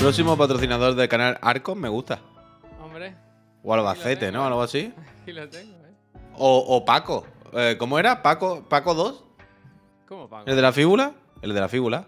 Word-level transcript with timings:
Próximo 0.00 0.36
patrocinador 0.36 0.94
del 0.94 1.08
canal 1.08 1.38
Arcos 1.42 1.76
me 1.76 1.88
gusta. 1.88 2.20
Hombre, 2.82 3.14
O 3.62 3.74
Albacete, 3.74 4.32
¿no? 4.32 4.44
Algo 4.46 4.62
así. 4.62 4.92
aquí 5.22 5.32
lo 5.32 5.48
tengo, 5.48 5.76
¿eh? 5.86 5.94
O, 6.36 6.58
o 6.76 6.84
Paco. 6.84 7.26
Eh, 7.52 7.76
¿Cómo 7.78 7.98
era? 7.98 8.22
¿Paco, 8.22 8.64
¿Paco 8.68 8.94
2? 8.94 9.24
¿Cómo 10.08 10.28
pago? 10.28 10.46
¿El 10.46 10.56
de 10.56 10.62
la 10.62 10.72
fíbula? 10.72 11.12
El 11.42 11.52
de 11.54 11.60
la 11.60 11.68
fíbula. 11.68 12.06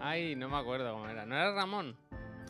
Ay, 0.00 0.36
no 0.36 0.48
me 0.48 0.56
acuerdo 0.58 0.92
cómo 0.92 1.08
era. 1.08 1.24
¿No 1.24 1.34
era 1.36 1.52
Ramón? 1.54 1.96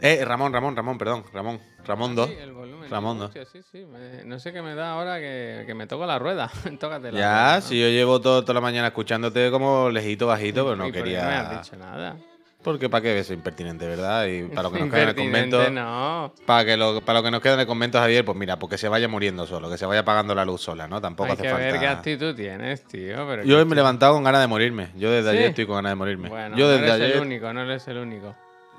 Eh, 0.00 0.24
Ramón, 0.24 0.52
Ramón, 0.52 0.74
Ramón, 0.74 0.98
perdón. 0.98 1.24
Ramón. 1.32 1.60
Ramón 1.84 2.14
2. 2.16 2.28
Sí, 2.28 2.34
el 2.40 2.52
volumen. 2.52 2.90
Ramón, 2.90 3.30
Sí, 3.32 3.60
sí. 3.70 3.84
me- 3.86 4.24
no 4.24 4.38
sé 4.40 4.52
qué 4.52 4.62
me 4.62 4.74
da 4.74 4.92
ahora 4.94 5.18
que, 5.20 5.62
que 5.66 5.74
me 5.74 5.86
toco 5.86 6.06
la 6.06 6.18
rueda. 6.18 6.50
Tócate 6.80 7.12
la 7.12 7.18
Ya, 7.18 7.28
rueda, 7.42 7.54
¿no? 7.56 7.60
si 7.62 7.80
yo 7.80 7.86
llevo 7.88 8.20
todo- 8.20 8.42
toda 8.42 8.54
la 8.54 8.60
mañana 8.60 8.88
escuchándote 8.88 9.50
como 9.52 9.90
lejito, 9.90 10.26
bajito, 10.26 10.64
pero 10.64 10.76
no 10.76 10.86
¿Y 10.88 10.88
por 10.88 10.94
qué 10.94 11.04
quería. 11.04 11.22
no 11.22 11.28
me 11.28 11.34
has 11.36 11.62
dicho 11.64 11.76
nada. 11.76 12.16
Porque 12.62 12.88
para 12.88 13.02
qué 13.02 13.18
es 13.18 13.30
impertinente, 13.30 13.88
¿verdad? 13.88 14.24
Y 14.26 14.44
para 14.44 14.62
lo 14.68 14.72
que 14.72 14.78
nos 14.80 14.90
queda 14.90 15.02
en 15.02 15.08
el 15.08 15.14
convento. 15.16 15.70
no. 15.70 16.32
Para, 16.46 16.64
que 16.64 16.76
lo, 16.76 17.00
para 17.00 17.18
lo 17.18 17.24
que 17.24 17.30
nos 17.32 17.40
queda 17.40 17.54
en 17.54 17.60
el 17.60 17.66
convento, 17.66 17.98
Javier, 17.98 18.24
pues 18.24 18.38
mira, 18.38 18.56
porque 18.58 18.78
se 18.78 18.88
vaya 18.88 19.08
muriendo 19.08 19.46
solo, 19.48 19.68
que 19.68 19.76
se 19.76 19.84
vaya 19.84 20.00
apagando 20.02 20.32
la 20.34 20.44
luz 20.44 20.60
sola, 20.62 20.86
¿no? 20.86 21.00
Tampoco 21.00 21.26
Hay 21.26 21.32
hace 21.32 21.42
que 21.42 21.48
falta. 21.48 21.64
ver 21.66 21.80
qué 21.80 21.86
actitud 21.88 22.34
tienes, 22.36 22.84
tío. 22.84 23.26
Pero 23.26 23.42
Yo 23.42 23.58
hoy 23.58 23.64
me 23.64 23.72
he 23.72 23.76
levantado 23.76 24.14
con 24.14 24.22
ganas 24.22 24.40
de 24.42 24.46
morirme. 24.46 24.90
Yo 24.96 25.10
desde 25.10 25.30
¿Sí? 25.32 25.36
ayer 25.38 25.48
estoy 25.50 25.66
con 25.66 25.74
ganas 25.76 25.90
de 25.92 25.96
morirme. 25.96 26.28
Bueno, 26.28 26.56
yo 26.56 26.66
no 26.66 26.70
desde 26.70 26.84
eres 26.84 26.94
ayer. 26.94 27.16
el 27.16 27.22
único, 27.22 27.52
no 27.52 27.62
eres 27.62 27.88
el 27.88 27.98
único. 27.98 28.34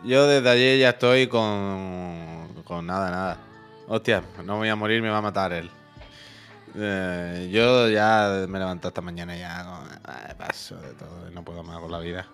Yo 0.05 0.27
desde 0.27 0.49
ayer 0.49 0.79
ya 0.79 0.89
estoy 0.91 1.27
con. 1.27 2.47
con 2.63 2.85
nada, 2.87 3.11
nada. 3.11 3.37
Hostia, 3.89 4.23
no 4.45 4.57
voy 4.57 4.69
a 4.69 4.75
morir, 4.77 5.01
me 5.01 5.09
va 5.09 5.17
a 5.17 5.21
matar 5.21 5.51
él. 5.51 5.69
Eh, 6.75 7.49
yo 7.51 7.89
ya 7.89 8.45
me 8.47 8.57
he 8.57 8.59
levantado 8.61 8.87
esta 8.87 9.01
mañana 9.01 9.35
ya 9.35 9.63
con. 9.65 9.89
ah, 10.05 10.33
paso 10.37 10.75
de 10.77 10.93
todo, 10.93 11.29
no 11.31 11.43
puedo 11.43 11.63
más 11.63 11.79
con 11.79 11.91
la 11.91 11.99
vida. 11.99 12.25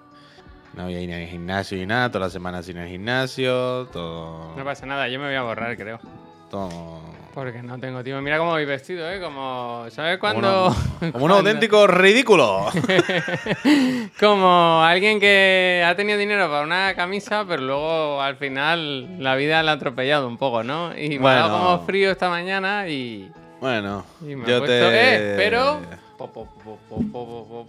No 0.74 0.84
voy 0.86 0.96
a 0.96 1.02
ir 1.02 1.14
al 1.14 1.26
gimnasio 1.26 1.82
y 1.82 1.86
nada, 1.86 2.10
toda 2.10 2.26
la 2.26 2.30
semana 2.30 2.62
sin 2.64 2.78
el 2.78 2.88
gimnasio, 2.88 3.88
todo. 3.88 4.56
No 4.56 4.64
pasa 4.64 4.86
nada, 4.86 5.08
yo 5.08 5.20
me 5.20 5.26
voy 5.26 5.36
a 5.36 5.42
borrar, 5.42 5.76
creo. 5.76 6.00
todo 6.50 7.00
Porque 7.34 7.62
no 7.64 7.78
tengo 7.80 8.04
tiempo. 8.04 8.22
Mira 8.22 8.38
cómo 8.38 8.52
voy 8.52 8.66
vestido, 8.66 9.10
¿eh? 9.10 9.20
Como. 9.20 9.86
¿Sabes 9.90 10.18
como, 10.20 10.38
una- 10.38 11.12
como 11.12 11.26
un 11.26 11.32
auténtico 11.32 11.88
ridículo. 11.88 12.68
Como 14.20 14.82
alguien 14.84 15.20
que 15.20 15.84
ha 15.86 15.96
tenido 15.96 16.18
dinero 16.18 16.50
para 16.50 16.64
una 16.64 16.94
camisa, 16.96 17.46
pero 17.48 17.62
luego 17.62 18.22
al 18.22 18.36
final 18.36 19.22
la 19.24 19.36
vida 19.36 19.64
la 19.64 19.72
ha 19.72 19.76
atropellado 19.76 20.28
un 20.28 20.38
poco, 20.38 20.64
¿no? 20.64 20.98
Y 20.98 21.20
me 21.20 21.30
ha 21.30 21.34
dado 21.36 21.58
como 21.58 21.86
frío 21.86 22.12
esta 22.12 22.30
mañana 22.30 22.88
y. 22.88 23.32
bueno, 23.62 24.06
y 24.22 24.36
me 24.36 24.48
yo 24.48 24.60
puesto, 24.60 24.66
te. 24.90 25.34
Eh, 25.34 25.34
pero. 25.38 25.80
po, 26.18 26.32
po, 26.32 26.48
po, 26.90 27.68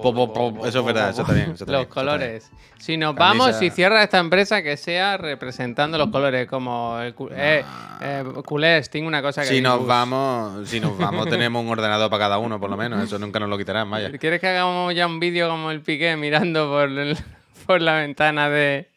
po, 0.00 0.32
po, 0.32 0.66
eso 0.66 0.80
es 0.80 0.84
verdad, 0.84 1.10
eso 1.10 1.24
bien, 1.24 1.50
eso 1.52 1.64
Los 1.66 1.82
eso 1.82 1.88
colores. 1.90 2.50
Si 2.78 2.96
nos 2.96 3.14
Camisa- 3.14 3.44
vamos 3.44 3.62
y 3.62 3.70
cierra 3.70 4.02
esta 4.02 4.18
empresa 4.18 4.62
que 4.62 4.76
sea 4.76 5.16
representando 5.16 5.98
los 5.98 6.08
colores, 6.10 6.46
como 6.48 6.98
el 7.00 7.14
cu- 7.14 7.28
eh, 7.32 7.64
eh, 8.00 8.24
culés, 8.44 8.88
tengo 8.90 9.08
una 9.08 9.20
cosa 9.22 9.42
que 9.42 9.48
Si 9.48 9.60
nos 9.60 9.78
bus. 9.80 9.88
vamos, 9.88 10.68
si 10.68 10.78
nos 10.80 10.96
vamos, 10.96 11.26
tenemos 11.30 11.62
un 11.64 11.70
ordenador 11.70 12.08
para 12.10 12.24
cada 12.24 12.38
uno, 12.38 12.60
por 12.60 12.70
lo 12.70 12.76
menos. 12.76 13.02
Eso 13.02 13.18
nunca 13.18 13.40
nos 13.40 13.48
lo 13.48 13.58
quitarán, 13.58 13.90
vaya. 13.90 14.10
¿Quieres 14.18 14.40
que 14.40 14.46
hagamos 14.48 14.94
ya 14.94 15.06
un 15.06 15.18
vídeo 15.20 15.48
como 15.48 15.70
el 15.70 15.80
Piqué 15.80 16.16
mirando 16.16 16.68
por, 16.68 16.88
el- 16.88 17.16
por 17.66 17.80
la 17.82 17.94
ventana 17.94 18.48
de, 18.48 18.88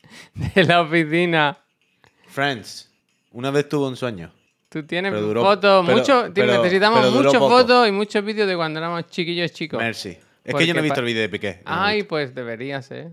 de 0.56 0.64
la 0.64 0.82
oficina? 0.82 1.58
Friends, 2.28 2.90
una 3.32 3.52
vez 3.52 3.68
tuve 3.68 3.88
un 3.88 3.96
sueño. 3.96 4.32
Tú 4.70 4.84
tienes 4.86 5.14
fotos, 5.36 5.84
mucho, 5.86 6.28
pero- 6.34 6.58
necesitamos 6.62 7.12
muchas 7.12 7.40
fotos 7.40 7.88
y 7.90 7.92
muchos 7.92 8.24
vídeos 8.24 8.48
de 8.48 8.56
cuando 8.56 8.80
éramos 8.80 9.08
chiquillos 9.08 9.52
chicos. 9.52 9.80
Mercy. 9.80 10.18
Es 10.44 10.56
que 10.56 10.66
yo 10.68 10.74
no 10.74 10.80
he 10.80 10.84
visto 10.84 11.00
el 11.00 11.06
vídeo 11.06 11.22
de 11.22 11.30
Piqué. 11.30 11.62
no 11.66 11.72
Ay, 11.72 12.04
pues 12.04 12.34
deberías, 12.34 12.90
¿eh? 12.92 13.10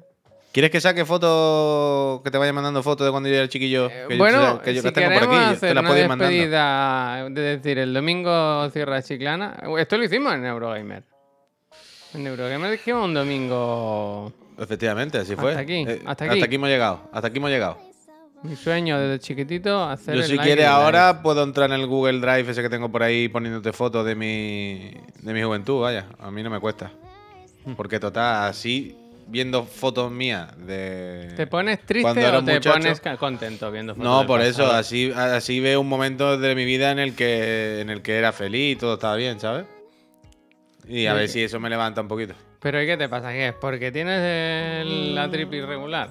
¿Quieres 0.51 0.71
que 0.71 0.81
saque 0.81 1.05
fotos, 1.05 2.23
que 2.23 2.31
te 2.31 2.39
vaya 2.39 2.53
mandando 2.55 2.83
fotos 2.83 3.07
de 3.07 3.11
cuando 3.11 3.29
yo 3.29 3.35
era 3.37 3.49
chiquillo? 3.49 3.89
Que 3.89 3.95
yo- 3.95 4.11
Eh, 4.15 4.17
bueno, 4.19 4.61
que 4.63 4.75
yo 4.75 4.83
si 4.83 4.91
tengo 4.93 5.13
por 5.13 5.23
aquí, 5.25 5.37
te 5.37 5.37
hacer 5.67 5.75
las 5.75 5.83
una 5.83 5.89
puedo 5.91 6.03
ir 6.03 6.09
mandando. 6.09 6.33
despedida, 6.35 7.29
de 7.31 7.41
decir, 7.59 7.79
el 7.79 7.93
domingo 7.93 8.69
cierra 8.71 9.03
Chiclana. 9.03 9.57
Esto 9.79 9.99
lo 9.99 10.05
hicimos 10.05 10.33
en 10.35 10.47
Eurogamer. 10.47 11.03
En 12.15 12.27
Eurogamer 12.27 12.71
dijimos 12.73 13.05
un 13.05 13.15
domingo... 13.15 14.33
Efectivamente, 14.59 15.19
así 15.19 15.33
Hasta 15.33 15.43
fue. 15.43 15.55
aquí, 15.55 15.85
Eh, 15.87 16.03
hasta 16.07 16.25
aquí. 16.25 16.55
hemos 16.55 16.69
llegado, 16.71 17.03
hasta 17.13 17.29
aquí 17.29 17.37
hemos 17.39 17.51
llegado. 17.51 17.79
Mi 18.43 18.57
sueño 18.57 18.99
desde 18.99 19.19
chiquitito, 19.21 19.85
hacer 19.85 20.15
Yo 20.15 20.23
el 20.23 20.27
si 20.29 20.39
quieres 20.39 20.65
el 20.65 20.71
ahora 20.71 21.23
puedo 21.23 21.43
entrar 21.45 21.71
en 21.71 21.79
el 21.79 21.87
Google 21.87 22.21
Drive 22.21 22.51
ese 22.51 22.63
que 22.63 22.71
tengo 22.71 22.89
por 22.91 23.03
ahí 23.03 23.29
poniéndote 23.29 23.73
fotos 23.73 24.05
de 24.07 24.15
mi, 24.15 24.93
de 25.21 25.33
mi 25.35 25.43
juventud, 25.43 25.83
vaya. 25.83 26.07
A 26.19 26.31
mí 26.31 26.43
no 26.43 26.49
me 26.51 26.59
cuesta. 26.59 26.91
Porque 27.77 28.01
total, 28.01 28.49
así 28.49 28.97
viendo 29.27 29.65
fotos 29.65 30.11
mías 30.11 30.49
de... 30.67 31.35
¿Te 31.37 31.47
pones 31.47 31.85
triste 31.85 32.09
o 32.27 32.43
te 32.43 32.55
muchacho. 32.55 32.73
pones 32.73 33.01
contento 33.19 33.71
viendo 33.71 33.95
fotos 33.95 34.05
No, 34.11 34.27
por 34.27 34.41
eso, 34.41 34.71
así, 34.73 35.13
así 35.15 35.61
veo 35.61 35.81
un 35.83 35.89
momento 35.89 36.39
de 36.39 36.55
mi 36.55 36.65
vida 36.65 36.91
en 36.93 36.99
el 36.99 37.15
que 37.15 37.81
en 37.81 37.91
el 37.91 38.01
que 38.01 38.17
era 38.17 38.33
feliz 38.33 38.73
y 38.73 38.77
todo 38.77 38.95
estaba 38.95 39.17
bien, 39.17 39.39
¿sabes? 39.39 39.67
Y 40.87 41.07
a 41.07 41.13
Sí. 41.13 41.19
ver 41.19 41.29
si 41.29 41.43
eso 41.43 41.61
me 41.61 41.69
levanta 41.69 42.01
un 42.01 42.09
poquito. 42.09 42.35
¿Pero 42.61 42.83
¿y 42.83 42.87
qué 42.87 42.97
te 42.97 43.09
pasa? 43.09 43.31
¿Qué 43.33 43.49
es? 43.49 43.55
¿Porque 43.55 43.93
tienes 43.93 44.21
el- 44.23 45.15
la 45.15 45.31
trip 45.31 45.53
irregular? 45.53 46.11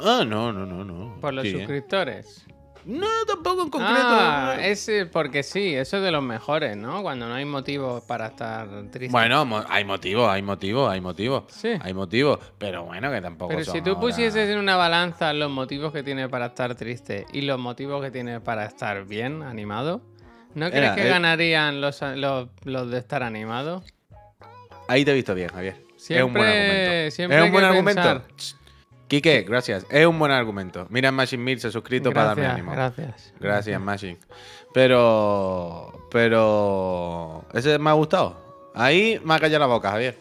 Ah, 0.00 0.24
no, 0.26 0.52
no, 0.52 0.66
no, 0.66 0.84
no. 0.84 1.20
¿Por 1.20 1.32
los 1.32 1.44
Sí. 1.46 1.52
suscriptores? 1.52 2.44
No, 2.86 3.06
tampoco 3.26 3.62
en 3.62 3.68
concreto. 3.70 3.94
Ah, 4.00 4.56
es 4.60 4.88
porque 5.12 5.42
sí, 5.42 5.74
eso 5.74 5.96
es 5.96 6.02
de 6.04 6.12
los 6.12 6.22
mejores, 6.22 6.76
¿no? 6.76 7.02
Cuando 7.02 7.28
no 7.28 7.34
hay 7.34 7.44
motivos 7.44 8.04
para 8.04 8.28
estar 8.28 8.68
triste. 8.92 9.10
Bueno, 9.10 9.44
mo- 9.44 9.64
hay 9.68 9.84
motivos, 9.84 10.28
hay 10.30 10.40
motivos, 10.42 10.88
hay 10.88 11.00
motivos. 11.00 11.44
Sí. 11.48 11.70
Hay 11.80 11.92
motivos, 11.92 12.38
pero 12.58 12.84
bueno, 12.84 13.10
que 13.10 13.20
tampoco 13.20 13.48
Pero 13.50 13.64
son 13.64 13.74
si 13.74 13.80
tú 13.82 13.90
ahora- 13.90 14.00
pusieses 14.02 14.48
en 14.48 14.58
una 14.58 14.76
balanza 14.76 15.32
los 15.32 15.50
motivos 15.50 15.92
que 15.92 16.04
tiene 16.04 16.28
para 16.28 16.46
estar 16.46 16.76
triste 16.76 17.26
y 17.32 17.40
los 17.42 17.58
motivos 17.58 18.00
que 18.04 18.12
tiene 18.12 18.40
para 18.40 18.64
estar 18.66 19.04
bien, 19.04 19.42
animado, 19.42 20.00
¿no 20.54 20.70
crees 20.70 20.84
Era, 20.84 20.94
que 20.94 21.06
eh. 21.06 21.10
ganarían 21.10 21.80
los, 21.80 22.00
los, 22.02 22.48
los 22.62 22.90
de 22.90 22.98
estar 22.98 23.24
animado? 23.24 23.82
Ahí 24.86 25.04
te 25.04 25.10
he 25.10 25.14
visto 25.14 25.34
bien, 25.34 25.48
Javier. 25.48 25.74
es 25.74 26.22
un 26.22 26.32
buen 26.32 26.44
Siempre- 26.44 26.52
argumento. 26.52 27.16
siempre 27.16 27.38
es 27.38 27.44
un 27.44 27.50
buen 27.52 27.64
argumento. 27.64 28.02
pensar. 28.02 28.22
Quique, 29.08 29.42
gracias. 29.42 29.86
Es 29.90 30.06
un 30.06 30.18
buen 30.18 30.32
argumento. 30.32 30.86
Mira, 30.90 31.12
Machine 31.12 31.42
Mill 31.42 31.60
se 31.60 31.68
ha 31.68 31.70
suscrito 31.70 32.12
para 32.12 32.28
darme 32.28 32.42
Gracias, 32.42 32.58
ánimo. 32.58 32.72
gracias. 32.72 33.34
Gracias, 33.38 33.80
Machine. 33.80 34.18
Pero. 34.74 36.08
Pero. 36.10 37.44
Ese 37.52 37.78
me 37.78 37.90
ha 37.90 37.92
gustado. 37.94 38.36
Ahí 38.74 39.20
me 39.24 39.34
ha 39.34 39.38
callado 39.38 39.60
la 39.60 39.66
boca, 39.66 39.90
Javier. 39.92 40.18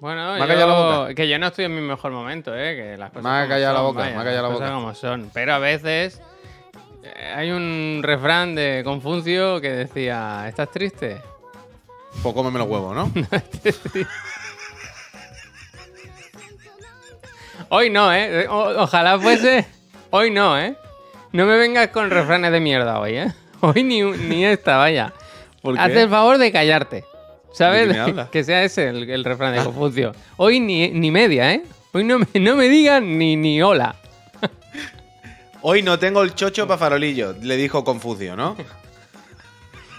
Bueno, 0.00 0.34
Me 0.36 0.42
ha 0.42 0.46
la 0.46 0.64
boca. 0.64 1.14
que 1.14 1.28
yo 1.28 1.38
no 1.38 1.48
estoy 1.48 1.66
en 1.66 1.74
mi 1.74 1.82
mejor 1.82 2.10
momento, 2.12 2.56
¿eh? 2.56 2.74
Que 2.74 2.96
las 2.96 3.10
cosas 3.10 3.24
Me 3.24 3.30
ha 3.30 3.46
callado 3.46 3.74
la 3.74 3.80
boca, 3.82 4.00
vaya, 4.00 4.14
me 4.14 4.20
ha 4.22 4.24
callado 4.24 4.48
la 4.48 4.54
boca. 4.54 4.72
como 4.72 4.94
son. 4.94 5.30
Pero 5.34 5.52
a 5.52 5.58
veces 5.58 6.22
eh, 7.02 7.32
hay 7.36 7.50
un 7.50 8.00
refrán 8.02 8.54
de 8.54 8.80
Confucio 8.82 9.60
que 9.60 9.70
decía, 9.70 10.46
¿estás 10.48 10.70
triste? 10.70 11.20
Pues 12.22 12.34
cómeme 12.34 12.58
los 12.58 12.68
huevos, 12.68 12.94
¿no? 12.96 13.12
Hoy 17.68 17.90
no, 17.90 18.12
¿eh? 18.12 18.46
O- 18.48 18.82
ojalá 18.82 19.18
fuese... 19.18 19.66
Hoy 20.10 20.30
no, 20.30 20.58
¿eh? 20.58 20.74
No 21.32 21.46
me 21.46 21.56
vengas 21.56 21.88
con 21.88 22.10
refranes 22.10 22.50
de 22.52 22.60
mierda 22.60 22.98
hoy, 22.98 23.16
¿eh? 23.16 23.32
Hoy 23.60 23.82
ni, 23.82 24.02
ni 24.02 24.44
esta, 24.44 24.78
vaya. 24.78 25.12
¿Por 25.62 25.74
qué? 25.74 25.80
Haz 25.80 25.90
el 25.90 26.08
favor 26.08 26.38
de 26.38 26.50
callarte. 26.50 27.04
¿Sabes? 27.52 27.88
¿De 27.88 27.94
qué 27.94 28.00
me 28.00 28.00
hablas? 28.00 28.28
que 28.32 28.42
sea 28.42 28.64
ese 28.64 28.88
el, 28.88 29.08
el 29.10 29.24
refrán 29.24 29.54
de 29.54 29.62
Confucio. 29.62 30.12
Hoy 30.38 30.58
ni, 30.60 30.88
ni 30.90 31.10
media, 31.10 31.52
¿eh? 31.52 31.62
Hoy 31.92 32.04
no 32.04 32.18
me, 32.20 32.26
no 32.40 32.56
me 32.56 32.68
digan 32.68 33.18
ni, 33.18 33.36
ni 33.36 33.60
hola. 33.62 33.94
Hoy 35.62 35.82
no 35.82 35.98
tengo 35.98 36.22
el 36.22 36.34
chocho 36.34 36.66
para 36.66 36.78
farolillo, 36.78 37.34
le 37.42 37.56
dijo 37.56 37.84
Confucio, 37.84 38.34
¿no? 38.34 38.56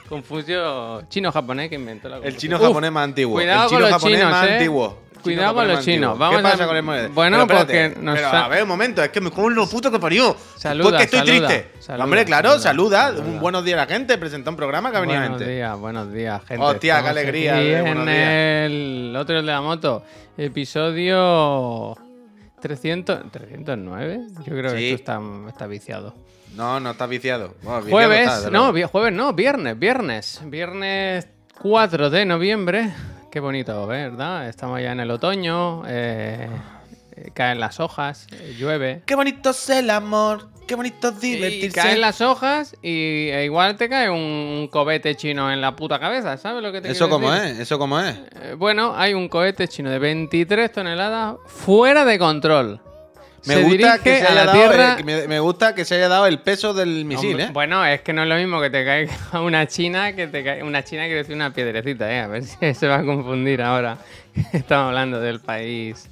Confucio 0.10 1.04
chino-japonés 1.08 1.70
que 1.70 1.76
inventó 1.76 2.10
la 2.10 2.18
El 2.18 2.22
Confucio. 2.24 2.40
chino 2.42 2.58
Uf, 2.58 2.64
japonés 2.64 2.92
más 2.92 3.04
antiguo. 3.06 3.36
Cuidado 3.36 3.64
el 3.64 3.68
chino 3.70 3.80
con 3.80 3.82
los 3.82 3.92
japonés 3.92 4.18
chinos, 4.20 4.32
más 4.32 4.48
¿eh? 4.48 4.54
antiguo. 4.54 5.00
Cuidado 5.22 5.54
con 5.56 5.68
los 5.68 5.84
chinos. 5.86 6.18
Vamos 6.18 6.38
¿Qué 6.38 6.44
pasa 6.44 6.64
a- 6.64 6.68
con 6.68 6.76
el 6.78 6.84
monedero? 6.84 7.14
Bueno, 7.14 7.48
Pero 7.48 7.60
espérate, 7.60 7.90
porque 7.92 8.06
nos 8.06 8.16
pero 8.16 8.28
a 8.30 8.48
ver, 8.48 8.64
un 8.64 8.70
momento, 8.70 9.04
es 9.04 9.10
que 9.10 9.22
me 9.22 9.32
como 9.32 9.50
lo 9.50 9.68
puto 9.68 9.92
que 9.92 10.00
parió. 10.00 10.36
Saluda, 10.58 10.90
Porque 10.90 11.04
estoy 11.04 11.20
saluda, 11.20 11.48
triste. 11.48 11.72
saluda, 11.80 12.04
Hombre, 12.04 12.26
claro, 12.26 12.60
saluda. 12.60 13.12
Un 13.18 13.40
buenos 13.40 13.64
días 13.64 13.78
a 13.80 13.86
la 13.86 13.88
gente. 13.94 14.18
Presenta 14.18 14.50
un 14.50 14.56
programa 14.56 14.92
que 14.92 14.98
ha 14.98 15.02
venido 15.02 15.20
Buenos 15.20 15.38
gente. 15.40 15.54
días, 15.54 15.78
buenos 15.80 16.14
días, 16.14 16.42
gente. 16.46 16.64
Hostia, 16.64 17.02
qué 17.04 17.10
alegría, 17.10 17.56
aquí 17.58 17.68
eh, 17.68 17.82
buenos 17.82 18.08
en 18.08 18.10
el 18.10 19.16
otro 19.18 19.36
de 19.36 19.44
la 19.44 19.62
moto. 19.62 20.04
Episodio 20.38 21.96
300, 22.62 23.32
309. 23.32 24.20
Yo 24.46 24.56
creo 24.56 24.72
Sí. 24.72 24.78
que 24.78 24.94
esto 24.94 25.12
está, 25.14 25.22
está 25.50 25.68
viciado. 25.68 26.14
No, 26.56 26.80
no 26.80 26.92
estás 26.92 27.08
viciado. 27.10 27.56
Bueno, 27.62 27.82
viciado 27.82 27.92
Jueves, 28.08 28.52
no, 28.52 28.74
vi- 28.74 28.84
jueves 28.84 29.14
no, 29.14 29.34
viernes, 29.34 29.80
viernes. 29.80 30.42
Viernes 30.46 31.28
4 31.62 32.10
de 32.10 32.26
noviembre. 32.26 32.92
Qué 33.32 33.40
bonito, 33.40 33.88
¿verdad? 33.88 34.50
Estamos 34.50 34.82
ya 34.82 34.92
en 34.92 35.00
el 35.00 35.10
otoño, 35.10 35.84
eh, 35.88 36.50
eh, 37.16 37.32
caen 37.34 37.60
las 37.62 37.80
hojas, 37.80 38.28
eh, 38.34 38.56
llueve. 38.60 39.04
Qué 39.06 39.16
bonito 39.16 39.52
es 39.52 39.70
el 39.70 39.90
amor. 39.90 40.50
Qué 40.68 40.76
bonito 40.76 41.10
es 41.10 41.24
Y 41.24 41.32
divertirse. 41.36 41.76
caen 41.80 42.02
las 42.02 42.20
hojas 42.22 42.76
y 42.82 43.30
e 43.30 43.44
igual 43.46 43.76
te 43.78 43.90
cae 43.90 44.10
un 44.10 44.68
cohete 44.72 45.16
chino 45.16 45.52
en 45.52 45.60
la 45.62 45.76
puta 45.76 46.00
cabeza, 46.00 46.38
¿sabes 46.38 46.62
lo 46.62 46.72
que 46.72 46.82
te 46.82 46.92
¿Eso 46.92 47.10
cómo 47.10 47.32
decir? 47.32 47.52
es? 47.54 47.60
¿Eso 47.60 47.80
cómo 47.80 48.00
es? 48.00 48.16
Eh, 48.42 48.54
bueno, 48.58 48.94
hay 48.96 49.14
un 49.14 49.28
cohete 49.28 49.68
chino 49.68 49.90
de 49.90 50.00
23 50.00 50.72
toneladas 50.72 51.36
fuera 51.46 52.06
de 52.06 52.20
control. 52.20 52.82
Me 53.46 53.56
se 53.56 53.64
gusta 53.64 54.00
que 54.00 54.18
se 54.18 54.24
a 54.24 54.32
haya 54.32 54.36
la 54.36 54.46
dado, 54.46 54.58
Tierra. 54.70 54.94
eh, 54.94 54.98
que 54.98 55.04
me, 55.04 55.28
me 55.28 55.40
gusta 55.40 55.74
que 55.74 55.84
se 55.86 55.96
haya 55.96 56.08
dado 56.08 56.28
el 56.28 56.40
peso 56.40 56.74
del 56.74 57.06
misil, 57.06 57.30
Hombre, 57.32 57.44
¿eh? 57.46 57.50
Bueno, 57.52 57.86
es 57.86 58.02
que 58.02 58.14
no 58.14 58.22
es 58.24 58.30
lo 58.30 58.36
mismo 58.36 58.62
que 58.62 58.70
te 58.70 58.86
caiga 58.86 59.14
una 59.42 59.68
china 59.68 60.14
que 60.16 60.28
te 60.28 60.44
caiga. 60.44 60.64
Una 60.66 60.84
china 60.84 61.04
quiere 61.04 61.18
decir 61.20 61.36
una 61.36 61.52
piedrecita, 61.52 62.12
¿eh? 62.12 62.20
A 62.20 62.28
ver 62.28 62.44
si 62.44 62.74
se 62.76 62.88
va 62.88 62.98
a 62.98 63.04
confundir 63.04 63.62
ahora. 63.62 63.98
Estamos 64.54 64.90
hablando 64.90 65.20
del 65.20 65.40
país. 65.40 66.08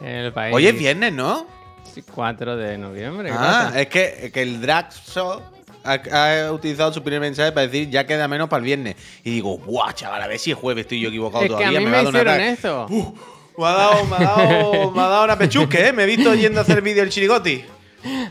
El 0.00 0.32
país. 0.32 0.54
Oye, 0.54 0.70
es 0.70 0.78
viernes, 0.78 1.12
¿no? 1.12 1.46
Sí, 1.94 2.02
4 2.12 2.56
de 2.56 2.76
noviembre. 2.76 3.28
¿qué 3.30 3.36
Ah, 3.38 3.72
es 3.76 3.86
que, 3.86 4.30
que 4.34 4.42
el 4.42 4.60
Draxo 4.60 5.42
ha, 5.84 6.46
ha 6.46 6.50
utilizado 6.50 6.92
su 6.92 7.02
primer 7.04 7.20
mensaje 7.20 7.52
para 7.52 7.68
decir 7.68 7.88
ya 7.88 8.04
queda 8.04 8.26
menos 8.26 8.48
para 8.48 8.58
el 8.58 8.64
viernes. 8.64 8.96
Y 9.22 9.30
digo, 9.30 9.58
guau, 9.58 9.92
chaval, 9.92 10.20
a 10.20 10.26
ver 10.26 10.40
si 10.40 10.50
es 10.50 10.56
jueves, 10.56 10.82
estoy 10.86 10.98
yo 11.00 11.08
equivocado 11.10 11.44
Es 11.44 11.48
que 11.50 11.54
a 11.54 11.58
todavía. 11.58 11.78
mí 11.78 11.86
me 11.86 12.00
un 12.00 12.08
hicieron 12.08 12.40
eso. 12.40 12.86
Me 13.56 13.66
ha 13.66 13.70
dado, 13.72 14.04
me 14.06 14.16
ha 14.16 14.20
dado, 14.20 14.90
me 14.90 15.00
ha 15.02 15.06
dado 15.06 15.24
una 15.24 15.38
pechusque, 15.38 15.88
¿eh? 15.88 15.92
Me 15.92 16.02
he 16.02 16.06
visto 16.06 16.34
yendo 16.34 16.60
a 16.60 16.62
hacer 16.62 16.82
vídeo 16.82 17.02
el 17.02 17.10
chirigoti. 17.10 17.64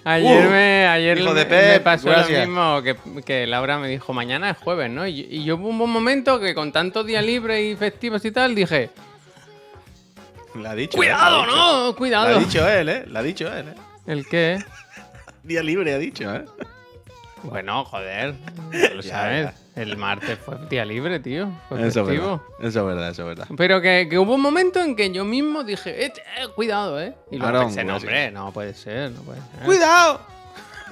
Ayer 0.03 0.45
Uh, 0.47 0.51
me, 0.51 0.85
ayer 0.87 1.17
hijo 1.17 1.33
de 1.33 1.45
Pep, 1.47 1.73
me 1.73 1.79
pasó 1.79 2.09
gracias. 2.09 2.41
lo 2.41 2.45
mismo 2.45 2.81
que, 2.83 3.23
que 3.23 3.47
Laura 3.47 3.79
me 3.79 3.87
dijo, 3.87 4.13
mañana 4.13 4.51
es 4.51 4.57
jueves, 4.57 4.91
¿no? 4.91 5.07
Y, 5.07 5.21
y 5.21 5.43
yo 5.45 5.55
hubo 5.55 5.69
un 5.69 5.79
buen 5.79 5.89
momento 5.89 6.39
que 6.39 6.53
con 6.53 6.71
tantos 6.71 7.07
días 7.07 7.25
libres 7.25 7.59
y 7.73 7.75
festivos 7.75 8.23
y 8.25 8.31
tal, 8.31 8.53
dije, 8.53 8.91
La 10.55 10.71
ha 10.71 10.75
dicho. 10.75 10.95
cuidado, 10.97 11.43
¿eh? 11.43 11.47
La 11.47 11.47
dicho. 11.47 11.55
¿no? 11.55 11.87
La 11.89 11.95
Cuidado. 11.95 12.35
ha 12.35 12.39
dicho 12.39 12.69
él, 12.69 12.89
¿eh? 12.89 13.03
La 13.07 13.19
ha 13.19 13.23
dicho 13.23 13.51
él, 13.51 13.67
¿eh? 13.69 13.73
¿El 14.05 14.27
qué? 14.27 14.59
Día 15.41 15.63
libre 15.63 15.93
ha 15.93 15.97
dicho, 15.97 16.31
¿eh? 16.35 16.45
Bueno, 17.43 17.85
joder, 17.85 18.35
ya 18.71 18.93
lo 18.93 19.03
sabes. 19.03 19.49
El 19.75 19.97
martes 19.97 20.37
fue 20.37 20.55
día 20.69 20.85
libre, 20.85 21.19
tío. 21.19 21.49
Fue 21.67 21.87
Eso 21.87 22.01
es 22.01 22.07
verdad. 22.07 22.41
Eso 22.59 22.79
es 22.79 22.85
verdad, 22.85 23.09
eso 23.09 23.21
es 23.23 23.27
verdad. 23.27 23.47
Pero 23.57 23.81
que, 23.81 24.07
que 24.09 24.19
hubo 24.19 24.35
un 24.35 24.41
momento 24.41 24.79
en 24.81 24.95
que 24.95 25.11
yo 25.11 25.25
mismo 25.25 25.63
dije, 25.63 26.05
eh, 26.05 26.13
eh, 26.37 26.47
cuidado, 26.55 27.01
¿eh? 27.01 27.15
Y 27.31 27.37
luego 27.37 27.45
Aarón, 27.47 27.65
pensé, 27.65 27.83
no, 27.83 27.95
hombre, 27.97 28.31
no 28.31 28.51
puede 28.51 28.73
ser, 28.73 29.11
no 29.11 29.21
puede 29.21 29.39
ser. 29.39 29.65
¡Cuidado! 29.65 30.21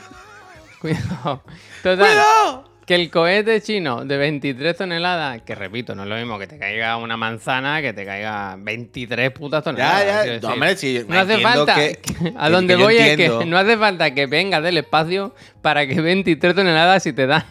Cuidado. 0.82 1.44
Total, 1.84 1.98
¡Cuidado! 2.00 2.71
Que 2.92 2.96
el 2.96 3.10
cohete 3.10 3.62
chino 3.62 4.04
de 4.04 4.18
23 4.18 4.76
toneladas, 4.76 5.42
que 5.44 5.56
repito, 5.56 5.96
no 5.96 6.04
es 6.04 6.10
lo 6.10 6.18
mismo 6.18 6.38
que 6.38 6.46
te 6.46 6.58
caiga 6.60 6.98
una 6.98 7.16
manzana 7.16 7.82
que 7.82 7.94
te 7.94 8.06
caiga 8.06 8.58
23 8.60 9.32
putas 9.32 9.64
toneladas. 9.64 10.04
Ya, 10.06 10.26
ya. 10.26 10.32
decir. 10.34 10.46
Hombre, 10.50 10.76
sí, 10.76 11.06
No 11.08 11.18
hace 11.18 11.38
falta. 11.40 11.76
que- 11.76 12.00
a 12.38 12.50
donde 12.50 12.76
que 12.76 12.84
voy 12.84 12.98
es 12.98 13.12
entiendo. 13.12 13.40
que 13.40 13.46
no 13.46 13.58
hace 13.58 13.78
falta 13.78 14.14
que 14.14 14.26
venga 14.26 14.60
del 14.60 14.78
espacio 14.78 15.34
para 15.62 15.88
que 15.88 16.02
23 16.02 16.54
toneladas 16.54 17.02
si 17.04 17.14
te 17.14 17.28
dan. 17.28 17.46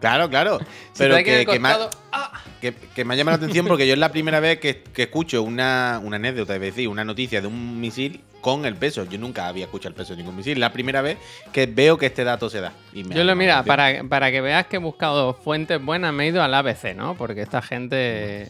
Claro, 0.00 0.30
claro. 0.30 0.58
si 0.58 0.66
Pero 0.98 1.16
te 1.16 1.22
que, 1.24 1.44
costado, 1.44 1.90
¡ah! 2.10 2.31
Que, 2.62 2.72
que 2.72 3.04
me 3.04 3.14
ha 3.14 3.16
llamado 3.16 3.38
la 3.38 3.42
atención 3.42 3.66
porque 3.66 3.88
yo 3.88 3.92
es 3.92 3.98
la 3.98 4.12
primera 4.12 4.38
vez 4.38 4.60
que, 4.60 4.84
que 4.84 5.02
escucho 5.02 5.42
una, 5.42 6.00
una 6.00 6.14
anécdota, 6.14 6.54
es 6.54 6.60
decir, 6.60 6.86
una 6.86 7.04
noticia 7.04 7.40
de 7.40 7.48
un 7.48 7.80
misil 7.80 8.22
con 8.40 8.64
el 8.66 8.76
peso. 8.76 9.04
Yo 9.04 9.18
nunca 9.18 9.48
había 9.48 9.64
escuchado 9.64 9.88
el 9.88 9.94
peso 9.96 10.12
de 10.12 10.18
ningún 10.18 10.36
misil. 10.36 10.60
La 10.60 10.72
primera 10.72 11.02
vez 11.02 11.18
que 11.52 11.66
veo 11.66 11.98
que 11.98 12.06
este 12.06 12.22
dato 12.22 12.48
se 12.48 12.60
da. 12.60 12.72
Y 12.92 13.02
me 13.02 13.14
ha 13.14 13.18
Yo 13.18 13.24
lo 13.24 13.34
mira, 13.34 13.64
para, 13.64 14.04
para 14.04 14.30
que 14.30 14.40
veas 14.40 14.68
que 14.68 14.76
he 14.76 14.78
buscado 14.78 15.34
fuentes 15.34 15.82
buenas, 15.82 16.14
me 16.14 16.24
he 16.24 16.28
ido 16.28 16.40
al 16.40 16.54
ABC, 16.54 16.94
¿no? 16.94 17.16
Porque 17.16 17.42
esta 17.42 17.62
gente 17.62 18.48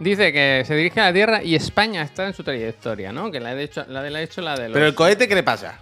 dice 0.00 0.32
que 0.32 0.64
se 0.66 0.74
dirige 0.74 1.00
a 1.00 1.04
la 1.06 1.12
Tierra 1.12 1.42
y 1.44 1.54
España 1.54 2.02
está 2.02 2.26
en 2.26 2.34
su 2.34 2.42
trayectoria, 2.42 3.12
¿no? 3.12 3.30
Que 3.30 3.38
la 3.38 3.50
ha 3.50 3.60
hecho 3.60 3.84
la, 3.88 4.02
de, 4.02 4.10
la, 4.10 4.20
hecho 4.20 4.40
la 4.40 4.56
de 4.56 4.64
los... 4.64 4.72
Pero 4.72 4.86
el 4.86 4.96
cohete, 4.96 5.28
¿qué 5.28 5.34
le 5.36 5.44
pasa? 5.44 5.78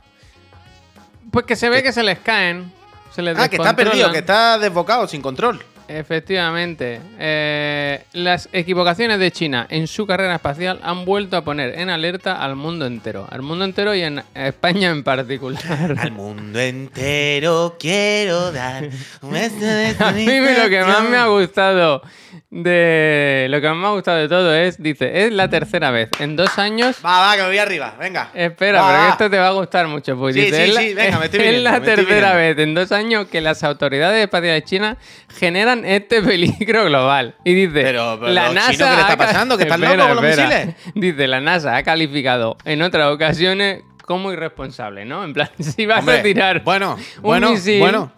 Pues 1.30 1.46
que 1.46 1.56
se 1.56 1.70
ve 1.70 1.82
que 1.82 1.94
se 1.94 2.02
les 2.02 2.19
caen. 2.19 2.70
Se 3.14 3.22
les 3.22 3.38
Ah, 3.38 3.48
que 3.48 3.56
está 3.56 3.74
perdido, 3.74 4.12
que 4.12 4.19
está 4.19 4.58
desbocado, 4.58 5.08
sin 5.08 5.22
control. 5.22 5.64
Efectivamente. 5.98 7.00
Eh, 7.18 8.02
las 8.12 8.48
equivocaciones 8.52 9.18
de 9.18 9.30
China 9.30 9.66
en 9.68 9.86
su 9.86 10.06
carrera 10.06 10.34
espacial 10.36 10.80
han 10.82 11.04
vuelto 11.04 11.36
a 11.36 11.44
poner 11.44 11.78
en 11.78 11.90
alerta 11.90 12.42
al 12.42 12.56
mundo 12.56 12.86
entero. 12.86 13.26
Al 13.30 13.42
mundo 13.42 13.64
entero 13.64 13.94
y 13.94 14.02
en 14.02 14.22
España 14.34 14.90
en 14.90 15.02
particular. 15.02 15.94
Al 15.98 16.12
mundo 16.12 16.58
entero 16.60 17.76
quiero 17.78 18.52
dar 18.52 18.88
A 19.22 20.12
mí 20.12 20.26
lo 20.26 20.68
que 20.68 20.84
más 20.84 21.08
me 21.08 21.16
ha 21.16 21.26
gustado 21.26 22.02
de 22.50 23.46
lo 23.48 23.60
que 23.60 23.68
más 23.68 23.76
me 23.76 23.86
ha 23.86 23.90
gustado 23.90 24.18
de 24.18 24.28
todo 24.28 24.54
es, 24.54 24.82
dice, 24.82 25.24
es 25.24 25.32
la 25.32 25.48
tercera 25.48 25.90
vez 25.90 26.10
en 26.18 26.36
dos 26.36 26.58
años. 26.58 26.96
Va, 27.04 27.20
va, 27.20 27.36
que 27.36 27.42
me 27.42 27.48
voy 27.48 27.58
arriba, 27.58 27.94
venga. 27.98 28.30
Espera, 28.34 28.82
Va, 28.82 28.88
pero 28.88 29.02
va. 29.02 29.08
esto 29.10 29.30
te 29.30 29.38
va 29.38 29.48
a 29.48 29.52
gustar 29.52 29.88
mucho. 29.88 30.16
Pues 30.18 30.34
Sí, 30.34 30.42
dice, 30.42 30.66
sí, 30.66 30.94
venga, 30.94 31.18
me 31.18 31.26
estoy 31.26 31.40
es 31.40 31.46
viniendo, 31.46 31.70
la 31.70 31.80
me 31.80 31.86
tercera 31.86 32.34
vez 32.34 32.58
en 32.58 32.74
dos 32.74 32.92
años 32.92 33.26
que 33.28 33.40
las 33.40 33.64
autoridades 33.64 34.22
espaciales 34.22 34.64
chinas 34.64 34.98
generan 35.38 35.81
este 35.84 36.23
peligro 36.23 36.84
global. 36.84 37.34
Y 37.44 37.55
dice, 37.55 37.82
Pero- 37.82 38.19
pero 38.20 38.32
la 38.32 38.52
NASA 38.52 38.70
¿qué 38.73 38.79
le 38.96 39.00
está 39.00 39.17
pasando? 39.17 39.56
¿Que 39.56 39.64
están 39.64 39.82
Espera, 39.82 40.05
locos 40.05 40.17
con 40.17 40.25
los 40.26 40.37
misiles? 40.37 40.76
Dice, 40.94 41.26
la 41.29 41.40
NASA 41.40 41.76
ha 41.76 41.82
calificado 41.82 42.56
en 42.64 42.82
otras 42.82 43.08
ocasiones 43.12 43.82
como 44.05 44.32
irresponsable, 44.32 45.05
¿no? 45.05 45.25
En 45.25 45.32
plan, 45.32 45.49
si 45.58 45.87
vas 45.87 46.00
Hombre, 46.00 46.19
a 46.19 46.23
tirar 46.23 46.62
Bueno, 46.64 46.96
un 47.17 47.23
bueno, 47.23 47.50
misil, 47.50 47.81
bueno. 47.81 48.12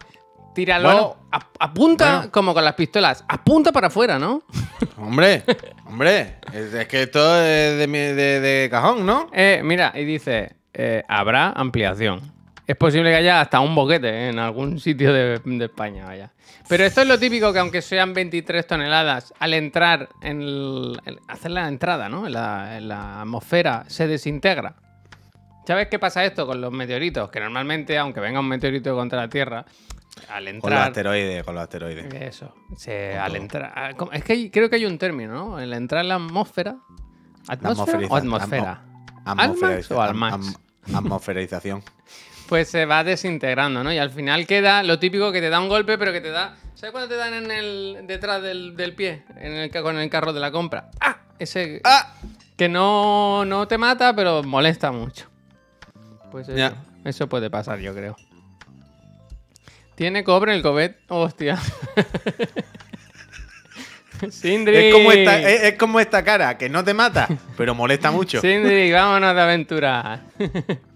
Tíralo, 0.55 0.87
Bueno. 0.89 1.15
apunta 1.59 2.15
Bueno. 2.17 2.31
como 2.31 2.53
con 2.53 2.63
las 2.63 2.75
pistolas, 2.75 3.25
apunta 3.27 3.73
para 3.73 3.87
afuera, 3.87 4.17
¿no? 4.17 4.41
Hombre, 4.97 5.43
hombre. 5.85 6.37
Es, 6.53 6.73
es 6.73 6.87
que 6.87 7.03
esto 7.03 7.19
es 7.41 7.77
de, 7.77 7.87
mi- 7.87 7.97
de- 7.99 8.39
de 8.39 8.69
cajón, 8.69 9.05
¿no? 9.05 9.29
Eh, 9.33 9.59
mira, 9.63 9.91
y 9.95 10.05
dice, 10.05 10.55
eh, 10.73 11.03
habrá 11.09 11.49
ampliación. 11.49 12.21
Es 12.67 12.75
posible 12.75 13.11
que 13.11 13.17
haya 13.17 13.41
hasta 13.41 13.59
un 13.59 13.75
boquete 13.75 14.09
¿eh? 14.09 14.29
en 14.29 14.39
algún 14.39 14.79
sitio 14.79 15.13
de, 15.13 15.39
de 15.43 15.65
España, 15.65 16.05
vaya. 16.05 16.31
Pero 16.67 16.83
esto 16.83 17.01
es 17.01 17.07
lo 17.07 17.19
típico 17.19 17.53
que 17.53 17.59
aunque 17.59 17.81
sean 17.83 18.13
23 18.13 18.65
toneladas, 18.65 19.33
al 19.39 19.53
entrar 19.53 20.09
en 20.21 20.41
el, 20.41 20.99
el- 21.05 21.19
hacer 21.27 21.51
la 21.51 21.67
entrada, 21.67 22.09
¿no? 22.09 22.25
En 22.25 22.33
la, 22.33 22.77
en 22.77 22.87
la 22.87 23.21
atmósfera, 23.21 23.83
se 23.87 24.07
desintegra. 24.07 24.75
¿Sabes 25.67 25.87
qué 25.89 25.99
pasa 25.99 26.25
esto 26.25 26.47
con 26.47 26.59
los 26.61 26.71
meteoritos? 26.71 27.29
Que 27.29 27.39
normalmente, 27.39 27.97
aunque 27.99 28.19
venga 28.19 28.39
un 28.39 28.47
meteorito 28.47 28.95
contra 28.95 29.19
la 29.21 29.29
Tierra, 29.29 29.65
al 30.29 30.45
Con 30.45 30.53
los 30.55 30.63
entrar... 30.63 30.87
asteroides, 30.87 31.43
con 31.43 31.55
los 31.55 31.63
asteroides. 31.63 32.13
Eso. 32.13 32.53
Se, 32.77 33.15
al 33.17 33.35
entrar. 33.35 33.71
ah. 33.75 33.91
Es 34.11 34.23
que 34.23 34.33
hay- 34.33 34.49
creo 34.49 34.69
que 34.69 34.77
hay 34.77 34.85
un 34.85 34.97
término, 34.97 35.33
¿no? 35.33 35.59
El 35.59 35.71
entrar 35.73 36.01
en 36.01 36.09
la 36.09 36.15
atmósfera. 36.15 36.77
¿Atmósfera 37.47 38.07
o 38.09 38.15
atmosfera? 38.15 38.81
Atmosferiza- 39.23 39.95
o 39.95 40.01
am- 40.01 40.23
am- 40.23 40.55
Atmosferización. 40.95 41.83
Pues 42.47 42.69
se 42.69 42.85
va 42.85 43.03
desintegrando, 43.03 43.83
¿no? 43.83 43.91
Y 43.91 43.97
al 43.97 44.11
final 44.11 44.45
queda 44.45 44.83
lo 44.83 44.99
típico 44.99 45.31
que 45.31 45.41
te 45.41 45.49
da 45.49 45.59
un 45.59 45.69
golpe, 45.69 45.97
pero 45.97 46.13
que 46.13 46.21
te 46.21 46.29
da. 46.29 46.55
¿Sabes 46.75 46.91
cuando 46.91 47.09
te 47.09 47.15
dan 47.15 47.33
en 47.33 47.51
el. 47.51 47.97
detrás 48.05 48.41
del, 48.41 48.75
del 48.75 48.93
pie? 48.93 49.23
En 49.37 49.53
el, 49.53 49.71
con 49.71 49.97
el 49.97 50.09
carro 50.09 50.33
de 50.33 50.39
la 50.39 50.51
compra. 50.51 50.89
¡Ah! 50.99 51.17
Ese. 51.39 51.81
¡Ah! 51.83 52.13
Que 52.55 52.69
no, 52.69 53.43
no 53.45 53.67
te 53.67 53.77
mata, 53.77 54.15
pero 54.15 54.43
molesta 54.43 54.91
mucho. 54.91 55.27
Pues 56.31 56.47
eso, 56.47 56.57
Ya. 56.57 56.75
eso 57.03 57.27
puede 57.27 57.49
pasar, 57.49 57.79
yo 57.79 57.93
creo. 57.95 58.15
¿Tiene 59.95 60.23
cobre 60.23 60.53
el 60.53 60.61
cobet? 60.61 60.99
Hostia. 61.07 61.57
Sindri. 64.29 64.75
Es 64.77 64.93
como, 64.93 65.11
esta, 65.11 65.39
es, 65.39 65.63
es 65.63 65.77
como 65.77 65.99
esta 65.99 66.23
cara, 66.23 66.57
que 66.57 66.69
no 66.69 66.83
te 66.83 66.93
mata, 66.93 67.27
pero 67.57 67.75
molesta 67.75 68.11
mucho. 68.11 68.39
Sindri, 68.41 68.91
vámonos 68.91 69.35
de 69.35 69.41
aventura. 69.41 70.21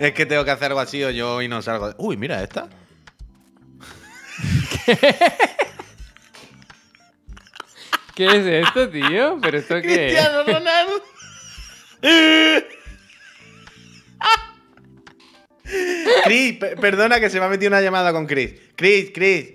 Es 0.00 0.12
que 0.14 0.24
tengo 0.24 0.44
que 0.46 0.50
hacer 0.50 0.68
algo 0.68 0.80
así 0.80 1.04
o 1.04 1.10
yo 1.10 1.34
hoy 1.36 1.46
no 1.46 1.60
salgo. 1.60 1.94
Uy, 1.98 2.16
mira 2.16 2.42
esta. 2.42 2.68
¿Qué 8.14 8.24
es 8.26 8.66
esto, 8.66 8.88
tío? 8.88 9.38
¿Pero 9.42 9.58
esto 9.58 9.74
qué 9.82 9.88
es? 10.08 10.14
Cristiano 10.14 10.42
Ronaldo. 10.44 10.92
Chris, 16.24 16.54
pe- 16.58 16.76
perdona 16.76 17.20
que 17.20 17.28
se 17.30 17.38
me 17.38 17.44
ha 17.46 17.48
metido 17.48 17.68
una 17.68 17.80
llamada 17.82 18.10
con 18.12 18.26
Chris. 18.26 18.54
Chris, 18.76 19.10
Chris. 19.14 19.50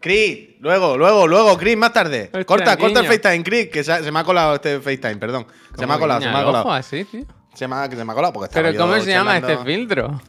Chris, 0.00 0.48
luego, 0.60 0.96
luego, 0.98 1.26
luego, 1.28 1.56
Chris, 1.58 1.76
más 1.76 1.92
tarde. 1.92 2.24
Hostia, 2.32 2.44
corta, 2.44 2.76
corta 2.76 3.00
el. 3.00 3.06
FaceTime, 3.06 3.42
Chris, 3.44 3.68
que 3.68 3.84
se, 3.84 4.10
me 4.10 4.18
ha 4.18 4.24
colado 4.24 4.54
este 4.56 4.80
FaceTime, 4.80 5.16
perdón. 5.16 5.46
Se 5.78 5.86
me 5.86 5.94
ha 5.94 5.98
colado, 5.98 6.20
se 6.20 6.28
me 6.28 6.36
ha 6.36 6.44
colado. 6.44 6.64
ojo 6.64 6.72
así, 6.72 7.04
tío. 7.04 7.24
Se 7.54 7.66
que 7.66 7.96
se 7.96 8.04
me 8.04 8.12
ha 8.12 8.14
colado 8.14 8.32
porque 8.32 8.46
estaba 8.46 8.68
¿Pero 8.68 8.72
yo 8.78 8.80
cómo 8.86 9.00
se 9.00 9.10
llama 9.10 9.40
charlando. 9.40 9.48
este 9.60 9.64
filtro? 9.72 10.22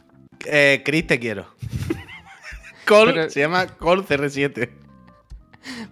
Eh, 0.46 0.82
Chris, 0.84 1.06
te 1.06 1.18
quiero. 1.18 1.46
Col, 2.86 3.12
Pero- 3.14 3.30
se 3.30 3.40
llama 3.40 3.66
Col 3.66 4.04
CR7. 4.06 4.70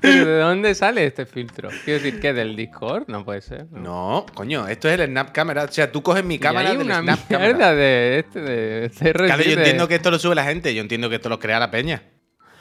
¿Pero 0.00 0.26
de 0.26 0.38
dónde 0.40 0.75
sale 0.75 1.06
este 1.06 1.25
filtro? 1.26 1.68
Quiero 1.84 2.02
decir, 2.02 2.20
¿que 2.20 2.32
del 2.32 2.56
Discord? 2.56 3.04
No 3.06 3.25
puede 3.25 3.40
ser. 3.40 3.66
¿no? 3.70 4.26
Coño, 4.34 4.66
esto 4.66 4.88
es 4.88 4.99
el 4.99 5.06
Snap 5.06 5.30
Camera. 5.30 5.62
O 5.64 5.68
sea, 5.72 5.92
tú 5.92 6.02
coges 6.02 6.25
mi 6.25 6.34
Y 6.34 6.38
cámara 6.40 6.70
hay 6.70 6.76
del 6.76 6.87
una 6.87 7.00
Snap 7.02 7.28
Camera. 7.28 7.52
mierda 7.52 7.75
de 7.75 8.18
este, 8.18 8.40
de 8.40 8.90
CR7. 8.90 9.26
Claro, 9.26 9.42
yo 9.44 9.52
entiendo 9.52 9.87
que 9.88 9.94
esto 9.94 10.10
lo 10.10 10.18
sube 10.18 10.34
la 10.34 10.44
gente, 10.44 10.75
yo 10.75 10.80
entiendo 10.82 11.08
que 11.08 11.16
esto 11.16 11.28
lo 11.28 11.38
crea 11.38 11.60
la 11.60 11.70
peña. 11.70 12.02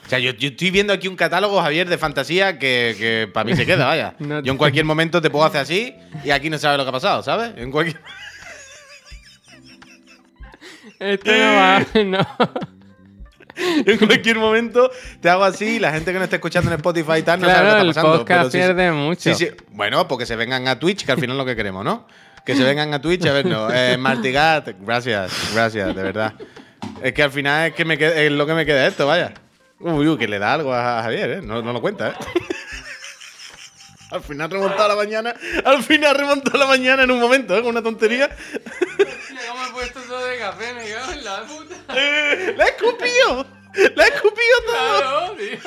O 0.06 0.08
sea, 0.08 0.18
yo, 0.20 0.32
yo 0.32 0.48
estoy 0.50 0.70
viendo 0.70 0.92
aquí 0.92 1.06
un 1.08 1.16
catálogo, 1.16 1.60
Javier, 1.60 1.88
de 1.88 1.98
fantasía 1.98 2.58
que, 2.58 2.94
que 2.98 3.28
para 3.32 3.44
mí 3.44 3.54
se 3.56 3.66
queda, 3.66 3.86
vaya. 3.86 4.14
No 4.20 4.40
Yo 4.40 4.52
en 4.52 4.56
te- 4.56 4.58
cualquier 4.58 4.84
momento 4.84 5.20
te 5.20 5.30
puedo 5.30 5.44
hacer 5.44 5.60
así 5.60 5.94
y 6.24 6.30
aquí 6.30 6.48
no 6.50 6.58
sabes 6.58 6.78
lo 6.78 6.84
que 6.84 6.88
ha 6.90 6.92
pasado, 6.92 7.22
¿sabes? 7.24 7.52
En 7.56 7.70
cualquier... 7.72 8.00
Esto 11.00 11.32
no 11.32 11.38
va, 11.56 11.86
no. 12.04 12.26
en 13.56 13.98
cualquier 13.98 14.38
momento 14.38 14.90
te 15.20 15.28
hago 15.28 15.44
así 15.44 15.64
y 15.76 15.78
la 15.80 15.92
gente 15.92 16.12
que 16.12 16.18
no 16.18 16.24
está 16.24 16.36
escuchando 16.36 16.70
en 16.70 16.76
Spotify 16.76 17.18
y 17.18 17.22
tal 17.22 17.40
no 17.40 17.46
sabe 17.48 17.60
Claro, 17.60 17.68
lo 17.70 17.74
que 17.76 17.82
el 17.82 17.88
está 17.90 18.02
pasando. 18.02 18.18
podcast 18.18 18.38
pero 18.40 18.50
sí- 18.50 18.58
pierde 18.58 18.92
mucho. 18.92 19.34
Sí, 19.34 19.46
sí. 19.46 19.50
Bueno, 19.70 20.06
porque 20.06 20.26
se 20.26 20.36
vengan 20.36 20.68
a 20.68 20.78
Twitch, 20.78 21.04
que 21.04 21.12
al 21.12 21.18
final 21.18 21.36
es 21.36 21.38
lo 21.38 21.44
que 21.46 21.56
queremos, 21.56 21.84
¿no? 21.84 22.06
Que 22.44 22.54
se 22.56 22.64
vengan 22.64 22.92
a 22.94 23.00
Twitch 23.00 23.26
a 23.26 23.32
vernos. 23.32 23.70
Eh, 23.74 23.96
Martigat, 23.98 24.70
gracias, 24.80 25.32
gracias, 25.54 25.94
de 25.94 26.02
verdad. 26.02 26.34
Es 27.02 27.12
que 27.12 27.22
al 27.22 27.30
final 27.30 27.68
es, 27.68 27.74
que 27.74 27.84
me 27.84 27.96
queda- 27.98 28.14
es 28.20 28.30
lo 28.32 28.46
que 28.46 28.54
me 28.54 28.64
queda 28.66 28.86
esto, 28.86 29.06
vaya. 29.06 29.32
Uy, 29.78 30.06
uy, 30.08 30.18
que 30.18 30.26
le 30.28 30.38
da 30.38 30.54
algo 30.54 30.74
a 30.74 31.02
Javier, 31.02 31.30
¿eh? 31.30 31.40
No, 31.42 31.62
no 31.62 31.72
lo 31.72 31.80
cuenta, 31.80 32.08
¿eh? 32.08 32.12
al 34.10 34.22
final 34.22 34.46
ha 34.50 34.54
remontado 34.54 34.88
la 34.88 34.96
mañana. 34.96 35.34
Al 35.64 35.82
final 35.82 36.10
ha 36.10 36.18
remontado 36.18 36.58
la 36.58 36.66
mañana 36.66 37.02
en 37.04 37.10
un 37.10 37.20
momento, 37.20 37.56
¿eh? 37.56 37.60
Con 37.60 37.70
una 37.70 37.82
tontería. 37.82 38.28
¿Cómo 39.70 39.82
he 39.82 39.86
puesto 39.86 40.00
todo 40.08 40.24
de 40.26 40.38
café? 40.38 40.74
Me 40.74 40.88
cago 40.92 41.12
en 41.12 41.24
la 41.24 41.42
puta. 41.44 41.74
Eh, 41.96 42.54
¡La 42.56 42.64
he 42.66 42.68
escupido! 42.70 43.46
¡La 43.94 44.04
he 44.04 44.08
escupido 44.08 44.56
todo! 44.66 44.98
Claro, 44.98 45.36
tío. 45.36 45.58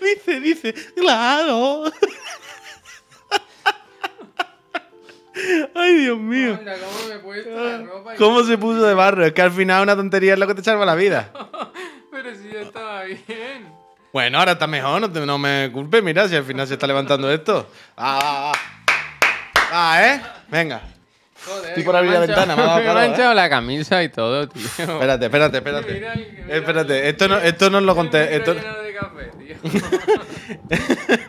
Dice, 0.00 0.40
dice, 0.40 0.74
claro. 0.96 1.84
Ay, 5.74 5.94
Dios 5.94 6.18
mío. 6.18 6.58
Mira 6.58 6.74
cómo 6.78 7.08
me 7.08 7.14
he 7.14 7.18
puesto 7.20 7.50
la 7.50 7.78
ropa. 7.78 8.14
y- 8.14 8.18
¿Cómo 8.18 8.42
se 8.44 8.58
puso 8.58 8.82
de 8.82 8.94
barro? 8.94 9.24
Es 9.24 9.32
que 9.32 9.42
al 9.42 9.52
final 9.52 9.82
una 9.82 9.96
tontería 9.96 10.34
es 10.34 10.38
lo 10.38 10.46
que 10.46 10.54
te 10.54 10.62
salva 10.64 10.84
la 10.84 10.94
vida. 10.94 11.32
Pero 12.10 12.34
si 12.34 12.50
yo 12.50 12.60
estaba 12.60 13.04
bien. 13.04 13.72
Bueno, 14.12 14.38
ahora 14.38 14.52
está 14.52 14.66
mejor, 14.66 15.00
no, 15.00 15.10
te- 15.10 15.24
no 15.24 15.38
me 15.38 15.70
culpes. 15.72 16.02
Mira, 16.02 16.28
si 16.28 16.36
al 16.36 16.44
final 16.44 16.66
se 16.66 16.74
está 16.74 16.86
levantando 16.86 17.30
esto. 17.32 17.66
Ah, 17.96 18.18
ah, 18.22 18.52
ah. 18.54 18.58
Ah, 19.74 20.06
¿eh? 20.06 20.22
Venga. 20.48 20.82
Joder, 21.44 21.86
me 21.86 21.98
abrir 21.98 22.12
la 22.12 22.20
ventana, 22.20 22.56
me 22.56 22.62
ha 22.62 22.66
dado 22.66 22.84
calor, 22.84 23.02
¿eh? 23.04 23.08
manchado 23.08 23.34
la 23.34 23.50
camisa 23.50 24.02
y 24.02 24.08
todo, 24.08 24.48
tío. 24.48 24.62
Espérate, 24.64 25.24
espérate, 25.24 25.56
espérate. 25.58 26.06
Espérate, 26.48 27.08
esto 27.08 27.28
no, 27.28 27.38
esto 27.38 27.70
no 27.70 27.80
lo 27.80 27.94
conté. 27.94 28.36
Esto... 28.36 28.54
café, 29.04 29.30
tío. 29.38 29.56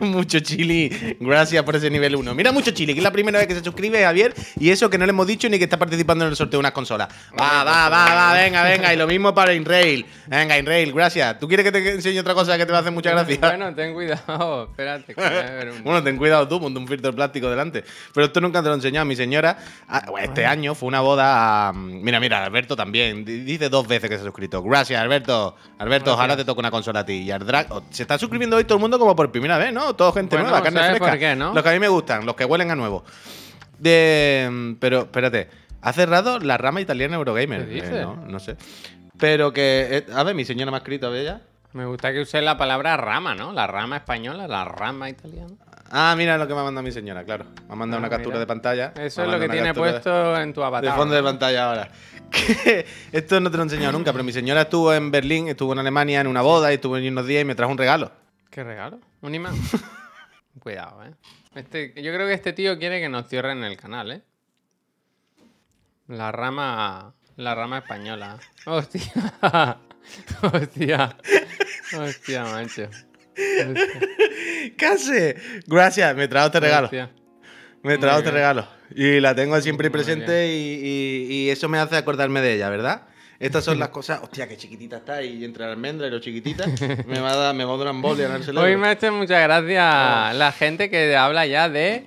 mucho 0.00 0.40
chili, 0.40 1.16
gracias 1.20 1.62
por 1.62 1.76
ese 1.76 1.90
nivel 1.90 2.16
1. 2.16 2.34
Mira, 2.34 2.52
mucho 2.52 2.70
chili, 2.72 2.92
que 2.94 3.00
es 3.00 3.04
la 3.04 3.10
primera 3.12 3.38
vez 3.38 3.48
que 3.48 3.54
se 3.54 3.64
suscribe 3.64 4.02
Javier 4.02 4.34
y 4.58 4.70
eso 4.70 4.90
que 4.90 4.98
no 4.98 5.06
le 5.06 5.10
hemos 5.10 5.26
dicho 5.26 5.48
ni 5.48 5.58
que 5.58 5.64
está 5.64 5.78
participando 5.78 6.24
en 6.24 6.30
el 6.30 6.36
sorteo 6.36 6.58
de 6.58 6.60
unas 6.60 6.72
consolas. 6.72 7.08
Va, 7.38 7.64
va, 7.64 7.88
va, 7.88 8.14
va, 8.14 8.32
venga, 8.34 8.62
venga. 8.62 8.92
Y 8.92 8.96
lo 8.96 9.06
mismo 9.06 9.34
para 9.34 9.54
Inrail. 9.54 10.06
Venga, 10.26 10.58
Inrail, 10.58 10.92
gracias. 10.92 11.38
¿Tú 11.38 11.48
quieres 11.48 11.64
que 11.64 11.72
te 11.72 11.90
enseñe 11.92 12.18
otra 12.20 12.34
cosa 12.34 12.56
que 12.56 12.66
te 12.66 12.72
va 12.72 12.78
a 12.78 12.80
hacer 12.80 12.92
mucha 12.92 13.10
gracia? 13.10 13.38
Bueno, 13.40 13.74
ten 13.74 13.92
cuidado. 13.94 14.64
Espérate, 14.70 15.14
a 15.16 15.72
un- 15.72 15.84
Bueno, 15.84 16.02
ten 16.02 16.16
cuidado 16.16 16.48
tú, 16.48 16.60
ponte 16.60 16.78
un 16.78 16.88
filtro 16.88 17.10
de 17.10 17.16
plástico 17.16 17.48
delante. 17.50 17.84
Pero 18.12 18.26
esto 18.26 18.40
nunca 18.40 18.60
te 18.60 18.66
lo 18.68 18.74
he 18.74 18.76
enseñado. 18.76 19.04
Mi 19.06 19.16
señora, 19.16 19.58
ah, 19.88 20.04
este 20.22 20.46
año 20.46 20.74
fue 20.74 20.88
una 20.88 21.00
boda 21.00 21.68
a... 21.68 21.72
Mira, 21.72 22.20
mira, 22.20 22.44
Alberto 22.44 22.76
también. 22.76 23.24
Di- 23.24 23.44
Dice 23.44 23.68
dos 23.68 23.86
veces 23.86 24.08
que 24.08 24.16
se 24.16 24.22
ha 24.22 24.24
suscrito. 24.24 24.62
Gracias, 24.62 25.00
Alberto. 25.00 25.56
Alberto, 25.78 26.14
ojalá 26.14 26.36
te 26.36 26.44
toque 26.44 26.60
una 26.60 26.70
consola 26.70 27.00
a 27.00 27.04
ti. 27.06 27.14
Y 27.24 27.30
al 27.30 27.40
Se 27.90 28.02
está 28.02 28.18
suscribiendo 28.18 28.56
hoy 28.56 28.64
todo 28.64 28.76
el 28.76 28.80
mundo 28.80 28.98
como 28.98 29.14
por 29.16 29.30
primera 29.32 29.58
vez, 29.58 29.72
¿no? 29.72 29.94
Todo 29.94 30.12
gente 30.12 30.36
Bueno, 30.36 30.50
nueva, 30.50 30.62
carne 30.64 30.80
¿sabes 30.80 30.96
fresca. 30.96 31.10
por 31.10 31.18
qué, 31.18 31.36
no? 31.36 31.52
Los 31.54 31.62
que 31.62 31.68
a 31.68 31.72
mí 31.72 31.78
me 31.78 31.88
gustan, 31.88 32.24
los 32.26 32.34
que 32.36 32.44
huelen 32.44 32.70
a 32.70 32.76
nuevo. 32.76 33.04
De... 33.78 34.76
Pero, 34.80 35.00
espérate. 35.02 35.48
Ha 35.82 35.92
cerrado 35.92 36.38
la 36.40 36.56
rama 36.56 36.80
italiana 36.80 37.16
Eurogamer. 37.16 37.66
¿Qué 37.68 37.74
dices? 37.74 37.90
Eh, 37.92 38.02
no, 38.02 38.16
no 38.16 38.38
sé. 38.40 38.56
Pero 39.18 39.52
que... 39.52 39.88
eh, 39.90 40.06
a 40.14 40.22
ver, 40.22 40.34
mi 40.34 40.44
señora 40.44 40.70
me 40.70 40.76
ha 40.76 40.78
escrito, 40.78 41.06
a 41.06 41.10
ver 41.10 41.24
ya. 41.24 41.40
Me 41.72 41.84
gusta 41.86 42.12
que 42.12 42.20
use 42.20 42.40
la 42.40 42.56
palabra 42.56 42.96
rama, 42.96 43.34
¿no? 43.34 43.52
La 43.52 43.66
rama 43.66 43.96
española, 43.96 44.46
la 44.46 44.64
rama 44.64 45.10
italiana. 45.10 45.54
Ah, 45.96 46.14
mira 46.16 46.36
lo 46.36 46.48
que 46.48 46.54
me 46.54 46.60
ha 46.60 46.64
mandado 46.64 46.82
mi 46.82 46.90
señora, 46.90 47.22
claro. 47.24 47.44
Me 47.68 47.72
ha 47.72 47.76
mandado 47.76 47.98
Ah, 48.02 48.06
una 48.06 48.10
captura 48.10 48.38
de 48.40 48.46
pantalla. 48.48 48.92
Eso 48.96 49.22
es 49.22 49.28
lo 49.30 49.38
que 49.38 49.48
tiene 49.48 49.68
de- 49.68 49.74
puesto 49.74 50.36
en 50.40 50.52
tu 50.52 50.62
avatar. 50.64 50.90
De 50.90 50.96
fondo 50.98 51.14
de 51.14 51.22
pantalla 51.22 51.68
ahora. 51.68 51.88
Que 52.34 52.84
esto 53.12 53.38
no 53.38 53.48
te 53.48 53.56
lo 53.56 53.62
he 53.62 53.66
enseñado 53.66 53.92
nunca, 53.92 54.10
pero 54.10 54.24
mi 54.24 54.32
señora 54.32 54.62
estuvo 54.62 54.92
en 54.92 55.12
Berlín, 55.12 55.46
estuvo 55.46 55.72
en 55.72 55.78
Alemania 55.78 56.20
en 56.20 56.26
una 56.26 56.42
boda 56.42 56.72
y 56.72 56.74
estuvo 56.76 56.96
allí 56.96 57.06
unos 57.06 57.26
días 57.28 57.42
y 57.42 57.44
me 57.44 57.54
trajo 57.54 57.70
un 57.70 57.78
regalo. 57.78 58.10
¿Qué 58.50 58.64
regalo? 58.64 58.98
¿Un 59.20 59.34
imán? 59.36 59.54
Cuidado, 60.58 61.04
¿eh? 61.04 61.12
Este, 61.54 61.92
yo 62.02 62.12
creo 62.12 62.26
que 62.26 62.32
este 62.34 62.52
tío 62.52 62.76
quiere 62.76 63.00
que 63.00 63.08
nos 63.08 63.28
cierren 63.28 63.62
el 63.62 63.76
canal, 63.76 64.10
¿eh? 64.10 64.22
La 66.08 66.32
rama... 66.32 67.14
La 67.36 67.54
rama 67.54 67.78
española. 67.78 68.38
Hostia. 68.66 69.12
Hostia. 70.42 71.16
Hostia, 71.96 72.44
macho. 72.44 72.88
¿Qué 74.76 74.86
hace? 74.86 75.36
Gracias, 75.66 76.14
me 76.16 76.28
trajo 76.28 76.46
este 76.46 76.60
regalo. 76.60 76.86
Hostia. 76.86 77.10
Me 77.82 77.98
trajo 77.98 78.18
este 78.18 78.30
regalo. 78.30 78.66
Y 78.94 79.20
la 79.20 79.34
tengo 79.34 79.60
siempre 79.60 79.88
Muy 79.88 79.92
presente 79.92 80.46
y, 80.54 80.80
y- 80.82 81.26
y 81.32 81.50
eso 81.50 81.68
me 81.68 81.78
hace 81.78 81.96
acordarme 81.96 82.40
de 82.40 82.54
ella, 82.54 82.68
¿verdad? 82.70 83.08
Estas 83.40 83.64
son 83.64 83.78
las 83.78 83.88
cosas. 83.88 84.20
Hostia, 84.22 84.48
qué 84.48 84.56
chiquitita 84.56 84.98
está 84.98 85.20
y 85.22 85.44
entre 85.44 85.64
la 85.66 85.72
almendra 85.72 86.06
y 86.06 86.10
lo 86.10 86.20
chiquitita. 86.20 86.64
Me 87.06 87.18
va 87.20 87.32
a 87.32 87.36
dar, 87.36 87.54
me 87.54 87.64
va 87.64 87.74
a 87.74 87.76
dar 87.76 87.88
el 87.88 88.42
cerebro. 88.44 88.60
Hoy 88.62 88.76
me 88.76 88.86
ha 88.88 88.92
hecho 88.92 89.12
mucha 89.12 89.40
gracia 89.40 90.32
la 90.32 90.52
gente 90.52 90.88
que 90.88 91.14
habla 91.16 91.44
ya 91.44 91.68
de, 91.68 92.06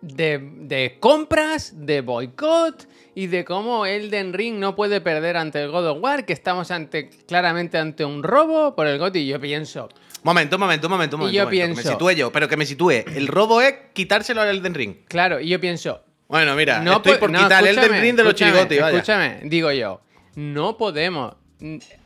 de, 0.00 0.38
de 0.42 0.96
compras, 0.98 1.74
de 1.76 2.00
boicot 2.00 2.88
y 3.14 3.26
de 3.26 3.44
cómo 3.44 3.84
Elden 3.86 4.32
Ring 4.32 4.58
no 4.58 4.74
puede 4.74 5.00
perder 5.02 5.36
ante 5.36 5.62
el 5.62 5.70
God 5.70 5.86
of 5.90 5.98
War, 6.02 6.24
que 6.24 6.32
estamos 6.32 6.70
ante, 6.70 7.10
claramente 7.28 7.76
ante 7.78 8.04
un 8.04 8.22
robo 8.22 8.74
por 8.74 8.86
el 8.86 8.98
GOT. 8.98 9.16
Y 9.16 9.26
yo 9.26 9.38
pienso, 9.38 9.88
Momento, 10.24 10.56
un 10.56 10.60
momento, 10.60 10.86
un 10.86 10.90
momento, 10.92 11.16
un 11.16 11.22
Y 11.22 11.24
momento. 11.24 11.36
yo 11.36 11.44
momento, 11.44 11.50
Que 11.50 11.74
pienso- 11.74 11.88
me 11.88 11.92
sitúe 11.94 12.10
yo, 12.12 12.32
pero 12.32 12.48
que 12.48 12.56
me 12.56 12.64
sitúe. 12.66 12.90
El 12.92 13.26
robo 13.26 13.60
es 13.60 13.74
quitárselo 13.92 14.40
al 14.40 14.48
Elden 14.50 14.74
Ring. 14.74 14.96
claro, 15.08 15.40
y 15.40 15.48
yo 15.48 15.60
pienso, 15.60 16.04
Bueno, 16.28 16.54
mira, 16.54 16.80
no 16.80 16.96
estoy 16.96 17.14
po- 17.14 17.20
por 17.20 17.30
no, 17.30 17.40
quitar 17.40 17.66
el 17.66 17.76
Elden 17.76 18.00
Ring 18.00 18.16
de 18.16 18.24
los 18.24 18.34
chirigotis, 18.34 18.80
vaya. 18.80 18.96
Escúchame, 18.96 19.40
digo 19.44 19.70
yo, 19.72 20.00
no 20.36 20.76
podemos 20.78 21.34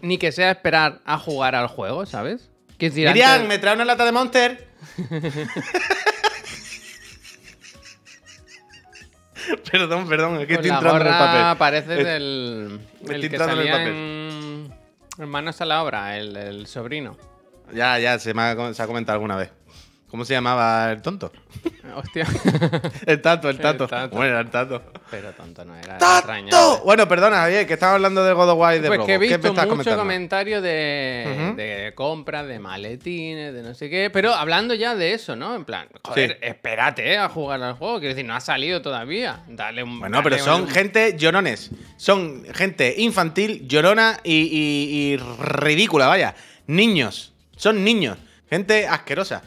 ni 0.00 0.18
que 0.18 0.32
sea 0.32 0.50
esperar 0.50 1.00
a 1.04 1.18
jugar 1.18 1.54
al 1.54 1.66
juego, 1.68 2.06
¿sabes? 2.06 2.50
Que 2.78 2.90
Miriam, 2.90 3.30
antes- 3.32 3.48
me 3.48 3.58
trae 3.58 3.74
una 3.74 3.84
lata 3.84 4.04
de 4.04 4.12
Monster. 4.12 4.66
perdón, 9.70 10.08
perdón, 10.08 10.40
es 10.40 10.46
que 10.46 10.54
estoy 10.54 10.70
entrando 10.70 11.00
en 11.00 11.06
el 11.06 11.12
papel. 11.12 11.58
parece 11.58 11.92
Es- 11.94 12.00
estoy 12.00 13.14
el 13.14 13.20
que 13.30 13.36
el 13.36 13.42
salía 13.42 13.82
en, 13.86 14.72
en 15.18 15.28
Manos 15.28 15.60
a 15.60 15.64
la 15.64 15.82
obra, 15.82 16.16
el, 16.18 16.36
el 16.36 16.66
sobrino. 16.66 17.16
Ya, 17.74 17.98
ya, 17.98 18.18
se 18.18 18.32
me 18.34 18.42
ha, 18.42 18.74
se 18.74 18.82
ha 18.82 18.86
comentado 18.86 19.14
alguna 19.14 19.36
vez. 19.36 19.50
¿Cómo 20.08 20.24
se 20.24 20.34
llamaba 20.34 20.92
el 20.92 21.02
tonto? 21.02 21.32
Hostia. 21.96 22.26
El 23.06 23.20
tato, 23.22 23.48
el 23.48 23.58
tato. 23.58 23.84
El 23.84 23.90
tato. 23.90 24.16
Bueno, 24.16 24.32
era 24.32 24.40
el 24.40 24.50
tato. 24.50 24.82
Pero 25.10 25.32
tonto 25.32 25.64
no 25.64 25.74
era. 25.76 25.96
¡Tato! 25.98 26.82
Bueno, 26.84 27.08
perdona, 27.08 27.36
Javier, 27.38 27.66
que 27.66 27.74
estaba 27.74 27.94
hablando 27.94 28.22
de 28.24 28.32
God 28.34 28.50
of 28.50 28.58
War 28.58 28.76
y 28.76 28.80
de 28.80 28.88
Pues 28.88 28.98
que 29.00 29.04
he 29.04 29.06
¿Qué 29.06 29.18
me 29.18 29.26
visto 29.28 29.36
estás 29.48 29.64
mucho 29.64 29.68
comentando? 29.70 29.98
comentario 30.02 30.60
de, 30.60 31.92
compras, 31.94 32.46
de 32.48 32.58
maletines, 32.58 33.54
de 33.54 33.62
no 33.62 33.74
sé 33.74 33.88
qué. 33.88 34.10
Pero 34.12 34.34
hablando 34.34 34.74
ya 34.74 34.94
de 34.94 35.12
eso, 35.14 35.36
¿no? 35.36 35.54
En 35.54 35.64
plan, 35.64 35.88
joder, 36.02 36.32
Sí. 36.32 36.36
espérate 36.42 37.12
eh, 37.14 37.18
a 37.18 37.28
jugar 37.28 37.62
al 37.62 37.74
juego. 37.74 37.98
Quiero 38.00 38.14
decir, 38.14 38.26
no 38.26 38.34
ha 38.34 38.40
salido 38.40 38.82
todavía. 38.82 39.44
Dale 39.48 39.82
un. 39.82 39.98
Bueno, 40.00 40.20
pero 40.22 40.38
son 40.38 40.62
un- 40.62 40.68
gente 40.68 41.16
llorones. 41.16 41.70
Son 41.96 42.44
gente 42.52 42.94
infantil, 42.98 43.66
llorona 43.68 44.18
y, 44.22 44.34
y- 44.34 45.12
y 45.14 45.16
ridícula, 45.16 46.08
vaya. 46.08 46.34
Niños. 46.66 47.32
Son 47.56 47.82
niños. 47.82 48.18
Gente 48.48 48.86
asquerosa. 48.86 49.42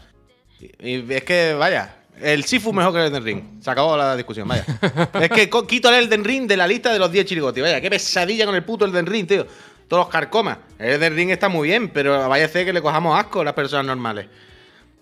Y, 0.79 1.11
es 1.13 1.23
que, 1.23 1.53
vaya, 1.53 1.95
el 2.21 2.43
Sifu 2.43 2.73
mejor 2.73 2.93
que 2.93 2.99
el 2.99 3.05
Elden 3.07 3.23
Ring. 3.23 3.43
Se 3.61 3.71
acabó 3.71 3.95
la 3.95 4.15
discusión, 4.15 4.47
vaya. 4.47 4.65
es 5.21 5.29
que 5.29 5.49
quito 5.67 5.89
el 5.89 6.03
Elden 6.03 6.23
Ring 6.23 6.47
de 6.47 6.57
la 6.57 6.67
lista 6.67 6.91
de 6.91 6.99
los 6.99 7.11
10 7.11 7.25
chirigotis. 7.25 7.63
Vaya, 7.63 7.79
qué 7.79 7.89
pesadilla 7.89 8.45
con 8.45 8.55
el 8.55 8.63
puto 8.63 8.85
Elden 8.85 9.05
Ring, 9.05 9.27
tío. 9.27 9.45
Todos 9.87 10.05
los 10.05 10.09
carcomas. 10.09 10.57
El 10.77 10.93
Elden 10.93 11.15
Ring 11.15 11.29
está 11.29 11.49
muy 11.49 11.69
bien, 11.69 11.89
pero 11.89 12.27
vaya 12.27 12.45
a 12.45 12.49
ser 12.49 12.65
que 12.65 12.73
le 12.73 12.81
cojamos 12.81 13.17
asco 13.17 13.41
a 13.41 13.45
las 13.45 13.53
personas 13.53 13.85
normales. 13.85 14.27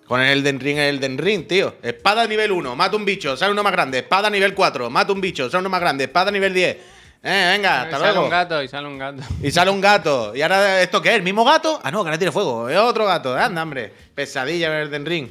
Con 0.05 0.21
el 0.21 0.39
Elden 0.39 0.59
Ring, 0.59 0.77
el 0.77 0.97
Elden 0.97 1.17
Ring, 1.17 1.47
tío. 1.47 1.75
Espada 1.81 2.25
nivel 2.27 2.51
1, 2.51 2.75
mata 2.75 2.95
un 2.95 3.03
bicho, 3.03 3.35
sale 3.35 3.51
uno 3.51 3.63
más 3.63 3.73
grande. 3.73 3.99
Espada 3.99 4.29
nivel 4.29 4.53
4, 4.53 4.89
mata 4.89 5.11
un 5.11 5.19
bicho, 5.19 5.49
sale 5.49 5.61
uno 5.61 5.69
más 5.69 5.81
grande. 5.81 6.05
Espada 6.05 6.31
nivel 6.31 6.53
10. 6.53 6.77
Eh, 7.23 7.49
venga, 7.55 7.69
Y 7.69 7.83
hasta 7.85 7.91
sale 7.99 8.11
luego. 8.11 8.23
un 8.25 8.29
gato 8.29 8.63
y 8.63 8.67
sale 8.67 8.87
un 8.87 8.97
gato. 8.97 9.23
Y 9.41 9.51
sale 9.51 9.71
un 9.71 9.81
gato. 9.81 10.35
¿Y 10.35 10.41
ahora 10.41 10.81
esto 10.81 11.01
qué 11.01 11.09
es? 11.09 11.15
¿El 11.15 11.23
mismo 11.23 11.43
gato? 11.43 11.79
Ah, 11.83 11.91
no, 11.91 12.03
que 12.03 12.09
ahora 12.09 12.17
tiene 12.17 12.31
fuego. 12.31 12.69
Es 12.69 12.77
otro 12.77 13.05
gato. 13.05 13.35
Anda, 13.35 13.63
hombre. 13.63 13.93
Pesadilla 14.15 14.67
en 14.67 14.73
el 14.73 14.87
Elden 14.87 15.05
Ring. 15.05 15.29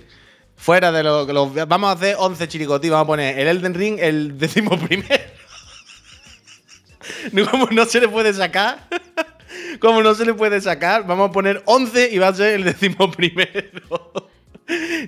Fuera 0.56 0.90
de 0.92 1.02
lo 1.02 1.26
que 1.26 1.32
los. 1.32 1.54
Vamos 1.68 1.88
a 1.90 1.92
hacer 1.92 2.16
11 2.18 2.48
chiricotis. 2.48 2.90
Vamos 2.90 3.04
a 3.04 3.06
poner 3.06 3.38
el 3.38 3.48
Elden 3.48 3.74
Ring 3.74 3.98
el 4.00 4.38
décimo 4.38 4.78
primero. 4.78 5.24
No, 7.32 7.48
como 7.48 7.66
no 7.70 7.84
se 7.84 8.00
le 8.00 8.08
puede 8.08 8.32
sacar. 8.34 8.80
Como 9.80 10.02
no 10.02 10.14
se 10.14 10.24
le 10.24 10.34
puede 10.34 10.60
sacar, 10.60 11.06
vamos 11.06 11.30
a 11.30 11.32
poner 11.32 11.62
11 11.66 12.10
y 12.12 12.18
va 12.18 12.28
a 12.28 12.34
ser 12.34 12.54
el 12.54 12.64
décimo 12.64 13.10
primero. 13.10 14.12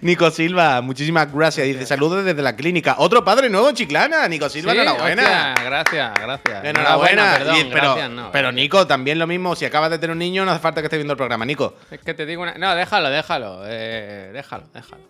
Nico 0.03 0.31
Silva, 0.31 0.81
muchísimas 0.81 1.33
gracias. 1.33 1.67
Dice 1.67 1.85
saludos 1.87 2.25
desde 2.25 2.43
la 2.43 2.55
clínica. 2.55 2.95
Otro 2.99 3.25
padre 3.25 3.51
nuevo 3.51 3.69
en 3.69 3.75
Chiclana. 3.75 4.27
Nico 4.29 4.49
Silva, 4.49 4.73
Sí, 4.73 4.79
enhorabuena. 4.79 5.23
hostia, 5.23 5.55
gracias, 5.65 6.13
gracias. 6.21 6.65
Enhorabuena. 6.65 7.35
perdón, 7.39 7.57
Y- 7.57 7.65
pero, 7.65 7.83
gracias, 7.95 8.11
no. 8.11 8.31
pero 8.33 8.53
Nico, 8.53 8.87
también 8.87 9.19
lo 9.19 9.27
mismo. 9.27 9.57
Si 9.57 9.65
acabas 9.65 9.91
de 9.91 9.99
tener 9.99 10.13
un 10.13 10.19
niño, 10.19 10.45
no 10.45 10.53
hace 10.53 10.61
falta 10.61 10.81
que 10.81 10.87
estés 10.87 10.99
viendo 10.99 11.13
el 11.15 11.17
programa, 11.19 11.45
Nico. 11.45 11.75
Es 11.91 12.01
que 12.01 12.15
te 12.15 12.25
digo 12.25 12.43
una. 12.43 12.55
No, 12.55 12.75
déjalo, 12.75 13.11
déjalo. 13.11 13.63
eh, 13.67 14.31
déjalo, 14.33 14.65
déjalo. 14.73 15.03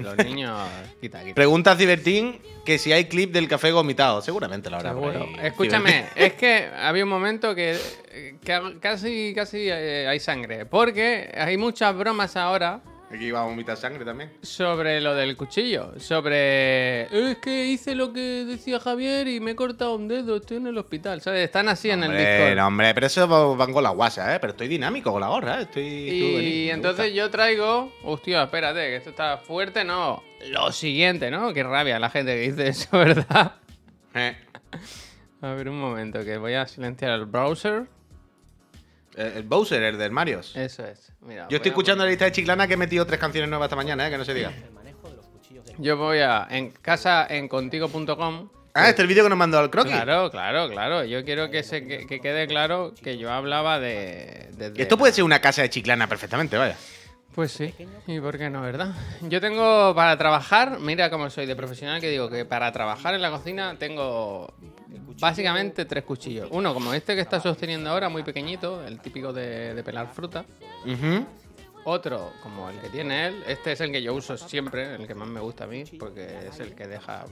Los 0.00 0.16
niños. 0.24 0.58
Quita, 1.00 1.20
quita. 1.22 1.34
Pregunta 1.34 1.72
a 1.72 1.76
Cibertín 1.76 2.40
que 2.64 2.78
si 2.78 2.92
hay 2.92 3.04
clip 3.06 3.32
del 3.32 3.48
café 3.48 3.72
vomitado. 3.72 4.22
Seguramente 4.22 4.70
lo 4.70 4.76
habrá. 4.76 4.94
Escúchame, 5.42 6.06
es 6.16 6.34
que 6.34 6.70
había 6.80 7.02
un 7.04 7.10
momento 7.10 7.54
que, 7.54 7.76
que 8.44 8.78
casi, 8.80 9.32
casi 9.34 9.68
eh, 9.68 10.06
hay 10.08 10.20
sangre. 10.20 10.64
Porque 10.66 11.30
hay 11.36 11.56
muchas 11.56 11.94
bromas 11.96 12.36
ahora 12.36 12.80
Aquí 13.10 13.30
va 13.30 13.40
a 13.40 13.44
vomitar 13.44 13.76
sangre 13.78 14.04
también. 14.04 14.30
Sobre 14.42 15.00
lo 15.00 15.14
del 15.14 15.34
cuchillo. 15.36 15.98
Sobre. 15.98 17.04
Es 17.30 17.38
que 17.38 17.64
hice 17.66 17.94
lo 17.94 18.12
que 18.12 18.44
decía 18.44 18.78
Javier 18.78 19.26
y 19.28 19.40
me 19.40 19.52
he 19.52 19.56
cortado 19.56 19.94
un 19.94 20.08
dedo. 20.08 20.36
Estoy 20.36 20.58
en 20.58 20.66
el 20.66 20.76
hospital. 20.76 21.22
¿Sabes? 21.22 21.44
Están 21.44 21.68
así 21.70 21.90
en 21.90 22.04
el 22.04 22.10
Discord. 22.10 22.56
no, 22.56 22.66
hombre, 22.66 22.92
pero 22.92 23.06
eso 23.06 23.56
van 23.56 23.72
con 23.72 23.82
la 23.82 23.90
guasa, 23.90 24.34
¿eh? 24.34 24.38
Pero 24.40 24.50
estoy 24.50 24.68
dinámico 24.68 25.10
con 25.10 25.22
la 25.22 25.28
gorra, 25.28 25.58
¿eh? 25.60 25.62
Estoy... 25.62 25.82
tú, 25.84 26.14
Y 26.14 26.36
vení, 26.36 26.70
entonces 26.70 27.14
yo 27.14 27.30
traigo. 27.30 27.90
Hostia, 28.04 28.42
espérate, 28.42 28.80
que 28.80 28.96
esto 28.96 29.10
está 29.10 29.38
fuerte, 29.38 29.84
no. 29.84 30.22
Lo 30.50 30.70
siguiente, 30.70 31.30
¿no? 31.30 31.54
Qué 31.54 31.62
rabia 31.62 31.98
la 31.98 32.10
gente 32.10 32.34
que 32.34 32.50
dice 32.50 32.68
eso, 32.68 32.88
¿verdad? 32.98 33.52
Eh, 34.14 34.36
A 35.40 35.52
ver, 35.54 35.70
un 35.70 35.80
momento, 35.80 36.22
que 36.24 36.36
voy 36.36 36.54
a 36.54 36.66
silenciar 36.66 37.12
el 37.12 37.24
browser. 37.24 37.86
El 39.18 39.42
Bowser, 39.42 39.82
el 39.82 39.98
del 39.98 40.10
Marios. 40.10 40.54
Eso 40.56 40.84
es. 40.86 41.12
Mira, 41.20 41.46
Yo 41.48 41.56
estoy 41.56 41.70
escuchando 41.70 42.04
la 42.04 42.10
lista 42.10 42.24
de 42.26 42.32
Chiclana 42.32 42.66
que 42.66 42.74
he 42.74 42.76
metido 42.76 43.04
tres 43.06 43.18
canciones 43.20 43.48
nuevas 43.50 43.66
esta 43.66 43.76
mañana, 43.76 44.06
¿eh? 44.06 44.10
Que 44.10 44.18
no 44.18 44.24
se 44.24 44.34
diga. 44.34 44.52
Yo 45.78 45.96
voy 45.96 46.18
a. 46.20 46.46
En 46.50 46.70
casa 46.70 47.26
en 47.28 47.48
contigo.com. 47.48 48.48
Ah, 48.74 48.88
este 48.88 48.92
es 48.92 48.98
el 49.00 49.06
vídeo 49.08 49.24
que 49.24 49.30
nos 49.30 49.38
mandó 49.38 49.60
el 49.60 49.70
croquis. 49.70 49.92
Claro, 49.92 50.30
claro, 50.30 50.68
claro. 50.70 51.04
Yo 51.04 51.24
quiero 51.24 51.50
que, 51.50 51.62
se, 51.62 51.84
que, 51.86 52.06
que 52.06 52.20
quede 52.20 52.46
claro 52.46 52.94
que 53.02 53.16
yo 53.18 53.32
hablaba 53.32 53.80
de. 53.80 54.48
de- 54.56 54.70
de- 54.70 54.82
Esto 54.82 54.96
puede 54.98 55.12
ser 55.12 55.24
una 55.24 55.40
casa 55.40 55.62
de 55.62 55.70
Chiclana 55.70 56.06
perfectamente, 56.06 56.56
vaya. 56.56 56.76
Pues 57.34 57.52
sí. 57.52 57.72
¿Y 58.06 58.18
por 58.20 58.36
qué 58.38 58.50
no, 58.50 58.62
verdad? 58.62 58.92
Yo 59.22 59.40
tengo 59.40 59.94
para 59.94 60.16
trabajar. 60.18 60.78
Mira 60.80 61.10
cómo 61.10 61.30
soy 61.30 61.46
de 61.46 61.54
profesional 61.56 62.00
que 62.00 62.10
digo 62.10 62.28
que 62.28 62.44
para 62.44 62.70
trabajar 62.72 63.14
en 63.14 63.22
la 63.22 63.30
cocina 63.30 63.76
tengo. 63.78 64.52
Básicamente 65.20 65.84
tres 65.84 66.04
cuchillos. 66.04 66.48
Uno 66.50 66.72
como 66.72 66.94
este 66.94 67.14
que 67.14 67.20
está 67.20 67.40
sosteniendo 67.40 67.90
ahora, 67.90 68.08
muy 68.08 68.22
pequeñito, 68.22 68.84
el 68.86 69.00
típico 69.00 69.32
de, 69.32 69.74
de 69.74 69.82
pelar 69.82 70.12
fruta. 70.14 70.44
Otro, 71.84 72.32
como 72.42 72.68
el 72.68 72.78
que 72.80 72.88
tiene 72.90 73.28
él, 73.28 73.42
este 73.46 73.72
es 73.72 73.80
el 73.80 73.90
que 73.90 74.02
yo 74.02 74.12
uso 74.14 74.36
siempre, 74.36 74.94
el 74.96 75.06
que 75.06 75.14
más 75.14 75.28
me 75.28 75.40
gusta 75.40 75.64
a 75.64 75.66
mí, 75.66 75.84
porque 75.98 76.48
es 76.48 76.60
el 76.60 76.74
que 76.74 76.86
deja 76.86 77.24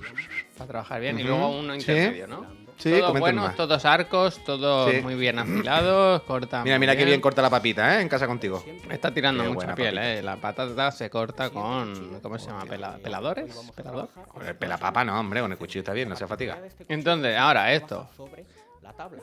para 0.56 0.68
trabajar 0.68 1.00
bien. 1.00 1.18
Y 1.18 1.24
luego 1.24 1.50
uno 1.58 1.74
Sí. 1.74 1.80
intermedio, 1.80 2.26
¿no? 2.26 2.46
Sí, 2.78 2.90
todos 3.00 3.18
buenos, 3.18 3.46
más. 3.46 3.56
todos 3.56 3.84
arcos, 3.86 4.44
todos 4.44 4.90
Sí. 4.92 5.00
muy 5.00 5.14
bien 5.14 5.38
afilados, 5.38 6.22
cortan. 6.22 6.62
Mira, 6.64 6.78
mira 6.78 6.94
qué 6.96 7.04
bien 7.06 7.20
corta 7.20 7.40
la 7.42 7.48
papita, 7.50 7.96
¿eh? 7.98 8.02
En 8.02 8.08
casa 8.08 8.26
contigo. 8.26 8.62
Está 8.90 9.12
tirando 9.14 9.42
Qué 9.44 9.48
mucha 9.48 9.74
piel, 9.74 9.94
papita. 9.94 10.12
¿eh? 10.14 10.22
La 10.22 10.36
patata 10.36 10.90
se 10.92 11.08
corta 11.08 11.48
con. 11.50 12.20
¿Cómo 12.22 12.38
se 12.38 12.46
llama? 12.46 12.64
Pela- 12.66 12.98
¿Peladores? 13.02 13.54
¿Pelador? 13.74 14.08
Con 14.28 14.46
el 14.46 14.54
pelapapa, 14.56 15.04
no, 15.04 15.18
hombre, 15.18 15.40
con 15.40 15.52
el 15.52 15.58
cuchillo 15.58 15.80
está 15.80 15.92
bien, 15.94 16.08
no 16.08 16.16
se 16.16 16.26
fatiga. 16.26 16.58
Entonces, 16.88 17.36
ahora 17.36 17.72
esto. 17.72 18.08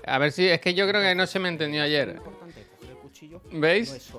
A 0.06 0.18
ver 0.18 0.32
si. 0.32 0.48
Es 0.48 0.60
que 0.60 0.74
yo 0.74 0.88
creo 0.88 1.02
que 1.02 1.14
no 1.16 1.26
se 1.28 1.40
me 1.40 1.50
entendió 1.50 1.84
ayer. 1.84 2.20
¿Veis? 3.52 4.12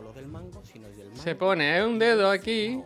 Se 1.14 1.34
pone 1.34 1.84
un 1.84 1.98
dedo 1.98 2.30
aquí 2.30 2.80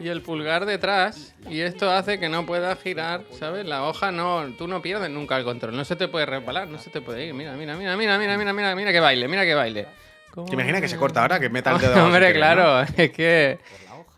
y 0.00 0.08
el 0.08 0.22
pulgar 0.22 0.66
detrás 0.66 1.34
y 1.48 1.60
esto 1.60 1.90
hace 1.90 2.18
que 2.18 2.28
no 2.28 2.44
pueda 2.46 2.74
girar, 2.76 3.22
¿sabes? 3.38 3.66
La 3.66 3.84
hoja 3.84 4.10
no, 4.10 4.46
tú 4.58 4.66
no 4.66 4.82
pierdes 4.82 5.10
nunca 5.10 5.36
el 5.36 5.44
control, 5.44 5.76
no 5.76 5.84
se 5.84 5.96
te 5.96 6.08
puede 6.08 6.26
resbalar, 6.26 6.68
no 6.68 6.78
se 6.78 6.90
te 6.90 7.00
puede 7.00 7.26
ir. 7.26 7.34
Mira, 7.34 7.52
mira, 7.52 7.76
mira, 7.76 7.96
mira, 7.96 8.18
mira, 8.18 8.36
mira, 8.38 8.52
mira, 8.52 8.74
mira 8.74 8.92
que 8.92 9.00
baile, 9.00 9.28
mira 9.28 9.44
que 9.44 9.54
baile. 9.54 9.86
¿Te 10.46 10.54
imaginas 10.54 10.80
que 10.80 10.88
se 10.88 10.96
corta 10.96 11.22
ahora? 11.22 11.38
Que 11.38 11.48
meta 11.50 11.72
el 11.72 11.78
dedo. 11.80 12.04
Hombre, 12.04 12.32
claro, 12.32 12.80
es 12.82 13.10
que 13.12 13.58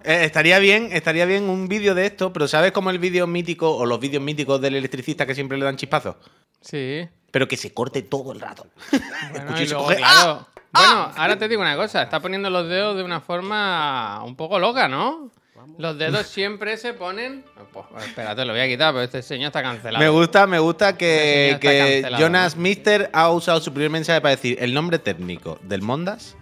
Eh, 0.05 0.25
estaría 0.25 0.59
bien, 0.59 0.91
estaría 0.93 1.25
bien 1.27 1.49
un 1.49 1.67
vídeo 1.69 1.95
de 1.95 2.07
esto, 2.07 2.33
pero 2.33 2.47
¿sabes 2.47 2.73
cómo 2.73 2.91
el 2.91 2.99
vídeo 2.99 3.27
mítico 3.27 3.75
o 3.77 3.85
los 3.85 3.99
vídeos 4.01 4.23
míticos 4.23 4.61
del 4.61 4.77
electricista 4.77 5.27
que 5.27 5.35
siempre 5.35 5.59
le 5.59 5.65
dan 5.65 5.77
chispazos? 5.77 6.17
sí. 6.61 7.09
Pero 7.31 7.49
que 7.49 7.57
se 7.57 7.75
corte 7.75 8.01
todo 8.03 8.33
el 8.33 8.41
rato. 8.41 8.65
Bueno, 9.33 9.61
y 9.61 9.67
luego, 9.67 9.89
claro. 9.89 10.47
Bueno, 10.73 11.11
ahora 11.17 11.37
te 11.37 11.49
digo 11.49 11.63
una 11.63 11.75
cosa, 11.77 12.05
está 12.05 12.21
poniendo 12.21 12.49
los 12.49 12.69
dedos 12.69 12.97
de 12.97 13.03
una 13.03 13.21
forma 13.21 14.23
un 14.25 14.37
poco 14.37 14.61
loca, 14.61 14.87
¿no? 14.87 15.33
Los 15.79 15.99
dedos 15.99 16.27
siempre 16.27 16.77
se 16.77 16.95
ponen. 16.95 17.45
Pues, 17.73 17.87
espérate, 18.07 18.45
lo 18.45 18.53
voy 18.53 18.63
a 18.63 18.69
quitar, 18.69 18.93
pero 18.93 19.05
este 19.05 19.23
señor 19.23 19.49
está 19.49 19.63
cancelado. 19.63 20.03
Me 20.03 20.09
gusta, 20.09 20.47
me 20.47 20.59
gusta 20.59 20.97
que, 20.97 21.07
señor 21.07 21.55
está 21.55 21.61
que 21.61 21.79
cancelado, 21.79 22.23
Jonas. 22.23 22.57
Mister 22.57 23.11
ha 23.13 23.31
usado 23.31 23.61
su 23.61 23.73
primer 23.73 23.91
mensaje 23.91 24.21
para 24.21 24.37
decir 24.37 24.57
el 24.61 24.75
nombre 24.75 24.99
técnico 24.99 25.59
del 25.63 25.83
Mondas 25.83 26.37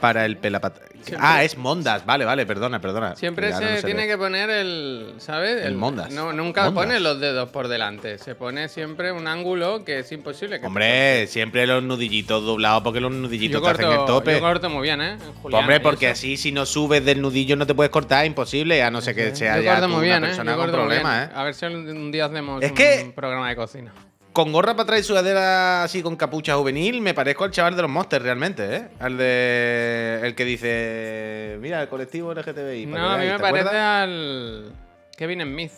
para 0.00 0.24
el 0.24 0.36
pelapata. 0.36 0.80
Ah, 1.18 1.42
es 1.42 1.56
Mondas, 1.56 2.04
vale, 2.04 2.24
vale, 2.26 2.44
perdona, 2.44 2.80
perdona. 2.80 3.16
Siempre 3.16 3.50
no 3.50 3.58
se 3.58 3.82
tiene 3.82 4.06
que 4.06 4.18
poner 4.18 4.50
el, 4.50 5.14
¿sabes? 5.18 5.64
El 5.64 5.74
mondas. 5.76 6.10
No, 6.12 6.32
nunca 6.34 6.64
Mondas. 6.64 6.84
pone 6.84 7.00
los 7.00 7.18
dedos 7.20 7.48
por 7.50 7.68
delante. 7.68 8.18
Se 8.18 8.34
pone 8.34 8.68
siempre 8.68 9.12
un 9.12 9.26
ángulo 9.26 9.84
que 9.84 10.00
es 10.00 10.12
imposible 10.12 10.60
que 10.60 10.66
Hombre, 10.66 11.26
siempre 11.28 11.66
los 11.66 11.82
nudillitos 11.82 12.44
doblados 12.44 12.82
porque 12.82 13.00
los 13.00 13.10
yo 13.12 13.18
nudillitos 13.18 13.62
te 13.62 13.68
hacen 13.70 13.90
el 13.90 14.04
tope. 14.04 14.32
yo 14.34 14.40
corto 14.40 14.68
muy 14.68 14.82
bien, 14.82 15.00
¿eh? 15.00 15.16
Julián 15.40 15.60
Hombre, 15.62 15.80
porque 15.80 16.08
así 16.08 16.36
si 16.36 16.52
no 16.52 16.66
subes 16.66 17.04
del 17.04 17.22
nudillo 17.22 17.56
no 17.56 17.66
te 17.66 17.74
puedes 17.74 17.90
cortar, 17.90 18.26
imposible, 18.26 18.82
a 18.82 18.90
no 18.90 19.00
ser 19.00 19.14
que 19.14 19.34
sea 19.34 19.56
Yo 19.56 19.62
ya 19.62 19.74
corto 19.76 19.88
tú 19.88 19.94
muy 19.94 20.04
bien, 20.04 20.18
una 20.18 20.32
¿eh? 20.32 20.36
Yo 20.36 20.44
corto 20.44 20.60
muy 20.62 20.70
problemas, 20.72 21.18
bien. 21.20 21.30
¿eh? 21.30 21.32
A 21.40 21.44
ver 21.44 21.54
si 21.54 21.64
un 21.66 21.88
un 21.88 22.12
día 22.12 22.26
hacemos 22.26 22.62
Es 22.62 22.70
un 22.70 22.76
que- 22.76 23.12
programa 23.14 23.48
de 23.48 23.56
cocina. 23.56 23.92
Con 24.38 24.52
gorra 24.52 24.74
para 24.74 24.84
atrás 24.84 25.00
y 25.00 25.02
sudadera 25.02 25.82
así 25.82 26.00
con 26.00 26.14
capucha 26.14 26.54
juvenil, 26.54 27.00
me 27.00 27.12
parezco 27.12 27.42
al 27.42 27.50
chaval 27.50 27.74
de 27.74 27.82
los 27.82 27.90
monsters 27.90 28.22
realmente, 28.22 28.72
¿eh? 28.76 28.88
Al 29.00 29.18
de. 29.18 30.20
El 30.22 30.36
que 30.36 30.44
dice. 30.44 31.56
Mira, 31.60 31.82
el 31.82 31.88
colectivo 31.88 32.32
LGTBI. 32.32 32.86
No, 32.86 33.10
a 33.10 33.16
mí 33.18 33.24
veáis", 33.24 33.32
me 33.32 33.36
¿te 33.38 33.42
parece 33.42 33.60
acuerdas? 33.66 33.74
al 33.74 34.72
Kevin 35.16 35.40
Smith. 35.42 35.72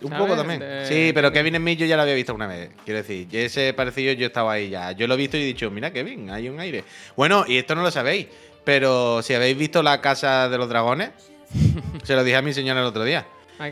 Un 0.00 0.08
¿sabes? 0.08 0.18
poco 0.24 0.34
también. 0.34 0.60
De- 0.60 0.86
Sí, 0.86 1.10
pero 1.12 1.30
Kevin 1.30 1.56
Smith 1.56 1.78
yo 1.80 1.84
ya 1.84 1.96
lo 1.96 2.02
había 2.04 2.14
visto 2.14 2.34
una 2.34 2.46
vez. 2.46 2.70
Quiero 2.86 3.00
decir, 3.02 3.28
ese 3.36 3.74
parecido 3.74 4.14
yo 4.14 4.24
estaba 4.28 4.52
ahí 4.54 4.70
ya. 4.70 4.92
Yo 4.92 5.06
lo 5.06 5.12
he 5.12 5.16
visto 5.18 5.36
y 5.36 5.42
he 5.42 5.44
dicho, 5.44 5.70
mira 5.70 5.92
Kevin, 5.92 6.30
hay 6.30 6.48
un 6.48 6.58
aire. 6.58 6.84
Bueno, 7.16 7.44
y 7.46 7.58
esto 7.58 7.74
no 7.74 7.82
lo 7.82 7.90
sabéis, 7.90 8.28
pero 8.64 9.20
si 9.20 9.34
habéis 9.34 9.58
visto 9.58 9.82
la 9.82 10.00
casa 10.00 10.48
de 10.48 10.56
los 10.56 10.70
dragones, 10.70 11.10
se 12.02 12.14
lo 12.14 12.24
dije 12.24 12.38
a 12.38 12.40
mi 12.40 12.54
señora 12.54 12.80
el 12.80 12.86
otro 12.86 13.04
día. 13.04 13.26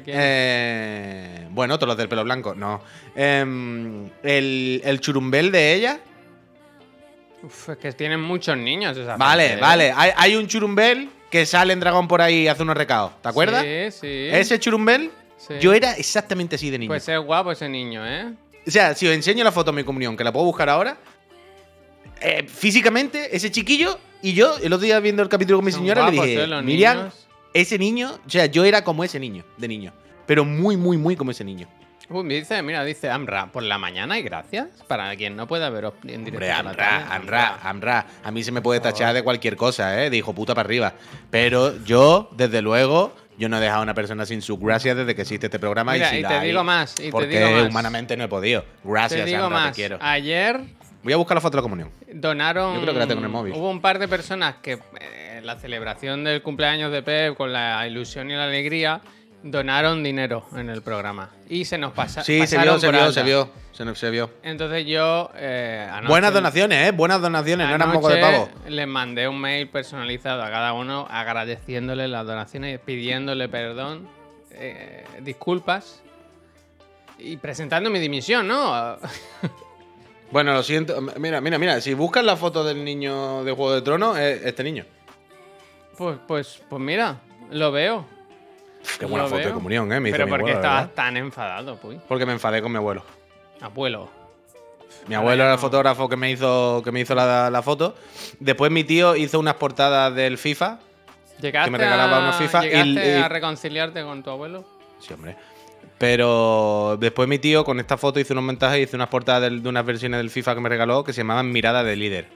Eh, 0.07 1.47
bueno, 1.51 1.77
todos 1.79 1.89
los 1.89 1.97
del 1.97 2.09
pelo 2.09 2.25
blanco, 2.25 2.55
no. 2.55 2.83
Em, 3.15 4.09
el, 4.23 4.81
el 4.85 5.01
churumbel 5.01 5.51
de 5.51 5.75
ella. 5.75 6.01
Uf, 7.43 7.71
es 7.71 7.77
que 7.79 7.93
tienen 7.93 8.21
muchos 8.21 8.57
niños 8.57 8.97
esa 8.97 9.17
Vale, 9.17 9.43
gente, 9.45 9.59
¿eh? 9.59 9.61
vale. 9.63 9.93
Hay, 9.97 10.11
hay 10.17 10.35
un 10.37 10.47
churumbel 10.47 11.09
que 11.31 11.47
sale 11.47 11.73
en 11.73 11.81
dragón 11.81 12.09
por 12.09 12.21
ahí 12.21 12.43
y 12.43 12.49
hace 12.49 12.63
unos 12.63 12.77
recados. 12.77 13.13
¿Te 13.23 13.29
acuerdas? 13.29 13.63
Sí, 13.63 14.01
sí. 14.01 14.29
Ese 14.33 14.59
churumbel, 14.59 15.11
Sí. 15.37 15.55
yo 15.61 15.73
era 15.73 15.93
exactamente 15.93 16.57
así 16.57 16.69
de 16.69 16.79
niño. 16.79 16.89
Pues 16.89 17.09
es 17.09 17.19
guapo 17.21 17.53
ese 17.53 17.69
niño, 17.69 18.05
¿eh? 18.05 18.33
O 18.67 18.71
sea, 18.71 18.95
si 18.95 19.07
os 19.07 19.15
enseño 19.15 19.45
la 19.45 19.53
foto 19.53 19.71
de 19.71 19.77
mi 19.77 19.85
comunión, 19.85 20.17
que 20.17 20.25
la 20.25 20.33
puedo 20.33 20.45
buscar 20.47 20.69
ahora, 20.69 20.97
eh, 22.21 22.45
físicamente, 22.49 23.35
ese 23.37 23.51
chiquillo 23.53 23.99
y 24.21 24.33
yo, 24.35 24.57
el 24.59 24.73
otro 24.73 24.85
día 24.85 24.99
viendo 24.99 25.23
el 25.23 25.29
capítulo 25.29 25.59
con 25.59 25.65
mi 25.65 25.71
Son 25.71 25.81
señora, 25.83 26.07
le 26.07 26.11
dije, 26.11 26.43
¿eh? 26.43 26.63
Miriam, 26.63 26.97
niños. 26.99 27.28
Ese 27.61 27.79
niño, 27.79 28.19
o 28.27 28.31
sea, 28.31 28.47
yo 28.47 28.65
era 28.65 28.83
como 28.85 29.05
ese 29.05 29.19
niño, 29.19 29.45
de 29.57 29.69
niño. 29.69 29.93
Pero 30.27 30.45
muy, 30.45 30.77
muy, 30.77 30.97
muy 30.97 31.17
como 31.17 31.31
ese 31.31 31.45
niño. 31.45 31.67
Me 32.11 32.35
dice, 32.35 32.63
mira, 32.63 32.85
dice 32.85 33.11
Amra, 33.11 33.47
por 33.53 33.63
la 33.63 33.77
mañana 33.77 34.19
y 34.19 34.23
gracias. 34.23 34.69
Para 34.87 35.15
quien 35.17 35.37
no 35.37 35.47
pueda 35.47 35.69
veros 35.69 35.93
en 36.05 36.25
directo. 36.25 36.31
Hombre, 36.47 36.53
Amra, 36.53 36.75
tarde. 36.77 37.07
Amra, 37.15 37.59
Amra. 37.63 38.07
A 38.25 38.31
mí 38.31 38.43
se 38.43 38.51
me 38.51 38.63
puede 38.63 38.81
tachar 38.81 39.13
de 39.15 39.23
cualquier 39.23 39.57
cosa, 39.57 40.03
¿eh? 40.03 40.09
De 40.09 40.17
hijo 40.17 40.33
puta 40.35 40.55
para 40.55 40.67
arriba. 40.67 40.95
Pero 41.31 41.77
yo, 41.85 42.31
desde 42.35 42.63
luego, 42.63 43.15
yo 43.37 43.51
no 43.51 43.59
he 43.59 43.61
dejado 43.61 43.81
a 43.81 43.83
una 43.83 43.93
persona 43.95 44.25
sin 44.25 44.41
su 44.41 44.57
gracia 44.57 44.95
desde 44.95 45.15
que 45.15 45.21
existe 45.23 45.47
este 45.49 45.59
programa. 45.59 45.93
Mira, 45.93 46.09
y, 46.09 46.11
si 46.11 46.17
y 46.21 46.23
te 46.23 46.27
hay, 46.35 46.49
digo 46.49 46.65
más, 46.65 46.95
y 46.99 47.03
te 47.05 47.11
porque 47.11 47.39
digo 47.45 47.51
más. 47.51 47.69
humanamente 47.69 48.17
no 48.17 48.25
he 48.25 48.29
podido. 48.29 48.65
Gracias, 48.85 49.21
Te 49.25 49.27
digo 49.31 49.45
Amra, 49.45 49.59
más. 49.59 49.73
te 49.73 49.77
quiero. 49.77 49.99
Ayer 50.01 50.61
Voy 51.03 51.13
a 51.13 51.17
buscar 51.17 51.37
la 51.37 51.41
foto 51.41 51.53
de 51.53 51.59
la 51.59 51.63
comunión. 51.63 51.91
donaron. 52.13 52.75
Yo 52.75 52.81
creo 52.83 52.93
que 52.95 52.99
la 53.01 53.07
tengo 53.07 53.21
en 53.21 53.27
el 53.27 53.31
móvil. 53.31 53.53
Hubo 53.55 53.71
un 53.71 53.81
par 53.81 53.99
de 53.99 54.09
personas 54.09 54.57
que 54.63 54.73
eh, 54.73 54.79
la 55.49 55.57
celebración 55.59 56.25
del 56.25 56.43
cumpleaños 56.43 56.93
de 56.93 57.03
Pep, 57.03 57.35
con 57.35 57.53
la 57.55 57.87
ilusión 57.87 58.31
y 58.31 58.35
la 58.35 58.45
alegría, 58.45 59.01
donaron 59.43 60.03
dinero 60.05 60.45
en 60.55 60.69
el 60.69 60.83
programa. 60.83 61.31
Y 61.49 61.65
se 61.65 61.79
nos 61.79 61.93
pasa, 61.95 62.23
Sí, 62.23 62.47
se 62.47 62.57
pasaron 62.57 62.75
vio, 62.75 62.81
se 62.81 62.91
vio, 62.91 63.13
se 63.13 63.23
vio. 63.23 63.95
Se, 63.95 64.11
vio. 64.11 64.31
Entonces 64.43 64.85
yo. 64.85 65.31
eh, 65.37 65.89
anoche- 65.91 66.09
Buenas 66.09 66.35
donaciones, 66.35 66.87
¿eh? 66.89 66.91
Buenas 66.93 67.23
donaciones, 67.23 67.67
no 67.67 67.75
eran 67.77 67.93
poco 67.93 68.09
de 68.11 68.21
Anoche 68.21 68.51
pavo. 68.51 68.69
Les 68.69 68.87
mandé 68.87 69.27
un 69.27 69.41
mail 69.41 69.69
personalizado 69.69 70.43
a 70.43 70.51
cada 70.51 70.75
uno 70.75 71.07
agradeciéndole 71.09 72.09
las 72.09 72.27
donaciones, 72.27 72.79
pidiéndole 72.81 73.49
perdón, 73.49 74.07
eh, 74.51 75.05
disculpas 75.23 76.03
y 77.19 77.39
presentando 77.39 77.89
mi 77.89 78.01
dimisión, 78.01 78.47
¿no? 78.49 78.99
Bueno, 80.31 80.53
lo 80.53 80.63
siento. 80.63 81.01
Mira, 81.19 81.41
mira, 81.41 81.57
mira. 81.57 81.81
Si 81.81 81.95
buscas 81.95 82.23
la 82.23 82.37
foto 82.37 82.65
del 82.65 82.85
niño 82.85 83.45
de 83.45 83.53
Juego 83.53 83.73
de 83.75 83.81
Tronos, 83.81 84.19
es 84.19 84.45
este 84.45 84.63
niño. 84.63 84.85
Pues, 85.99 86.17
pues, 86.27 86.63
pues 86.69 86.81
mira, 86.81 87.17
lo 87.51 87.71
veo. 87.73 88.07
Qué 88.99 89.05
buena 89.05 89.25
Lo 89.25 89.31
foto 89.31 89.49
de 89.49 89.53
comunión, 89.53 89.93
¿eh? 89.93 89.99
Me 90.01 90.09
hizo 90.11 90.17
Pero 90.17 90.27
mi 90.27 90.31
¿por 90.31 90.39
qué 90.39 90.53
abuelo, 90.53 90.59
estabas 90.61 90.81
¿verdad? 90.83 90.95
tan 90.95 91.17
enfadado, 91.17 91.77
pues? 91.77 91.99
Porque 92.09 92.25
me 92.25 92.33
enfadé 92.33 92.63
con 92.63 92.71
mi 92.73 92.79
abuelo. 92.79 93.03
Abuelo. 93.61 94.09
Mi 95.09 95.15
abuelo 95.17 95.43
era 95.43 95.55
el 95.55 95.59
fotógrafo 95.59 96.09
que 96.09 96.17
me 96.17 96.31
hizo, 96.31 96.81
que 96.85 96.93
me 96.93 97.01
hizo 97.01 97.15
la, 97.15 97.51
la 97.51 97.63
foto. 97.63 97.95
Después 98.41 98.71
mi 98.71 98.85
tío 98.85 99.17
hizo 99.17 99.39
unas 99.41 99.55
portadas 99.55 100.15
del 100.15 100.39
FIFA. 100.39 100.79
¿Llegaste, 101.41 101.71
me 101.71 101.79
regalaba 101.79 102.17
a, 102.19 102.21
unos 102.21 102.37
FIFA 102.37 102.63
¿llegaste 102.63 103.19
y- 103.19 103.23
a 103.23 103.29
reconciliarte 103.29 104.03
con 104.03 104.23
tu 104.23 104.31
abuelo? 104.31 104.65
Sí, 105.01 105.13
hombre. 105.13 105.37
Pero 105.99 106.97
después 107.01 107.29
mi 107.29 107.39
tío 107.39 107.65
con 107.65 107.81
esta 107.81 107.97
foto 107.97 108.21
hizo 108.21 108.33
unos 108.35 108.45
montajes 108.45 108.79
y 108.79 108.83
hizo 108.83 108.97
unas 108.97 109.09
portadas 109.09 109.43
del- 109.43 109.63
de 109.63 109.69
unas 109.69 109.85
versiones 109.85 110.19
del 110.19 110.31
FIFA 110.31 110.55
que 110.55 110.61
me 110.61 110.69
regaló 110.69 111.03
que 111.05 111.13
se 111.13 111.19
llamaban 111.23 111.51
Mirada 111.51 111.83
de 111.83 111.97
Líder. 111.97 112.29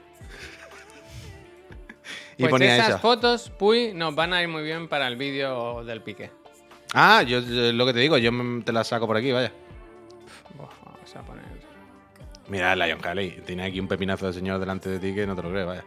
Y 2.47 2.49
Pues 2.49 2.59
ponía 2.61 2.75
esas 2.75 2.89
esa. 2.89 2.99
fotos, 2.99 3.49
Puy, 3.57 3.93
nos 3.93 4.13
van 4.15 4.33
a 4.33 4.41
ir 4.41 4.47
muy 4.47 4.63
bien 4.63 4.87
para 4.87 5.07
el 5.07 5.15
vídeo 5.15 5.83
del 5.83 6.01
pique. 6.01 6.31
Ah, 6.93 7.23
yo 7.23 7.39
yo- 7.39 7.71
lo 7.73 7.85
que 7.85 7.93
te 7.93 7.99
digo, 7.99 8.17
yo 8.17 8.31
te 8.63 8.71
la 8.71 8.83
saco 8.83 9.07
por 9.07 9.17
aquí, 9.17 9.31
vaya. 9.31 9.51
Vamos 10.57 11.15
a 11.15 11.21
poner. 11.21 11.43
Mira, 12.47 12.75
Lion 12.75 12.99
Cali, 12.99 13.31
tiene 13.45 13.63
aquí 13.65 13.79
un 13.79 13.87
pepinazo 13.87 14.27
de 14.27 14.33
señor 14.33 14.59
delante 14.59 14.89
de 14.89 14.99
ti 14.99 15.15
que 15.15 15.25
no 15.25 15.35
te 15.35 15.41
lo 15.43 15.49
crees, 15.49 15.65
vaya. 15.65 15.85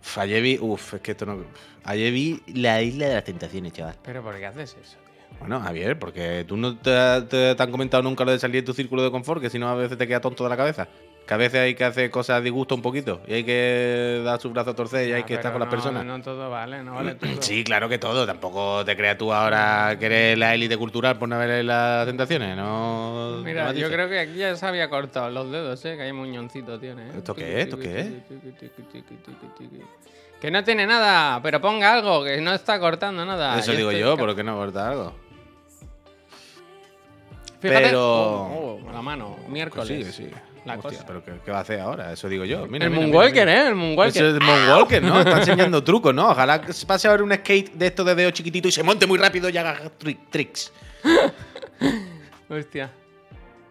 Uf, 0.00 0.18
ayer 0.18 0.42
vi, 0.42 0.58
uf, 0.60 0.94
es 0.94 1.00
que 1.00 1.12
esto 1.12 1.24
no. 1.26 1.38
Ayer 1.84 2.12
vi 2.12 2.42
la 2.54 2.82
isla 2.82 3.08
de 3.08 3.14
las 3.14 3.24
tentaciones, 3.24 3.72
chaval. 3.72 3.96
Pero 4.02 4.22
¿por 4.22 4.36
qué 4.36 4.46
haces 4.46 4.76
eso, 4.80 4.96
tío? 4.98 5.38
Bueno, 5.40 5.60
Javier, 5.60 5.98
porque 5.98 6.44
tú 6.46 6.56
no 6.56 6.76
te, 6.76 6.90
te- 7.22 7.54
te 7.54 7.62
han 7.62 7.70
comentado 7.70 8.02
nunca 8.02 8.24
lo 8.24 8.32
de 8.32 8.38
salir 8.38 8.56
de 8.62 8.66
tu 8.66 8.74
círculo 8.74 9.02
de 9.02 9.10
confort, 9.10 9.40
que 9.40 9.48
si 9.50 9.58
no 9.58 9.68
a 9.68 9.74
veces 9.74 9.96
te 9.96 10.06
queda 10.06 10.20
tonto 10.20 10.44
de 10.44 10.50
la 10.50 10.56
cabeza. 10.56 10.88
Que 11.26 11.32
a 11.32 11.36
veces 11.38 11.60
hay 11.60 11.74
que 11.74 11.84
hacer 11.84 12.10
cosas 12.10 12.36
a 12.36 12.40
disgusto 12.42 12.74
un 12.74 12.82
poquito 12.82 13.22
y 13.26 13.32
hay 13.32 13.44
que 13.44 14.20
dar 14.22 14.38
su 14.38 14.50
brazo 14.50 14.70
a 14.70 14.74
torcer 14.74 15.08
y 15.08 15.12
hay 15.14 15.22
que 15.22 15.34
estar 15.34 15.52
con 15.52 15.60
las 15.60 15.68
no, 15.68 15.70
personas. 15.70 16.04
No 16.04 16.20
todo 16.20 16.50
vale, 16.50 16.82
no 16.82 16.94
vale 16.94 17.14
todo. 17.14 17.30
Sí, 17.40 17.64
claro 17.64 17.88
que 17.88 17.98
todo. 17.98 18.26
Tampoco 18.26 18.84
te 18.84 18.94
creas 18.94 19.16
tú 19.16 19.32
ahora 19.32 19.96
que 19.98 20.06
eres 20.06 20.38
la 20.38 20.54
élite 20.54 20.76
cultural 20.76 21.16
por 21.16 21.28
no 21.28 21.38
ver 21.38 21.64
las 21.64 22.06
tentaciones. 22.06 22.54
No. 22.56 23.40
Mira, 23.42 23.72
yo 23.72 23.90
creo 23.90 24.06
que 24.08 24.20
aquí 24.20 24.34
ya 24.34 24.54
se 24.54 24.66
había 24.66 24.90
cortado 24.90 25.30
los 25.30 25.50
dedos, 25.50 25.82
¿eh? 25.86 25.96
Que 25.96 26.02
hay 26.02 26.12
muñoncito 26.12 26.78
tiene, 26.78 27.06
¿eh? 27.06 27.12
¿Esto 27.16 27.34
qué 27.34 27.60
es? 27.60 27.64
¿Esto 27.64 27.78
qué 27.78 28.00
es? 28.00 28.08
Que 30.40 30.50
no 30.50 30.62
tiene 30.62 30.86
nada, 30.86 31.40
pero 31.42 31.58
ponga 31.58 31.94
algo, 31.94 32.22
que 32.22 32.38
no 32.42 32.52
está 32.52 32.78
cortando 32.78 33.24
nada. 33.24 33.58
Eso 33.58 33.72
digo 33.72 33.90
estoy 33.90 34.02
yo, 34.02 34.16
¿por 34.18 34.36
qué 34.36 34.44
no 34.44 34.56
corta 34.56 34.90
algo? 34.90 35.14
Fíjate, 37.60 37.86
pero- 37.86 38.02
oh, 38.02 38.80
oh, 38.86 38.92
la 38.92 39.00
mano, 39.00 39.38
Que 39.42 39.50
miércoles. 39.50 39.88
sí, 39.88 40.04
que 40.04 40.12
sí. 40.12 40.30
La 40.64 40.74
Hostia, 40.74 40.90
cosa. 40.90 41.04
pero 41.06 41.22
¿qué, 41.24 41.32
qué 41.44 41.50
va 41.50 41.58
a 41.58 41.60
hacer 41.60 41.78
ahora? 41.80 42.12
Eso 42.12 42.28
digo 42.28 42.44
yo. 42.44 42.66
Mira, 42.66 42.86
el 42.86 42.90
mira, 42.90 43.02
Moonwalker, 43.02 43.46
mira. 43.46 43.64
¿eh? 43.64 43.68
El 43.68 43.74
Moonwalker. 43.74 44.24
Eso 44.24 44.36
es 44.36 44.42
Moonwalker, 44.42 45.02
¿no? 45.02 45.18
Está 45.20 45.38
enseñando 45.38 45.84
trucos, 45.84 46.14
¿no? 46.14 46.30
Ojalá 46.30 46.62
pase 46.86 47.06
a 47.08 47.10
ver 47.10 47.22
un 47.22 47.32
skate 47.34 47.72
de 47.74 47.86
estos 47.88 48.06
de 48.06 48.14
dedo 48.14 48.30
chiquitito 48.30 48.68
y 48.68 48.72
se 48.72 48.82
monte 48.82 49.06
muy 49.06 49.18
rápido 49.18 49.48
y 49.50 49.58
haga 49.58 49.78
tri- 50.00 50.18
tricks. 50.30 50.72
Hostia. 52.48 52.90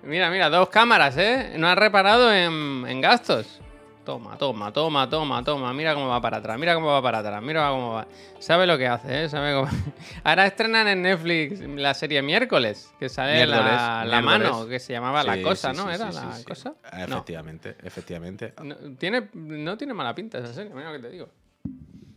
Mira, 0.04 0.30
mira, 0.30 0.50
dos 0.50 0.70
cámaras, 0.70 1.16
¿eh? 1.18 1.54
No 1.58 1.68
has 1.68 1.78
reparado 1.78 2.34
en, 2.34 2.86
en 2.88 3.02
gastos. 3.02 3.60
Toma, 4.04 4.38
toma, 4.38 4.74
toma, 4.74 5.10
toma, 5.10 5.44
toma. 5.44 5.74
Mira 5.74 5.94
cómo 5.94 6.10
va 6.10 6.20
para 6.20 6.38
atrás, 6.38 6.60
mira 6.60 6.76
cómo 6.76 6.88
va 6.88 7.02
para 7.02 7.20
atrás, 7.20 7.42
mira 7.42 7.70
cómo 7.70 7.94
va. 7.94 8.08
Sabe 8.40 8.68
lo 8.68 8.78
que 8.78 8.86
hace, 8.86 9.24
¿eh? 9.24 9.30
Sabe 9.30 9.54
cómo... 9.54 9.70
Ahora 10.26 10.46
estrenan 10.46 10.88
en 10.90 11.02
Netflix 11.04 11.62
la 11.62 11.94
serie 11.94 12.22
Miércoles, 12.22 12.92
que 13.00 13.08
sale 13.08 13.46
la, 13.46 13.56
Miércoles, 13.62 13.82
la 13.82 14.22
miércoles. 14.22 14.52
mano, 14.52 14.68
que 14.68 14.80
se 14.80 14.92
llamaba 14.92 15.24
La 15.24 15.42
Cosa, 15.42 15.72
sí, 15.74 15.78
¿no? 15.78 15.88
sí, 15.88 15.96
¿Era 15.96 16.12
la 16.12 16.44
cosa? 16.46 16.74
Ah, 16.84 17.06
No. 17.08 17.16
Efectivamente, 17.16 17.78
efectivamente. 17.82 18.54
No, 18.62 18.76
tiene, 18.98 19.30
no 19.34 19.78
tiene 19.78 19.94
mala 19.94 20.14
pinta 20.14 20.40
esa 20.40 20.54
serie, 20.54 20.74
mira 20.74 20.92
lo 20.92 20.98
que 20.98 21.08
te 21.08 21.10
digo. 21.10 21.30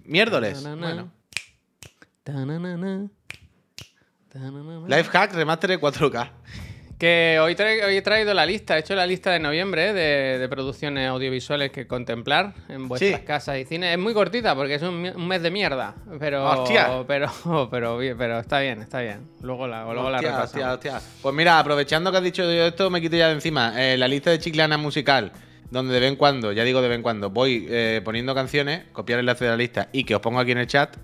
Miércoles. 0.02 0.62
Bueno. 0.64 1.12
Ta-na-na-na. 2.24 3.08
Ta-na-na-na. 4.32 4.88
Life 4.96 5.10
hack 5.12 5.32
remaster 5.34 5.70
en 5.70 5.80
4K. 5.80 6.30
Que 6.98 7.38
hoy, 7.42 7.54
tra- 7.54 7.84
hoy 7.86 7.96
he 7.96 8.00
traído 8.00 8.32
la 8.32 8.46
lista, 8.46 8.74
he 8.76 8.80
hecho 8.80 8.94
la 8.94 9.06
lista 9.06 9.30
de 9.30 9.38
noviembre 9.38 9.90
¿eh? 9.90 9.92
de, 9.92 10.38
de 10.38 10.48
producciones 10.48 11.06
audiovisuales 11.08 11.70
que 11.70 11.86
contemplar 11.86 12.54
en 12.70 12.88
vuestras 12.88 13.20
Sí. 13.20 13.26
casas 13.26 13.58
y 13.58 13.64
cines. 13.66 13.92
Es 13.92 13.98
muy 13.98 14.14
cortita 14.14 14.54
porque 14.54 14.76
es 14.76 14.82
un, 14.82 15.02
mes 15.28 15.42
de 15.42 15.50
mierda, 15.50 15.94
pero, 16.18 16.46
Hostia. 16.48 17.04
pero, 17.06 17.30
pero, 17.70 18.38
está 18.40 18.60
bien, 18.60 18.80
está 18.80 19.02
bien. 19.02 19.28
Luego 19.42 19.66
la, 19.66 19.84
luego 19.84 20.08
la 20.08 20.16
Hostia, 20.16 20.42
hostia, 20.42 20.72
hostia. 20.72 21.00
Pues 21.20 21.34
mira, 21.34 21.58
aprovechando 21.58 22.10
que 22.10 22.16
has 22.16 22.24
dicho 22.24 22.42
yo 22.44 22.64
esto, 22.66 22.88
me 22.88 23.02
quito 23.02 23.16
ya 23.16 23.26
de 23.28 23.34
encima. 23.34 23.74
Eh, 23.76 23.98
la 23.98 24.08
lista 24.08 24.30
de 24.30 24.38
chiclana 24.38 24.78
musical, 24.78 25.32
donde 25.70 25.92
de 25.92 26.00
vez 26.00 26.08
en 26.08 26.16
cuando, 26.16 26.52
ya 26.52 26.64
digo 26.64 26.80
de 26.80 26.88
vez 26.88 26.96
en 26.96 27.02
cuando, 27.02 27.28
voy 27.28 27.66
eh, 27.68 28.00
poniendo 28.06 28.34
canciones, 28.34 28.84
copiar 28.94 29.18
el 29.18 29.24
enlace 29.24 29.44
de 29.44 29.50
la 29.50 29.56
lista 29.58 29.88
y 29.92 30.04
que 30.04 30.14
os 30.14 30.22
pongo 30.22 30.40
aquí 30.40 30.52
en 30.52 30.58
el 30.58 30.66
chat. 30.66 30.96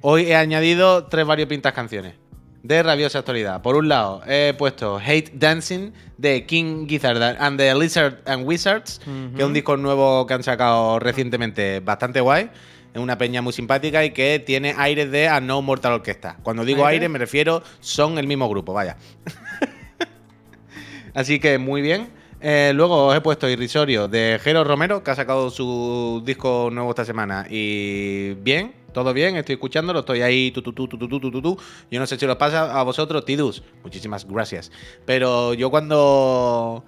Hoy 0.00 0.30
he 0.30 0.34
añadido 0.34 1.08
tres 1.08 1.26
variopintas 1.26 1.74
canciones 1.74 2.14
de 2.62 2.82
rabiosa 2.82 3.20
actualidad. 3.20 3.62
Por 3.62 3.76
un 3.76 3.88
lado, 3.88 4.22
he 4.26 4.54
puesto 4.58 4.98
Hate 4.98 5.30
Dancing 5.34 5.92
de 6.16 6.44
King 6.46 6.86
Gizzard 6.88 7.22
and 7.38 7.58
the 7.58 7.74
Lizard 7.74 8.20
and 8.26 8.46
Wizards, 8.46 9.00
que 9.04 9.42
es 9.42 9.44
un 9.44 9.54
disco 9.54 9.76
nuevo 9.76 10.26
que 10.26 10.34
han 10.34 10.42
sacado 10.42 10.98
recientemente 10.98 11.80
bastante 11.80 12.20
guay. 12.20 12.50
Es 12.92 13.00
una 13.00 13.18
peña 13.18 13.42
muy 13.42 13.52
simpática 13.52 14.04
y 14.04 14.10
que 14.10 14.42
tiene 14.44 14.74
aires 14.76 15.10
de 15.10 15.28
A 15.28 15.40
No 15.40 15.62
Mortal 15.62 15.92
Orquesta. 15.92 16.38
Cuando 16.42 16.64
digo 16.64 16.84
¿Aires? 16.86 17.00
aires 17.00 17.10
me 17.10 17.18
refiero, 17.18 17.62
son 17.80 18.18
el 18.18 18.26
mismo 18.26 18.48
grupo, 18.48 18.72
vaya. 18.72 18.96
Así 21.14 21.38
que 21.38 21.58
muy 21.58 21.82
bien. 21.82 22.08
Eh, 22.40 22.72
luego 22.74 23.06
os 23.06 23.16
he 23.16 23.20
puesto 23.20 23.48
Irrisorio 23.48 24.06
de 24.06 24.38
Jero 24.42 24.62
Romero, 24.62 25.02
que 25.02 25.10
ha 25.10 25.16
sacado 25.16 25.50
su 25.50 26.22
disco 26.24 26.70
nuevo 26.72 26.90
esta 26.90 27.04
semana. 27.04 27.46
Y 27.50 28.34
bien, 28.34 28.74
todo 28.92 29.12
bien, 29.12 29.36
estoy 29.36 29.54
escuchándolo, 29.54 30.00
estoy 30.00 30.22
ahí, 30.22 30.52
tu, 30.52 30.62
tu, 30.62 30.72
tu, 30.72 30.86
tu, 30.86 30.96
tu, 30.98 31.08
tu, 31.08 31.42
tu, 31.42 31.58
Yo 31.90 31.98
no 31.98 32.06
sé 32.06 32.16
si 32.16 32.26
lo 32.26 32.38
pasa 32.38 32.78
a 32.78 32.82
vosotros, 32.84 33.24
Tidus. 33.24 33.64
Muchísimas 33.82 34.26
gracias. 34.26 34.70
Pero 35.04 35.54
yo 35.54 35.70
cuando. 35.70 36.84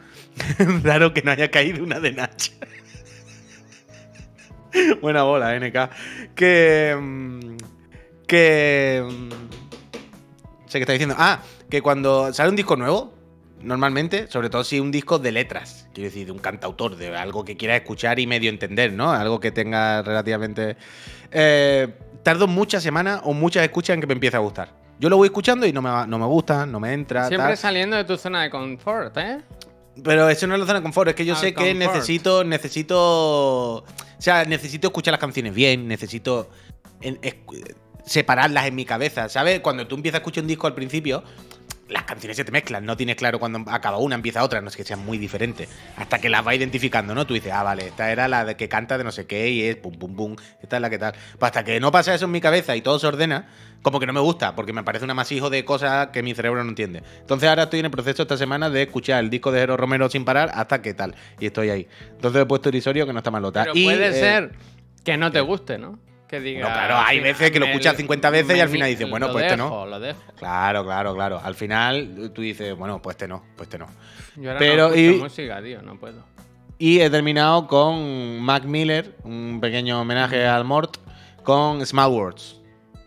Raro 0.84 1.12
que 1.12 1.22
no 1.22 1.32
haya 1.32 1.50
caído 1.50 1.82
una 1.82 1.98
de 1.98 2.12
Nach. 2.12 2.52
Buena 5.02 5.24
bola, 5.24 5.58
NK. 5.58 6.34
Que. 6.36 6.96
Mm, 6.98 7.56
que. 8.28 9.04
Mm, 9.04 9.30
sé 10.66 10.78
que 10.78 10.82
está 10.82 10.92
diciendo. 10.92 11.16
Ah, 11.18 11.42
que 11.68 11.82
cuando 11.82 12.32
sale 12.32 12.50
un 12.50 12.56
disco 12.56 12.76
nuevo, 12.76 13.19
normalmente, 13.62 14.26
sobre 14.28 14.50
todo 14.50 14.64
si 14.64 14.80
un 14.80 14.90
disco 14.90 15.18
de 15.18 15.32
letras, 15.32 15.88
quiero 15.92 16.08
decir, 16.10 16.26
de 16.26 16.32
un 16.32 16.38
cantautor, 16.38 16.96
de 16.96 17.16
algo 17.16 17.44
que 17.44 17.56
quiera 17.56 17.76
escuchar 17.76 18.18
y 18.18 18.26
medio 18.26 18.50
entender, 18.50 18.92
¿no? 18.92 19.10
Algo 19.12 19.40
que 19.40 19.50
tenga 19.52 20.02
relativamente. 20.02 20.76
Eh, 21.30 21.88
tardo 22.22 22.46
muchas 22.46 22.82
semanas 22.82 23.20
o 23.24 23.32
muchas 23.32 23.62
escuchas 23.64 23.94
en 23.94 24.00
que 24.00 24.06
me 24.06 24.14
empiece 24.14 24.36
a 24.36 24.40
gustar. 24.40 24.72
Yo 24.98 25.08
lo 25.08 25.16
voy 25.16 25.26
escuchando 25.26 25.66
y 25.66 25.72
no 25.72 25.80
me, 25.80 25.88
no 26.06 26.18
me 26.18 26.26
gusta, 26.26 26.66
no 26.66 26.78
me 26.80 26.92
entra. 26.92 27.28
Siempre 27.28 27.48
tal. 27.48 27.56
saliendo 27.56 27.96
de 27.96 28.04
tu 28.04 28.16
zona 28.16 28.42
de 28.42 28.50
confort, 28.50 29.16
¿eh? 29.16 29.38
Pero 30.04 30.28
eso 30.28 30.46
no 30.46 30.54
es 30.54 30.60
la 30.60 30.66
zona 30.66 30.78
de 30.80 30.82
confort, 30.82 31.08
es 31.10 31.14
que 31.14 31.24
yo 31.24 31.34
Al 31.34 31.40
sé 31.40 31.54
que 31.54 31.74
necesito, 31.74 32.44
necesito, 32.44 33.76
o 33.76 33.84
sea, 34.18 34.44
necesito 34.44 34.88
escuchar 34.88 35.12
las 35.12 35.20
canciones 35.20 35.54
bien, 35.54 35.88
necesito 35.88 36.48
en- 37.00 37.18
separarlas 38.04 38.66
en 38.66 38.74
mi 38.74 38.84
cabeza, 38.84 39.28
¿sabes? 39.28 39.60
Cuando 39.60 39.86
tú 39.86 39.96
empiezas 39.96 40.16
a 40.16 40.20
escuchar 40.20 40.42
un 40.44 40.48
disco 40.48 40.66
al 40.66 40.74
principio, 40.74 41.22
las 41.90 42.04
canciones 42.04 42.36
se 42.36 42.44
te 42.44 42.52
mezclan, 42.52 42.84
no 42.84 42.96
tienes 42.96 43.16
claro 43.16 43.38
cuando 43.38 43.62
acaba 43.70 43.98
una, 43.98 44.14
empieza 44.14 44.42
otra, 44.42 44.60
no 44.60 44.68
es 44.68 44.76
que 44.76 44.84
sean 44.84 45.04
muy 45.04 45.18
diferentes, 45.18 45.68
hasta 45.96 46.18
que 46.18 46.28
las 46.28 46.44
vas 46.44 46.54
identificando, 46.54 47.14
¿no? 47.14 47.26
Tú 47.26 47.34
dices, 47.34 47.52
ah, 47.52 47.62
vale, 47.62 47.88
esta 47.88 48.10
era 48.10 48.28
la 48.28 48.44
de 48.44 48.56
que 48.56 48.68
canta 48.68 48.96
de 48.96 49.04
no 49.04 49.12
sé 49.12 49.26
qué 49.26 49.50
y 49.50 49.62
es 49.62 49.76
pum, 49.76 49.92
pum, 49.98 50.14
pum, 50.14 50.36
esta 50.62 50.76
es 50.76 50.82
la 50.82 50.90
que 50.90 50.98
tal. 50.98 51.14
Pues 51.38 51.50
hasta 51.50 51.64
que 51.64 51.80
no 51.80 51.92
pasa 51.92 52.14
eso 52.14 52.24
en 52.24 52.30
mi 52.30 52.40
cabeza 52.40 52.76
y 52.76 52.82
todo 52.82 52.98
se 52.98 53.06
ordena, 53.06 53.48
como 53.82 53.98
que 53.98 54.06
no 54.06 54.12
me 54.12 54.20
gusta, 54.20 54.54
porque 54.54 54.72
me 54.72 54.84
parece 54.84 55.04
un 55.04 55.10
amasijo 55.10 55.50
de 55.50 55.64
cosas 55.64 56.08
que 56.08 56.22
mi 56.22 56.34
cerebro 56.34 56.62
no 56.62 56.70
entiende. 56.70 57.02
Entonces 57.20 57.48
ahora 57.48 57.64
estoy 57.64 57.80
en 57.80 57.86
el 57.86 57.90
proceso 57.90 58.22
esta 58.22 58.36
semana 58.36 58.70
de 58.70 58.82
escuchar 58.82 59.22
el 59.22 59.30
disco 59.30 59.50
de 59.52 59.60
Jero 59.60 59.76
Romero 59.76 60.08
sin 60.08 60.24
parar 60.24 60.50
hasta 60.54 60.82
que 60.82 60.94
tal, 60.94 61.14
y 61.38 61.46
estoy 61.46 61.70
ahí. 61.70 61.88
Entonces 62.12 62.42
he 62.42 62.46
puesto 62.46 62.68
Irisorio 62.68 63.06
que 63.06 63.12
no 63.12 63.18
está 63.18 63.30
malota. 63.30 63.64
Pero 63.64 63.76
Y, 63.76 63.84
puede 63.84 64.08
eh, 64.08 64.12
ser 64.12 64.52
que 65.04 65.16
no 65.16 65.30
te 65.32 65.40
guste, 65.40 65.78
¿no? 65.78 65.98
Que 66.30 66.38
diga. 66.40 66.60
Bueno, 66.60 66.74
claro, 66.76 66.96
hay 67.04 67.16
"Mira, 67.18 67.30
veces 67.32 67.50
que 67.50 67.58
lo 67.58 67.66
escuchas 67.66 67.96
50 67.96 68.30
veces 68.30 68.56
y 68.56 68.60
al 68.60 68.68
final 68.68 68.88
dices, 68.88 69.10
bueno, 69.10 69.32
pues 69.32 69.46
este 69.46 69.56
no. 69.56 69.84
Lo 69.84 69.98
dejo. 69.98 70.20
Claro, 70.38 70.84
claro, 70.84 71.12
claro. 71.14 71.40
Al 71.42 71.54
final 71.56 72.30
tú 72.32 72.42
dices, 72.42 72.76
bueno, 72.76 73.02
pues 73.02 73.14
este 73.14 73.26
no, 73.26 73.42
pues 73.56 73.66
este 73.66 73.78
no. 73.78 73.88
Yo 74.36 74.50
ahora 74.50 74.58
Pero, 74.60 74.88
no 74.90 74.96
y- 74.96 75.16
música, 75.18 75.60
tío, 75.60 75.82
no 75.82 75.98
puedo. 75.98 76.24
Y 76.78 77.00
he 77.00 77.10
terminado 77.10 77.66
con 77.66 78.40
Mac 78.40 78.62
Miller, 78.64 79.16
un 79.24 79.58
pequeño 79.60 80.00
homenaje 80.00 80.46
al 80.46 80.64
Mort, 80.64 80.98
con 81.42 81.84
Small 81.84 82.10
Words. 82.12 82.58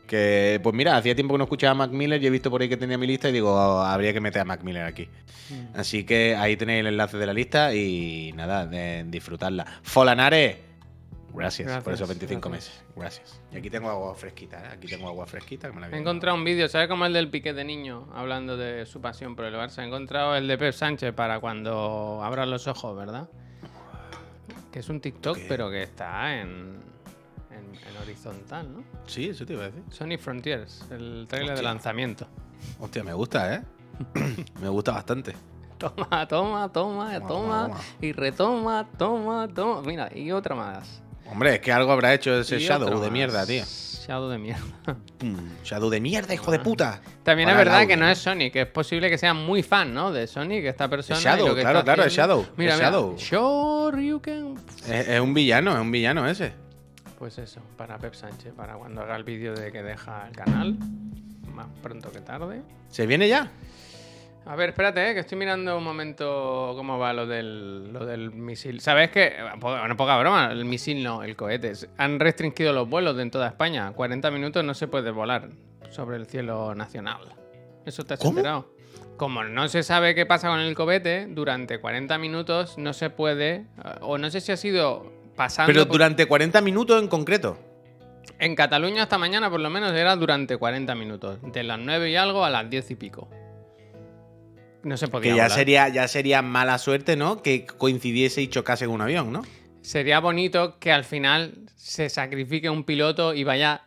Que, 0.06 0.60
pues 0.62 0.76
mira, 0.76 0.96
hacía 0.98 1.16
tiempo 1.16 1.34
que 1.34 1.38
no 1.40 1.46
escuchaba 1.46 1.72
a 1.72 1.76
Mac 1.76 1.92
Miller 1.92 2.22
y 2.22 2.28
he 2.28 2.30
visto 2.30 2.52
por 2.52 2.62
ahí 2.62 2.68
que 2.70 2.78
tenía 2.78 2.98
mi 2.98 3.08
lista 3.08 3.30
y 3.30 3.32
digo, 3.32 3.52
"Oh, 3.56 3.82
habría 3.82 4.12
que 4.14 4.20
meter 4.20 4.42
a 4.42 4.46
Mac 4.46 4.62
Miller 4.64 4.84
aquí. 4.84 5.08
Mm. 5.50 5.80
Así 5.80 6.04
que 6.04 6.36
ahí 6.36 6.56
tenéis 6.58 6.82
el 6.82 6.88
enlace 6.88 7.18
de 7.18 7.26
la 7.26 7.34
lista 7.34 7.74
y 7.74 8.32
nada, 8.36 8.68
de 8.68 9.06
disfrutarla. 9.08 9.66
Folanare, 9.82 10.73
gracias, 11.34 11.84
por 11.84 11.94
esos 11.94 12.08
25 12.08 12.50
gracias. 12.50 12.76
meses. 12.76 12.96
Gracias. 12.96 13.42
Y 13.52 13.58
aquí 13.58 13.70
tengo 13.70 13.90
agua 13.90 14.14
fresquita, 14.16 14.58
¿eh? 14.64 14.70
Aquí 14.74 14.88
tengo 14.88 15.08
agua 15.08 15.26
fresquita 15.26 15.68
que 15.70 15.74
me 15.74 15.82
la 15.82 15.90
He 15.90 16.00
encontrado 16.00 16.38
un 16.38 16.44
vídeo, 16.44 16.68
¿sabes 16.68 16.88
cómo 16.88 17.06
el 17.06 17.14
del 17.14 17.30
piquete 17.30 17.56
de 17.56 17.64
niño? 17.66 18.08
Hablando 18.14 18.58
de 18.58 18.86
su 18.86 19.02
pasión 19.02 19.36
por 19.36 19.46
el 19.46 19.54
Barça. 19.56 19.82
He 19.84 19.86
encontrado 19.88 20.36
el 20.36 20.48
de 20.48 20.58
Pep 20.58 20.74
Sánchez 20.74 21.14
para 21.14 21.40
cuando 21.40 22.22
abras 22.24 22.48
los 22.48 22.68
ojos, 22.68 22.96
¿verdad? 22.96 23.30
Que 24.72 24.80
es 24.80 24.90
un 24.90 25.00
TikTok, 25.02 25.38
¿Qué? 25.38 25.46
pero 25.48 25.70
que 25.70 25.84
está 25.84 26.40
en, 26.42 26.80
en, 27.52 27.76
en 27.76 27.98
horizontal, 28.02 28.74
¿no? 28.74 28.84
Sí, 29.06 29.30
eso 29.30 29.46
te 29.46 29.54
iba 29.54 29.64
a 29.64 29.66
decir. 29.70 29.84
Sony 29.90 30.18
Frontiers, 30.20 30.86
el 30.92 31.26
trailer 31.30 31.56
de 31.56 31.62
lanzamiento. 31.64 32.28
Hostia, 32.80 33.04
me 33.04 33.14
gusta, 33.14 33.56
¿eh? 33.56 33.62
me 34.62 34.70
gusta 34.70 34.94
bastante. 34.94 35.34
Toma, 35.78 36.28
toma, 36.28 36.72
toma, 36.72 36.72
Toma, 36.72 36.72
toma, 36.72 37.20
toma, 37.20 37.68
toma. 37.68 37.78
y 38.02 38.12
retoma, 38.14 38.88
toma, 38.98 39.48
toma. 39.54 39.82
Mira, 39.82 40.10
y 40.16 40.32
otra 40.32 40.56
más. 40.56 41.04
Hombre, 41.34 41.56
es 41.56 41.60
que 41.62 41.72
algo 41.72 41.92
habrá 41.92 42.14
hecho 42.14 42.40
ese 42.40 42.58
Y 42.58 42.60
Shadow 42.60 43.02
de 43.02 43.10
mierda, 43.10 43.44
tío. 43.44 43.64
Shadow 43.66 44.30
de 44.30 44.38
mierda. 44.38 44.62
Pum, 45.18 45.36
Shadow 45.64 45.90
de 45.90 46.00
mierda, 46.00 46.32
hijo 46.32 46.52
de 46.52 46.60
puta. 46.60 47.02
También 47.24 47.50
Para 47.50 47.60
es 47.60 47.66
verdad 47.66 47.88
que 47.88 47.98
no 47.98 48.08
es 48.08 48.24
que 48.52 48.62
es 48.62 48.68
posible 48.68 49.10
que 49.10 49.18
sea 49.18 49.34
muy 49.34 49.64
fan, 49.64 49.92
¿no? 49.96 50.12
De 50.12 50.28
que 50.28 50.70
esta 50.70 50.88
persona. 50.88 51.20
Shadow, 51.20 51.48
lo 51.48 51.56
que 51.56 51.62
claro, 51.62 51.80
está 51.80 51.94
claro, 51.96 52.08
es 52.08 52.14
Shadow, 52.14 52.46
Mira, 52.56 52.76
es. 52.76 52.80
Shadow. 52.80 53.18
Shoryuken. 53.18 54.56
Es, 54.88 55.08
es 55.08 55.20
un 55.20 55.34
villano, 55.34 55.74
es 55.74 55.82
un 55.82 55.92
villano 55.92 56.28
ese. 56.28 56.54
Pues 57.18 57.40
eso, 57.40 57.62
para 57.76 57.98
Pep 57.98 58.14
Sánchez, 58.14 58.54
para 58.54 58.76
cuando 58.76 59.02
haga 59.02 59.16
el 59.16 59.24
vídeo 59.24 59.56
de 59.56 59.72
que 59.72 59.82
deja 59.82 60.28
el 60.28 60.36
canal, 60.36 60.78
más 61.52 61.68
pronto 61.82 62.12
que 62.12 62.22
tarde. 62.22 62.62
¿Se 62.90 63.08
viene 63.08 63.28
ya? 63.28 63.50
A 64.46 64.56
ver, 64.58 64.70
espérate, 64.70 65.10
eh, 65.10 65.14
que 65.14 65.22
estoy 65.22 65.38
mirando 65.38 65.78
un 65.78 65.84
momento 65.84 66.74
cómo 66.76 67.00
va 67.00 67.14
lo 67.14 67.26
del, 67.26 67.94
lo 67.94 68.06
del 68.06 68.32
misil. 68.32 68.82
¿Sabes 68.82 69.10
qué? 69.10 69.34
Bueno, 69.60 69.96
poca 69.96 70.18
broma, 70.18 70.50
el 70.52 70.66
misil 70.66 71.02
no, 71.02 71.24
el 71.24 71.36
cohete. 71.38 71.72
Han 71.98 72.20
restringido 72.20 72.74
los 72.74 72.90
vuelos 72.90 73.18
en 73.20 73.32
toda 73.32 73.48
España. 73.48 73.92
40 73.94 74.32
minutos 74.32 74.64
no 74.66 74.74
se 74.74 74.88
puede 74.90 75.12
volar 75.12 75.50
sobre 75.92 76.18
el 76.18 76.26
cielo 76.26 76.76
nacional. 76.76 77.22
¿Eso 77.86 78.04
te 78.04 78.16
has 78.16 78.20
¿Cómo? 78.20 78.32
enterado? 78.40 78.74
Como 79.16 79.44
no 79.46 79.68
se 79.70 79.82
sabe 79.84 80.14
qué 80.14 80.26
pasa 80.26 80.50
con 80.50 80.60
el 80.60 80.76
cohete, 80.76 81.28
durante 81.30 81.80
40 81.80 82.18
minutos 82.18 82.78
no 82.78 82.92
se 82.92 83.10
puede, 83.10 83.54
eh, 83.56 83.66
o 84.02 84.18
no 84.18 84.30
sé 84.30 84.42
si 84.42 84.52
ha 84.52 84.58
sido 84.58 85.10
pasando... 85.38 85.72
Pero 85.72 85.86
por- 85.86 85.94
durante 85.94 86.26
40 86.26 86.60
minutos 86.62 87.02
en 87.02 87.08
concreto. 87.08 87.58
En 88.40 88.56
Cataluña 88.56 89.04
hasta 89.04 89.18
mañana 89.18 89.50
por 89.50 89.62
lo 89.62 89.70
menos 89.70 89.94
era 89.94 90.16
durante 90.18 90.58
40 90.58 90.96
minutos, 90.96 91.40
de 91.42 91.64
las 91.64 91.80
9 91.80 92.10
y 92.10 92.16
algo 92.18 92.44
a 92.44 92.50
las 92.50 92.70
10 92.70 92.92
y 92.92 92.96
pico. 92.96 93.30
No 94.84 94.98
se 94.98 95.08
podía 95.08 95.32
Que 95.32 95.38
ya 95.38 95.44
volar. 95.44 95.58
sería, 95.58 95.90
ya 95.90 96.08
sería 96.08 96.42
mala 96.42 96.78
suerte, 96.78 97.16
¿no? 97.16 97.42
Que 97.42 97.66
coincidiese 97.66 98.42
y 98.42 98.48
chocase 98.48 98.86
con 98.86 98.96
un 98.96 99.02
avión, 99.02 99.32
¿no? 99.32 99.42
Sería 99.82 100.20
bonito 100.20 100.78
que 100.80 100.92
al 100.92 101.04
final 101.04 101.54
se 101.76 102.10
sacrifique 102.10 102.70
un 102.70 102.84
piloto 102.84 103.34
y 103.34 103.44
vaya 103.44 103.84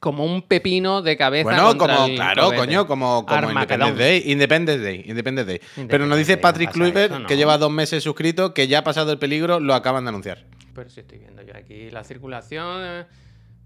como 0.00 0.24
un 0.24 0.42
pepino 0.42 1.02
de 1.02 1.16
cabeza. 1.16 1.44
Bueno, 1.50 1.76
contra 1.76 1.96
como, 1.96 2.06
el 2.06 2.14
claro, 2.14 2.52
coño, 2.52 2.86
como, 2.86 3.26
como. 3.26 3.50
Independence 3.50 3.98
Day. 3.98 4.22
Independence 4.26 4.82
Day, 4.84 5.02
Independence 5.06 5.50
Day. 5.50 5.86
Pero 5.88 6.06
nos 6.06 6.18
dice 6.18 6.34
Day, 6.34 6.42
Patrick 6.42 6.70
Kluivert, 6.72 7.26
que 7.26 7.36
lleva 7.36 7.58
dos 7.58 7.70
meses 7.70 8.02
suscrito, 8.02 8.54
que 8.54 8.68
ya 8.68 8.78
ha 8.78 8.84
pasado 8.84 9.12
el 9.12 9.18
peligro, 9.18 9.58
lo 9.60 9.74
acaban 9.74 10.04
de 10.04 10.10
anunciar. 10.10 10.44
Pero 10.74 10.90
si 10.90 11.00
estoy 11.00 11.18
viendo 11.18 11.42
yo 11.42 11.56
aquí 11.56 11.90
la 11.90 12.04
circulación 12.04 12.82
eh, 12.84 13.06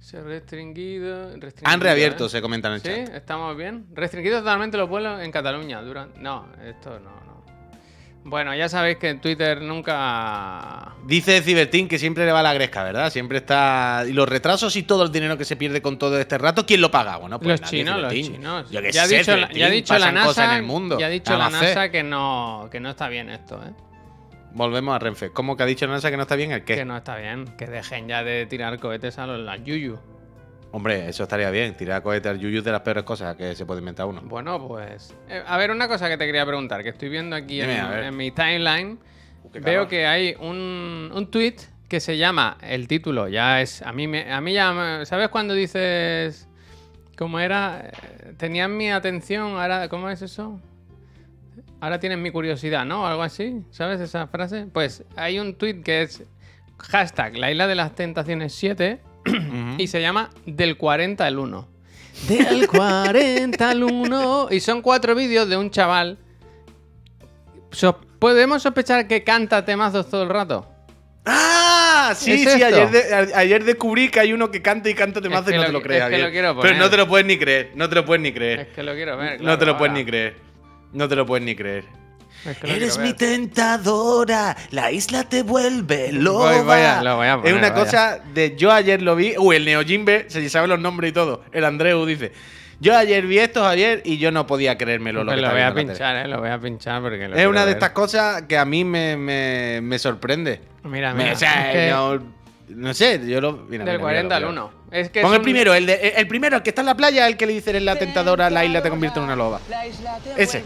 se 0.03 0.19
ha 0.19 0.23
restringido. 0.23 1.29
Han 1.33 1.41
restringido, 1.41 1.81
reabierto, 1.83 2.27
¿eh? 2.27 2.29
se 2.29 2.43
comenta 2.43 2.69
en 2.69 2.75
el 2.75 2.81
Sí, 2.83 2.88
chat. 2.88 3.15
estamos 3.15 3.57
bien. 3.57 3.87
Restringidos 3.95 4.41
totalmente 4.41 4.77
los 4.77 4.88
vuelos 4.88 5.21
en 5.23 5.31
Cataluña. 5.31 5.81
Durante... 5.81 6.19
No, 6.21 6.47
esto 6.65 6.99
no, 7.01 7.11
no. 7.11 7.33
Bueno, 8.25 8.55
ya 8.55 8.69
sabéis 8.69 8.99
que 8.99 9.09
en 9.09 9.21
Twitter 9.21 9.61
nunca. 9.62 10.95
Dice 11.07 11.43
Cibertín 11.43 11.88
que 11.88 11.99
siempre 11.99 12.25
le 12.25 12.31
va 12.31 12.41
la 12.41 12.55
gresca, 12.55 12.85
¿verdad? 12.85 13.11
Siempre 13.11 13.38
está. 13.38 14.05
Y 14.09 14.12
los 14.12 14.29
retrasos 14.29 14.77
y 14.77 14.85
todo 14.85 15.03
el 15.05 15.11
dinero 15.11 15.37
que 15.37 15.45
se 15.45 15.57
pierde 15.57 15.83
con 15.83 15.99
todo 15.99 16.17
este 16.21 16.38
rato, 16.38 16.65
¿quién 16.65 16.81
lo 16.81 16.91
paga? 16.91 17.17
Bueno, 17.17 17.41
pues 17.41 17.61
los 17.61 17.61
nadie, 17.62 17.79
chinos, 17.81 18.01
los 18.01 18.12
chinos. 18.12 18.71
Yo 18.71 18.81
qué 18.81 18.93
ya, 18.93 19.03
ha 19.03 19.07
sé, 19.07 19.19
dicho, 19.19 19.31
la- 19.33 19.37
Cibertín, 19.38 19.59
ya 19.59 19.67
ha 19.67 19.71
dicho 19.71 19.99
la 19.99 20.12
NASA. 20.12 20.45
en 20.45 20.51
el 20.59 20.62
mundo. 20.62 20.99
Ya 21.01 21.07
ha 21.07 21.11
dicho 21.11 21.33
la 21.37 21.51
Nada. 21.51 21.62
NASA 21.69 21.91
que 21.91 22.03
no, 22.05 22.69
que 22.71 22.79
no 22.79 22.91
está 22.91 23.09
bien 23.09 23.29
esto, 23.29 23.61
¿eh? 23.61 23.73
Volvemos 24.55 24.95
a 24.95 24.99
Renfe. 24.99 25.31
¿Cómo 25.31 25.57
que 25.57 25.62
ha 25.62 25.67
dicho 25.67 25.87
la 25.87 25.95
NASA 25.95 26.11
que 26.11 26.17
no 26.17 26.23
está 26.23 26.37
bien 26.37 26.53
el 26.53 26.65
qué? 26.65 26.77
Que 26.77 26.85
no 26.85 26.97
está 26.97 27.17
bien. 27.17 27.47
Que 27.57 27.67
dejen 27.67 28.09
ya 28.09 28.23
de 28.23 28.47
tirar 28.47 28.79
cohetes 28.79 29.19
a 29.19 29.27
los 29.27 29.65
yuyu. 29.65 29.99
Hombre, 30.73 31.09
eso 31.09 31.23
estaría 31.25 31.51
bien. 31.51 31.75
Tirar 31.77 32.03
cohete 32.03 32.29
al 32.29 32.38
yuyu 32.38 32.59
es 32.59 32.65
de 32.65 32.73
las 32.73 32.81
peores 32.81 33.05
cosas 33.05 33.37
que 33.37 33.55
se 33.55 33.67
puede 33.67 33.81
inventar 33.81 34.07
uno. 34.07 34.23
Bueno, 34.23 34.67
pues. 34.67 35.15
eh, 35.29 35.43
a 35.47 35.57
ver, 35.59 35.71
una 35.71 35.87
cosa 35.88 36.09
que 36.09 36.17
te 36.17 36.27
quería 36.27 36.47
preguntar, 36.47 36.83
que 36.83 36.91
estoy 36.91 37.09
viendo 37.09 37.37
aquí 37.37 37.61
Dime, 37.61 38.07
en, 38.07 38.17
mi 38.17 38.31
timeline. 38.31 38.99
Uh, 39.45 39.61
Veo 39.61 39.87
que 39.87 40.07
hay 40.07 40.35
un, 40.41 41.11
un 41.15 41.31
tweet 41.31 41.57
que 41.88 42.01
se 42.01 42.17
llama. 42.17 42.57
El 42.62 42.88
título 42.88 43.29
ya 43.29 43.61
es. 43.61 43.83
A 43.83 43.93
mí, 43.93 44.07
me, 44.07 44.33
a 44.33 44.41
mí 44.41 44.55
ya. 44.55 45.05
¿Sabes 45.05 45.29
cuando 45.29 45.53
dices. 45.55 46.49
¿Cómo 47.19 47.38
era? 47.38 47.91
Eh, 47.93 48.33
Tenían 48.38 48.75
mi 48.77 48.91
atención, 48.91 49.59
ahora. 49.61 49.88
¿Cómo 49.88 50.09
es 50.09 50.23
eso? 50.23 50.59
Ahora 51.83 51.99
tienen 51.99 52.23
mi 52.23 52.31
curiosidad, 52.31 52.85
¿no? 52.85 53.09
Algo 53.09 53.25
así. 53.25 53.57
¿Sabes 53.73 54.01
esa 54.01 54.29
frase? 54.29 54.66
Pues 54.73 55.03
hay 55.16 55.40
un 55.40 55.55
tweet 55.57 55.83
que 55.83 56.03
es. 56.03 56.23
Hashtag 56.79 57.37
la 57.37 57.51
isla 57.51 57.66
de 57.66 57.75
las 57.75 57.95
tentaciones 57.97 58.55
7 58.55 59.01
Ujú. 59.27 59.75
y 59.79 59.88
se 59.88 60.01
llama 60.01 60.31
Del 60.47 60.77
40 60.77 61.27
al 61.27 61.38
1. 61.40 61.68
Del 62.29 62.68
40 62.68 63.68
al 63.71 63.83
1. 63.83 64.49
Y 64.53 64.61
son 64.61 64.81
cuatro 64.81 65.16
vídeos 65.16 65.49
de 65.49 65.57
un 65.57 65.71
chaval. 65.71 66.18
So- 67.73 68.01
¿Podemos 68.21 68.62
sospechar 68.62 69.09
que 69.09 69.25
canta 69.25 69.64
temazos 69.64 70.09
todo 70.09 70.23
el 70.23 70.29
rato? 70.29 70.68
¡Ah! 71.25 72.12
Sí, 72.16 72.33
¿Es 72.33 72.53
sí, 72.53 72.62
ayer, 72.62 72.90
de- 72.90 73.14
a- 73.35 73.38
ayer 73.40 73.64
descubrí 73.64 74.09
que 74.09 74.21
hay 74.21 74.33
uno 74.33 74.51
que 74.53 74.62
canta 74.62 74.88
y 74.88 74.95
canta 74.95 75.21
temazo 75.21 75.47
que 75.47 75.55
y 75.55 75.55
no 75.57 75.62
lo 75.62 75.66
te 75.66 75.73
lo 75.73 75.83
crees, 75.83 75.99
es 76.03 76.05
que 76.07 76.11
Javier. 76.12 76.27
lo 76.29 76.33
quiero 76.33 76.61
Pero 76.61 76.77
no 76.79 76.90
te 76.90 76.97
lo 76.97 77.09
puedes 77.09 77.27
ni 77.27 77.38
creer, 77.38 77.71
no 77.75 77.88
te 77.88 77.95
lo 77.97 78.05
puedes 78.05 78.23
ni 78.23 78.29
Es 78.29 78.35
creer. 78.35 78.68
que 78.68 78.83
lo 78.85 78.95
quiero 78.95 79.16
ver. 79.16 79.33
no 79.38 79.38
claro, 79.45 79.59
te 79.59 79.66
lo 79.66 79.79
puedes 79.79 79.95
ni 79.95 80.05
creer. 80.05 80.52
No 80.92 81.09
te 81.09 81.16
lo 81.16 81.24
puedes 81.26 81.44
ni 81.44 81.55
creer. 81.55 81.85
Es 82.44 82.59
que 82.59 82.74
Eres 82.74 82.98
mi 82.98 83.12
tentadora, 83.12 84.57
la 84.72 84.90
isla 84.90 85.24
te 85.24 85.42
vuelve 85.42 86.11
loba. 86.12 86.52
Voy- 86.57 86.64
voy 86.64 86.81
a- 86.81 87.02
lo 87.02 87.16
voy 87.16 87.26
a 87.26 87.35
es 87.35 87.37
poner, 87.38 87.55
una 87.55 87.70
vaya. 87.70 87.74
cosa 87.74 88.18
de 88.35 88.57
yo 88.57 88.72
ayer 88.72 89.00
lo 89.00 89.14
vi, 89.14 89.35
uy, 89.38 89.57
el 89.57 89.64
Neo 89.64 89.83
Jimbe, 89.85 90.26
se 90.28 90.48
sabe 90.50 90.66
los 90.66 90.81
nombres 90.81 91.11
y 91.11 91.12
todo. 91.12 91.44
El 91.52 91.64
Andreu 91.64 92.05
dice, 92.05 92.33
yo 92.81 92.96
ayer 92.96 93.26
vi 93.26 93.38
esto, 93.38 93.62
Javier, 93.62 94.02
y 94.05 94.18
yo 94.18 94.33
no 94.33 94.44
podía 94.46 94.76
creérmelo 94.76 95.20
lo 95.20 95.26
Pues 95.26 95.37
que 95.37 95.42
lo 95.42 95.50
voy 95.52 95.61
a 95.61 95.70
viendo 95.70 95.81
en 95.83 95.87
la 95.87 95.92
tele". 95.94 95.98
pinchar, 95.98 96.26
eh. 96.26 96.28
Lo 96.28 96.40
voy 96.40 96.50
a 96.50 96.59
pinchar 96.59 97.00
porque 97.02 97.28
lo 97.28 97.37
Es 97.37 97.46
una 97.46 97.61
de 97.61 97.66
ver. 97.66 97.74
estas 97.76 97.90
cosas 97.90 98.42
que 98.42 98.59
a 98.59 98.64
mí 98.64 98.85
me, 98.85 99.16
me, 99.16 99.81
me 99.81 99.98
sorprende. 100.00 100.61
Mira, 100.83 101.14
Me- 101.14 101.22
mira. 101.22 101.35
o 101.35 101.38
sea, 101.38 101.70
es 101.72 101.76
que 101.76 101.90
no, 101.92 102.18
no 102.70 102.92
sé, 102.94 103.20
yo 103.24 103.40
lo. 103.40 103.52
mira, 103.68 103.85
del 103.85 103.94
mira, 103.94 104.00
40 104.00 104.37
al 104.37 104.42
míralo, 104.46 104.64
1. 104.66 104.82
Es 104.92 105.11
que 105.11 105.22
Pon 105.22 105.31
es 105.31 105.35
el 105.37 105.40
un- 105.40 105.44
primero, 105.44 105.74
el, 105.74 105.87
de- 105.87 106.09
el 106.16 106.28
primero, 106.28 106.57
el 106.59 106.62
que 106.62 106.70
está 106.70 106.83
en 106.83 106.87
la 106.87 106.94
playa, 106.94 107.26
el 107.26 107.37
que 107.38 107.46
le 107.46 107.55
dice 107.55 107.70
eres 107.70 107.83
la 107.83 107.96
tentadora, 107.98 108.50
la 108.50 108.64
isla 108.64 108.83
te 108.83 108.90
convierte 108.90 109.18
en 109.18 109.24
una 109.24 109.37
loba. 109.37 109.59
Ese. 110.37 110.62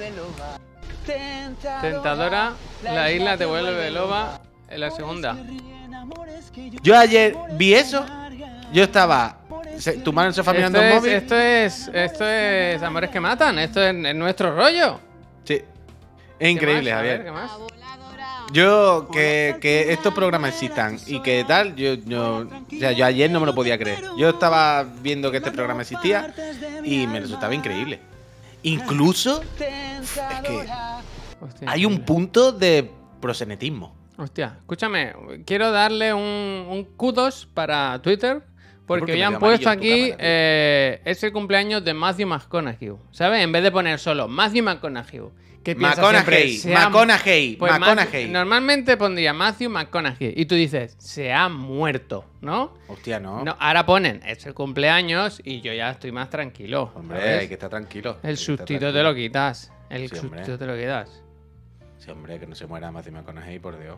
Tentadora, 1.80 2.52
la 2.82 3.10
isla 3.12 3.36
te 3.36 3.44
vuelve 3.44 3.90
loba. 3.90 4.40
En 4.68 4.80
la 4.80 4.90
segunda. 4.90 5.36
Yo 6.82 6.98
ayer 6.98 7.36
vi 7.52 7.74
eso, 7.74 8.04
yo 8.72 8.82
estaba. 8.82 9.38
se- 9.78 9.98
tu 9.98 10.12
mano 10.12 10.26
en 10.26 10.28
el 10.30 10.34
sofá 10.34 10.52
mirando 10.52 10.80
es, 10.82 10.94
móvil. 10.94 11.12
esto 11.12 11.36
es. 11.36 11.88
Esto 11.92 12.26
es 12.28 12.82
Amores 12.82 13.10
que 13.10 13.20
matan. 13.20 13.58
Esto 13.60 13.80
es, 13.82 13.94
es 13.94 14.14
nuestro 14.14 14.56
rollo. 14.56 14.98
Sí. 15.44 15.62
Es 16.38 16.50
increíble, 16.50 16.90
Javier. 16.90 17.24
¿qué 17.24 17.30
más? 17.30 17.50
Yo, 18.52 19.08
que, 19.12 19.56
que 19.60 19.92
estos 19.92 20.14
programas 20.14 20.50
existan 20.50 20.98
y 21.06 21.20
que 21.20 21.44
tal, 21.44 21.74
yo, 21.74 21.94
yo, 21.94 22.46
o 22.46 22.78
sea, 22.78 22.92
yo 22.92 23.04
ayer 23.04 23.30
no 23.30 23.40
me 23.40 23.46
lo 23.46 23.54
podía 23.54 23.78
creer. 23.78 24.02
Yo 24.16 24.30
estaba 24.30 24.84
viendo 24.84 25.30
que 25.30 25.38
este 25.38 25.50
programa 25.50 25.82
existía 25.82 26.32
y 26.84 27.06
me 27.06 27.20
resultaba 27.20 27.54
increíble. 27.54 28.00
Incluso, 28.62 29.42
es 29.42 30.20
que 30.42 30.66
Hostia, 31.40 31.70
hay 31.70 31.84
un 31.84 32.00
punto 32.00 32.52
de 32.52 32.90
prosenetismo. 33.20 33.94
Hostia, 34.16 34.56
escúchame, 34.60 35.12
quiero 35.44 35.70
darle 35.70 36.14
un, 36.14 36.66
un 36.70 36.84
kudos 36.96 37.48
para 37.52 38.00
Twitter. 38.00 38.42
Porque 38.86 39.12
hoy 39.12 39.22
han 39.22 39.40
puesto 39.40 39.68
aquí 39.68 40.10
cámara, 40.10 40.16
eh, 40.20 41.00
es 41.04 41.22
el 41.24 41.32
cumpleaños 41.32 41.84
de 41.84 41.92
Matthew 41.92 42.28
McConaughey. 42.28 42.92
¿Sabes? 43.10 43.42
En 43.42 43.50
vez 43.50 43.64
de 43.64 43.72
poner 43.72 43.98
solo 43.98 44.28
Matthew 44.28 44.62
McConaughey. 44.62 45.22
¿Qué 45.66 45.74
piensas 45.74 45.98
McConaughey, 45.98 46.48
siempre? 46.52 46.58
Se 46.58 46.74
ha- 46.76 46.88
McConaughey, 46.88 47.56
Pues 47.56 47.72
McConaughey. 47.72 48.28
normalmente 48.28 48.96
pondría 48.96 49.32
Matthew 49.32 49.68
McConaughey. 49.68 50.32
Y 50.36 50.46
tú 50.46 50.54
dices, 50.54 50.94
se 50.98 51.32
ha 51.32 51.48
muerto, 51.48 52.24
¿no? 52.40 52.74
Hostia, 52.86 53.18
no. 53.18 53.42
No, 53.44 53.56
ahora 53.58 53.84
ponen, 53.84 54.20
es 54.24 54.46
el 54.46 54.54
cumpleaños 54.54 55.40
y 55.44 55.60
yo 55.62 55.72
ya 55.72 55.90
estoy 55.90 56.12
más 56.12 56.30
tranquilo. 56.30 56.92
Hombre, 56.94 57.18
¿sabes? 57.18 57.40
hay 57.40 57.48
que 57.48 57.54
estar 57.54 57.68
tranquilo. 57.68 58.18
El 58.22 58.36
sustito 58.36 58.92
te 58.92 59.02
lo 59.02 59.12
quitas. 59.12 59.72
El 59.90 60.08
Sí, 60.08 60.16
sustito 60.16 60.56
te 60.56 60.66
lo 60.66 60.76
quitas. 60.76 61.22
Sí, 61.98 62.10
hombre, 62.12 62.38
que 62.38 62.46
no 62.46 62.54
se 62.54 62.66
muera 62.68 62.92
Matthew 62.92 63.14
McConaughey, 63.14 63.58
por 63.58 63.76
Dios. 63.80 63.96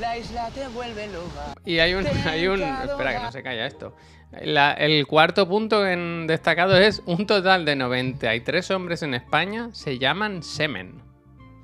La 0.00 0.18
isla 0.18 0.48
te 0.50 0.66
vuelve 0.68 1.06
loba. 1.08 1.54
Y 1.64 1.78
hay 1.78 1.94
un, 1.94 2.06
hay 2.06 2.46
un. 2.48 2.62
Espera, 2.62 3.12
que 3.14 3.22
no 3.22 3.32
se 3.32 3.42
calla 3.42 3.66
esto. 3.66 3.96
La- 4.42 4.72
el 4.72 5.06
cuarto 5.06 5.48
punto 5.48 5.86
en 5.86 6.26
destacado 6.26 6.76
es 6.76 7.02
un 7.06 7.26
total 7.26 7.64
de 7.64 7.76
93 7.76 8.70
hombres 8.72 9.02
en 9.02 9.14
España 9.14 9.70
se 9.72 9.98
llaman 9.98 10.42
semen. 10.42 11.00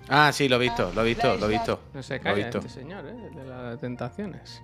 Ah, 0.09 0.31
sí, 0.33 0.49
lo 0.49 0.57
he 0.57 0.61
visto, 0.61 0.91
lo 0.95 1.03
he 1.03 1.05
visto, 1.07 1.37
lo 1.37 1.47
he 1.47 1.49
visto. 1.51 1.81
No 1.93 2.03
se 2.03 2.15
Lo 2.15 2.21
he 2.21 2.23
calla 2.23 2.37
visto. 2.37 2.59
este 2.59 2.71
señor, 2.71 3.05
¿eh? 3.07 3.31
De 3.35 3.45
las 3.45 3.81
tentaciones. 3.81 4.63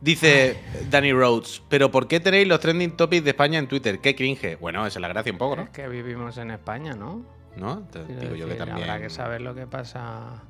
Dice 0.00 0.58
Danny 0.90 1.12
Rhodes, 1.12 1.62
pero 1.68 1.90
¿por 1.90 2.06
qué 2.08 2.20
tenéis 2.20 2.46
los 2.46 2.60
trending 2.60 2.96
topics 2.96 3.24
de 3.24 3.30
España 3.30 3.58
en 3.58 3.66
Twitter? 3.68 4.00
Qué 4.00 4.14
cringe. 4.14 4.58
Bueno, 4.60 4.86
esa 4.86 4.98
es 4.98 5.02
la 5.02 5.08
gracia 5.08 5.32
un 5.32 5.38
poco, 5.38 5.54
Es 5.54 5.66
¿no? 5.66 5.72
que 5.72 5.88
vivimos 5.88 6.36
en 6.36 6.50
España, 6.50 6.92
¿no? 6.94 7.24
¿No? 7.56 7.86
Te 7.90 8.04
digo 8.04 8.34
yo 8.34 8.46
que 8.48 8.54
también. 8.54 8.82
Habrá 8.90 9.00
que 9.00 9.08
saber 9.10 9.40
lo 9.40 9.54
que 9.54 9.66
pasa. 9.66 10.42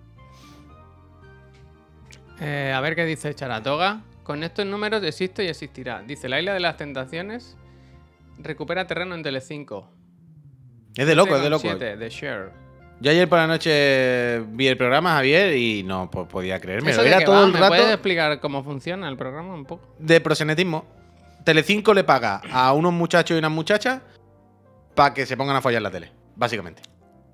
Eh, 2.41 2.73
a 2.75 2.81
ver 2.81 2.95
qué 2.97 3.05
dice 3.05 3.35
Charatoga. 3.35 4.01
Con 4.23 4.43
estos 4.43 4.65
números 4.67 5.03
existe 5.05 5.45
y 5.45 5.49
existirá. 5.49 6.03
Dice, 6.03 6.29
la 6.29 6.39
isla 6.41 6.55
de 6.55 6.61
las 6.61 6.77
tentaciones 6.77 7.57
recupera 8.39 8.87
terreno 8.87 9.15
en 9.15 9.23
Telecinco. 9.23 9.91
Es 10.97 11.07
de 11.07 11.15
loco, 11.15 11.37
es 11.37 11.43
de 11.43 11.49
7,7 11.51 11.51
loco. 11.51 11.99
de 11.99 12.09
Share. 12.11 12.51
Yo 13.01 13.11
ayer 13.11 13.29
por 13.29 13.39
la 13.39 13.47
noche 13.47 14.41
vi 14.53 14.67
el 14.69 14.77
programa, 14.77 15.13
Javier, 15.15 15.57
y 15.57 15.83
no 15.83 16.11
po- 16.11 16.27
podía 16.27 16.61
creérmelo. 16.61 16.93
¿Eso 16.93 17.03
Era 17.03 17.23
todo 17.25 17.35
va? 17.35 17.47
el 17.47 17.53
¿Me 17.53 17.69
puedes 17.69 17.89
explicar 17.93 18.41
cómo 18.41 18.63
funciona 18.65 19.09
el 19.09 19.17
programa 19.17 19.53
un 19.55 19.65
poco? 19.67 19.95
de 19.99 20.21
prosenetismo. 20.21 20.87
Telecinco 21.45 21.93
le 21.93 22.05
paga 22.05 22.41
a 22.51 22.73
unos 22.73 22.93
muchachos 22.93 23.35
y 23.35 23.39
unas 23.39 23.51
muchachas 23.51 24.01
para 24.95 25.13
que 25.13 25.27
se 25.27 25.37
pongan 25.37 25.57
a 25.57 25.61
follar 25.61 25.83
la 25.83 25.91
tele, 25.91 26.11
básicamente. 26.37 26.81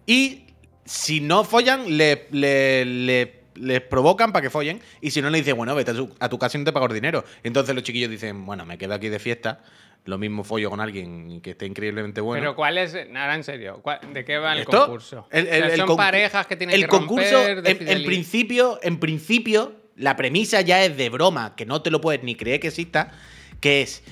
Y 0.06 0.46
si 0.84 1.20
no 1.20 1.44
follan, 1.44 1.96
le, 1.96 2.26
le- 2.32 2.84
le 2.86 3.39
les 3.54 3.80
provocan 3.80 4.32
para 4.32 4.42
que 4.42 4.50
follen. 4.50 4.80
Y 5.00 5.10
si 5.10 5.20
no, 5.22 5.30
le 5.30 5.38
dicen, 5.38 5.56
bueno, 5.56 5.74
vete 5.74 5.90
a 5.92 5.94
tu, 5.94 6.14
a 6.18 6.28
tu 6.28 6.38
casa 6.38 6.56
y 6.56 6.60
no 6.60 6.64
te 6.64 6.72
pago 6.72 6.86
el 6.86 6.94
dinero. 6.94 7.24
Entonces 7.42 7.74
los 7.74 7.84
chiquillos 7.84 8.10
dicen, 8.10 8.44
bueno, 8.46 8.64
me 8.66 8.78
quedo 8.78 8.94
aquí 8.94 9.08
de 9.08 9.18
fiesta. 9.18 9.60
Lo 10.06 10.16
mismo 10.16 10.44
follo 10.44 10.70
con 10.70 10.80
alguien 10.80 11.42
que 11.42 11.50
esté 11.50 11.66
increíblemente 11.66 12.22
bueno. 12.22 12.40
Pero 12.40 12.56
¿cuál 12.56 12.78
es, 12.78 12.94
ahora 12.94 13.34
en 13.34 13.44
serio, 13.44 13.80
¿cuál- 13.82 14.00
¿de 14.14 14.24
qué 14.24 14.38
va 14.38 14.54
el 14.54 14.60
¿Esto? 14.60 14.80
concurso? 14.86 15.26
El- 15.30 15.44
O 15.44 15.48
sea, 15.50 15.58
el- 15.58 15.70
el 15.72 15.76
son 15.86 15.96
parejas 15.96 16.46
que 16.46 16.56
tienen 16.56 16.74
el 16.74 16.82
que 16.82 16.88
concurso, 16.88 17.36
romper 17.36 17.62
de 17.62 17.70
en, 17.72 17.88
en 17.98 18.04
principio, 18.06 18.78
en 18.82 18.98
principio, 18.98 19.74
la 19.96 20.16
premisa 20.16 20.62
ya 20.62 20.82
es 20.82 20.96
de 20.96 21.10
broma, 21.10 21.54
que 21.54 21.66
no 21.66 21.82
te 21.82 21.90
lo 21.90 22.00
puedes 22.00 22.22
ni 22.22 22.34
creer 22.34 22.60
que 22.60 22.68
exista, 22.68 23.12
que 23.60 23.82
es. 23.82 24.02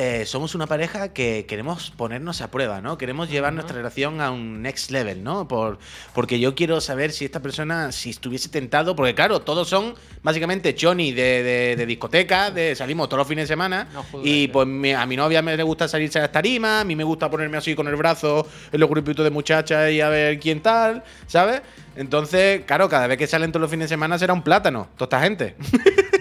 Eh, 0.00 0.24
somos 0.26 0.54
una 0.54 0.68
pareja 0.68 1.12
que 1.12 1.44
queremos 1.48 1.90
ponernos 1.90 2.40
a 2.40 2.50
prueba, 2.52 2.80
¿no? 2.80 2.96
Queremos 2.96 3.28
llevar 3.28 3.52
nuestra 3.52 3.76
relación 3.76 4.20
a 4.20 4.30
un 4.30 4.62
next 4.62 4.92
level, 4.92 5.24
¿no? 5.24 5.48
Por, 5.48 5.80
porque 6.14 6.38
yo 6.38 6.54
quiero 6.54 6.80
saber 6.80 7.10
si 7.10 7.24
esta 7.24 7.40
persona, 7.40 7.90
si 7.90 8.10
estuviese 8.10 8.48
tentado, 8.48 8.94
porque 8.94 9.16
claro, 9.16 9.40
todos 9.40 9.68
son 9.68 9.94
básicamente 10.22 10.76
Johnny 10.80 11.10
de, 11.10 11.42
de- 11.42 11.74
de 11.76 11.86
discoteca, 11.86 12.52
de 12.52 12.76
salimos 12.76 13.08
todos 13.08 13.18
los 13.18 13.26
fines 13.28 13.44
de 13.44 13.48
semana, 13.48 13.88
No 13.92 14.04
y 14.24 14.44
eh. 14.44 14.48
pues 14.52 14.68
mi- 14.68 14.92
a 14.92 15.04
mi 15.04 15.16
novia 15.16 15.42
me 15.42 15.56
le 15.56 15.62
gusta 15.64 15.88
salirse 15.88 16.18
a 16.20 16.22
las 16.22 16.32
tarimas, 16.32 16.82
a 16.82 16.84
mí 16.84 16.94
me 16.94 17.02
gusta 17.04 17.28
ponerme 17.28 17.56
así 17.58 17.74
con 17.74 17.88
el 17.88 17.96
brazo 17.96 18.46
en 18.70 18.78
los 18.78 18.88
grupitos 18.88 19.24
de 19.24 19.30
muchachas 19.30 19.90
y 19.90 20.00
a 20.00 20.08
ver 20.08 20.38
quién 20.38 20.60
tal, 20.60 21.02
¿sabes? 21.26 21.60
Entonces, 21.96 22.62
claro, 22.66 22.88
cada 22.88 23.08
vez 23.08 23.18
que 23.18 23.26
salen 23.26 23.50
todos 23.50 23.62
los 23.62 23.70
fines 23.72 23.86
de 23.86 23.94
semana 23.94 24.16
será 24.16 24.32
un 24.32 24.42
plátano, 24.42 24.88
toda 24.96 25.06
esta 25.06 25.20
gente. 25.20 25.56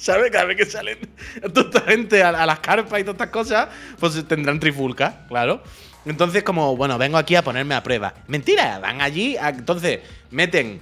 ¿Sabes? 0.00 0.30
Cada 0.30 0.44
vez 0.46 0.56
que 0.56 0.64
salen 0.66 0.98
toda 1.54 1.80
gente 1.82 2.22
a, 2.22 2.30
a 2.30 2.46
las 2.46 2.60
carpas 2.60 3.00
y 3.00 3.02
todas 3.04 3.14
estas 3.16 3.28
cosas, 3.30 3.68
pues 3.98 4.26
tendrán 4.26 4.58
trifulca, 4.58 5.26
claro. 5.28 5.62
Entonces, 6.06 6.42
como, 6.42 6.76
bueno, 6.76 6.96
vengo 6.96 7.18
aquí 7.18 7.36
a 7.36 7.42
ponerme 7.44 7.74
a 7.74 7.82
prueba. 7.82 8.14
Mentira, 8.26 8.78
van 8.78 9.02
allí, 9.02 9.36
a- 9.36 9.50
entonces 9.50 10.00
meten 10.30 10.80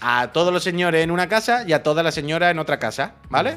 a 0.00 0.28
todos 0.32 0.52
los 0.52 0.62
señores 0.62 1.02
en 1.02 1.10
una 1.10 1.28
casa 1.28 1.64
y 1.66 1.72
a 1.72 1.82
todas 1.82 2.04
las 2.04 2.14
señoras 2.14 2.52
en 2.52 2.58
otra 2.60 2.78
casa, 2.78 3.14
¿vale? 3.28 3.56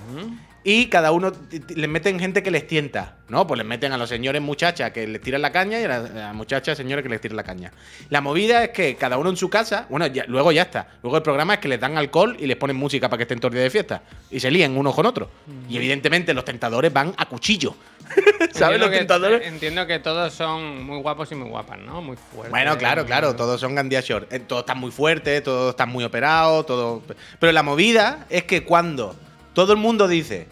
Y 0.66 0.86
cada 0.86 1.12
uno 1.12 1.34
les 1.76 1.90
meten 1.90 2.18
gente 2.20 2.42
que 2.42 2.50
les 2.50 2.66
tienta, 2.66 3.18
¿no? 3.28 3.46
Pues 3.46 3.58
les 3.58 3.68
meten 3.68 3.92
a 3.92 3.98
los 3.98 4.08
señores 4.08 4.42
muchachas 4.42 4.92
que 4.92 5.06
les 5.06 5.22
tiran 5.22 5.42
la 5.42 5.52
caña 5.52 5.78
y 5.80 5.84
a 5.84 5.88
las, 6.00 6.34
muchachas 6.34 6.78
señores 6.78 7.04
que 7.04 7.10
les 7.10 7.20
tiran 7.20 7.36
la 7.36 7.44
caña. 7.44 7.74
La 8.10 8.22
movida 8.22 8.64
es 8.64 8.70
que 8.70 8.96
cada 8.96 9.18
uno 9.18 9.30
en 9.30 9.36
su 9.36 9.50
casa, 9.50 9.88
bueno, 9.90 10.08
ya- 10.08 10.24
luego 10.28 10.54
ya 10.54 10.62
está. 10.62 10.88
Luego 11.04 11.18
el 11.18 11.24
programa 11.24 11.56
es 11.56 11.60
que 11.60 11.68
les 11.68 11.82
dan 11.82 11.98
alcohol 11.98 12.38
y 12.40 12.46
les 12.48 12.56
ponen 12.56 12.78
música 12.78 13.10
para 13.10 13.18
que 13.18 13.24
estén 13.24 13.40
todo 13.40 13.50
el 13.50 13.56
día 13.56 13.64
de 13.64 13.70
fiesta. 13.72 14.04
Y 14.32 14.40
se 14.40 14.50
líen 14.50 14.78
unos 14.78 14.96
con 14.96 15.06
otros. 15.06 15.28
Y 15.68 15.76
evidentemente 15.76 16.34
los 16.34 16.46
tentadores 16.46 16.94
van 16.94 17.14
a 17.18 17.26
cuchillo. 17.26 17.76
¿Sabes? 18.54 18.80
Los 18.80 18.90
que- 18.90 19.00
tentadores. 19.00 19.46
Entiendo 19.46 19.86
que 19.86 20.00
todos 20.00 20.34
son 20.34 20.86
muy 20.86 21.00
guapos 21.02 21.30
y 21.34 21.36
muy 21.36 21.50
guapas, 21.50 21.80
¿no? 21.80 22.02
Muy 22.02 22.16
fuertes. 22.16 22.52
Bueno, 22.52 22.78
claro, 22.78 23.06
claro, 23.06 23.36
todos 23.36 23.60
son 23.60 23.76
Gandía 23.76 24.00
Short. 24.00 24.32
Eh, 24.32 24.40
Todos 24.40 24.62
están 24.62 24.78
muy 24.78 24.92
fuertes, 24.92 25.44
todos 25.44 25.72
están 25.72 25.90
muy 25.90 26.06
operados, 26.06 26.66
todo. 26.66 27.02
Pero 27.40 27.52
la 27.52 27.64
movida 27.64 28.28
es 28.30 28.44
que 28.44 28.64
cuando 28.64 29.16
todo 29.54 29.74
el 29.74 29.80
mundo 29.80 30.08
dice, 30.08 30.48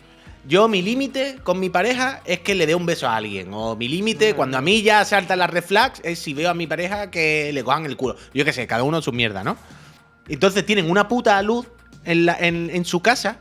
yo 0.47 0.67
mi 0.67 0.81
límite 0.81 1.37
con 1.43 1.59
mi 1.59 1.69
pareja 1.69 2.21
es 2.25 2.39
que 2.39 2.55
le 2.55 2.65
dé 2.65 2.75
un 2.75 2.85
beso 2.85 3.07
a 3.07 3.15
alguien. 3.15 3.53
O 3.53 3.75
mi 3.75 3.87
límite, 3.87 4.33
cuando 4.35 4.57
a 4.57 4.61
mí 4.61 4.81
ya 4.81 5.03
saltan 5.05 5.39
las 5.39 5.49
red 5.49 5.63
flags, 5.63 6.01
es 6.03 6.19
si 6.19 6.33
veo 6.33 6.49
a 6.49 6.53
mi 6.53 6.67
pareja 6.67 7.11
que 7.11 7.51
le 7.53 7.63
cojan 7.63 7.85
el 7.85 7.97
culo. 7.97 8.15
Yo 8.33 8.43
qué 8.45 8.53
sé, 8.53 8.65
cada 8.67 8.83
uno 8.83 9.01
su 9.01 9.11
mierda, 9.11 9.43
¿no? 9.43 9.57
Entonces 10.27 10.65
tienen 10.65 10.89
una 10.89 11.07
puta 11.07 11.41
luz 11.41 11.67
en, 12.05 12.25
la- 12.25 12.37
en- 12.39 12.69
en 12.71 12.85
su 12.85 13.01
casa, 13.01 13.39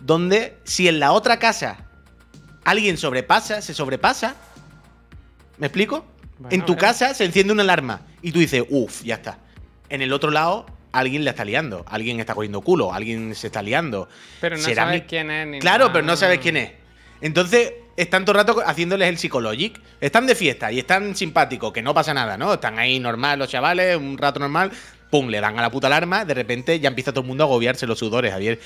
donde 0.00 0.58
si 0.64 0.86
en 0.88 1.00
la 1.00 1.12
otra 1.12 1.38
casa 1.38 1.86
alguien 2.64 2.96
sobrepasa, 2.98 3.62
se 3.62 3.74
sobrepasa, 3.74 4.36
¿me 5.58 5.66
explico? 5.66 6.04
Bueno, 6.38 6.54
en 6.54 6.64
tu 6.66 6.76
casa 6.76 7.14
se 7.14 7.24
enciende 7.24 7.52
una 7.52 7.62
alarma 7.64 8.02
y 8.22 8.30
tú 8.30 8.38
dices, 8.38 8.62
uff, 8.68 9.02
ya 9.02 9.16
está. 9.16 9.38
En 9.88 10.02
el 10.02 10.12
otro 10.12 10.30
lado, 10.30 10.66
alguien 10.98 11.24
le 11.24 11.30
está 11.30 11.44
liando, 11.44 11.84
alguien 11.88 12.20
está 12.20 12.34
cogiendo 12.34 12.60
culo, 12.60 12.92
alguien 12.92 13.34
se 13.34 13.46
está 13.48 13.62
liando. 13.62 14.08
Pero 14.40 14.56
no 14.56 14.62
¿Será 14.62 14.84
sabes 14.84 15.02
mi- 15.02 15.06
quién 15.08 15.30
es 15.30 15.46
ni 15.46 15.58
Claro, 15.60 15.84
nada. 15.86 15.92
pero 15.92 16.06
no 16.06 16.16
sabes 16.16 16.38
quién 16.38 16.56
es. 16.56 16.72
Entonces, 17.20 17.72
están 17.96 18.24
todo 18.24 18.38
el 18.38 18.46
rato 18.46 18.62
haciéndoles 18.64 19.08
el 19.08 19.18
psicologic. 19.18 19.80
Están 20.00 20.26
de 20.26 20.34
fiesta 20.36 20.70
y 20.70 20.78
están 20.78 21.16
simpáticos, 21.16 21.72
que 21.72 21.82
no 21.82 21.92
pasa 21.94 22.14
nada, 22.14 22.36
¿no? 22.36 22.54
Están 22.54 22.78
ahí 22.78 23.00
normal 23.00 23.38
los 23.40 23.48
chavales, 23.48 23.96
un 23.96 24.16
rato 24.16 24.38
normal. 24.38 24.70
Pum, 25.10 25.28
le 25.28 25.40
dan 25.40 25.58
a 25.58 25.62
la 25.62 25.70
puta 25.70 25.86
alarma. 25.86 26.24
De 26.24 26.34
repente 26.34 26.78
ya 26.80 26.88
empieza 26.88 27.12
todo 27.12 27.22
el 27.22 27.26
mundo 27.26 27.44
a 27.44 27.46
agobiarse 27.46 27.86
los 27.86 27.98
sudores, 27.98 28.32
Javier. 28.32 28.60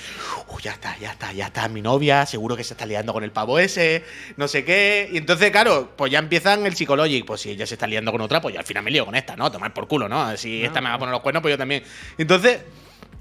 Uh, 0.48 0.58
ya 0.60 0.72
está, 0.72 0.96
ya 0.98 1.12
está, 1.12 1.32
ya 1.32 1.46
está 1.46 1.68
mi 1.68 1.82
novia. 1.82 2.26
Seguro 2.26 2.56
que 2.56 2.64
se 2.64 2.74
está 2.74 2.84
liando 2.84 3.12
con 3.12 3.22
el 3.22 3.30
pavo 3.30 3.58
ese. 3.58 4.04
No 4.36 4.48
sé 4.48 4.64
qué. 4.64 5.08
Y 5.12 5.18
entonces, 5.18 5.50
claro, 5.50 5.92
pues 5.96 6.10
ya 6.10 6.18
empiezan 6.18 6.66
el 6.66 6.74
psicologic. 6.74 7.24
Pues 7.24 7.40
si 7.40 7.50
ella 7.50 7.66
se 7.66 7.74
está 7.74 7.86
liando 7.86 8.10
con 8.10 8.20
otra, 8.20 8.40
pues 8.40 8.54
ya 8.54 8.60
al 8.60 8.66
final 8.66 8.82
me 8.82 8.90
lío 8.90 9.04
con 9.04 9.14
esta, 9.14 9.36
¿no? 9.36 9.50
Tomar 9.52 9.72
por 9.72 9.86
culo, 9.86 10.08
¿no? 10.08 10.36
Si 10.36 10.64
esta 10.64 10.80
me 10.80 10.88
va 10.88 10.94
a 10.94 10.98
poner 10.98 11.12
los 11.12 11.22
cuernos, 11.22 11.42
pues 11.42 11.52
yo 11.52 11.58
también. 11.58 11.82
Entonces. 12.18 12.60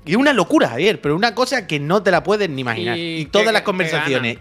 Y 0.03 0.15
una 0.15 0.33
locura, 0.33 0.69
Javier, 0.69 0.99
pero 0.99 1.15
una 1.15 1.35
cosa 1.35 1.67
que 1.67 1.79
no 1.79 2.01
te 2.01 2.09
la 2.09 2.23
puedes 2.23 2.49
ni 2.49 2.61
imaginar. 2.61 2.97
¿Y 2.97 3.25
todas 3.25 3.53
las 3.53 3.61
conversaciones 3.61 4.39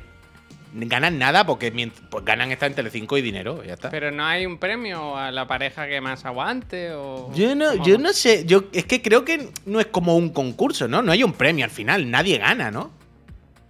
ganan 0.73 1.19
nada 1.19 1.45
porque 1.47 1.71
pues 2.11 2.25
ganan 2.25 2.51
esta 2.53 2.67
en 2.67 2.75
Telecinco 2.75 3.17
y 3.19 3.23
dinero, 3.23 3.63
ya 3.65 3.75
está. 3.75 3.91
Pero 3.91 4.11
no 4.11 4.25
hay 4.25 4.47
un 4.47 4.59
premio 4.59 5.17
a 5.17 5.31
la 5.31 5.47
pareja 5.47 5.87
que 5.89 6.01
más 6.01 6.25
aguante 6.25 6.93
o. 6.93 7.33
yo 7.35 7.55
no, 7.55 7.71
¿cómo 7.73 7.85
yo 7.87 7.99
no 7.99 8.13
sé, 8.13 8.45
yo 8.47 8.65
es 8.73 8.85
que 8.87 9.03
creo 9.03 9.25
que 9.25 9.51
no 9.67 9.81
es 9.81 9.87
como 9.87 10.17
un 10.17 10.31
concurso, 10.31 10.87
¿no? 10.89 11.03
No 11.03 11.13
hay 11.13 11.23
un 11.25 11.33
premio 11.33 11.65
al 11.65 11.71
final, 11.71 12.11
nadie 12.11 12.39
gana, 12.39 12.71
¿no? 12.71 12.91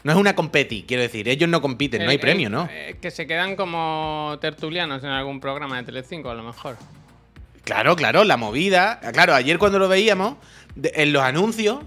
No 0.02 0.12
es 0.12 0.18
una 0.18 0.34
competi, 0.34 0.84
quiero 0.88 1.02
decir, 1.02 1.28
ellos 1.28 1.48
no 1.48 1.60
compiten, 1.60 2.04
no 2.04 2.10
hay 2.10 2.16
Eh, 2.16 2.20
premio, 2.20 2.46
eh, 2.48 2.50
¿no? 2.50 2.68
eh, 2.70 2.96
que 3.00 3.10
se 3.10 3.26
quedan 3.26 3.54
como 3.56 4.38
tertulianos 4.40 5.04
en 5.04 5.10
algún 5.10 5.40
programa 5.40 5.76
de 5.76 5.82
Telecinco, 5.84 6.30
a 6.30 6.34
lo 6.34 6.42
mejor. 6.42 6.76
Claro, 7.64 7.94
claro, 7.96 8.24
la 8.24 8.36
movida. 8.38 8.98
Claro, 9.12 9.34
ayer 9.34 9.58
cuando 9.58 9.78
lo 9.78 9.88
veíamos, 9.88 10.36
de- 10.74 10.92
en 10.96 11.12
los 11.12 11.22
anuncios 11.22 11.80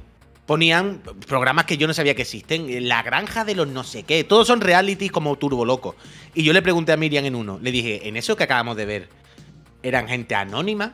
ponían 0.46 1.02
programas 1.28 1.66
que 1.66 1.78
yo 1.78 1.88
no 1.88 1.94
sabía 1.94 2.16
que 2.16 2.24
existen. 2.24 2.88
La 2.88 3.02
granja 3.04 3.46
de 3.46 3.56
los 3.56 3.68
no 3.68 3.84
sé 3.84 4.04
qué. 4.04 4.24
Todos 4.24 4.48
son 4.48 4.62
realities 4.62 5.12
como 5.12 5.36
Turbo 5.38 5.66
Loco. 5.66 5.96
Y 6.34 6.44
yo 6.44 6.54
le 6.54 6.62
pregunté 6.62 6.92
a 6.92 6.98
Miriam 6.98 7.26
en 7.26 7.36
uno, 7.36 7.60
le 7.62 7.72
dije, 7.72 8.08
¿en 8.08 8.18
eso 8.18 8.36
que 8.36 8.44
acabamos 8.44 8.76
de 8.78 8.86
ver, 8.86 9.10
eran 9.84 10.08
gente 10.08 10.36
anónima? 10.36 10.94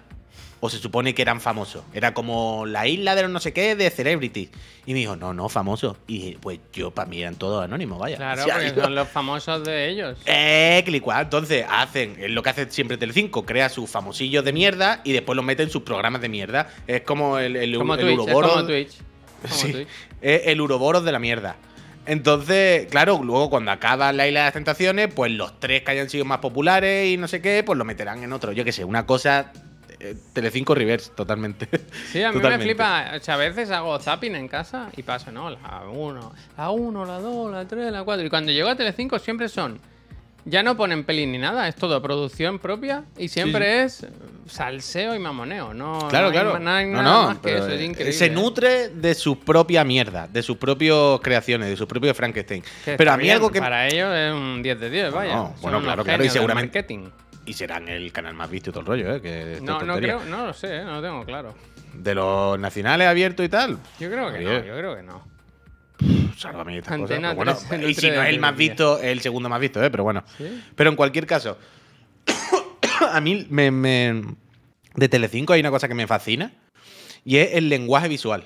¿O 0.62 0.69
se 0.69 0.77
supone 0.77 1.15
que 1.15 1.21
eran 1.21 1.39
famosos? 1.39 1.85
Era 1.93 2.13
como 2.13 2.65
la 2.65 2.85
isla 2.85 3.15
de 3.15 3.21
los 3.21 3.31
no 3.31 3.39
sé 3.39 3.53
qué 3.53 3.77
de 3.77 3.89
Celebrity. 3.89 4.49
Y 4.85 4.91
me 4.91 4.99
dijo, 4.99 5.15
no, 5.15 5.33
no, 5.33 5.47
famosos. 5.47 5.95
Y 6.05 6.17
dije, 6.17 6.38
pues 6.41 6.59
yo, 6.73 6.91
para 6.91 7.07
mí 7.09 7.21
eran 7.21 7.35
todos 7.35 7.63
anónimos, 7.63 7.97
vaya. 7.97 8.17
Claro, 8.17 8.41
O 8.43 8.45
sea, 8.45 8.55
porque 8.55 8.73
yo- 8.75 8.83
son 8.83 8.93
los 8.93 9.07
famosos 9.07 9.63
de 9.63 9.89
ellos. 9.89 10.17
eh, 10.25 10.81
clicuá. 10.85 11.21
Entonces, 11.21 11.65
hacen 11.69 12.17
es 12.19 12.29
lo 12.31 12.43
que 12.43 12.49
hace 12.49 12.69
siempre 12.69 12.97
Telecinco, 12.97 13.45
crea 13.45 13.69
sus 13.69 13.89
famosillos 13.89 14.43
de 14.43 14.51
mierda 14.51 14.99
y 15.05 15.13
después 15.13 15.38
los 15.38 15.45
mete 15.45 15.63
en 15.63 15.69
sus 15.69 15.83
programas 15.83 16.19
de 16.21 16.27
mierda. 16.27 16.67
Es 16.88 17.03
como 17.03 17.39
el, 17.39 17.55
el, 17.55 17.77
como 17.77 17.93
el 17.95 18.01
Twitch, 18.01 18.19
es 18.19 18.25
Uroboros- 18.35 18.51
como 18.51 18.65
Twitch. 18.65 18.97
Sí, 19.47 19.88
es 20.21 20.41
el 20.47 20.62
Uroboros 20.62 21.04
de 21.06 21.12
la 21.12 21.19
mierda. 21.19 21.56
Entonces, 22.06 22.88
claro, 22.88 23.21
luego 23.23 23.49
cuando 23.49 23.71
acaba 23.71 24.12
la 24.13 24.28
isla 24.28 24.39
de 24.39 24.45
las 24.45 24.54
tentaciones, 24.54 25.13
pues 25.13 25.32
los 25.32 25.60
tres 25.60 25.84
que 25.84 25.91
hayan 25.91 26.10
sido 26.10 26.25
más 26.25 26.39
populares 26.39 27.08
y 27.10 27.17
no 27.17 27.28
sé 27.28 27.41
qué, 27.41 27.63
pues 27.63 27.78
lo 27.78 27.86
meterán 27.86 28.23
en 28.23 28.34
otro. 28.34 28.52
Yo 28.52 28.65
qué 28.65 28.71
sé, 28.71 28.84
una 28.84 29.06
cosa. 29.06 29.52
eh, 29.99 30.15
Telecinco 30.34 30.73
Reverse, 30.73 31.12
totalmente. 31.15 31.67
Sí, 32.12 32.23
a 32.23 32.30
mí 32.30 32.36
Totalmente. 32.36 32.58
me 32.58 32.63
flipa. 32.71 33.12
O 33.15 33.19
sea, 33.19 33.36
a 33.36 33.38
veces 33.38 33.69
hago 33.69 33.99
zapping 33.99 34.34
en 34.36 34.47
casa 34.47 34.89
y 34.95 35.04
paso, 35.04 35.32
¿no? 35.32 35.49
La 35.52 35.84
1, 35.91 36.34
la 36.58 36.69
1, 36.71 37.06
la 37.06 37.19
2, 37.19 37.52
la 37.52 37.67
3, 37.67 37.91
la 37.91 38.04
4. 38.04 38.25
Y 38.25 38.30
cuando 38.30 38.52
llego 38.52 38.69
a 38.69 38.75
Telecinco 38.75 39.19
siempre 39.19 39.47
son. 39.49 39.80
Ya 40.45 40.63
no 40.63 40.75
ponen 40.78 41.04
peli 41.04 41.25
ni 41.28 41.38
nada, 41.38 41.67
es 41.67 41.75
todo 41.75 42.02
producción 42.02 42.60
propia 42.60 43.04
y 43.17 43.28
siempre 43.28 43.84
es 43.84 44.08
salseo 44.47 45.13
y 45.13 45.19
mamoneo. 45.19 45.73
No, 45.73 46.08
Claro, 46.10 46.28
no 46.28 46.32
claro. 46.32 46.60
no 46.60 46.71
hay 46.71 46.86
No, 46.88 47.04
nada 47.04 47.21
no, 47.21 47.28
más 47.28 47.38
que 47.38 47.43
pero, 47.43 47.58
eso, 47.65 47.69
es 47.69 47.82
increíble. 47.82 48.13
Se 48.13 48.30
nutre 48.30 48.89
de 48.89 49.13
su 49.15 49.39
propia 49.39 49.84
mierda, 49.84 50.28
de 50.28 50.41
sus 50.41 50.58
propias 50.58 51.19
creaciones, 51.21 51.69
de 51.69 51.75
sus 51.75 51.86
propios 51.88 52.15
Frankenstein. 52.15 52.63
Que 52.86 52.95
Pero 52.95 53.12
a 53.12 53.17
mí 53.17 53.23
bien, 53.23 53.36
algo 53.36 53.52
que. 53.52 53.60
Para 53.60 53.88
ellos 53.88 54.12
es 54.15 54.34
un 54.34 54.63
10 54.63 54.80
de 54.80 54.89
10, 54.89 55.12
vaya. 55.13 55.36
no, 55.36 55.56
bueno, 55.62 55.82
claro, 55.82 56.04
claro, 56.04 56.23
y 56.23 56.30
seguramente-. 56.30 56.86
Y 57.45 57.54
serán 57.54 57.88
el 57.89 58.12
canal 58.12 58.34
más 58.34 58.49
visto 58.49 58.69
y 58.69 58.73
todo 58.73 58.82
el 58.82 58.88
rollo, 58.88 59.15
¿eh? 59.15 59.21
Que 59.21 59.60
No, 59.62 59.82
no 59.82 59.97
creo, 59.97 60.23
no 60.25 60.45
lo 60.47 60.54
sé, 60.54 60.78
¿eh? 60.78 60.84
no 60.84 60.95
lo 60.95 61.02
tengo 61.02 61.25
claro. 61.25 61.54
De 61.93 62.13
los 62.15 62.60
nacionales 62.60 63.08
abiertos 63.08 63.45
y 63.45 63.49
tal. 63.49 63.78
Yo 63.99 64.10
creo 64.10 64.32
que 64.32 64.39
no, 64.39 64.54
yo 64.63 64.75
creo 64.78 64.95
que 64.95 65.04
no. 65.04 65.23
Sálvame 66.38 66.78
estas 66.78 66.93
Antena 66.93 67.36
cosas. 67.36 67.65
Pero 67.69 67.80
bueno, 67.80 67.86
3 67.88 67.89
y 67.89 67.93
si 67.93 68.09
no 68.09 68.24
es 68.24 68.30
el 68.30 68.39
más 68.39 68.55
visto, 68.55 68.97
es 68.99 69.05
el 69.05 69.21
segundo 69.21 69.49
más 69.49 69.59
visto, 69.59 69.84
¿eh? 69.84 69.89
Pero 69.91 70.03
bueno. 70.03 70.24
¿Sí? 70.38 70.63
Pero 70.76 70.89
en 70.89 70.95
cualquier 70.95 71.26
caso, 71.28 71.57
a 73.11 73.21
mí 73.21 73.45
me, 73.49 73.71
me- 73.71 74.24
de 74.95 75.09
Telecinco 75.09 75.53
hay 75.53 75.59
una 75.59 75.71
cosa 75.71 75.88
que 75.88 75.93
me 75.95 76.07
fascina 76.07 76.51
y 77.24 77.38
es 77.38 77.53
el 77.53 77.69
lenguaje 77.69 78.07
visual. 78.07 78.43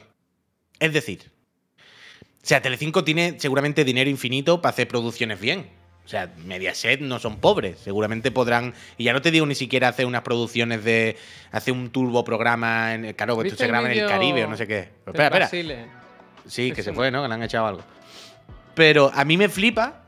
Es 0.79 0.93
decir, 0.93 1.31
o 1.77 2.45
sea, 2.45 2.61
Telecinco 2.61 3.03
tiene 3.03 3.39
seguramente 3.39 3.85
dinero 3.85 4.09
infinito 4.09 4.61
para 4.61 4.71
hacer 4.71 4.87
producciones 4.87 5.39
bien. 5.39 5.67
O 6.05 6.09
sea, 6.09 6.33
Mediaset 6.45 6.99
no 6.99 7.17
son 7.19 7.37
pobres. 7.37 7.79
Seguramente 7.79 8.29
podrán. 8.29 8.73
Y 8.97 9.05
ya 9.05 9.13
no 9.13 9.21
te 9.21 9.31
digo 9.31 9.45
ni 9.45 9.55
siquiera 9.55 9.87
hacer 9.87 10.05
unas 10.05 10.21
producciones 10.23 10.83
de. 10.83 11.15
Hacer 11.51 11.73
un 11.73 11.91
turbo 11.91 12.25
programa. 12.25 12.93
En, 12.93 13.13
claro, 13.13 13.33
esto 13.35 13.43
¿Viste 13.43 13.57
se 13.59 13.63
el 13.63 13.69
graba 13.69 13.89
en 13.89 13.97
el 13.97 14.05
Caribe 14.09 14.43
o 14.43 14.49
no 14.49 14.57
sé 14.57 14.67
qué. 14.67 14.89
Espera, 15.05 15.27
espera. 15.27 16.02
Sí, 16.45 16.71
que 16.71 16.83
se 16.83 16.93
fue, 16.93 17.11
¿no? 17.11 17.21
Que 17.21 17.27
le 17.27 17.33
han 17.33 17.43
echado 17.43 17.67
algo. 17.67 17.81
Pero 18.75 19.11
a 19.13 19.23
mí 19.25 19.37
me 19.37 19.49
flipa 19.49 20.01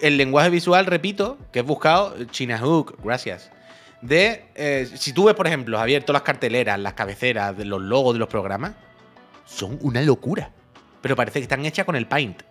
el 0.00 0.16
lenguaje 0.16 0.50
visual, 0.50 0.86
repito, 0.86 1.38
que 1.52 1.60
he 1.60 1.62
buscado, 1.62 2.24
China 2.26 2.58
Hook, 2.58 2.98
gracias. 3.02 3.50
De, 4.00 4.46
eh, 4.54 4.88
si 4.94 5.12
tú 5.12 5.24
ves, 5.24 5.34
por 5.34 5.46
ejemplo, 5.46 5.76
Javier, 5.78 6.04
todas 6.04 6.20
las 6.20 6.22
carteleras, 6.22 6.78
las 6.78 6.94
cabeceras, 6.94 7.58
los 7.58 7.82
logos 7.82 8.14
de 8.14 8.20
los 8.20 8.28
programas, 8.28 8.74
son 9.44 9.78
una 9.82 10.00
locura. 10.02 10.52
Pero 11.00 11.16
parece 11.16 11.40
que 11.40 11.44
están 11.44 11.64
hechas 11.64 11.84
con 11.84 11.96
el 11.96 12.06
Paint. 12.06 12.42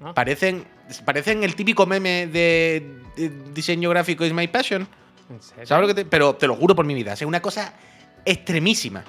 Ah. 0.00 0.12
Parecen, 0.14 0.64
parecen 1.04 1.44
el 1.44 1.54
típico 1.54 1.86
meme 1.86 2.26
de, 2.26 3.00
de 3.16 3.28
diseño 3.54 3.90
gráfico 3.90 4.24
is 4.24 4.32
my 4.32 4.48
passion. 4.48 4.88
¿En 5.30 5.42
serio? 5.42 5.66
¿Sabes 5.66 5.82
lo 5.82 5.88
que 5.88 6.02
te.? 6.02 6.04
Pero 6.04 6.34
te 6.34 6.46
lo 6.46 6.56
juro 6.56 6.74
por 6.74 6.84
mi 6.86 6.94
vida. 6.94 7.12
Es 7.12 7.22
una 7.22 7.42
cosa 7.42 7.74
extremísima. 8.24 9.04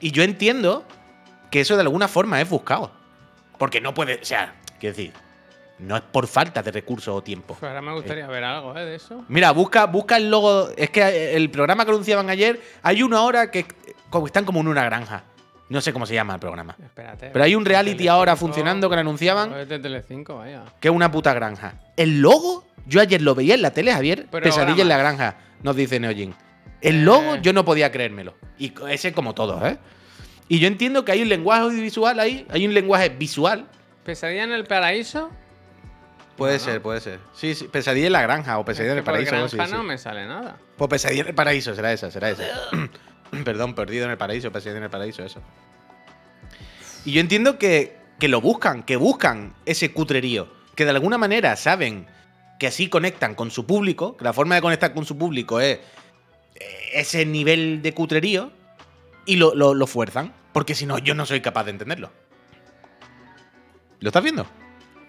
Y 0.00 0.10
yo 0.10 0.22
entiendo 0.22 0.84
que 1.52 1.60
eso 1.60 1.76
de 1.76 1.82
alguna 1.82 2.08
forma 2.08 2.40
es 2.40 2.48
buscado. 2.48 2.90
Porque 3.58 3.80
no 3.80 3.94
puede. 3.94 4.14
O 4.20 4.24
sea, 4.24 4.54
quiero 4.80 4.96
decir, 4.96 5.12
no 5.78 5.94
es 5.96 6.02
por 6.02 6.26
falta 6.26 6.62
de 6.62 6.72
recursos 6.72 7.14
o 7.14 7.22
tiempo. 7.22 7.56
Pues 7.60 7.68
ahora 7.68 7.80
me 7.82 7.92
gustaría 7.92 8.26
ver 8.26 8.42
algo 8.42 8.76
¿eh? 8.76 8.84
de 8.84 8.94
eso. 8.96 9.24
Mira, 9.28 9.52
busca, 9.52 9.86
busca 9.86 10.16
el 10.16 10.30
logo. 10.30 10.70
Es 10.76 10.90
que 10.90 11.36
el 11.36 11.50
programa 11.50 11.84
que 11.84 11.92
anunciaban 11.92 12.28
ayer, 12.30 12.60
hay 12.82 13.02
uno 13.04 13.16
ahora 13.18 13.50
que 13.52 13.66
como- 14.10 14.26
están 14.26 14.44
como 14.44 14.60
en 14.60 14.68
una 14.68 14.82
granja. 14.84 15.22
No 15.68 15.80
sé 15.80 15.92
cómo 15.92 16.04
se 16.06 16.14
llama 16.14 16.34
el 16.34 16.40
programa. 16.40 16.76
Espérate. 16.82 17.30
Pero 17.32 17.44
hay 17.44 17.54
un 17.54 17.64
reality 17.64 17.92
Telecinco, 17.96 18.12
ahora 18.14 18.36
funcionando 18.36 18.90
que 18.90 18.96
lo 18.96 19.00
anunciaban, 19.00 19.54
Es 19.54 19.68
de 19.68 19.78
Telecinco, 19.78 20.36
vaya. 20.38 20.64
que 20.80 20.88
es 20.88 20.94
una 20.94 21.10
puta 21.10 21.32
granja. 21.32 21.74
El 21.96 22.20
logo, 22.20 22.66
yo 22.86 23.00
ayer 23.00 23.22
lo 23.22 23.34
veía 23.34 23.54
en 23.54 23.62
la 23.62 23.70
tele, 23.70 23.92
Javier. 23.92 24.26
Pesadilla 24.26 24.82
en 24.82 24.88
la 24.88 24.98
granja, 24.98 25.36
nos 25.62 25.76
dice 25.76 25.98
Neojin. 26.00 26.34
El 26.82 27.04
logo, 27.04 27.36
Eh. 27.36 27.40
yo 27.42 27.52
no 27.52 27.64
podía 27.64 27.90
creérmelo. 27.92 28.34
Y 28.58 28.74
ese 28.90 29.12
como 29.14 29.34
todos, 29.34 29.62
¿eh? 29.64 29.78
Y 30.52 30.58
yo 30.58 30.66
entiendo 30.68 31.02
que 31.02 31.12
hay 31.12 31.22
un 31.22 31.30
lenguaje 31.30 31.62
audiovisual 31.62 32.20
ahí, 32.20 32.46
hay 32.50 32.66
un 32.66 32.74
lenguaje 32.74 33.08
visual. 33.08 33.66
¿Pesadilla 34.04 34.44
en 34.44 34.52
el 34.52 34.64
paraíso? 34.66 35.30
Puede 36.36 36.58
No, 36.58 36.58
ser, 36.58 36.74
no. 36.74 36.82
puede 36.82 37.00
ser. 37.00 37.20
Sí, 37.32 37.54
sí, 37.54 37.68
pesadilla 37.68 38.08
en 38.08 38.12
la 38.12 38.20
granja 38.20 38.58
o 38.58 38.64
pesadilla 38.66 38.92
en 38.92 38.98
el 38.98 39.00
Es 39.00 39.04
que 39.04 39.10
por 39.10 39.12
paraíso. 39.30 39.56
granja 39.56 39.66
sí. 39.70 39.72
no 39.72 39.82
me 39.82 39.96
sale 39.96 40.26
nada. 40.26 40.58
Pues 40.76 40.90
pesadilla 40.90 41.22
en 41.22 41.28
el 41.28 41.34
paraíso, 41.34 41.74
será 41.74 41.90
esa, 41.90 42.10
será 42.10 42.28
esa. 42.28 42.42
Perdón, 43.46 43.74
perdido 43.74 44.04
en 44.04 44.10
el 44.10 44.18
paraíso, 44.18 44.52
pesadilla 44.52 44.76
en 44.76 44.84
el 44.84 44.90
paraíso, 44.90 45.24
eso. 45.24 45.40
Y 47.06 47.12
yo 47.12 47.22
entiendo 47.22 47.58
que, 47.58 47.96
que 48.18 48.28
lo 48.28 48.42
buscan, 48.42 48.82
que 48.82 48.96
buscan 48.96 49.54
ese 49.64 49.90
cutrerío, 49.92 50.52
que 50.74 50.84
de 50.84 50.90
alguna 50.90 51.16
manera 51.16 51.56
saben 51.56 52.06
que 52.58 52.66
así 52.66 52.88
conectan 52.90 53.34
con 53.34 53.50
su 53.50 53.64
público, 53.66 54.18
que 54.18 54.24
la 54.24 54.34
forma 54.34 54.54
de 54.56 54.60
conectar 54.60 54.92
con 54.92 55.06
su 55.06 55.16
público 55.16 55.60
es 55.60 55.78
eh, 56.56 56.90
ese 56.92 57.24
nivel 57.24 57.80
de 57.80 57.94
cutrerío, 57.94 58.52
y 59.24 59.36
lo, 59.36 59.54
lo- 59.54 59.72
lo 59.74 59.86
fuerzan, 59.86 60.32
porque 60.52 60.74
si 60.74 60.86
no, 60.86 60.98
yo 60.98 61.14
no 61.14 61.26
soy 61.26 61.40
capaz 61.40 61.64
de 61.64 61.70
entenderlo. 61.72 62.10
¿Lo 64.00 64.08
estás 64.08 64.22
viendo? 64.22 64.46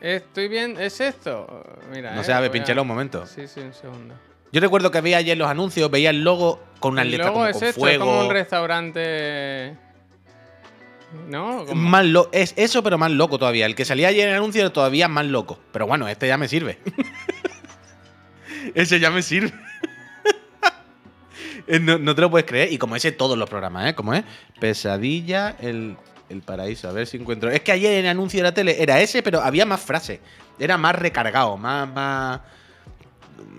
Estoy 0.01 0.47
bien, 0.49 0.75
¿es 0.79 0.99
esto? 1.01 1.63
Mira, 1.91 2.13
No 2.13 2.21
eh, 2.21 2.31
a 2.33 2.39
ver, 2.39 2.49
voy 2.49 2.59
pinchalo 2.59 2.81
un 2.81 2.87
momento. 2.87 3.25
Sí, 3.25 3.47
sí, 3.47 3.61
un 3.61 3.73
segundo. 3.73 4.15
Yo 4.51 4.61
recuerdo 4.61 4.91
que 4.91 5.01
veía 5.01 5.17
ayer 5.17 5.37
los 5.37 5.47
anuncios, 5.47 5.89
veía 5.89 6.09
el 6.11 6.23
logo 6.23 6.61
con 6.79 6.95
letras 6.95 7.17
luego 7.17 7.33
como 7.33 7.47
es 7.47 7.53
con 7.57 7.63
esto, 7.63 7.79
fuego. 7.79 8.03
es 8.03 8.09
como 8.09 8.27
un 8.27 8.31
restaurante. 8.33 9.77
¿No? 11.27 11.65
Como- 11.65 11.75
Más 11.81 12.05
lo- 12.05 12.29
es 12.31 12.53
eso, 12.57 12.83
pero 12.83 12.97
más 12.97 13.11
loco 13.11 13.39
todavía. 13.39 13.65
El 13.65 13.75
que 13.75 13.85
salía 13.85 14.09
ayer 14.09 14.25
en 14.27 14.29
el 14.31 14.35
anuncio 14.37 14.61
era 14.61 14.71
todavía 14.73 15.07
más 15.07 15.25
loco. 15.25 15.59
Pero 15.71 15.87
bueno, 15.87 16.07
este 16.07 16.27
ya 16.27 16.37
me 16.37 16.47
sirve. 16.47 16.77
ese 18.75 18.99
ya 18.99 19.09
me 19.09 19.21
sirve. 19.21 19.53
Eh, 21.67 21.79
no, 21.79 21.97
no 21.97 22.15
te 22.15 22.21
lo 22.21 22.29
puedes 22.29 22.45
creer. 22.47 22.71
Y 22.71 22.77
como 22.77 22.95
ese, 22.95 23.11
todos 23.11 23.37
los 23.37 23.49
programas, 23.49 23.89
¿eh? 23.89 23.95
Como 23.95 24.13
es 24.13 24.23
Pesadilla, 24.59 25.55
el, 25.59 25.95
el 26.29 26.41
paraíso. 26.41 26.89
A 26.89 26.91
ver 26.91 27.07
si 27.07 27.17
encuentro. 27.17 27.49
Es 27.49 27.61
que 27.61 27.71
ayer 27.71 27.93
en 27.93 28.05
el 28.05 28.11
anuncio 28.11 28.39
de 28.39 28.43
la 28.43 28.53
tele 28.53 28.81
era 28.81 28.99
ese, 29.01 29.23
pero 29.23 29.41
había 29.41 29.65
más 29.65 29.81
frases. 29.81 30.19
Era 30.59 30.77
más 30.77 30.95
recargado, 30.95 31.57
más. 31.57 31.87
más 31.89 32.41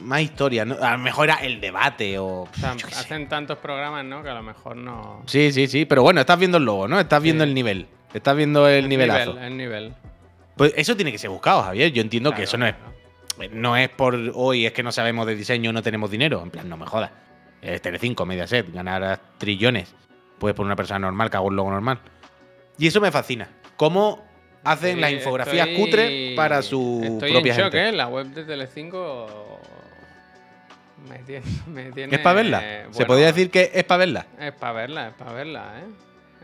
más 0.00 0.20
historia, 0.20 0.64
¿no? 0.64 0.76
A 0.82 0.92
lo 0.92 0.98
mejor 0.98 1.30
era 1.30 1.36
el 1.36 1.60
debate 1.60 2.18
o. 2.18 2.46
sea, 2.58 2.72
hacen 2.72 3.28
tantos 3.28 3.58
programas, 3.58 4.04
¿no? 4.04 4.22
Que 4.22 4.28
a 4.28 4.34
lo 4.34 4.42
mejor 4.42 4.76
no. 4.76 5.22
Sí, 5.26 5.50
sí, 5.50 5.66
sí. 5.66 5.86
Pero 5.86 6.02
bueno, 6.02 6.20
estás 6.20 6.38
viendo 6.38 6.58
el 6.58 6.64
logo, 6.64 6.86
¿no? 6.86 7.00
Estás 7.00 7.22
viendo 7.22 7.44
Sí. 7.44 7.48
el 7.48 7.54
nivel. 7.54 7.86
Estás 8.12 8.36
viendo 8.36 8.68
el, 8.68 8.88
nivelazo. 8.88 9.32
Nivel, 9.32 9.44
el 9.46 9.56
nivel. 9.56 9.94
Pues 10.56 10.72
eso 10.76 10.94
tiene 10.94 11.10
que 11.10 11.18
ser 11.18 11.30
buscado, 11.30 11.62
Javier. 11.62 11.90
Yo 11.90 12.02
entiendo 12.02 12.32
que 12.32 12.44
eso 12.44 12.56
no 12.56 12.66
es, 12.66 12.74
no 13.50 13.76
es 13.76 13.88
por 13.88 14.14
hoy, 14.34 14.66
es 14.66 14.72
que 14.72 14.82
no 14.82 14.92
sabemos 14.92 15.26
de 15.26 15.34
diseño, 15.34 15.72
no 15.72 15.82
tenemos 15.82 16.10
dinero. 16.10 16.40
En 16.42 16.50
plan, 16.50 16.68
no 16.68 16.76
me 16.76 16.86
jodas. 16.86 17.10
Es 17.64 17.80
Telecinco, 17.82 18.26
Mediaset, 18.26 18.72
ganar 18.72 19.18
trillones. 19.38 19.94
Puedes 20.38 20.54
por 20.54 20.66
una 20.66 20.76
persona 20.76 20.98
normal 21.00 21.30
que 21.30 21.36
haga 21.38 21.46
un 21.46 21.56
logo 21.56 21.70
normal. 21.70 21.98
Y 22.78 22.86
eso 22.86 23.00
me 23.00 23.10
fascina. 23.10 23.48
Cómo 23.76 24.22
hacen 24.64 25.00
las 25.00 25.12
infografías 25.12 25.68
estoy- 25.68 25.82
cutres 25.84 26.36
para 26.36 26.60
su 26.62 27.00
estoy 27.02 27.32
propia 27.32 27.52
en 27.54 27.58
shock, 27.60 27.72
gente. 27.72 27.88
¿eh? 27.88 27.92
La 27.92 28.08
web 28.08 28.26
de 28.26 28.44
Telecinco 28.44 29.60
me 31.08 31.18
tiene, 31.20 31.46
me 31.66 31.92
tiene 31.92 32.14
¿Es 32.16 32.20
para 32.22 32.34
verla? 32.34 32.60
¿Se 32.60 32.86
bueno, 32.92 33.06
podría 33.06 33.26
decir 33.26 33.50
que 33.50 33.70
es 33.74 33.84
para 33.84 33.98
verla? 33.98 34.26
Es 34.38 34.52
para 34.52 34.72
verla, 34.72 35.08
es 35.08 35.14
para 35.14 35.32
verla, 35.32 35.72
¿eh? 35.80 35.84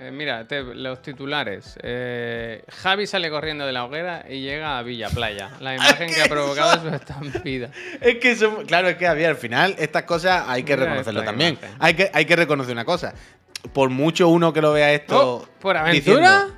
Eh, 0.02 0.10
mira, 0.10 0.46
te- 0.48 0.62
los 0.62 1.02
titulares. 1.02 1.78
Eh, 1.82 2.64
Javi 2.70 3.06
sale 3.06 3.28
corriendo 3.28 3.66
de 3.66 3.72
la 3.72 3.84
hoguera 3.84 4.24
y 4.28 4.40
llega 4.40 4.78
a 4.78 4.82
Villa 4.82 5.10
Playa. 5.10 5.50
La 5.60 5.74
imagen 5.76 6.12
que 6.14 6.22
ha 6.22 6.26
provocado 6.26 6.80
su 6.82 6.88
estampida. 6.94 7.70
Es 8.00 8.16
que 8.16 8.30
eso, 8.30 8.62
claro, 8.66 8.88
es 8.88 8.96
que 8.96 9.06
Javier, 9.06 9.30
al 9.30 9.36
final 9.36 9.74
estas 9.78 10.04
cosas 10.04 10.44
hay 10.48 10.62
que 10.62 10.74
Mira 10.74 10.86
reconocerlo 10.86 11.22
también. 11.22 11.54
imagen. 11.54 11.76
Hay 11.78 11.94
que, 11.94 12.10
hay 12.14 12.24
que 12.24 12.34
reconocer 12.36 12.72
una 12.72 12.84
cosa. 12.86 13.12
Por 13.74 13.90
mucho 13.90 14.28
uno 14.28 14.54
que 14.54 14.62
lo 14.62 14.72
vea 14.72 14.90
esto. 14.94 15.36
Oh, 15.42 15.48
¿por 15.60 15.76
aventura? 15.76 16.46
diciendo, 16.46 16.56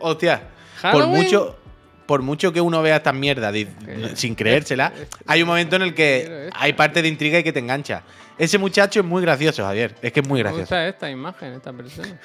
Hostia, 0.00 0.40
por 0.80 0.92
¿Halloween? 0.92 1.10
mucho, 1.24 1.58
por 2.06 2.22
mucho 2.22 2.52
que 2.54 2.60
uno 2.62 2.80
vea 2.80 2.96
estas 2.96 3.14
mierdas 3.14 3.54
Ok. 3.54 4.14
sin 4.16 4.34
creérsela, 4.34 4.92
hay 5.26 5.42
un 5.42 5.48
momento 5.48 5.76
en 5.76 5.82
el 5.82 5.92
que 5.94 6.48
hay 6.54 6.72
parte 6.72 7.02
de 7.02 7.08
intriga 7.08 7.38
y 7.38 7.42
que 7.42 7.52
te 7.52 7.58
engancha. 7.58 8.02
Ese 8.38 8.56
muchacho 8.56 9.00
es 9.00 9.04
muy 9.06 9.20
gracioso, 9.20 9.62
Javier. 9.64 9.94
Es 10.00 10.12
que 10.12 10.20
es 10.20 10.28
muy 10.28 10.38
Me 10.38 10.44
gracioso. 10.44 10.60
gusta 10.62 10.86
esta 10.88 11.10
imagen, 11.10 11.52
esta 11.54 11.72
persona. 11.72 12.18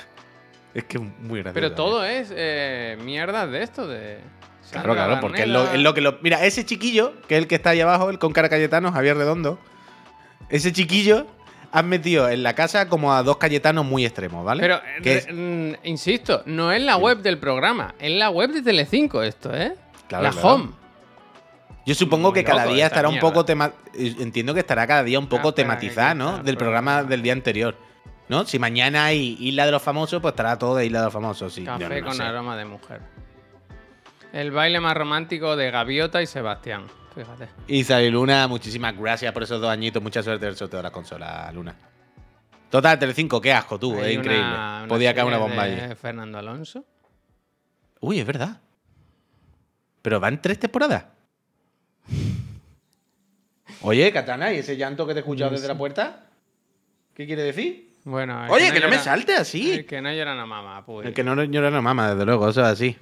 Es 0.73 0.83
que 0.85 0.97
es 0.97 1.03
muy 1.03 1.39
gracioso. 1.41 1.53
Pero 1.53 1.71
todo 1.73 2.03
es 2.05 2.33
eh, 2.35 2.97
mierdas 3.03 3.49
de 3.51 3.63
esto, 3.63 3.87
de. 3.87 4.19
Claro, 4.71 4.87
Sandra 4.89 5.05
claro, 5.05 5.21
porque 5.21 5.43
es 5.43 5.47
lo, 5.47 5.59
Garnela. 5.59 5.77
es 5.77 5.83
lo 5.83 5.93
que 5.93 6.01
lo. 6.01 6.17
Mira, 6.21 6.43
ese 6.45 6.65
chiquillo, 6.65 7.13
que 7.27 7.35
es 7.35 7.41
el 7.43 7.47
que 7.47 7.55
está 7.55 7.71
ahí 7.71 7.81
abajo, 7.81 8.09
el 8.09 8.17
con 8.17 8.31
cara 8.33 8.49
Cayetano, 8.49 8.91
Javier 8.91 9.17
Redondo. 9.17 9.59
Ese 10.49 10.71
chiquillo 10.71 11.27
han 11.71 11.89
metido 11.89 12.29
en 12.29 12.43
la 12.43 12.53
casa 12.55 12.87
como 12.89 13.13
a 13.13 13.21
dos 13.23 13.37
Cayetanos 13.37 13.85
muy 13.85 14.05
extremos, 14.05 14.43
¿vale? 14.45 14.61
Pero, 14.61 14.75
eh, 14.77 14.81
es- 15.03 15.27
mm, 15.31 15.85
insisto, 15.87 16.43
no 16.45 16.71
es 16.71 16.81
la 16.81 16.97
web 16.97 17.19
del 17.19 17.37
programa, 17.39 17.93
es 17.99 18.11
la 18.11 18.29
web 18.29 18.51
de 18.51 18.61
Telecinco 18.61 19.21
esto, 19.21 19.53
¿eh? 19.55 19.73
Claro, 20.07 20.23
la 20.23 20.31
claro. 20.31 20.47
home. 20.47 20.69
Yo 21.85 21.93
supongo 21.95 22.29
Muy 22.29 22.39
que 22.39 22.43
cada 22.45 22.65
día 22.65 22.85
esta 22.85 22.95
estará 22.95 23.09
un 23.09 23.15
mierda. 23.15 23.29
poco 23.29 23.43
tema 23.45 23.73
Entiendo 23.93 24.53
que 24.53 24.61
estará 24.61 24.87
cada 24.87 25.03
día 25.03 25.19
un 25.19 25.27
poco 25.27 25.49
Ah, 25.49 25.55
tematizada, 25.55 26.15
¿no? 26.15 26.41
Del 26.41 26.55
programa. 26.57 27.03
del 27.03 27.21
día 27.21 27.33
anterior. 27.33 27.75
¿No? 28.29 28.45
Si 28.45 28.57
mañana 28.59 29.05
hay 29.05 29.37
Isla 29.39 29.65
de 29.65 29.71
los 29.71 29.81
Famosos, 29.81 30.21
pues 30.21 30.31
estará 30.31 30.57
todo 30.57 30.75
de 30.75 30.85
Isla 30.85 30.99
de 30.99 31.05
los 31.05 31.13
Famosos. 31.13 31.53
Sí, 31.53 31.63
Café 31.63 31.99
no 32.01 32.07
con 32.07 32.15
sé. 32.15 32.23
aroma 32.23 32.55
de 32.57 32.65
mujer. 32.65 33.01
El 34.31 34.51
baile 34.51 34.79
más 34.79 34.95
romántico 34.95 35.55
de 35.55 35.69
Gaviota 35.71 36.21
y 36.21 36.27
Sebastián. 36.27 36.85
Fíjate. 37.13 37.47
Y 37.67 37.83
Sally 37.83 38.09
Luna, 38.09 38.47
muchísimas 38.47 38.97
gracias 38.97 39.31
por 39.33 39.43
esos 39.43 39.61
dos 39.61 39.69
añitos. 39.69 40.01
Mucha 40.01 40.23
suerte 40.23 40.45
del 40.47 40.55
sorteo 40.55 40.77
de 40.79 40.83
la 40.83 40.91
consola, 40.91 41.51
Luna. 41.53 41.75
Total, 42.71 42.97
Telecinco, 42.97 43.39
qué 43.39 43.53
asco 43.53 43.77
tú, 43.77 43.93
es 43.99 44.05
Hay 44.05 44.13
increíble. 44.15 44.47
una- 44.47 44.85
Podía 44.87 45.13
caer 45.13 45.27
una 45.27 45.37
bomba 45.37 45.65
de 45.65 45.81
allí. 45.81 45.95
Fernando 45.95 46.39
Alonso. 46.39 46.83
Uy, 47.99 48.19
es 48.19 48.25
verdad. 48.25 48.57
Pero 50.01 50.19
van 50.19 50.41
tres 50.41 50.59
temporadas. 50.59 51.05
Oye, 53.81 54.11
Katana, 54.11 54.51
¿y 54.53 54.57
ese 54.57 54.75
llanto 54.77 55.05
que 55.05 55.13
te 55.13 55.19
he 55.19 55.21
escuchado 55.21 55.51
desde 55.51 55.67
la 55.67 55.77
puerta? 55.77 56.25
¿Qué 57.13 57.27
quiere 57.27 57.43
decir? 57.43 57.92
Bueno, 58.05 58.45
Oye, 58.49 58.71
que 58.73 58.79
no 58.81 58.87
me 58.89 58.97
llora- 58.97 59.03
salte 59.03 59.33
así. 59.35 59.71
El 59.71 59.85
que 59.85 60.01
no 60.01 60.11
llora 60.11 60.35
no 60.35 60.45
mama, 60.45 60.83
pues. 60.85 61.07
El 61.07 61.13
que 61.13 61.23
no 61.23 61.41
llora 61.43 61.69
no 61.71 61.81
mama, 61.81 62.11
desde 62.11 62.25
luego, 62.25 62.49
eso 62.49 62.61
es 62.61 62.67
así. 62.67 62.97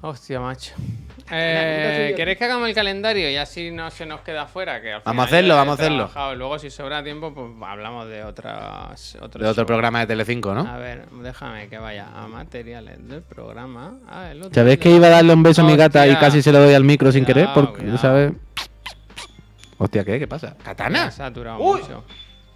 Hostia, 0.00 0.40
macho. 0.40 0.74
Eh, 1.30 2.14
¿Queréis 2.16 2.38
que 2.38 2.44
hagamos 2.46 2.66
el 2.70 2.74
calendario 2.74 3.28
y 3.30 3.36
así 3.36 3.70
no 3.70 3.90
se 3.90 4.06
nos 4.06 4.22
queda 4.22 4.46
fuera? 4.46 4.80
Que 4.80 4.94
al 4.94 5.02
Vamos 5.04 5.24
a 5.24 5.26
hacerlo, 5.26 5.56
vamos 5.56 5.78
a 5.78 5.82
hacerlo. 5.82 6.10
Luego, 6.36 6.58
si 6.58 6.70
sobra 6.70 7.04
tiempo, 7.04 7.34
pues 7.34 7.50
hablamos 7.68 8.08
de 8.08 8.24
otras. 8.24 9.14
otros 9.20 9.42
De 9.42 9.46
otro 9.50 9.66
programa 9.66 10.00
de 10.00 10.06
Telecinco, 10.06 10.54
¿no? 10.54 10.62
A 10.66 10.78
ver, 10.78 11.04
déjame 11.22 11.68
que 11.68 11.76
vaya 11.76 12.06
a 12.14 12.26
materiales 12.28 13.06
del 13.06 13.20
programa. 13.20 13.98
Ah, 14.08 14.30
el 14.30 14.38
otro 14.40 14.54
¿Sabes 14.54 14.76
día. 14.78 14.82
que 14.82 14.90
iba 14.96 15.08
a 15.08 15.10
darle 15.10 15.34
un 15.34 15.42
beso 15.42 15.60
a 15.60 15.64
mi 15.66 15.76
gata 15.76 16.06
y 16.06 16.12
Hostia. 16.12 16.20
casi 16.28 16.40
se 16.40 16.50
lo 16.50 16.60
doy 16.60 16.72
al 16.72 16.84
micro 16.84 17.12
sin 17.12 17.26
querer? 17.26 17.48
Cuidado, 17.48 17.66
Porque, 17.66 17.80
cuidado. 17.82 17.98
¿sabes? 17.98 18.32
Hostia, 19.76 20.04
¿qué? 20.04 20.18
¿Qué 20.18 20.26
pasa? 20.26 20.54
Me 20.58 20.64
¿Katana? 20.64 21.04
ha 21.04 21.10
saturado 21.10 21.58
Uy. 21.58 21.80
mucho. 21.82 22.04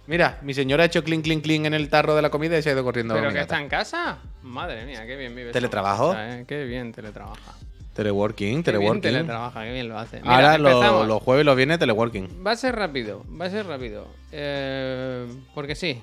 Mira, 0.05 0.37
mi 0.41 0.53
señora 0.53 0.83
ha 0.83 0.85
hecho 0.87 1.03
clink, 1.03 1.23
clink, 1.23 1.43
clink 1.43 1.65
en 1.65 1.73
el 1.73 1.89
tarro 1.89 2.15
de 2.15 2.21
la 2.21 2.29
comida 2.29 2.57
y 2.57 2.61
se 2.61 2.69
ha 2.69 2.73
ido 2.73 2.83
corriendo. 2.83 3.13
¿Pero 3.13 3.29
que 3.29 3.35
gata. 3.35 3.41
está 3.41 3.61
en 3.61 3.69
casa? 3.69 4.17
Madre 4.41 4.85
mía, 4.85 5.05
qué 5.07 5.15
bien 5.15 5.33
vive. 5.35 5.51
¿Teletrabajo? 5.51 6.13
eh, 6.17 6.43
Qué 6.47 6.65
bien 6.65 6.91
teletrabaja. 6.91 7.53
Teleworking, 7.93 8.37
Qué 8.37 8.51
bien 8.51 8.63
teleworking. 8.63 9.01
teletrabaja, 9.01 9.63
qué 9.63 9.71
bien 9.71 9.87
lo 9.87 9.97
hace. 9.99 10.19
Mira, 10.21 10.35
Ahora 10.35 10.57
lo- 10.57 11.05
los 11.05 11.21
jueves 11.23 11.45
los 11.45 11.55
viernes 11.55 11.79
teleworking. 11.79 12.43
Va 12.45 12.51
a 12.51 12.55
ser 12.55 12.75
rápido, 12.75 13.23
va 13.39 13.45
a 13.45 13.49
ser 13.49 13.65
rápido. 13.67 14.07
Eh, 14.31 15.27
porque 15.53 15.75
sí. 15.75 16.01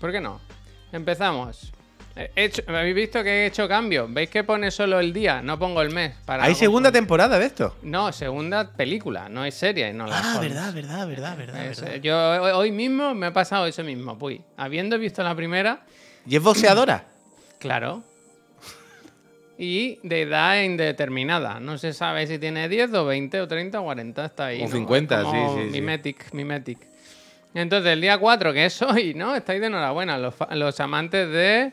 ¿Por 0.00 0.10
qué 0.10 0.20
no? 0.20 0.40
Empezamos. 0.90 1.72
Eh, 2.18 2.30
he 2.34 2.44
hecho- 2.46 2.62
¿Habéis 2.66 2.94
visto 2.96 3.22
que 3.22 3.30
he 3.30 3.46
hecho 3.46 3.68
cambio? 3.68 4.06
¿Veis 4.10 4.28
que 4.28 4.42
pone 4.42 4.70
solo 4.72 4.98
el 4.98 5.12
día? 5.12 5.40
No 5.40 5.58
pongo 5.58 5.80
el 5.82 5.90
mes. 5.90 6.14
Para 6.24 6.42
¿Hay 6.44 6.54
segunda 6.56 6.90
temporada 6.90 7.38
de 7.38 7.46
esto? 7.46 7.76
No, 7.82 8.12
segunda 8.12 8.72
película, 8.72 9.28
no 9.28 9.44
es 9.44 9.54
serie, 9.54 9.92
no 9.92 10.06
la 10.06 10.18
Ah, 10.18 10.40
verdad, 10.40 10.74
verdad, 10.74 11.06
verdad, 11.06 11.36
verdad. 11.36 11.66
Es- 11.66 11.80
verdad. 11.80 11.96
yo 12.02 12.56
hoy- 12.58 12.72
mismo 12.72 13.14
me 13.14 13.26
ha 13.26 13.32
pasado 13.32 13.66
eso 13.66 13.84
mismo. 13.84 14.18
Pues, 14.18 14.40
habiendo 14.56 14.98
visto 14.98 15.22
la 15.22 15.34
primera, 15.34 15.80
¿Y 16.26 16.36
es 16.36 16.42
boxeadora? 16.42 17.04
claro. 17.60 18.02
y 19.60 19.98
de 20.04 20.22
edad 20.22 20.62
indeterminada. 20.62 21.58
No 21.60 21.78
se 21.78 21.92
sabe 21.92 22.26
si 22.28 22.38
tiene 22.38 22.68
10 22.68 22.92
o 22.94 23.04
20 23.04 23.40
o 23.40 23.48
30 23.48 23.80
o 23.80 23.84
40, 23.84 24.24
está 24.24 24.46
ahí. 24.46 24.60
O 24.62 24.66
¿no? 24.66 24.70
50, 24.72 25.18
Es 25.18 25.24
como 25.24 25.54
sí, 25.56 25.60
sí, 25.62 25.64
sí. 25.66 25.80
Mimetic, 25.80 26.32
mimetic. 26.32 26.78
Entonces, 27.54 27.92
el 27.92 28.00
día 28.00 28.18
4, 28.18 28.52
que 28.52 28.66
es 28.66 28.80
hoy, 28.82 29.14
¿no? 29.14 29.34
Estáis 29.34 29.60
de 29.60 29.66
enhorabuena, 29.66 30.16
los, 30.18 30.34
los 30.50 30.78
amantes 30.80 31.28
de... 31.30 31.72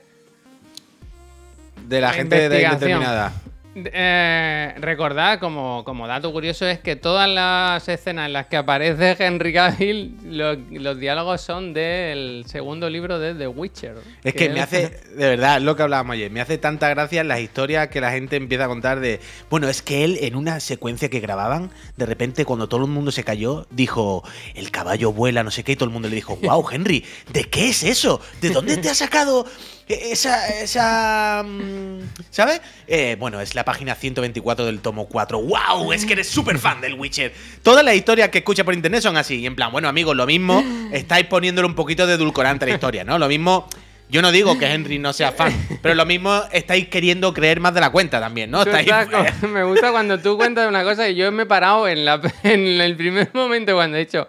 De 1.88 2.02
la 2.02 2.12
gente 2.14 2.36
de 2.36 2.46
Investigación. 2.46 2.92
indeterminada. 3.02 3.32
Eh, 3.78 4.74
recordad, 4.78 5.38
como, 5.40 5.84
como 5.84 6.08
dato 6.08 6.32
curioso, 6.32 6.66
es 6.66 6.80
que 6.80 6.96
todas 6.96 7.28
las 7.30 7.88
escenas 7.90 8.28
en 8.28 8.34
las 8.34 8.46
que 8.48 8.56
aparece 8.56 9.18
Henry 9.20 9.52
Cavill, 9.52 10.18
lo- 10.24 10.56
los 10.56 10.98
diálogos 10.98 11.42
son 11.42 11.74
del 11.74 12.46
segundo 12.48 12.90
libro 12.90 13.20
de 13.20 13.34
The 13.36 13.48
Witcher. 13.50 13.96
Es 14.24 14.34
que 14.34 14.50
me 14.50 14.62
hace, 14.62 14.90
de 15.18 15.30
verdad, 15.30 15.60
lo 15.60 15.76
que 15.76 15.84
hablábamos 15.84 16.14
ayer, 16.14 16.32
me 16.32 16.40
hace 16.40 16.58
tanta 16.58 16.88
gracia 16.90 17.26
las 17.26 17.42
historias 17.42 17.90
que 17.90 18.00
la 18.00 18.12
gente 18.12 18.38
empieza 18.38 18.64
a 18.64 18.68
contar 18.70 19.02
de, 19.02 19.20
bueno, 19.50 19.68
es 19.68 19.82
que 19.82 20.06
él 20.06 20.20
en 20.22 20.36
una 20.38 20.62
secuencia 20.62 21.10
que 21.10 21.20
grababan, 21.20 21.70
de 21.98 22.06
repente 22.06 22.46
cuando 22.46 22.70
todo 22.70 22.86
el 22.86 22.92
mundo 22.92 23.12
se 23.12 23.26
cayó, 23.26 23.68
dijo, 23.72 24.24
el 24.54 24.72
caballo 24.72 25.12
vuela, 25.12 25.44
no 25.44 25.52
sé 25.52 25.66
qué, 25.66 25.74
y 25.74 25.76
todo 25.76 25.90
el 25.90 25.94
mundo 25.94 26.08
le 26.08 26.16
dijo, 26.16 26.38
wow, 26.38 26.66
Henry, 26.72 27.04
¿de 27.34 27.44
qué 27.44 27.68
es 27.68 27.84
eso? 27.84 28.22
¿De 28.40 28.52
dónde 28.52 28.78
te 28.78 28.88
has 28.90 29.00
sacado 29.00 29.46
esa, 29.88 30.48
esa, 30.62 31.44
mm, 31.46 32.00
¿sabes? 32.32 32.62
Eh, 32.88 33.18
bueno, 33.20 33.40
es 33.42 33.54
la 33.54 33.65
página 33.66 33.96
124 33.96 34.66
del 34.66 34.80
tomo 34.80 35.08
4, 35.08 35.42
wow, 35.42 35.92
es 35.92 36.06
que 36.06 36.14
eres 36.14 36.30
súper 36.30 36.58
fan 36.58 36.80
del 36.80 36.94
Witcher. 36.94 37.34
Todas 37.64 37.84
las 37.84 37.96
historias 37.96 38.30
que 38.30 38.38
escuchas 38.38 38.64
por 38.64 38.74
internet 38.74 39.02
son 39.02 39.18
así, 39.18 39.42
y 39.42 39.46
en 39.46 39.56
plan, 39.56 39.72
bueno, 39.72 39.90
amigos, 39.90 40.16
lo 40.16 40.26
mismo, 40.26 40.64
estáis 40.92 41.26
poniéndole 41.26 41.68
un 41.68 41.76
poquito 41.76 42.08
de 42.08 42.14
edulcorante 42.14 42.66
a 42.66 42.68
la 42.70 42.74
historia, 42.76 43.04
¿no? 43.04 43.20
Lo 43.20 43.28
mismo... 43.28 43.68
Yo 44.08 44.22
no 44.22 44.32
digo 44.32 44.56
que 44.60 44.68
Henry 44.68 45.00
no 45.00 45.14
sea 45.14 45.32
fan, 45.32 45.52
pero 45.82 45.96
lo 45.96 46.06
mismo 46.06 46.44
estáis 46.52 46.90
queriendo 46.90 47.34
creer 47.34 47.60
más 47.60 47.74
de 47.74 47.82
la 47.82 47.90
cuenta 47.90 48.20
también, 48.20 48.52
¿no? 48.52 48.62
Estáis, 48.62 48.88
me 49.52 49.64
gusta 49.64 49.92
cuando 49.92 50.20
tú 50.20 50.38
cuentas 50.38 50.70
una 50.70 50.84
cosa 50.84 51.10
y 51.10 51.16
yo 51.16 51.32
me 51.32 51.44
he 51.44 51.46
parado 51.48 51.88
en, 51.88 52.06
la, 52.06 52.22
en 52.44 52.80
el 52.80 52.96
primer 52.96 53.32
momento 53.34 53.74
cuando 53.74 53.98
he 53.98 54.02
dicho, 54.02 54.28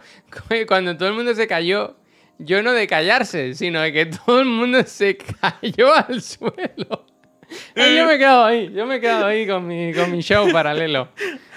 cuando 0.66 0.96
todo 0.96 1.10
el 1.10 1.14
mundo 1.14 1.34
se 1.34 1.46
cayó, 1.46 1.94
yo 2.38 2.62
no 2.62 2.72
de 2.72 2.86
callarse, 2.86 3.54
sino 3.54 3.80
de 3.80 3.92
que 3.92 4.06
todo 4.06 4.40
el 4.40 4.46
mundo 4.46 4.82
se 4.86 5.16
cayó 5.40 5.94
al 5.94 6.22
suelo. 6.22 7.06
Yo 7.76 8.06
me 8.06 8.14
he 8.14 8.18
quedado 8.18 8.44
ahí, 8.44 8.72
yo 8.72 8.86
me 8.86 8.96
he 8.96 9.00
quedado 9.00 9.26
ahí 9.26 9.46
con 9.46 9.66
mi, 9.66 9.92
con 9.92 10.10
mi 10.10 10.20
show 10.20 10.50
paralelo. 10.50 11.08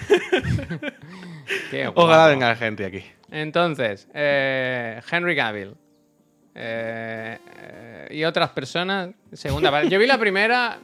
Qué 1.70 1.90
Ojalá 1.94 2.26
venga 2.28 2.56
Henry 2.58 2.84
aquí. 2.84 3.04
Entonces, 3.30 4.08
eh, 4.14 5.00
Henry 5.10 5.34
Cavill. 5.36 5.74
eh, 6.54 7.38
eh, 7.58 8.08
y 8.10 8.24
otras 8.24 8.50
personas. 8.50 9.10
Segunda 9.32 9.70
parte. 9.70 9.88
Yo 9.88 9.98
vi 9.98 10.06
la 10.06 10.18
primera. 10.18 10.78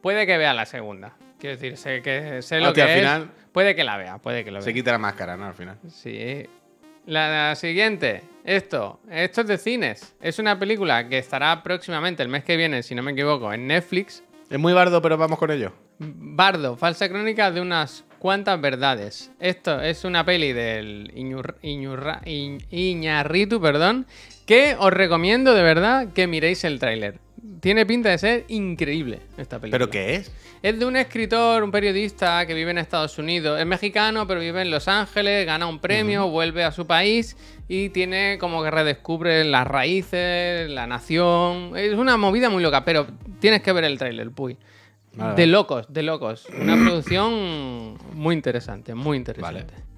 Puede 0.00 0.26
que 0.26 0.36
vea 0.38 0.54
la 0.54 0.66
segunda. 0.66 1.12
Quiero 1.38 1.56
decir, 1.56 1.76
sé 1.76 2.00
que 2.02 2.42
sé 2.42 2.60
lo 2.60 2.68
Hostia, 2.68 2.86
que 2.86 2.92
al 2.92 2.96
es. 2.98 3.02
final- 3.04 3.30
Puede 3.52 3.74
que 3.74 3.82
la 3.82 3.96
vea, 3.96 4.18
puede 4.18 4.44
que 4.44 4.50
lo 4.52 4.60
Se 4.62 4.66
vea. 4.66 4.74
quita 4.74 4.92
la 4.92 4.98
máscara, 4.98 5.36
¿no? 5.36 5.46
Al 5.46 5.54
final. 5.54 5.76
Sí. 5.88 6.46
La, 7.06 7.48
la 7.48 7.54
siguiente. 7.56 8.22
Esto. 8.44 9.00
Esto 9.10 9.40
es 9.40 9.46
de 9.48 9.58
cines. 9.58 10.14
Es 10.20 10.38
una 10.38 10.56
película 10.58 11.08
que 11.08 11.18
estará 11.18 11.60
próximamente, 11.62 12.22
el 12.22 12.28
mes 12.28 12.44
que 12.44 12.56
viene, 12.56 12.82
si 12.84 12.94
no 12.94 13.02
me 13.02 13.10
equivoco, 13.12 13.52
en 13.52 13.66
Netflix. 13.66 14.22
Es 14.50 14.58
muy 14.58 14.72
bardo, 14.72 15.00
pero 15.00 15.16
vamos 15.16 15.38
con 15.38 15.52
ello. 15.52 15.72
Bardo, 16.00 16.76
falsa 16.76 17.08
crónica 17.08 17.52
de 17.52 17.60
unas 17.60 18.04
cuantas 18.18 18.60
verdades. 18.60 19.30
Esto 19.38 19.80
es 19.80 20.04
una 20.04 20.24
peli 20.24 20.52
del 20.52 21.12
Iñarritu, 21.62 23.60
perdón, 23.60 24.08
que 24.50 24.74
os 24.76 24.92
recomiendo 24.92 25.54
de 25.54 25.62
verdad 25.62 26.08
que 26.12 26.26
miréis 26.26 26.64
el 26.64 26.80
tráiler. 26.80 27.20
Tiene 27.60 27.86
pinta 27.86 28.08
de 28.08 28.18
ser 28.18 28.44
increíble 28.48 29.20
esta 29.38 29.60
película. 29.60 29.78
¿Pero 29.78 29.90
qué 29.90 30.16
es? 30.16 30.32
Es 30.60 30.76
de 30.76 30.86
un 30.86 30.96
escritor, 30.96 31.62
un 31.62 31.70
periodista 31.70 32.44
que 32.46 32.54
vive 32.54 32.72
en 32.72 32.78
Estados 32.78 33.16
Unidos. 33.16 33.60
Es 33.60 33.66
mexicano, 33.66 34.26
pero 34.26 34.40
vive 34.40 34.62
en 34.62 34.72
Los 34.72 34.88
Ángeles, 34.88 35.46
gana 35.46 35.68
un 35.68 35.78
premio, 35.78 36.28
vuelve 36.30 36.64
a 36.64 36.72
su 36.72 36.84
país 36.84 37.36
y 37.68 37.90
tiene 37.90 38.38
como 38.40 38.60
que 38.64 38.72
redescubre 38.72 39.44
las 39.44 39.68
raíces, 39.68 40.68
la 40.68 40.88
nación. 40.88 41.76
Es 41.76 41.94
una 41.94 42.16
movida 42.16 42.50
muy 42.50 42.60
loca, 42.60 42.84
pero 42.84 43.06
tienes 43.38 43.62
que 43.62 43.70
ver 43.70 43.84
el 43.84 43.98
tráiler, 43.98 44.32
puy. 44.32 44.58
Vale, 45.12 45.36
de 45.36 45.46
locos, 45.46 45.86
de 45.92 46.02
locos. 46.02 46.48
Una 46.60 46.74
producción 46.74 47.98
muy 48.14 48.34
interesante, 48.34 48.96
muy 48.96 49.16
interesante. 49.16 49.89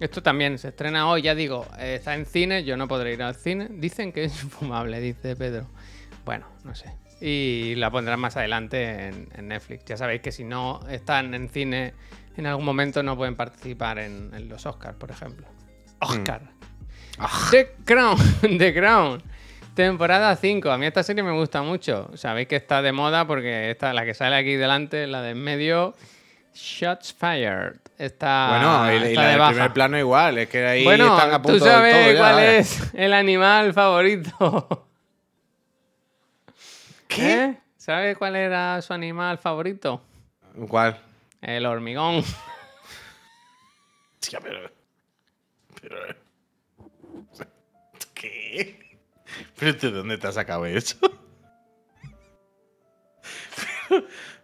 Esto 0.00 0.22
también 0.22 0.58
se 0.58 0.68
estrena 0.68 1.08
hoy, 1.08 1.22
ya 1.22 1.34
digo, 1.34 1.66
eh, 1.78 1.96
está 1.96 2.14
en 2.14 2.26
cine, 2.26 2.64
yo 2.64 2.76
no 2.76 2.88
podré 2.88 3.12
ir 3.12 3.22
al 3.22 3.34
cine. 3.34 3.68
Dicen 3.70 4.12
que 4.12 4.24
es 4.24 4.42
infumable, 4.42 5.00
dice 5.00 5.36
Pedro. 5.36 5.66
Bueno, 6.24 6.46
no 6.64 6.74
sé. 6.74 6.96
Y 7.20 7.74
la 7.76 7.90
pondrán 7.90 8.18
más 8.18 8.36
adelante 8.36 9.08
en, 9.08 9.28
en 9.34 9.48
Netflix. 9.48 9.84
Ya 9.84 9.96
sabéis 9.96 10.22
que 10.22 10.32
si 10.32 10.42
no 10.42 10.80
están 10.88 11.34
en 11.34 11.50
cine 11.50 11.92
en 12.36 12.46
algún 12.46 12.64
momento 12.64 13.02
no 13.02 13.16
pueden 13.16 13.36
participar 13.36 13.98
en, 13.98 14.30
en 14.34 14.48
los 14.48 14.64
Oscars, 14.66 14.96
por 14.96 15.10
ejemplo. 15.10 15.46
Oscar. 16.00 16.42
The 17.50 17.76
Crown. 17.84 18.16
The 18.58 18.74
Crown. 18.74 19.22
Temporada 19.74 20.34
5. 20.34 20.70
A 20.70 20.78
mí 20.78 20.86
esta 20.86 21.02
serie 21.02 21.22
me 21.22 21.32
gusta 21.32 21.62
mucho. 21.62 22.10
Sabéis 22.14 22.48
que 22.48 22.56
está 22.56 22.82
de 22.82 22.92
moda 22.92 23.26
porque 23.26 23.70
esta, 23.70 23.92
la 23.92 24.04
que 24.04 24.14
sale 24.14 24.36
aquí 24.36 24.54
delante, 24.54 25.06
la 25.06 25.22
de 25.22 25.30
en 25.30 25.42
medio, 25.42 25.94
Shots 26.54 27.12
Fired. 27.12 27.76
Está, 27.98 28.48
bueno, 28.50 28.92
y, 28.92 29.08
y 29.08 29.10
está 29.10 29.20
la 29.20 29.26
de 29.26 29.30
del 29.32 29.38
baja. 29.38 29.50
primer 29.52 29.72
plano 29.72 29.98
igual. 29.98 30.38
Es 30.38 30.48
que 30.48 30.66
ahí 30.66 30.84
bueno, 30.84 31.14
están 31.16 31.34
a 31.34 31.42
punto 31.42 31.58
tú 31.58 31.64
sabes 31.64 31.94
todo 31.94 32.12
ya, 32.12 32.18
cuál 32.18 32.34
vaya. 32.34 32.56
es 32.56 32.94
el 32.94 33.12
animal 33.12 33.72
favorito. 33.74 34.38
¿Qué? 37.08 37.44
¿Eh? 37.44 37.60
¿Sabes 37.76 38.16
cuál 38.16 38.36
era 38.36 38.80
su 38.82 38.92
animal 38.92 39.38
favorito? 39.38 40.02
¿Cuál? 40.68 41.00
El 41.40 41.66
hormigón. 41.66 42.22
Tía, 44.20 44.38
pero... 44.40 44.70
pero... 45.80 45.96
¿Qué? 48.14 48.98
¿Pero 49.58 49.72
de 49.72 49.90
dónde 49.90 50.18
te 50.18 50.26
has 50.26 50.34
sacado 50.34 50.66
eso? 50.66 50.96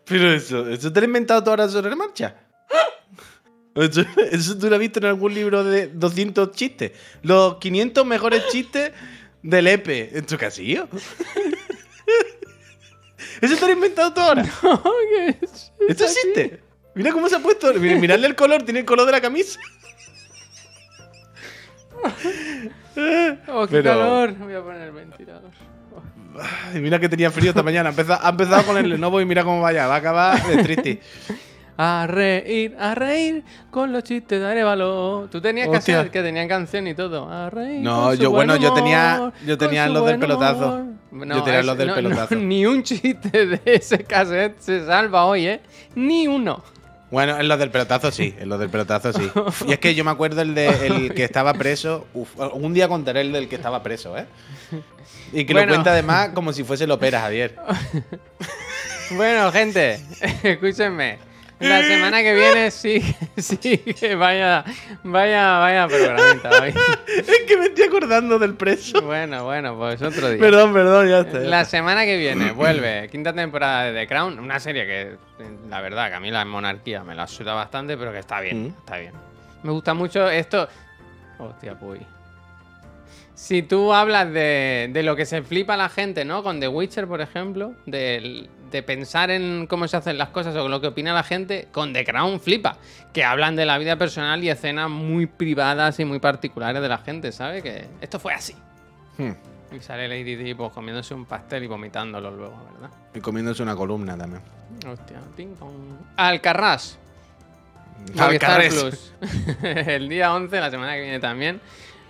Pero, 0.06 0.32
eso, 0.32 0.68
¿eso 0.68 0.92
te 0.92 1.00
lo 1.00 1.04
has 1.04 1.08
inventado 1.08 1.42
tú 1.44 1.50
ahora 1.50 1.68
sobre 1.68 1.90
la 1.90 1.96
marcha? 1.96 2.34
Eso, 3.74 4.00
eso 4.32 4.56
tú 4.56 4.70
lo 4.70 4.76
has 4.76 4.80
visto 4.80 5.00
en 5.00 5.04
algún 5.04 5.34
libro 5.34 5.62
de 5.62 5.88
200 5.88 6.50
chistes. 6.52 6.92
Los 7.22 7.56
500 7.56 8.06
mejores 8.06 8.46
chistes 8.48 8.92
del 9.42 9.66
EPE 9.66 10.16
en 10.16 10.24
tu 10.24 10.38
casillo. 10.38 10.88
¿Eso 13.42 13.54
te 13.54 13.60
lo 13.60 13.66
has 13.66 13.72
inventado 13.72 14.14
tú 14.14 14.20
ahora? 14.22 14.44
¿Qué 14.44 15.38
es? 15.42 15.72
¿Esto 15.88 16.04
existe? 16.04 16.62
Mira 16.94 17.12
cómo 17.12 17.28
se 17.28 17.36
ha 17.36 17.40
puesto. 17.40 17.74
Mira, 17.74 17.96
miradle 17.98 18.28
el 18.28 18.34
color, 18.34 18.62
tiene 18.62 18.80
el 18.80 18.86
color 18.86 19.04
de 19.04 19.12
la 19.12 19.20
camisa. 19.20 19.60
Oh, 23.48 23.66
qué 23.66 23.72
Pero- 23.72 23.90
calor. 23.90 24.32
Voy 24.38 24.54
a 24.54 24.62
poner 24.62 24.82
el 24.82 24.92
ventilador. 24.92 25.50
Ay, 26.40 26.80
mira 26.80 26.98
que 26.98 27.08
tenía 27.08 27.30
frío 27.30 27.50
esta 27.50 27.62
mañana. 27.62 27.88
Ha 27.88 27.92
empezado, 27.92 28.20
ha 28.24 28.30
empezado 28.30 28.62
con 28.64 28.76
el 28.78 28.88
Lenovo 28.88 29.20
y 29.20 29.24
mira 29.26 29.44
cómo 29.44 29.60
vaya. 29.60 29.86
Va 29.86 29.94
a 29.94 29.98
acabar 29.98 30.46
de 30.46 30.62
triste. 30.62 31.00
A 31.78 32.06
reír, 32.08 32.74
a 32.80 32.94
reír 32.94 33.44
con 33.70 33.92
los 33.92 34.02
chistes 34.02 34.40
de 34.40 34.46
Arevalo. 34.46 35.28
Tú 35.30 35.42
tenías 35.42 35.68
que 35.68 35.76
Hostia. 35.76 36.00
hacer 36.00 36.10
que 36.10 36.22
tenían 36.22 36.48
canción 36.48 36.86
y 36.86 36.94
todo. 36.94 37.28
A 37.30 37.50
reír. 37.50 37.80
No, 37.82 38.04
con 38.04 38.16
su 38.16 38.22
yo- 38.22 38.30
buen 38.30 38.46
bueno, 38.48 38.62
yo 38.62 38.72
tenía- 38.72 39.30
yo 39.46 39.58
tenía 39.58 39.86
los 39.88 40.06
del 40.06 40.18
pelotazo. 40.18 40.66
humor. 41.12 41.36
Yo 41.36 41.42
tenía 41.42 41.60
es- 41.60 41.66
los 41.66 41.76
del 41.76 41.88
no, 41.88 41.94
pelotazo. 41.94 42.34
no, 42.34 42.40
ni 42.46 42.64
un 42.64 42.82
chiste 42.82 43.46
de 43.46 43.60
ese 43.66 44.04
cassette 44.04 44.58
se 44.58 44.86
salva 44.86 45.26
hoy, 45.26 45.46
¿eh? 45.48 45.60
Ni 45.94 46.26
uno. 46.26 46.62
Bueno, 47.10 47.38
en 47.38 47.46
los 47.48 47.58
del 47.58 47.70
pelotazo 47.70 48.10
sí. 48.10 48.34
En 48.38 48.48
los 48.48 48.58
del 48.58 48.68
pelotazo 48.68 49.12
sí. 49.12 49.30
Y 49.66 49.72
es 49.72 49.78
que 49.78 49.94
yo 49.94 50.04
me 50.04 50.10
acuerdo 50.10 50.42
el, 50.42 50.54
de, 50.54 50.86
el 50.86 51.14
que 51.14 51.24
estaba 51.24 51.54
preso. 51.54 52.06
Uf, 52.14 52.30
un 52.52 52.74
día 52.74 52.88
contaré 52.88 53.20
el 53.20 53.32
del 53.32 53.48
que 53.48 53.56
estaba 53.56 53.82
preso, 53.82 54.16
¿eh? 54.18 54.26
Y 55.32 55.44
que 55.44 55.52
Bueno. 55.52 55.68
lo 55.68 55.74
cuenta 55.74 55.92
además 55.92 56.30
como 56.34 56.52
si 56.52 56.64
fuese 56.64 56.86
lo 56.86 56.98
pera, 56.98 57.20
Javier. 57.20 57.54
Bueno, 59.12 59.52
gente, 59.52 60.00
escúchenme. 60.42 61.18
La 61.58 61.82
semana 61.82 62.20
que 62.22 62.34
viene 62.34 62.70
sí, 62.70 63.00
sí 63.38 63.78
que 63.78 64.14
vaya, 64.14 64.62
vaya, 65.02 65.58
vaya 65.58 65.88
programita 65.88 66.50
hoy. 66.62 66.74
es 67.16 67.40
que 67.46 67.56
me 67.56 67.66
estoy 67.66 67.84
acordando 67.84 68.38
del 68.38 68.54
preso. 68.54 69.00
Bueno, 69.00 69.44
bueno, 69.44 69.74
pues 69.76 70.02
otro 70.02 70.28
día. 70.28 70.38
Perdón, 70.38 70.74
perdón, 70.74 71.08
ya 71.08 71.20
está. 71.20 71.38
La 71.38 71.64
semana 71.64 72.04
que 72.04 72.18
viene 72.18 72.52
vuelve 72.52 73.08
quinta 73.10 73.32
temporada 73.32 73.84
de 73.84 73.98
The 74.00 74.06
Crown, 74.06 74.38
una 74.38 74.60
serie 74.60 74.84
que 74.86 75.16
la 75.70 75.80
verdad 75.80 76.08
que 76.10 76.14
a 76.16 76.20
mí 76.20 76.30
la 76.30 76.44
monarquía 76.44 77.02
me 77.04 77.14
la 77.14 77.26
suda 77.26 77.54
bastante, 77.54 77.96
pero 77.96 78.12
que 78.12 78.18
está 78.18 78.40
bien, 78.40 78.64
Mm. 78.64 78.66
está 78.78 78.98
bien. 78.98 79.12
Me 79.62 79.70
gusta 79.72 79.94
mucho 79.94 80.28
esto. 80.28 80.68
Hostia, 81.38 81.74
puy. 81.78 82.00
Si 83.34 83.62
tú 83.62 83.92
hablas 83.92 84.32
de, 84.32 84.88
de 84.92 85.02
lo 85.02 85.14
que 85.16 85.26
se 85.26 85.42
flipa 85.42 85.76
la 85.76 85.88
gente, 85.88 86.24
¿no? 86.24 86.42
Con 86.42 86.58
The 86.60 86.68
Witcher, 86.68 87.06
por 87.06 87.20
ejemplo, 87.20 87.74
del- 87.84 88.48
de, 88.70 88.82
pensar 88.82 89.30
en 89.30 89.66
cómo 89.66 89.88
se 89.88 89.96
hacen 89.96 90.18
las 90.18 90.30
cosas 90.30 90.54
o 90.56 90.68
lo 90.68 90.80
que 90.80 90.88
opina 90.88 91.12
la 91.12 91.22
gente, 91.22 91.68
con 91.72 91.92
The 91.92 92.04
Crown 92.04 92.40
flipa. 92.40 92.78
Que 93.12 93.24
hablan 93.24 93.56
de 93.56 93.66
la 93.66 93.78
vida 93.78 93.96
personal 93.96 94.42
y 94.44 94.50
escenas 94.50 94.90
muy 94.90 95.26
privadas 95.26 95.98
y 96.00 96.04
muy 96.04 96.18
particulares 96.18 96.82
de 96.82 96.88
la 96.88 96.98
gente, 96.98 97.32
¿sabes? 97.32 97.62
Que 97.62 97.86
esto 98.00 98.18
fue 98.18 98.34
así. 98.34 98.54
Hmm. 99.18 99.32
Y 99.74 99.80
sale 99.80 100.08
Lady 100.08 100.36
Di 100.36 100.54
pues 100.54 100.72
comiéndose 100.72 101.14
un 101.14 101.24
pastel 101.24 101.64
y 101.64 101.66
vomitándolo 101.66 102.30
luego, 102.30 102.56
¿verdad? 102.72 102.90
Y 103.14 103.20
comiéndose 103.20 103.62
una 103.62 103.74
columna 103.74 104.16
también. 104.16 104.42
Hostia, 104.86 105.20
ting, 105.36 105.54
pong. 105.54 105.72
Alcarrás. 106.16 106.98
Alcarrás. 108.18 108.74
Plus. 108.74 109.12
El 109.62 110.08
día 110.08 110.34
11, 110.34 110.60
la 110.60 110.70
semana 110.70 110.94
que 110.94 111.02
viene 111.02 111.18
también, 111.20 111.60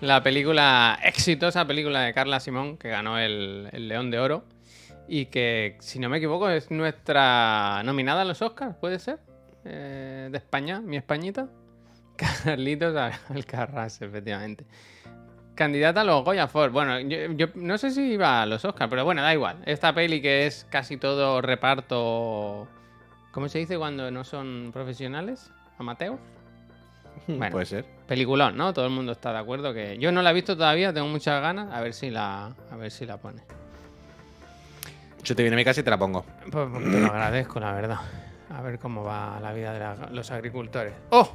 la 0.01 0.23
película, 0.23 0.99
exitosa 1.03 1.65
película 1.67 2.03
de 2.03 2.13
Carla 2.13 2.41
Simón, 2.41 2.77
que 2.77 2.89
ganó 2.89 3.19
el, 3.19 3.69
el 3.73 3.89
León 3.89 4.11
de 4.11 4.19
Oro 4.19 4.45
y 5.09 5.27
que, 5.27 5.77
si 5.81 5.99
no 5.99 6.09
me 6.09 6.19
equivoco, 6.19 6.49
es 6.49 6.71
nuestra 6.71 7.83
nominada 7.85 8.23
a 8.23 8.25
los 8.25 8.43
Oscars, 8.43 8.77
¿puede 8.77 8.99
ser? 8.99 9.19
Eh, 9.65 10.29
de 10.31 10.39
España, 10.39 10.81
mi 10.81 10.97
Españita. 10.97 11.49
Carlitos 12.17 12.97
Alcarrás, 13.29 14.01
efectivamente. 14.03 14.65
Candidata 15.55 16.03
a 16.03 16.05
los 16.05 16.25
Goya 16.25 16.49
Ford. 16.49 16.71
Bueno, 16.71 17.01
yo, 17.01 17.33
yo 17.33 17.47
no 17.55 17.79
sé 17.79 17.91
si 17.91 18.13
iba 18.13 18.43
a 18.43 18.47
los 18.47 18.65
Oscars, 18.65 18.91
pero 18.91 19.05
bueno, 19.05 19.23
da 19.23 19.33
igual. 19.33 19.63
Esta 19.65 19.95
peli 19.95 20.21
que 20.21 20.47
es 20.47 20.67
casi 20.71 20.97
todo 20.99 21.41
reparto. 21.41 22.69
¿Cómo 23.33 23.49
se 23.49 23.59
dice 23.59 23.79
cuando 23.79 24.11
no 24.11 24.25
son 24.25 24.71
profesionales? 24.73 25.51
¿Amateurs? 25.79 26.19
Bueno. 27.27 27.51
Puede 27.51 27.65
ser. 27.65 27.87
Peliculón, 28.07 28.59
¿no? 28.59 28.75
Todo 28.75 28.85
el 28.85 28.91
mundo 28.91 29.13
está 29.13 29.33
de 29.33 29.39
acuerdo 29.39 29.73
que. 29.73 29.97
Yo 29.99 30.13
no 30.13 30.21
la 30.21 30.31
he 30.31 30.35
visto 30.35 30.55
todavía, 30.55 30.93
tengo 30.93 31.09
muchas 31.09 31.41
ganas. 31.41 31.73
A 31.73 31.81
ver 31.81 31.95
si 31.95 32.11
la. 32.11 32.55
A 32.71 32.77
ver 32.77 32.91
si 32.91 33.07
la 33.07 33.17
pone. 33.17 33.43
Yo 35.27 35.35
te 35.37 35.43
viene 35.43 35.55
a 35.57 35.59
mi 35.59 35.65
casa 35.65 35.81
y 35.81 35.83
te 35.83 35.91
la 35.91 35.99
pongo. 35.99 36.25
Pues 36.51 36.69
porque 36.73 36.89
te 36.89 37.01
lo 37.01 37.09
agradezco, 37.09 37.61
la 37.61 37.73
verdad. 37.73 37.99
A 38.57 38.63
ver 38.63 38.79
cómo 38.79 39.03
va 39.05 39.39
la 39.41 39.53
vida 39.53 39.73
de 39.73 39.79
la- 39.81 40.09
los 40.13 40.31
agricultores. 40.31 40.95
¡Oh! 41.11 41.29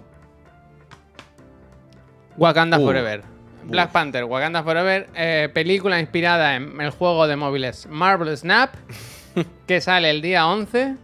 Wakanda 2.37 2.79
Uh. 2.79 2.85
Forever. 2.85 3.23
Black 3.63 3.91
Panther, 3.91 4.23
Wakanda 4.23 4.63
Forever, 4.63 5.07
eh, 5.13 5.47
película 5.53 5.99
inspirada 5.99 6.55
en 6.55 6.81
el 6.81 6.89
juego 6.89 7.27
de 7.27 7.35
móviles 7.35 7.85
Marvel 7.87 8.35
Snap, 8.35 8.73
que 9.67 9.81
sale 9.81 10.09
el 10.09 10.21
día 10.23 10.47
11. 10.47 10.95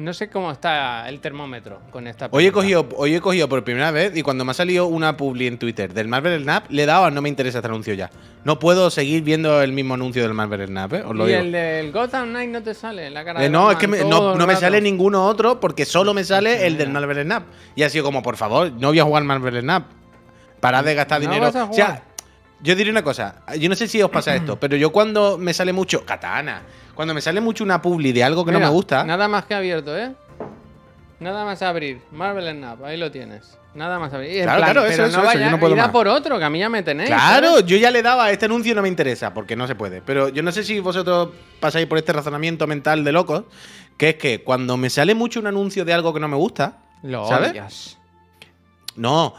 No 0.00 0.14
sé 0.14 0.30
cómo 0.30 0.50
está 0.50 1.08
el 1.08 1.20
termómetro 1.20 1.80
con 1.90 2.06
esta 2.06 2.26
Hoy 2.30 2.46
he, 2.46 2.52
película. 2.52 2.62
cogido, 2.80 2.88
hoy 2.96 3.14
he 3.14 3.20
cogido 3.20 3.48
por 3.48 3.62
primera 3.64 3.90
vez 3.90 4.16
y 4.16 4.22
cuando 4.22 4.44
me 4.46 4.52
ha 4.52 4.54
salido 4.54 4.86
una 4.86 5.16
publi 5.16 5.46
en 5.46 5.58
Twitter 5.58 5.92
del 5.92 6.08
Marvel 6.08 6.42
Snap, 6.42 6.64
le 6.70 6.84
he 6.84 6.86
dado 6.86 7.04
a 7.04 7.10
no 7.10 7.20
me 7.20 7.28
interesa 7.28 7.58
este 7.58 7.68
anuncio 7.68 7.92
ya. 7.94 8.08
No 8.44 8.58
puedo 8.58 8.88
seguir 8.90 9.22
viendo 9.22 9.60
el 9.60 9.72
mismo 9.72 9.94
anuncio 9.94 10.22
del 10.22 10.32
Marvel 10.32 10.66
Snap, 10.66 10.92
¿eh? 10.94 11.02
Os 11.06 11.14
lo 11.14 11.24
y 11.28 11.32
digo. 11.32 11.40
el 11.42 11.52
del 11.52 11.92
Gotham 11.92 12.30
Knight 12.30 12.50
no 12.50 12.62
te 12.62 12.72
sale 12.72 13.08
en 13.08 13.14
la 13.14 13.24
cara 13.24 13.40
Eh, 13.40 13.44
de 13.44 13.50
no, 13.50 13.66
Batman 13.66 13.72
es 13.76 13.78
que 13.80 13.88
me- 13.88 14.10
no, 14.10 14.46
me 14.46 14.56
sale 14.56 14.80
ninguno 14.80 15.26
otro 15.26 15.60
porque 15.60 15.84
solo 15.84 16.14
me 16.14 16.24
sale 16.24 16.66
el 16.66 16.78
del. 16.78 16.88
Marvel 16.90 17.22
Snap. 17.22 17.44
Y 17.76 17.82
ha 17.82 17.90
sido 17.90 18.02
como, 18.04 18.22
por 18.22 18.36
favor, 18.36 18.72
no 18.72 18.88
voy 18.88 18.98
a 19.00 19.04
jugar 19.04 19.22
Marvel 19.24 19.60
Snap. 19.60 19.84
Parad 20.60 20.84
de 20.84 20.94
gastar 20.94 21.22
No 21.22 21.30
dinero. 21.30 21.48
O 21.48 21.72
sea. 21.72 22.04
Yo 22.62 22.74
diré 22.74 22.90
una 22.90 23.02
cosa. 23.02 23.36
Yo 23.58 23.68
no 23.68 23.74
sé 23.74 23.86
si 23.88 24.00
os 24.02 24.10
pasa 24.10 24.34
esto, 24.36 24.58
pero 24.58 24.76
yo 24.76 24.90
cuando 24.90 25.38
me 25.38 25.52
sale 25.54 25.72
mucho. 25.72 26.04
Katana. 26.04 26.62
Cuando 26.94 27.14
me 27.14 27.20
sale 27.22 27.40
mucho 27.40 27.64
una 27.64 27.80
publi 27.80 28.12
de 28.12 28.22
algo 28.24 28.44
que 28.44 28.52
no 28.52 28.60
me 28.60 28.68
gusta. 28.68 29.04
Nada 29.04 29.26
más 29.28 29.44
que 29.46 29.54
abierto, 29.54 29.96
¿eh? 29.96 30.12
Nada 31.18 31.44
más 31.44 31.62
abrir. 31.62 32.00
Marvel 32.12 32.50
Snap, 32.56 32.82
ahí 32.84 32.96
lo 32.96 33.10
tienes. 33.10 33.56
Nada 33.74 33.98
más 33.98 34.12
abrir. 34.12 34.30
Y 34.38 34.42
Claro, 34.42 34.58
plan, 34.58 34.72
claro, 34.72 34.86
eso, 34.86 34.96
pero 34.96 35.06
eso, 35.08 35.16
no 35.16 35.22
eso, 35.22 35.26
vaya, 35.34 35.44
yo 35.46 35.50
no 35.50 35.60
puedo 35.60 35.76
más. 35.76 35.88
por 35.90 36.08
otro, 36.08 36.38
que 36.38 36.44
a 36.44 36.50
mí 36.50 36.58
ya 36.58 36.68
me 36.68 36.82
tenéis. 36.82 37.08
Claro, 37.08 37.48
¿sabes? 37.50 37.66
yo 37.66 37.76
ya 37.76 37.90
le 37.90 38.02
daba 38.02 38.24
a 38.24 38.30
este 38.32 38.46
anuncio 38.46 38.74
no 38.74 38.82
me 38.82 38.88
interesa, 38.88 39.32
porque 39.32 39.54
no 39.54 39.66
se 39.66 39.74
puede. 39.74 40.02
Pero 40.02 40.28
yo 40.30 40.42
no 40.42 40.50
sé 40.50 40.64
si 40.64 40.80
vosotros 40.80 41.28
pasáis 41.60 41.86
por 41.86 41.96
este 41.98 42.12
razonamiento 42.12 42.66
mental 42.66 43.04
de 43.04 43.12
locos, 43.12 43.44
que 43.96 44.10
es 44.10 44.14
que 44.16 44.42
cuando 44.42 44.76
me 44.76 44.90
sale 44.90 45.14
mucho 45.14 45.40
un 45.40 45.46
anuncio 45.46 45.84
de 45.84 45.92
algo 45.92 46.12
que 46.12 46.20
no 46.20 46.28
me 46.28 46.36
gusta, 46.36 46.78
Lo 47.02 47.28
¿sabes? 47.28 47.50
odias. 47.52 47.98
no. 48.96 49.34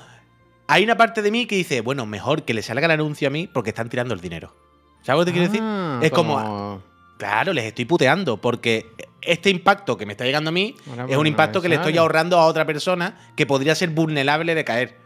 Hay 0.71 0.83
una 0.83 0.95
parte 0.97 1.21
de 1.21 1.31
mí 1.31 1.45
que 1.45 1.55
dice, 1.55 1.81
bueno, 1.81 2.05
mejor 2.05 2.43
que 2.43 2.53
le 2.53 2.61
salga 2.61 2.85
el 2.85 2.91
anuncio 2.91 3.27
a 3.27 3.31
mí 3.31 3.47
porque 3.51 3.71
están 3.71 3.89
tirando 3.89 4.13
el 4.13 4.21
dinero. 4.21 4.55
¿Sabes 5.03 5.19
lo 5.19 5.25
que 5.25 5.31
te 5.31 5.37
quiero 5.37 5.47
decir? 5.51 5.61
Ah, 5.63 5.99
Es 6.01 6.11
como, 6.11 6.81
claro, 7.17 7.53
les 7.53 7.65
estoy 7.65 7.85
puteando 7.85 8.37
porque 8.37 8.87
este 9.21 9.49
impacto 9.49 9.97
que 9.97 10.05
me 10.05 10.13
está 10.13 10.25
llegando 10.25 10.49
a 10.49 10.53
mí 10.53 10.75
Ahora, 10.89 11.05
es 11.09 11.17
un 11.17 11.27
impacto 11.27 11.61
que 11.61 11.69
le 11.69 11.75
estoy 11.75 11.97
ahorrando 11.97 12.39
a 12.39 12.45
otra 12.45 12.65
persona 12.65 13.17
que 13.35 13.45
podría 13.45 13.75
ser 13.75 13.89
vulnerable 13.89 14.55
de 14.55 14.63
caer. 14.63 14.97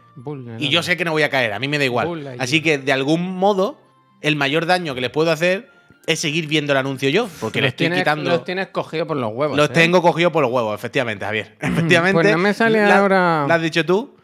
Y 0.58 0.68
yo 0.70 0.82
sé 0.82 0.96
que 0.96 1.04
no 1.04 1.12
voy 1.12 1.22
a 1.24 1.30
caer, 1.30 1.52
a 1.52 1.58
mí 1.58 1.68
me 1.68 1.78
da 1.78 1.84
igual. 1.84 2.36
Así 2.38 2.62
que 2.62 2.78
de 2.78 2.92
algún 2.92 3.36
modo, 3.36 3.78
el 4.20 4.36
mayor 4.36 4.66
daño 4.66 4.94
que 4.94 5.00
les 5.00 5.10
puedo 5.10 5.30
hacer 5.30 5.70
es 6.06 6.20
seguir 6.20 6.46
viendo 6.46 6.72
el 6.72 6.78
anuncio 6.78 7.08
yo, 7.08 7.28
porque 7.40 7.60
le 7.60 7.66
los 7.66 7.72
estoy 7.72 7.86
tienes, 7.88 7.98
quitando. 7.98 8.30
Los 8.30 8.44
tienes 8.44 8.68
cogido 8.68 9.06
por 9.06 9.16
los 9.16 9.32
huevos. 9.34 9.56
Los 9.56 9.70
¿eh? 9.70 9.72
tengo 9.72 10.00
cogidos 10.00 10.32
por 10.32 10.42
los 10.42 10.52
huevos, 10.52 10.74
efectivamente, 10.74 11.24
Javier. 11.24 11.56
Efectivamente. 11.60 12.14
Pues 12.14 12.30
no 12.32 12.38
me 12.38 12.54
sale 12.54 12.86
La- 12.86 12.98
ahora- 12.98 13.44
Lo 13.48 13.52
has 13.54 13.60
dicho 13.62 13.84
tú. 13.84 14.15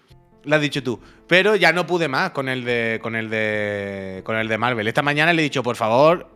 Lo 0.45 0.57
has 0.57 0.63
dicho 0.63 0.83
tú. 0.83 1.01
Pero 1.29 1.55
ya 1.57 1.73
no 1.73 1.87
pude 1.87 2.09
más 2.09 2.31
con 2.31 2.49
el 2.49 2.65
de. 2.65 2.99
con 3.03 3.15
el 3.17 3.31
de. 3.31 4.23
con 4.25 4.37
el 4.37 4.49
de 4.49 4.59
Marvel. 4.59 4.87
Esta 4.89 5.03
mañana 5.03 5.33
le 5.33 5.43
he 5.43 5.45
dicho, 5.45 5.63
por 5.63 5.77
favor, 5.77 6.29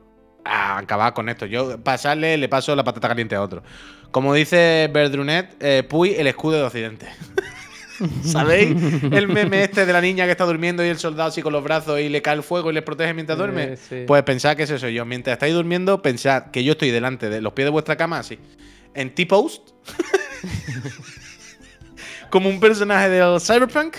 a 0.44 0.78
acabar 0.78 1.12
con 1.12 1.28
esto. 1.28 1.46
Yo 1.46 1.78
pasarle, 1.82 2.36
le 2.36 2.48
paso 2.48 2.74
la 2.76 2.84
patata 2.84 3.09
caliente 3.09 3.34
a 3.34 3.42
otro. 3.42 3.62
Como 4.12 4.32
dice 4.32 4.88
Verdrunet, 4.92 5.57
eh, 5.61 5.82
Puy, 5.88 6.14
el 6.14 6.26
escudo 6.28 6.57
de 6.59 6.62
Occidente. 6.62 7.07
¿Sabéis? 8.22 8.76
El 9.11 9.26
meme 9.26 9.62
este 9.64 9.86
de 9.86 9.92
la 9.92 10.00
niña 10.02 10.26
que 10.26 10.30
está 10.32 10.44
durmiendo 10.44 10.84
y 10.84 10.88
el 10.88 10.98
soldado 10.98 11.30
así 11.30 11.40
con 11.42 11.52
los 11.52 11.64
brazos 11.64 11.98
y 11.98 12.09
le 12.11 12.20
cae 12.20 12.34
el 12.34 12.42
fuego 12.42 12.70
y 12.70 12.74
les 12.74 12.82
protege 12.82 13.14
mientras 13.14 13.36
Sí, 13.36 13.38
duerme. 13.38 13.76
sí. 13.76 14.04
Pues 14.07 14.22
pensad 14.22 14.54
que 14.54 14.64
ese 14.64 14.78
soy 14.78 14.92
yo. 14.94 15.04
Mientras 15.07 15.32
estáis 15.32 15.54
durmiendo, 15.54 16.02
pensad 16.02 16.50
que 16.50 16.62
yo 16.62 16.72
estoy 16.72 16.90
delante 16.90 17.30
de 17.30 17.40
los 17.40 17.54
pies 17.54 17.64
de 17.66 17.70
vuestra 17.70 17.96
cama 17.96 18.18
así. 18.18 18.38
En 18.94 19.14
T-Post. 19.14 19.70
Como 22.30 22.48
un 22.48 22.60
personaje 22.60 23.08
del 23.08 23.40
Cyberpunk. 23.40 23.96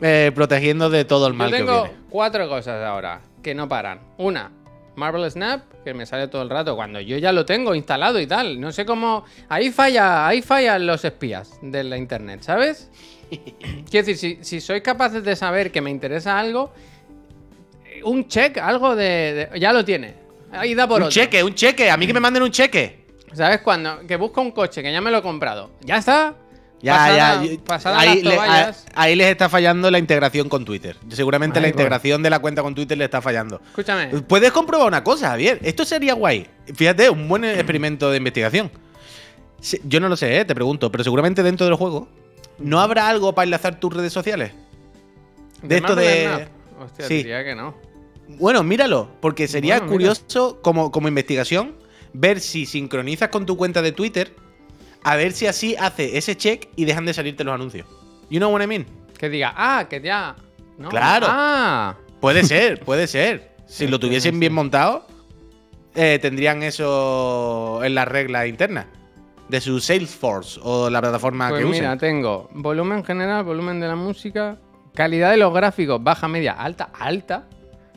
eh, 0.00 0.30
protegiendo 0.34 0.88
de 0.90 1.04
todo 1.04 1.26
el 1.26 1.34
mal 1.34 1.50
Yo 1.50 1.56
que 1.56 1.62
tengo 1.64 1.82
viene. 1.84 1.98
cuatro 2.08 2.48
cosas 2.48 2.84
ahora 2.84 3.20
que 3.42 3.54
no 3.54 3.68
paran. 3.68 4.00
Una, 4.18 4.50
Marvel 4.94 5.28
Snap, 5.30 5.62
que 5.84 5.92
me 5.94 6.06
sale 6.06 6.28
todo 6.28 6.42
el 6.42 6.50
rato 6.50 6.76
cuando 6.76 7.00
yo 7.00 7.18
ya 7.18 7.32
lo 7.32 7.44
tengo 7.44 7.74
instalado 7.74 8.20
y 8.20 8.26
tal. 8.26 8.60
No 8.60 8.70
sé 8.72 8.84
cómo. 8.86 9.24
Ahí 9.48 9.70
falla, 9.70 10.26
ahí 10.28 10.40
fallan 10.42 10.86
los 10.86 11.04
espías 11.04 11.58
de 11.62 11.82
la 11.84 11.96
internet, 11.96 12.42
¿sabes? 12.42 12.90
Quiero 13.28 14.06
decir, 14.06 14.16
si, 14.16 14.38
si 14.44 14.60
sois 14.60 14.82
capaces 14.82 15.22
de 15.24 15.34
saber 15.36 15.70
que 15.72 15.80
me 15.80 15.90
interesa 15.90 16.38
algo, 16.38 16.72
eh, 17.84 18.00
un 18.04 18.28
check, 18.28 18.58
algo 18.58 18.94
de. 18.94 19.48
de- 19.52 19.60
ya 19.60 19.72
lo 19.72 19.84
tiene. 19.84 20.14
Ahí 20.52 20.74
da 20.74 20.86
por 20.86 20.98
Un 21.00 21.08
otro. 21.08 21.12
cheque, 21.12 21.42
un 21.44 21.54
cheque. 21.54 21.90
A 21.90 21.96
mí 21.96 22.06
que 22.06 22.14
me 22.14 22.20
manden 22.20 22.42
un 22.44 22.50
cheque. 22.50 23.04
¿Sabes? 23.34 23.60
Cuando 23.60 24.06
que 24.06 24.16
busco 24.16 24.40
un 24.40 24.52
coche 24.52 24.82
que 24.82 24.90
ya 24.92 25.00
me 25.00 25.10
lo 25.10 25.18
he 25.18 25.22
comprado. 25.22 25.70
Ya 25.82 25.98
está. 25.98 26.34
Ya, 26.80 26.92
Pasada- 26.94 27.44
ya. 27.44 27.58
pasada 27.64 27.98
ahí, 28.00 28.22
las 28.22 28.24
le- 28.24 28.32
a- 28.32 28.36
toallas. 28.36 28.86
ahí 28.94 29.16
les 29.16 29.26
está 29.28 29.48
fallando 29.48 29.90
la 29.90 29.98
integración 29.98 30.48
con 30.48 30.64
Twitter. 30.64 30.96
Seguramente 31.10 31.58
Ay, 31.58 31.62
la 31.64 31.68
integración 31.70 32.22
de 32.22 32.30
la 32.30 32.38
cuenta 32.38 32.62
con 32.62 32.74
Twitter 32.74 32.96
le 32.96 33.04
está 33.04 33.20
fallando. 33.20 33.60
Escúchame. 33.70 34.06
Puedes 34.22 34.52
comprobar 34.52 34.86
una 34.86 35.02
cosa, 35.02 35.30
Javier. 35.30 35.58
Esto 35.62 35.84
sería 35.84 36.14
guay. 36.14 36.46
Fíjate, 36.72 37.10
un 37.10 37.26
buen 37.28 37.44
experimento 37.44 38.10
de 38.10 38.18
investigación. 38.18 38.70
Yo 39.84 39.98
no 39.98 40.08
lo 40.08 40.16
sé, 40.16 40.38
¿eh? 40.38 40.44
te 40.44 40.54
pregunto, 40.54 40.92
pero 40.92 41.02
seguramente 41.02 41.42
dentro 41.42 41.66
del 41.66 41.74
juego 41.74 42.08
no 42.58 42.78
habrá 42.80 43.08
algo 43.08 43.34
para 43.34 43.44
enlazar 43.44 43.80
tus 43.80 43.92
redes 43.92 44.12
sociales. 44.12 44.52
De 45.62 45.78
esto 45.78 45.96
de. 45.96 46.46
Hostia, 46.80 47.08
Sí. 47.08 47.14
diría 47.16 47.42
que 47.42 47.56
no. 47.56 47.74
Bueno, 48.28 48.62
míralo, 48.62 49.10
porque 49.20 49.48
sería 49.48 49.78
Bueno, 49.78 49.92
curioso 49.92 50.60
como, 50.62 50.92
como 50.92 51.08
investigación 51.08 51.74
ver 52.12 52.38
si 52.38 52.66
sincronizas 52.66 53.30
con 53.30 53.46
tu 53.46 53.56
cuenta 53.56 53.82
de 53.82 53.90
Twitter, 53.90 54.32
a 55.04 55.16
ver 55.16 55.32
si 55.32 55.46
así 55.46 55.76
hace 55.78 56.16
ese 56.18 56.36
check 56.36 56.68
y 56.76 56.84
dejan 56.84 57.06
de 57.06 57.14
salirte 57.14 57.44
los 57.44 57.54
anuncios. 57.54 57.86
You 58.30 58.38
know 58.38 58.52
what 58.52 58.62
I 58.62 58.66
mean? 58.66 58.86
Que 59.18 59.28
diga, 59.28 59.52
ah, 59.56 59.86
que 59.88 60.00
ya. 60.00 60.36
No. 60.76 60.88
Claro. 60.90 61.26
Ah. 61.28 61.96
Puede 62.20 62.44
ser, 62.44 62.80
puede 62.84 63.06
ser. 63.06 63.52
Si 63.66 63.84
Sí, 63.84 63.88
lo 63.88 63.98
tuviesen 64.00 64.34
sí. 64.34 64.40
bien 64.40 64.52
montado, 64.52 65.06
eh, 65.94 66.18
tendrían 66.20 66.62
eso 66.62 67.80
en 67.84 67.94
las 67.94 68.08
reglas 68.08 68.46
internas 68.48 68.86
de 69.48 69.60
su 69.60 69.80
Salesforce 69.80 70.60
o 70.62 70.90
la 70.90 71.00
plataforma 71.00 71.48
Pues 71.48 71.60
que 71.64 71.66
mira, 71.70 71.88
usen. 71.88 71.98
tengo 71.98 72.48
volumen 72.52 73.02
general, 73.04 73.44
volumen 73.44 73.80
de 73.80 73.88
la 73.88 73.96
música, 73.96 74.58
calidad 74.94 75.30
de 75.30 75.38
los 75.38 75.52
gráficos, 75.54 76.02
baja, 76.02 76.28
media, 76.28 76.52
alta, 76.52 76.90
alta. 76.98 77.48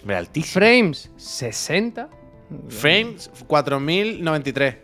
Altísimo. 0.07 0.53
Frames, 0.53 1.11
60. 1.17 2.09
Frames 2.69 3.29
4093. 3.47 4.75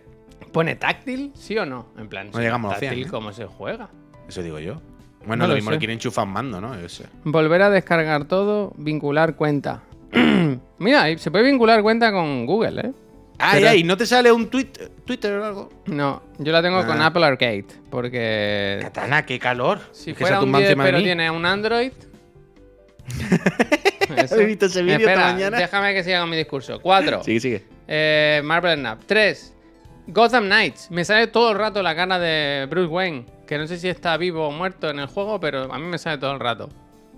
¿Pone 0.58 0.76
táctil? 0.76 1.32
¿Sí 1.36 1.56
o 1.58 1.68
no? 1.68 1.86
En 2.00 2.08
plan, 2.10 2.28
No 2.32 2.34
si 2.34 2.40
llegamos 2.40 2.72
a 2.72 2.80
táctil, 2.80 2.90
100, 2.96 3.08
¿eh? 3.08 3.12
¿cómo 3.12 3.32
se 3.32 3.46
juega? 3.46 3.90
Eso 4.28 4.42
digo 4.42 4.58
yo. 4.58 4.82
Bueno, 5.20 5.44
No 5.44 5.44
lo 5.44 5.50
lo 5.50 5.56
mismo 5.56 5.70
sé. 5.70 5.76
le 5.76 5.80
quieren 5.80 5.94
enchufar 5.98 6.26
un 6.26 6.34
mando, 6.34 6.60
¿no? 6.60 6.80
Yo 6.82 6.90
sé. 6.90 7.06
Volver 7.26 7.62
a 7.62 7.70
descargar 7.70 8.26
todo, 8.26 8.74
vincular 8.76 9.36
cuenta. 9.36 9.84
Mira, 10.80 11.16
se 11.20 11.30
puede 11.30 11.44
vincular 11.44 11.84
cuenta 11.84 12.12
con 12.12 12.48
Google, 12.48 12.82
¿eh? 12.88 12.92
Ay, 13.38 13.60
Pero- 13.60 13.70
ay, 13.70 13.84
¿no 13.84 13.96
te 13.98 14.08
sale 14.08 14.32
un 14.32 14.48
tweet, 14.50 14.72
Twitter 15.06 15.34
o 15.34 15.46
algo? 15.46 15.70
No, 15.86 16.24
yo 16.40 16.52
la 16.52 16.64
tengo 16.64 16.84
con 16.88 17.00
Ah. 17.00 17.06
Apple 17.06 17.24
Arcade, 17.24 17.66
porque 17.92 18.80
Katana, 18.82 19.28
qué 19.28 19.38
calor. 19.38 19.80
si 19.92 20.10
Es 20.10 20.18
que 20.18 20.24
se 20.24 20.26
fuera 20.26 20.40
un 20.40 20.46
tumba 20.46 20.58
10 20.58 20.72
encima 20.72 20.86
de 20.86 20.92
pero 20.92 21.04
tiene 21.04 21.30
un 21.30 21.46
Android... 21.46 21.92
He 24.32 24.46
visto 24.46 24.66
ese 24.66 24.82
vídeo 24.82 24.98
esta 24.98 25.12
Espera, 25.12 25.34
mañana. 25.34 25.58
Déjame 25.60 25.94
que 25.94 26.04
siga 26.04 26.22
con 26.22 26.30
mi 26.30 26.38
discurso. 26.38 26.80
4. 26.82 27.24
Sigue, 27.24 27.40
sigue. 27.40 27.64
Eh, 27.88 28.42
Marvel 28.44 28.80
Snap. 28.80 29.02
3. 29.06 29.54
Gotham 30.08 30.46
Knights. 30.46 30.90
Me 30.92 31.04
sale 31.06 31.28
todo 31.28 31.52
el 31.52 31.58
rato 31.58 31.82
la 31.84 31.96
cara 31.96 32.18
de 32.20 32.66
Bruce 32.70 32.88
Wayne. 32.88 33.26
Que 33.46 33.58
no 33.58 33.68
sé 33.68 33.78
si 33.78 33.88
está 33.88 34.18
vivo 34.18 34.48
o 34.48 34.52
muerto 34.52 34.90
en 34.90 35.00
el 35.00 35.08
juego, 35.08 35.40
pero 35.40 35.72
a 35.72 35.78
mí 35.80 35.86
me 35.86 35.98
sale 35.98 36.18
todo 36.18 36.32
el 36.34 36.40
rato. 36.40 36.70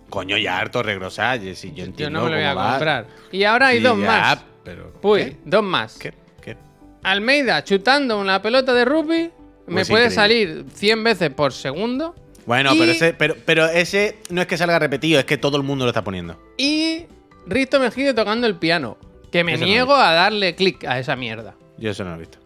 Coño, 0.09 0.37
ya 0.37 0.57
harto 0.59 0.81
regrosar. 0.83 1.39
Si 1.55 1.71
yo 1.73 2.09
no 2.09 2.23
me 2.23 2.29
lo 2.31 2.35
voy 2.35 2.45
a 2.45 2.53
va. 2.53 2.69
comprar. 2.71 3.07
Y 3.31 3.43
ahora 3.43 3.67
hay 3.67 3.77
Sí, 3.77 3.83
dos 3.83 3.99
ya, 3.99 4.05
más. 4.07 4.39
Pero, 4.63 4.93
Uy, 5.01 5.23
¿qué? 5.23 5.37
dos 5.45 5.63
más. 5.63 5.97
¿Qué? 5.97 6.13
¿Qué? 6.41 6.57
Almeida 7.03 7.63
chutando 7.63 8.19
una 8.19 8.41
pelota 8.41 8.73
de 8.73 8.85
rugby 8.85 9.31
me 9.67 9.85
puede 9.85 10.05
increíble. 10.05 10.09
salir 10.11 10.65
100 10.73 11.03
veces 11.03 11.29
por 11.31 11.53
segundo. 11.53 12.15
Bueno, 12.45 12.73
Y- 12.73 12.79
pero, 12.79 12.91
ese, 12.91 13.13
pero, 13.13 13.35
pero 13.45 13.65
ese 13.67 14.17
no 14.29 14.41
es 14.41 14.47
que 14.47 14.57
salga 14.57 14.79
repetido, 14.79 15.19
es 15.19 15.25
que 15.25 15.37
todo 15.37 15.57
el 15.57 15.63
mundo 15.63 15.85
lo 15.85 15.89
está 15.89 16.03
poniendo. 16.03 16.39
Y 16.57 17.05
Risto 17.45 17.79
Mejide 17.79 18.13
tocando 18.13 18.47
el 18.47 18.55
piano. 18.55 18.97
Que 19.31 19.43
me 19.43 19.53
Eso 19.53 19.61
no 19.61 19.67
niego 19.67 19.95
a 19.95 20.11
darle 20.13 20.55
clic 20.55 20.83
a 20.85 20.97
esa 20.97 21.15
mierda. 21.15 21.53
Yo 21.77 21.91
eso 21.91 22.03
no 22.03 22.09
lo 22.11 22.15
he 22.15 22.19
visto. 22.19 22.39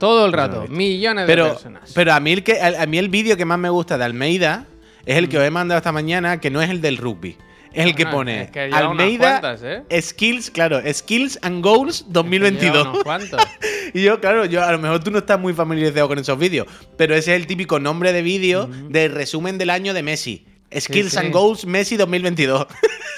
Todo 0.00 0.26
el 0.26 0.32
rato. 0.32 0.66
millones 0.68 1.28
de 1.28 1.36
personas. 1.36 1.92
pero 1.94 2.12
a 2.12 2.18
mí 2.18 2.32
el, 2.32 2.42
que, 2.42 2.60
a, 2.60 2.82
a 2.82 2.86
mí 2.86 2.98
el 2.98 3.08
vídeo 3.08 3.36
que 3.36 3.44
más 3.44 3.58
me 3.58 3.68
gusta 3.70 3.96
de 3.98 4.04
Almeida 4.04 4.66
es 5.06 5.16
el 5.16 5.28
que 5.28 5.36
Mm. 5.36 5.40
os 5.40 5.46
he 5.46 5.50
mandado 5.50 5.78
esta 5.78 5.92
mañana, 5.92 6.40
que 6.40 6.50
no 6.50 6.60
es 6.60 6.70
el 6.70 6.80
del 6.80 6.96
rugby. 6.96 7.36
Es 7.72 7.84
el 7.86 7.94
que 7.94 8.02
Bueno, 8.02 8.16
pone 8.16 8.42
es 8.42 8.50
que 8.50 8.60
Almeida 8.62 9.40
cuantas, 9.40 9.62
¿eh? 9.62 9.84
Skills, 10.02 10.50
claro, 10.50 10.80
Skills 10.92 11.38
and 11.42 11.62
Goals 11.62 12.04
2022. 12.08 12.72
Lleva 12.76 12.90
unos 12.90 13.04
cuantos. 13.04 13.40
Y 13.94 14.02
yo, 14.02 14.20
claro, 14.20 14.44
yo 14.44 14.62
a 14.64 14.70
lo 14.70 14.78
mejor 14.78 15.02
tú 15.02 15.10
no 15.10 15.18
estás 15.18 15.38
muy 15.40 15.52
familiarizado 15.52 16.06
con 16.06 16.16
esos 16.18 16.38
vídeos, 16.38 16.66
pero 16.96 17.14
ese 17.16 17.34
es 17.34 17.40
el 17.40 17.46
típico 17.48 17.80
nombre 17.80 18.12
de 18.12 18.22
vídeo 18.22 18.68
de 18.88 19.08
resumen 19.08 19.58
del 19.58 19.68
año 19.70 19.94
de 19.94 20.02
Messi. 20.04 20.46
Skills 20.78 21.12
sí. 21.12 21.18
and 21.18 21.32
Goals 21.32 21.66
Messi 21.66 21.96
2022. 21.96 22.66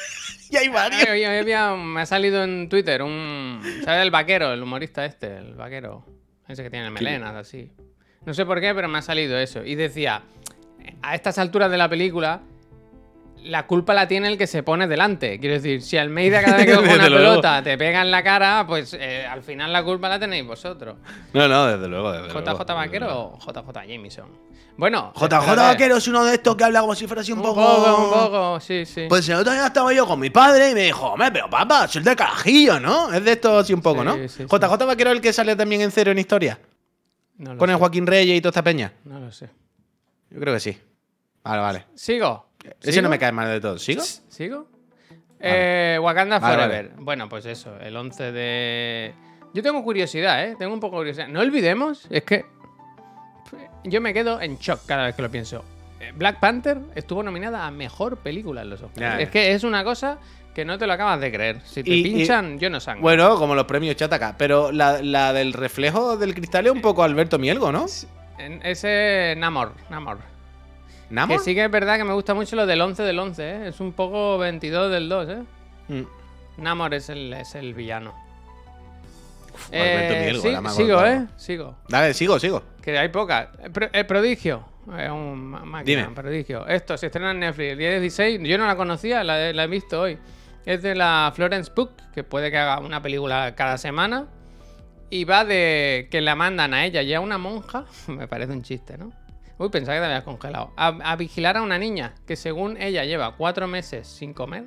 y 0.51 0.57
hay 0.57 0.69
varios. 0.69 1.03
Ay, 1.09 1.25
oye, 1.27 1.77
me 1.77 2.01
ha 2.01 2.07
salido 2.07 2.43
en 2.43 2.69
Twitter 2.71 3.03
un. 3.03 3.61
¿Sabes 3.85 4.03
el 4.03 4.11
vaquero? 4.11 4.53
El 4.53 4.63
humorista 4.63 5.05
este, 5.05 5.37
el 5.37 5.55
vaquero. 5.55 6.07
Ese 6.53 6.63
que 6.63 6.71
tiene 6.71 6.91
melenas, 6.91 7.35
así. 7.35 7.73
No 8.27 8.35
sé 8.35 8.45
por 8.45 8.61
qué, 8.61 8.75
pero 8.75 8.87
me 8.87 8.99
ha 8.99 9.03
salido 9.03 9.39
eso. 9.39 9.65
Y 9.65 9.75
decía: 9.75 10.23
a 11.01 11.15
estas 11.15 11.39
alturas 11.39 11.71
de 11.71 11.79
la 11.79 11.89
película, 11.89 12.43
la 13.45 13.67
culpa 13.67 13.95
la 13.95 14.07
tiene 14.09 14.29
el 14.29 14.39
que 14.39 14.47
se 14.47 14.63
pone 14.63 14.87
delante. 14.87 15.39
Quiero 15.41 15.55
decir, 15.55 15.83
si 15.83 15.97
Almeida 15.99 16.43
cada 16.43 16.57
vez 16.59 16.67
que 16.67 16.73
coge 16.75 16.85
una 16.87 16.95
Desde 17.05 17.11
luego. 17.11 17.25
pelota 17.31 17.63
te 17.63 17.77
pega 17.79 18.03
en 18.03 18.11
la 18.11 18.23
cara, 18.23 18.65
pues 18.67 18.95
eh, 18.99 19.27
al 19.27 19.43
final 19.43 19.73
la 19.73 19.83
culpa 19.85 20.09
la 20.09 20.19
tenéis 20.19 20.47
vosotros. 20.47 20.97
No, 21.33 21.49
no, 21.49 21.67
desde 21.67 21.89
luego. 21.89 22.13
Desde 22.13 22.27
luego, 22.33 22.41
¿JJ 22.41 22.59
desde 22.59 22.75
Vaquero 22.75 23.07
luego. 23.07 23.39
o 23.39 23.53
JJ 23.53 23.87
Jameson? 23.89 24.27
Bueno, 24.77 25.13
JJ 25.15 25.25
espérate. 25.25 25.57
Vaquero 25.61 25.97
es 25.99 26.09
uno 26.09 26.25
de 26.25 26.35
estos 26.35 26.57
que 26.57 26.65
habla 26.65 26.81
como 26.81 26.95
si 26.95 27.07
fuera 27.07 27.21
así 27.21 27.33
un, 27.33 27.39
Un 27.41 27.45
poco. 27.45 27.61
poco, 27.63 28.05
un 28.05 28.11
poco, 28.31 28.61
sí, 28.61 28.87
sí. 28.87 29.07
Pues 29.09 29.29
el 29.29 29.37
otro 29.37 29.53
día 29.53 29.67
estaba 29.67 29.93
yo 29.93 30.07
con 30.07 30.19
mi 30.19 30.31
padre 30.31 30.71
y 30.71 30.75
me 30.75 30.85
dijo, 30.85 31.09
hombre, 31.09 31.31
pero 31.31 31.51
papá, 31.51 31.87
soy 31.89 32.03
de 32.03 32.17
carajillo, 32.17 32.81
¿no? 32.81 33.13
Es 33.13 33.23
de 33.23 33.33
esto 33.33 33.59
así 33.59 33.75
un 33.75 33.83
poco, 33.83 34.01
Sí, 34.01 34.07
¿no? 34.07 34.15
sí, 34.15 34.29
sí. 34.29 34.45
JJ 34.45 34.87
Vaquero 34.87 35.11
es 35.11 35.17
el 35.17 35.21
que 35.23 35.33
sale 35.33 35.55
también 35.57 35.83
en 35.83 35.91
Cero 35.91 36.11
en 36.11 36.19
Historia. 36.19 36.59
no 37.37 37.53
lo 37.53 37.59
Con 37.59 37.69
el 37.69 37.77
Joaquín 37.77 38.07
Reyes 38.07 38.39
y 38.39 38.41
toda 38.41 38.51
esta 38.51 38.63
peña. 38.65 38.93
No 39.05 39.21
lo 39.21 39.31
sé. 39.31 39.51
Yo 40.31 40.41
creo 40.41 40.55
que 40.55 40.61
sí. 40.61 40.79
Vale, 41.45 41.61
vale. 41.61 41.85
¿Sigo? 41.95 42.47
Ese 42.81 43.03
no 43.03 43.09
me 43.09 43.19
cae 43.19 43.33
mal 43.33 43.49
de 43.49 43.61
todo. 43.61 43.79
¿Sigo? 43.79 44.03
¿Sigo? 44.29 44.67
Eh, 45.41 45.99
Wakanda 46.01 46.39
Vale, 46.39 46.55
Forever. 46.55 46.91
Bueno, 46.99 47.29
pues 47.29 47.47
eso, 47.47 47.77
el 47.81 47.97
11 47.97 48.33
de... 48.33 49.15
Yo 49.55 49.63
tengo 49.63 49.83
curiosidad, 49.83 50.45
¿eh? 50.45 50.57
Tengo 50.59 50.73
un 50.73 50.81
poco 50.81 50.97
de 50.97 51.01
curiosidad. 51.01 51.29
No 51.29 51.41
olvidemos, 51.41 52.07
es 52.11 52.23
que 52.23 52.45
yo 53.85 54.01
me 54.01 54.15
quedo 54.15 54.41
en 54.41 54.57
shock 54.59 54.87
cada 54.87 55.07
vez 55.07 55.15
que 55.17 55.23
lo 55.23 55.31
pienso. 55.31 55.65
Eh, 56.01 56.13
Black 56.15 56.39
Panther 56.41 56.79
estuvo 56.95 57.23
nominada 57.23 57.67
a 57.67 57.71
Mejor 57.71 58.19
Película 58.19 58.63
en 58.63 58.71
los 58.71 58.83
Oscars. 58.83 59.21
Es 59.21 59.29
que 59.31 59.53
es 59.53 59.65
una 59.65 59.83
cosa 59.85 60.19
que 60.55 60.65
no 60.65 60.79
te 60.79 60.87
lo 60.87 60.93
acabas 60.93 61.21
de 61.21 61.33
creer. 61.33 61.61
Si 61.65 61.83
te 61.83 61.91
Y- 61.91 62.01
y- 62.01 62.03
pinchan, 62.03 62.59
yo 62.59 62.71
no 62.71 62.79
sangro. 62.81 63.03
Bueno, 63.03 63.37
como 63.37 63.55
los 63.55 63.65
premios 63.65 63.97
Chataca. 63.97 64.37
Pero 64.39 64.71
la, 64.71 65.03
la 65.03 65.33
del 65.33 65.53
reflejo 65.53 66.17
del 66.17 66.35
cristal 66.35 66.67
es 66.67 66.73
un 66.73 66.81
poco 66.81 67.03
Alberto 67.03 67.39
Mielgo, 67.39 67.73
¿no? 67.73 67.87
Ese 68.39 69.35
Namor, 69.39 69.73
Namor. 69.91 70.19
¿Namor? 71.13 71.37
Que 71.39 71.45
sí 71.45 71.55
que 71.55 71.65
es 71.65 71.71
verdad 71.71 71.97
que 71.99 72.05
me 72.05 72.13
gusta 72.15 72.35
mucho 72.35 72.57
lo 72.57 72.67
del 72.67 72.81
11 72.81 73.03
del 73.03 73.19
11, 73.19 73.43
¿eh? 73.51 73.69
Es 73.69 73.81
un 73.81 73.93
poco 73.93 74.39
22 74.39 74.91
del 74.91 75.09
2, 75.09 75.29
¿eh? 75.29 75.43
Mm. 75.89 76.03
Namor 76.63 76.95
es 76.95 77.09
el, 77.09 77.33
es 77.35 77.55
el 77.55 77.75
villano. 77.75 78.15
Eh, 79.71 80.33
sí, 80.43 80.55
sigo. 80.75 81.05
¿eh? 81.05 81.27
Sigo. 81.37 81.77
Dale, 81.89 82.15
sigo, 82.15 82.39
sigo. 82.39 82.63
Que 82.83 82.99
hay 82.99 83.09
pocas. 83.09 83.49
El, 83.63 83.71
pro- 83.71 83.89
el 83.93 84.07
prodigio. 84.07 84.65
Es 84.99 85.11
un 85.11 85.51
máquina, 85.51 85.83
Dime. 85.85 86.07
un 86.09 86.15
prodigio. 86.15 86.67
Esto 86.67 86.97
se 86.97 87.07
estrena 87.07 87.31
en 87.31 87.41
Netflix 87.41 87.73
el 87.73 87.79
día 87.79 87.91
16. 88.01 88.41
Yo 88.43 88.59
no 88.59 88.67
la 88.67 88.77
conocía, 88.77 89.23
la, 89.23 89.49
he- 89.49 89.53
la 89.55 89.65
he 89.65 89.67
visto 89.69 90.01
hoy. 90.01 90.19
Es 90.65 90.83
de 90.83 90.95
la 90.95 91.33
Florence 91.35 91.71
Pugh, 91.71 91.91
que 92.15 92.25
puede 92.25 92.51
que 92.51 92.59
haga 92.59 92.81
una 92.81 93.01
película 93.03 93.55
cada 93.55 93.79
semana. 93.79 94.27
Y 95.11 95.25
va 95.25 95.45
de 95.45 96.09
que 96.11 96.21
la 96.23 96.35
mandan 96.35 96.73
a 96.75 96.85
ella 96.87 97.03
y 97.03 97.13
a 97.15 97.21
una 97.21 97.37
monja. 97.39 97.85
Me 98.09 98.27
parece 98.27 98.53
un 98.53 98.63
chiste, 98.63 98.97
¿no? 98.99 99.13
Uy, 99.63 99.71
pensaba 99.71 99.97
que 99.97 100.01
te 100.01 100.07
habías 100.07 100.25
congelado. 100.25 100.73
A, 100.77 100.89
a 100.89 101.17
vigilar 101.17 101.57
a 101.57 101.63
una 101.63 101.79
niña 101.79 102.15
que 102.27 102.37
según 102.37 102.77
ella 102.81 103.05
lleva 103.05 103.37
cuatro 103.37 103.67
meses 103.69 104.07
sin 104.09 104.33
comer. 104.35 104.65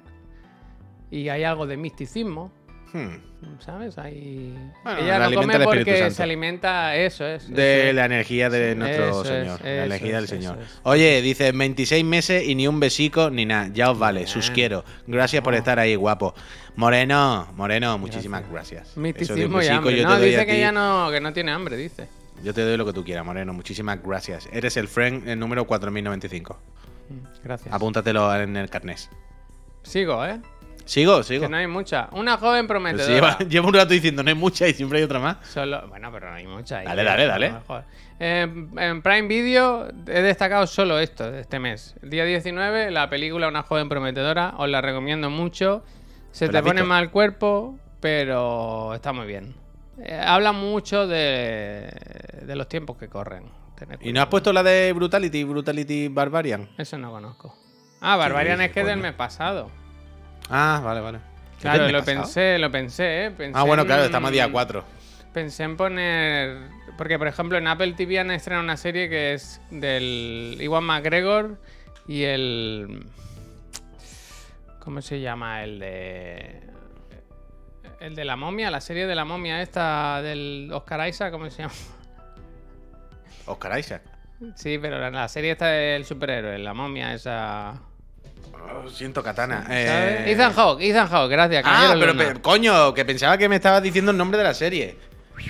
Y 1.12 1.30
hay 1.30 1.43
algo 1.43 1.68
de 1.68 1.78
misticismo. 1.78 2.52
Hmm. 2.93 3.18
¿Sabes? 3.60 3.98
Hay... 3.98 4.56
Bueno, 4.84 5.00
ella 5.00 5.20
la 5.20 5.30
no 5.30 5.36
come 5.41 5.56
el 5.56 5.64
porque 5.64 5.98
Santo. 6.00 6.16
se 6.16 6.24
alimenta 6.24 6.96
eso 6.96 7.28
es. 7.28 7.50
De 7.50 7.88
eso 7.89 7.93
la 7.93 8.06
energía 8.06 8.50
de 8.50 8.72
Sí, 8.72 8.80
nuestro 8.80 9.22
es, 9.22 9.28
Señor. 9.28 9.62
la 9.62 9.86
energía 9.86 10.16
del 10.16 10.28
Señor. 10.28 10.60
es. 10.62 10.80
Oye, 10.84 11.22
dice 11.22 11.52
26 11.52 12.06
meses 12.06 12.43
y 12.48 12.56
ni 12.56 12.68
un 12.68 12.80
besico 12.80 13.30
ni 13.30 13.46
nada. 13.46 13.70
Ya 13.74 13.91
os 13.91 14.00
vale, 14.00 14.26
sus 14.28 14.50
quiero. 14.50 14.84
Gracias 15.08 15.43
por 15.43 15.54
estar 15.56 15.78
ahí, 15.78 15.96
guapo. 15.96 16.34
Moreno, 16.76 17.48
Moreno, 17.56 17.98
muchísimas 17.98 18.50
gracias. 18.50 18.96
Misticismo 18.98 19.62
y 19.62 19.68
hambre. 19.68 20.04
No, 20.04 20.18
dice 20.20 20.46
que 20.46 20.58
ella 20.58 20.72
no, 20.72 21.10
que 21.12 21.20
no 21.22 21.34
tiene 21.34 21.52
hambre, 21.52 21.78
dice. 21.78 22.08
Yo 22.43 22.53
te 22.53 22.61
doy 22.63 22.77
lo 22.77 22.86
que 22.86 22.93
tú 22.93 23.03
quieras, 23.03 23.25
Moreno. 23.25 23.53
Muchísimas 23.53 24.01
gracias. 24.03 24.47
Eres 24.51 24.77
el 24.77 24.88
friend 24.88 25.27
el 25.27 25.39
número 25.39 25.65
4095. 25.65 26.59
Mm, 27.09 27.43
Gracias. 27.43 27.73
Apúntatelo 27.73 28.36
en 28.36 28.57
el 28.57 28.69
carnés. 28.69 29.09
Sigo, 29.83 30.25
¿eh? 30.25 30.39
Sigo, 30.86 31.23
sigo. 31.23 31.41
Que 31.43 31.49
no 31.49 31.57
hay 31.57 31.67
mucha. 31.67 32.09
Una 32.11 32.38
joven 32.38 32.67
prometedora. 32.67 33.13
lleva, 33.13 33.38
llevo 33.49 33.67
un 33.67 33.73
rato 33.73 33.93
diciendo 33.93 34.21
no 34.21 34.29
hay 34.29 34.36
mucha 34.36 34.67
y 34.67 34.73
siempre 34.73 34.99
hay 34.99 35.03
otra 35.03 35.19
más. 35.19 35.38
Solo... 35.47 35.88
Bueno, 35.88 36.11
pero 36.11 36.29
no 36.29 36.36
hay 36.36 36.45
mucha. 36.45 36.83
Dale, 36.83 37.03
dale, 37.03 37.25
dale. 37.25 37.53
Joder. 37.65 37.83
En, 38.19 39.01
Prime 39.01 39.27
Video 39.27 39.88
he 40.07 40.21
destacado 40.21 40.67
solo 40.67 40.99
esto 40.99 41.31
de 41.31 41.41
este 41.41 41.59
mes. 41.59 41.95
Día 42.01 42.23
19, 42.23 42.91
la 42.91 43.09
película 43.09 43.47
Una 43.47 43.63
joven 43.63 43.89
prometedora. 43.89 44.53
Os 44.57 44.69
la 44.69 44.81
recomiendo 44.81 45.29
mucho. 45.29 45.83
Se 46.31 46.47
¿La 46.47 46.61
te 46.61 46.63
pone 46.63 46.83
mal 46.83 47.09
cuerpo, 47.09 47.77
pero 47.99 48.93
está 48.93 49.11
muy 49.11 49.25
bien. 49.25 49.55
Eh, 49.97 50.21
habla 50.23 50.51
mucho 50.51 51.07
de, 51.07 51.89
de 52.46 52.56
los 52.56 52.68
tiempos 52.70 52.98
que 52.98 53.08
corren. 53.10 53.46
¿Y 54.02 54.14
no 54.14 54.22
has 54.22 54.28
puesto 54.28 54.54
la 54.54 54.64
de 54.64 54.93
Brutality, 54.93 55.43
Brutality 55.43 56.08
Barbarian? 56.08 56.70
Eso 56.78 56.98
no 56.98 57.12
conozco. 57.12 57.56
Ah, 58.02 58.16
Barbarian 58.16 58.62
es 58.62 58.72
que 58.72 58.82
es 58.82 58.86
del 58.86 59.00
mes 59.00 59.14
pasado. 59.14 59.70
Ah, 60.50 60.82
vale, 60.84 61.02
vale. 61.02 61.18
¿Es 61.58 61.62
Claro, 61.62 61.88
lo 61.89 62.00
pasado? 62.00 62.22
pensé, 62.24 62.60
lo 62.60 62.72
pensé, 62.72 63.26
¿eh? 63.26 63.32
Pensé 63.32 63.58
Ah, 63.60 63.64
bueno, 63.64 63.82
en- 63.84 63.88
claro, 63.88 64.04
estamos 64.04 64.30
a 64.30 64.32
día 64.32 64.52
4. 64.52 64.84
Pensé 65.34 65.64
en 65.64 65.76
poner. 65.76 66.58
Porque, 66.98 67.18
por 67.18 67.28
ejemplo, 67.28 67.58
en 67.58 67.68
Apple 67.68 67.93
TV 67.93 68.20
han 68.20 68.32
estrenado 68.32 68.64
una 68.64 68.78
serie 68.78 69.10
que 69.10 69.34
es 69.34 69.60
del 69.72 70.58
Iwan 70.62 70.84
McGregor 70.86 71.60
y 72.08 72.24
el. 72.24 73.06
¿Cómo 74.80 75.02
se 75.02 75.20
llama? 75.20 75.64
El 75.64 75.80
de. 75.80 76.62
El 78.00 78.16
de 78.16 78.24
la 78.26 78.36
momia, 78.36 78.70
la 78.70 78.82
serie 78.82 79.08
de 79.08 79.16
la 79.16 79.26
momia 79.26 79.62
esta 79.62 80.22
del 80.22 80.70
Oscar 80.72 81.08
Isaac, 81.10 81.32
¿cómo 81.32 81.50
se 81.50 81.64
llama? 81.64 81.74
Oscar 83.46 83.80
Isaac. 83.80 84.02
Sí, 84.56 84.78
pero 84.82 85.00
la, 85.00 85.10
la 85.12 85.28
serie 85.28 85.52
esta 85.52 85.68
del 85.68 86.06
superhéroe, 86.06 86.58
la 86.60 86.74
momia 86.74 87.14
esa. 87.14 87.74
Oh, 88.54 88.89
siento 88.89 89.24
katana. 89.24 89.66
Eh, 89.70 90.24
Ethan 90.32 90.54
Hawke, 90.54 90.82
Ethan 90.82 91.08
Hawke, 91.08 91.32
gracias. 91.32 91.64
Ah, 91.66 91.96
pero, 92.00 92.16
pe- 92.16 92.41
coño, 92.41 92.93
que 92.93 93.06
pensaba 93.06 93.38
que 93.38 93.48
me 93.48 93.56
estabas 93.58 93.82
diciendo 93.84 94.12
el 94.12 94.18
nombre 94.18 94.38
de 94.38 94.43
la 94.43 94.54
serie. 94.54 94.98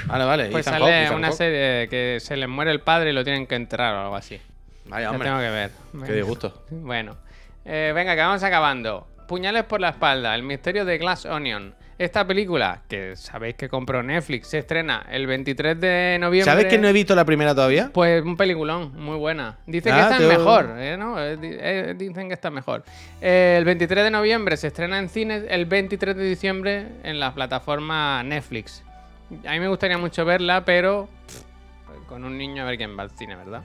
Vale, 0.07 0.25
vale. 0.25 0.45
Pues 0.49 0.67
Ethan 0.67 0.79
sale 0.79 0.85
Hawke, 0.91 1.05
Ethan 1.05 1.17
una 1.17 1.27
Hawke. 1.27 1.37
serie 1.37 1.89
que 1.89 2.19
se 2.19 2.35
les 2.37 2.49
muere 2.49 2.71
el 2.71 2.81
padre 2.81 3.09
y 3.11 3.13
lo 3.13 3.23
tienen 3.23 3.47
que 3.47 3.55
enterrar 3.55 3.95
o 3.95 4.01
algo 4.01 4.15
así. 4.15 4.39
Vaya, 4.85 5.05
Lo 5.07 5.11
hombre. 5.13 5.29
tengo 5.29 5.39
que 5.41 5.49
ver. 5.49 5.71
Qué 6.05 6.13
disgusto. 6.13 6.65
Bueno, 6.69 7.17
Eh, 7.65 7.91
venga, 7.95 8.13
que 8.15 8.21
vamos 8.21 8.43
acabando. 8.43 9.07
Puñales 9.27 9.63
por 9.63 9.81
la 9.81 9.89
espalda, 9.89 10.35
el 10.35 10.43
misterio 10.43 10.85
de 10.85 10.99
Glass 10.99 11.25
Onion. 11.25 11.73
Esta 11.97 12.27
película, 12.27 12.81
que 12.89 13.15
sabéis 13.15 13.55
que 13.55 13.69
compró 13.69 14.03
Netflix, 14.03 14.47
se 14.49 14.57
estrena 14.57 15.05
el 15.09 15.27
23 15.27 15.79
de 15.79 16.17
noviembre. 16.19 16.51
¿Sabes 16.51 16.65
que 16.65 16.77
no 16.77 16.89
he 16.89 16.91
visto 16.93 17.15
la 17.15 17.23
primera 17.23 17.55
todavía? 17.55 17.89
Pues 17.93 18.21
un 18.21 18.35
peliculón, 18.35 18.91
muy 19.01 19.15
buena. 19.17 19.59
Dicen 19.65 19.93
que 19.93 19.99
Ah, 20.01 20.03
esta 20.09 20.17
te- 20.17 20.23
es 20.23 20.37
mejor, 20.37 20.75
¿eh? 20.77 20.97
¿no? 20.97 21.17
Eh, 21.23 21.37
eh, 21.41 21.95
dicen 21.97 22.27
que 22.27 22.33
esta 22.33 22.49
es 22.49 22.53
mejor. 22.53 22.83
Eh, 23.21 23.55
el 23.57 23.63
23 23.63 24.03
de 24.03 24.11
noviembre 24.11 24.57
se 24.57 24.67
estrena 24.67 24.99
en 24.99 25.07
cines, 25.07 25.45
el 25.49 25.65
23 25.67 26.17
de 26.17 26.23
diciembre 26.25 26.85
en 27.03 27.17
la 27.21 27.33
plataforma 27.33 28.21
Netflix. 28.23 28.83
A 29.47 29.51
mí 29.53 29.59
me 29.61 29.69
gustaría 29.69 29.97
mucho 29.97 30.25
verla, 30.25 30.65
pero 30.65 31.07
pff, 31.27 32.07
con 32.09 32.25
un 32.25 32.37
niño 32.37 32.63
a 32.63 32.65
ver 32.65 32.75
quién 32.75 32.97
va 32.99 33.03
al 33.03 33.11
cine, 33.11 33.37
¿verdad? 33.37 33.61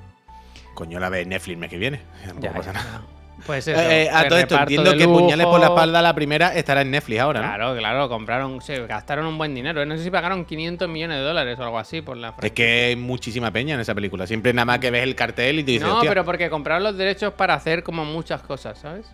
Coño, 0.75 1.01
la 1.01 1.09
ve 1.09 1.27
Netflix 1.27 1.59
mes 1.59 1.69
que 1.69 1.79
viene. 1.79 2.01
Tampoco 2.25 2.47
Ya, 2.47 2.53
pasa 2.53 2.73
nada. 2.73 3.03
ya. 3.05 3.20
Pues 3.47 3.67
eso. 3.69 3.81
Eh, 3.81 4.09
a 4.13 4.29
todo 4.29 4.39
esto 4.39 4.57
entiendo 4.57 4.97
que 4.97 5.07
Puñales 5.07 5.47
por 5.47 5.61
la 5.61 5.67
espalda 5.67 6.03
la 6.03 6.15
primera 6.15 6.55
estará 6.55 6.83
en 6.83 6.91
Netflix 6.91 7.21
ahora, 7.21 7.41
¿no? 7.41 7.47
Claro, 7.47 7.77
claro, 7.77 8.09
compraron, 8.09 8.61
se 8.61 8.87
gastaron 8.87 9.27
un 9.27 9.39
buen 9.39 9.55
dinero. 9.55 9.85
No 9.87 9.97
sé 9.97 10.05
si 10.05 10.11
pagaron 10.11 10.45
500 10.45 10.89
millones 10.89 11.19
de 11.19 11.25
dólares 11.25 11.59
o 11.59 11.65
algo 11.65 11.79
así 11.79 12.01
por 12.03 12.17
la 12.17 12.35
Es 12.43 12.53
que 12.53 12.85
hay 12.87 12.97
muchísima 12.97 13.51
peña 13.51 13.75
en 13.75 13.81
esa 13.81 13.95
película. 13.95 14.27
Siempre 14.27 14.53
nada 14.53 14.65
más 14.67 14.79
que 14.79 14.91
ves 14.91 15.03
el 15.03 15.15
cartel 15.15 15.59
y 15.61 15.65
te 15.65 15.73
dices, 15.73 15.87
No, 15.89 15.95
hostia. 15.97 16.11
pero 16.11 16.25
porque 16.25 16.51
compraron 16.51 16.83
los 16.83 16.97
derechos 16.97 17.33
para 17.35 17.55
hacer 17.55 17.83
como 17.83 18.05
muchas 18.05 18.43
cosas, 18.43 18.79
¿sabes? 18.79 19.07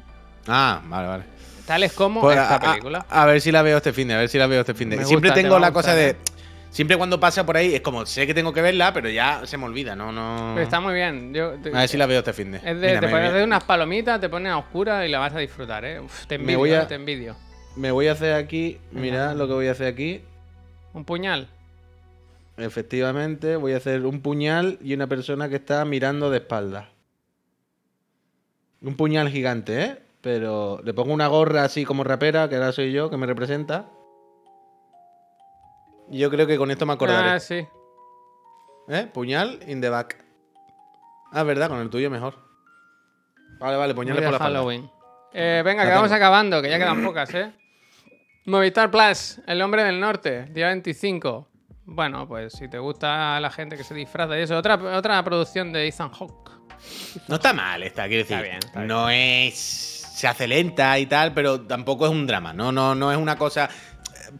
Ah, 0.49 0.81
vale, 0.87 1.09
vale. 1.09 1.25
Tales 1.67 1.93
como 1.95 2.21
Pues, 2.21 2.39
esta 2.39 2.55
a, 2.57 2.61
película. 2.61 3.05
a 3.11 3.27
ver 3.27 3.41
si 3.41 3.51
la 3.51 3.63
veo 3.63 3.79
este 3.79 3.93
fin 3.93 4.07
de, 4.09 4.15
a 4.15 4.19
ver 4.19 4.29
si 4.29 4.39
la 4.39 4.47
veo 4.47 4.61
este 4.61 4.75
fin 4.75 4.89
de. 4.91 4.97
Me 4.99 5.05
Siempre 5.05 5.31
gusta, 5.31 5.43
tengo 5.43 5.59
la 5.59 5.73
cosa 5.73 5.95
de. 5.95 6.11
¿eh? 6.11 6.17
Siempre 6.71 6.97
cuando 6.99 7.19
pasa 7.19 7.47
por 7.47 7.57
ahí 7.57 7.75
es 7.75 7.81
como, 7.81 8.05
sé 8.05 8.27
que 8.27 8.35
tengo 8.35 8.53
que 8.53 8.61
verla, 8.61 8.93
pero 8.93 9.09
ya 9.09 9.47
se 9.47 9.57
me 9.57 9.65
olvida, 9.65 9.97
no, 9.97 10.13
no. 10.13 10.53
Pero 10.55 10.65
está 10.65 10.79
muy 10.81 10.93
bien. 10.93 11.33
Yo, 11.33 11.53
te- 11.55 11.71
A 11.71 11.81
ver 11.81 11.89
si 11.89 11.97
la 11.97 12.05
veo 12.07 12.19
este 12.19 12.33
fin 12.35 12.53
de. 12.53 12.59
es 12.59 12.81
de, 12.81 12.99
te 12.99 13.09
pones 13.09 13.33
de 13.33 13.45
unas 13.45 13.65
palomitas, 13.65 14.21
te 14.21 14.29
pones 14.29 14.53
a 14.53 14.59
oscura 14.59 15.07
y 15.07 15.11
la 15.11 15.19
vas 15.19 15.33
a 15.35 15.39
disfrutar, 15.39 15.85
¿eh? 15.87 16.01
Uf, 16.01 16.27
te 16.27 16.37
Me 16.37 16.43
envidio, 16.43 16.59
voy 16.59 16.73
a- 16.75 16.87
te 16.87 16.95
envidio. 16.97 17.37
me 17.77 17.91
voy 17.91 18.09
a 18.09 18.13
hacer 18.13 18.35
aquí, 18.35 18.79
mirad 18.91 19.35
lo 19.37 19.47
que 19.49 19.55
voy 19.55 19.69
a 19.69 19.73
hacer 19.73 19.87
aquí. 19.87 20.21
Un 20.93 21.05
puñal. 21.05 21.49
Efectivamente, 22.59 23.57
voy 23.57 23.73
a 23.73 23.79
hacer 23.79 24.05
un 24.05 24.21
puñal 24.21 24.79
y 24.83 24.95
una 24.95 25.07
persona 25.07 25.49
que 25.49 25.57
está 25.57 25.85
mirando 25.85 26.31
de 26.31 26.39
espaldas. 26.39 26.87
Un 28.83 28.97
puñal 28.97 29.31
gigante, 29.31 29.83
¿eh? 29.83 29.97
Pero 30.21 30.81
le 30.85 30.93
pongo 30.93 31.13
una 31.15 31.27
gorra 31.29 31.65
así 31.65 31.85
como 31.85 32.03
rapera, 32.05 32.49
que 32.49 32.57
ahora 32.57 32.73
soy 32.73 32.93
yo, 32.93 33.09
que 33.11 33.17
me 33.17 33.27
representa. 33.27 33.87
Yo 36.11 36.31
creo 36.31 36.47
que 36.47 36.57
con 36.57 36.71
esto 36.71 36.87
me 36.87 36.93
acordaré. 36.93 37.31
Ah, 37.31 37.41
sí. 37.41 37.67
¿Eh? 38.89 39.09
Puñal 39.13 39.61
in 39.67 39.81
the 39.81 39.89
back. 39.89 40.25
Ah, 41.33 41.43
verdad, 41.43 41.69
con 41.69 41.81
el 41.81 41.91
tuyo 41.91 42.11
mejor. 42.11 42.35
Vale, 43.59 43.77
vale, 43.77 43.95
puñales 43.95 44.23
por 44.23 44.33
la. 44.33 44.39
Halloween. 44.39 44.91
Eh, 45.33 45.63
venga, 45.65 45.85
que 45.85 45.91
vamos 45.91 46.13
acabando, 46.13 46.63
que 46.63 46.71
ya 46.71 46.79
quedan 46.79 47.05
pocas, 47.05 47.33
¿eh? 47.35 47.53
Movistar 48.47 48.91
Plus, 48.91 49.41
El 49.47 49.61
Hombre 49.61 49.83
del 49.83 49.99
Norte, 49.99 50.45
día 50.47 50.69
25. 50.69 51.49
Bueno, 51.87 52.27
pues 52.29 52.53
si 52.53 52.69
te 52.69 52.79
gusta 52.79 53.39
la 53.41 53.51
gente 53.51 53.77
que 53.77 53.85
se 53.85 53.95
disfraza 53.95 54.39
y 54.39 54.43
eso. 54.43 54.57
Otra, 54.57 54.75
otra 54.97 55.23
producción 55.25 55.73
de 55.73 55.87
Ethan 55.87 56.11
Hawke. 56.11 56.51
No 57.29 57.37
está 57.37 57.53
mal 57.53 57.83
esta, 57.83 58.07
quiero 58.07 58.23
decir. 58.23 58.37
Está 58.37 58.43
bien, 58.43 58.59
está 58.65 58.81
bien. 58.81 58.89
No 58.89 59.11
es. 59.11 59.55
Se 59.57 60.27
hace 60.27 60.49
lenta 60.49 60.99
y 60.99 61.07
tal, 61.07 61.35
pero 61.35 61.61
tampoco 61.61 62.07
es 62.07 62.13
un 62.13 62.27
drama. 62.27 62.53
No, 62.53 62.73
no, 62.73 62.95
no 62.95 63.13
es 63.13 63.19
una 63.19 63.37
cosa. 63.37 63.69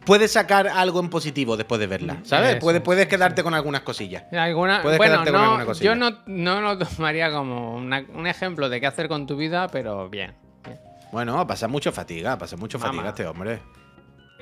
Puedes 0.05 0.31
sacar 0.33 0.67
algo 0.67 0.99
en 0.99 1.09
positivo 1.09 1.55
después 1.57 1.79
de 1.79 1.87
verla, 1.87 2.17
¿sabes? 2.23 2.57
Eso, 2.63 2.83
puedes, 2.83 3.07
quedarte 3.07 3.43
con 3.43 3.53
algunas 3.53 3.81
cosillas. 3.81 4.23
Alguna, 4.33 4.81
Puedes 4.81 4.97
bueno, 4.97 5.13
quedarte 5.13 5.31
con 5.31 5.41
alguna 5.41 5.65
cosilla. 5.65 5.89
yo 5.91 5.95
no, 5.95 6.17
no 6.25 6.61
lo 6.61 6.77
tomaría 6.77 7.31
como 7.31 7.75
una- 7.75 8.05
un 8.13 8.27
ejemplo 8.27 8.69
de 8.69 8.79
qué 8.79 8.87
hacer 8.87 9.07
con 9.07 9.25
tu 9.27 9.35
vida, 9.37 9.67
pero 9.69 10.09
bien. 10.09 10.35
bien. 10.63 10.79
Bueno, 11.11 11.45
pasa 11.47 11.67
mucho 11.67 11.91
fatiga, 11.91 12.37
pasa 12.37 12.57
mucho 12.57 12.77
Mamá. 12.79 12.91
fatiga 12.93 13.09
este 13.09 13.25
hombre. 13.27 13.59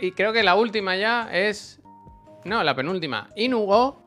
Y 0.02 0.12
creo 0.12 0.34
que 0.34 0.43
la 0.43 0.56
última 0.56 0.96
ya 0.96 1.30
es. 1.32 1.80
No, 2.43 2.64
la 2.64 2.76
penúltima. 2.76 3.30
Inugo, 3.36 4.04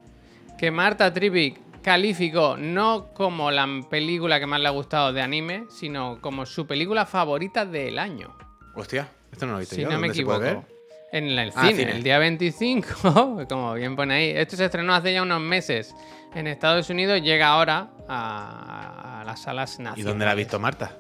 que 0.59 0.71
Marta 0.71 1.13
Tripic 1.13 1.59
calificó 1.83 2.57
no 2.57 3.09
como 3.15 3.51
la 3.51 3.67
película 3.89 4.39
que 4.39 4.47
más 4.47 4.61
le 4.61 4.69
ha 4.69 4.73
gustado 4.73 5.13
de 5.13 5.23
anime, 5.23 5.65
sino 5.71 6.21
como 6.21 6.45
su 6.47 6.67
película 6.67 7.07
favorita 7.07 7.65
del 7.65 7.99
año. 7.99 8.37
Hostia, 8.75 9.09
esto 9.33 9.47
no 9.47 9.53
lo 9.53 9.59
he 9.59 9.61
visto 9.61 9.75
Si 9.77 9.83
yo. 9.83 9.89
no 9.89 9.99
me 9.99 10.09
¿Dónde 10.09 10.15
se 10.15 10.25
puede 10.25 10.49
equivoco. 10.51 10.69
En 11.11 11.25
el 11.39 11.53
Ah, 11.55 11.63
cine, 11.63 11.75
cine. 11.77 11.91
el 11.93 12.03
día 12.03 12.19
25, 12.19 13.47
como 13.49 13.75
bien 13.75 13.97
pone 13.97 14.15
ahí. 14.15 14.31
Esto 14.37 14.57
se 14.57 14.67
estrenó 14.67 14.95
hace 14.95 15.13
ya 15.13 15.23
unos 15.23 15.41
meses 15.41 15.95
en 16.35 16.47
Estados 16.47 16.91
Unidos, 16.91 17.23
llega 17.23 17.49
ahora 17.49 17.89
a, 18.07 19.21
a 19.23 19.25
las 19.25 19.41
salas 19.41 19.79
nacionales. 19.79 19.99
¿Y 20.05 20.07
dónde 20.07 20.25
la 20.27 20.33
ha 20.33 20.35
visto 20.35 20.59
Marta? 20.59 20.93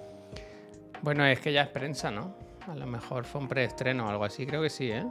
Bueno, 1.02 1.24
es 1.26 1.38
que 1.40 1.52
ya 1.52 1.62
es 1.62 1.68
prensa, 1.68 2.10
¿no? 2.10 2.34
A 2.66 2.74
lo 2.74 2.86
mejor 2.86 3.24
fue 3.24 3.40
un 3.40 3.48
preestreno 3.48 4.06
o 4.06 4.10
algo 4.10 4.24
así, 4.24 4.46
creo 4.46 4.62
que 4.62 4.70
sí, 4.70 4.90
¿eh? 4.90 5.04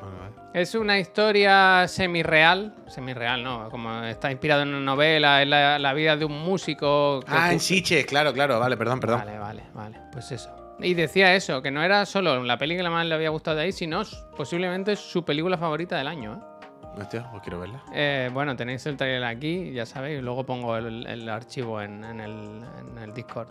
Vale. 0.00 0.34
Es 0.54 0.74
una 0.76 0.98
historia 0.98 1.86
semi-real, 1.88 2.74
semi-real, 2.86 3.42
¿no? 3.42 3.68
Como 3.70 4.04
está 4.04 4.30
inspirado 4.30 4.62
en 4.62 4.68
una 4.68 4.80
novela, 4.80 5.42
es 5.42 5.48
la, 5.48 5.78
la 5.78 5.92
vida 5.94 6.16
de 6.16 6.24
un 6.24 6.38
músico. 6.40 7.20
que 7.26 7.32
Ah, 7.32 7.52
en 7.52 7.58
Siches, 7.58 8.06
claro, 8.06 8.32
claro, 8.32 8.60
vale, 8.60 8.76
perdón, 8.76 9.00
perdón. 9.00 9.18
Vale, 9.20 9.38
vale, 9.38 9.62
vale, 9.74 9.98
pues 10.12 10.30
eso. 10.30 10.54
Y 10.80 10.94
decía 10.94 11.34
eso, 11.34 11.60
que 11.60 11.70
no 11.70 11.82
era 11.82 12.06
solo 12.06 12.42
la 12.44 12.56
película 12.56 12.88
que 12.88 12.92
más 12.94 13.06
le 13.06 13.14
había 13.14 13.30
gustado 13.30 13.56
de 13.56 13.64
ahí, 13.64 13.72
sino 13.72 14.02
posiblemente 14.36 14.94
su 14.96 15.24
película 15.24 15.58
favorita 15.58 15.96
del 15.96 16.06
año, 16.06 16.34
¿eh? 16.34 17.00
Hostia, 17.00 17.28
pues 17.30 17.42
quiero 17.42 17.60
verla. 17.60 17.82
Eh, 17.92 18.28
bueno, 18.32 18.56
tenéis 18.56 18.84
el 18.86 18.96
trailer 18.96 19.24
aquí, 19.24 19.72
ya 19.72 19.86
sabéis, 19.86 20.22
luego 20.22 20.44
pongo 20.44 20.76
el, 20.76 21.06
el 21.06 21.28
archivo 21.28 21.80
en, 21.80 22.02
en 22.04 22.20
el, 22.20 22.62
en 22.78 22.98
el 22.98 23.14
Discord. 23.14 23.50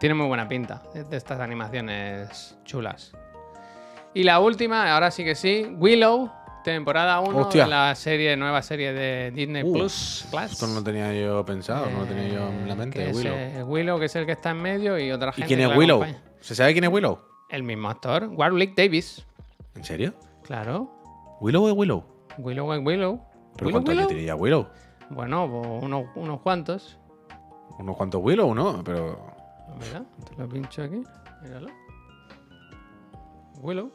Tiene 0.00 0.14
muy 0.14 0.26
buena 0.26 0.48
pinta, 0.48 0.82
de 0.92 1.16
estas 1.16 1.38
animaciones 1.40 2.58
chulas. 2.64 3.12
Y 4.14 4.24
la 4.24 4.40
última, 4.40 4.92
ahora 4.92 5.10
sí 5.10 5.24
que 5.24 5.34
sí, 5.34 5.66
Willow, 5.78 6.30
temporada 6.72 7.20
1 7.20 7.38
Hostia. 7.38 7.64
de 7.64 7.70
la 7.70 7.94
serie, 7.94 8.36
nueva 8.36 8.60
serie 8.62 8.92
de 8.92 9.30
Disney 9.30 9.62
Uh, 9.62 9.72
Plus. 9.72 10.26
Plus. 10.30 10.52
Esto 10.52 10.66
no 10.66 10.74
lo 10.74 10.82
tenía 10.82 11.12
yo 11.14 11.44
pensado, 11.44 11.88
no 11.90 12.00
lo 12.00 12.06
tenía 12.06 12.28
yo 12.28 12.48
en 12.48 12.66
la 12.68 12.74
Eh, 12.74 12.76
mente. 12.76 12.98
que 12.98 13.10
es, 13.10 13.16
Willow. 13.16 13.66
Willow, 13.68 13.98
que 13.98 14.04
es 14.06 14.16
el 14.16 14.26
que 14.26 14.32
está 14.32 14.50
en 14.50 14.62
medio, 14.62 14.98
y 14.98 15.10
otra 15.12 15.30
¿Y 15.30 15.32
gente. 15.32 15.46
quién 15.48 15.60
que 15.60 15.72
es 15.72 15.76
Willow? 15.78 16.02
acompaña. 16.02 16.22
¿Se 16.40 16.54
sabe 16.54 16.72
quién 16.72 16.84
es 16.84 16.90
Willow? 16.90 17.18
El 17.50 17.62
mismo 17.62 17.88
actor, 17.88 18.28
Warwick 18.32 18.74
Davis. 18.76 19.24
¿En 19.74 19.84
serio? 19.84 20.14
Claro. 20.42 20.90
¿Willow 21.40 21.68
es 21.68 21.74
Willow? 21.74 22.04
Willow 22.38 22.72
es 22.74 22.80
Willow. 22.84 23.20
¿Pero 23.56 23.66
¿Willow, 23.66 23.72
cuántos 23.72 23.94
Willow? 23.94 24.08
tiene 24.08 24.24
ya 24.24 24.34
Willow? 24.34 24.66
Bueno, 25.10 25.48
pues 25.50 25.82
unos, 25.84 26.06
unos 26.16 26.40
cuantos. 26.40 26.98
Unos 27.78 27.96
cuantos 27.96 28.20
Willow, 28.22 28.54
¿no? 28.54 28.82
Pero. 28.84 29.18
Mira, 29.78 30.02
te 30.28 30.36
lo 30.42 30.48
pincho 30.48 30.82
aquí. 30.82 31.02
Míralo. 31.42 31.68
Willow. 33.62 33.90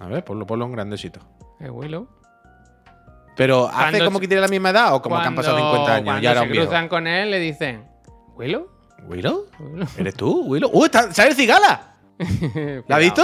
A 0.00 0.06
ver, 0.06 0.24
ponlo, 0.24 0.46
ponlo 0.46 0.64
en 0.66 0.72
grandecito. 0.72 1.20
Es 1.60 1.70
Willow. 1.70 2.08
Pero 3.36 3.66
¿hace 3.68 3.76
Cuando 3.98 4.04
como 4.06 4.20
que 4.20 4.26
tiene 4.28 4.40
la 4.40 4.48
misma 4.48 4.70
edad 4.70 4.94
o 4.94 5.02
como 5.02 5.20
que 5.20 5.26
han 5.26 5.34
pasado 5.34 5.56
Cuando- 5.58 5.76
50 5.86 5.94
años? 5.94 6.22
Ya 6.22 6.30
era 6.32 6.40
se 6.42 6.46
viejo. 6.48 6.66
cruzan 6.66 6.88
con 6.88 7.06
él, 7.06 7.30
le 7.30 7.38
dicen: 7.38 7.84
¿Willow? 8.36 8.68
¿Willow? 9.06 9.46
¿Eres 9.98 10.14
tú, 10.14 10.44
Willow? 10.46 10.70
¡Uh! 10.72 10.84
está- 10.86 11.12
¿Sale 11.12 11.30
el 11.30 11.36
cigala? 11.36 11.94
¿La 12.88 12.96
has 12.96 13.00
visto? 13.02 13.22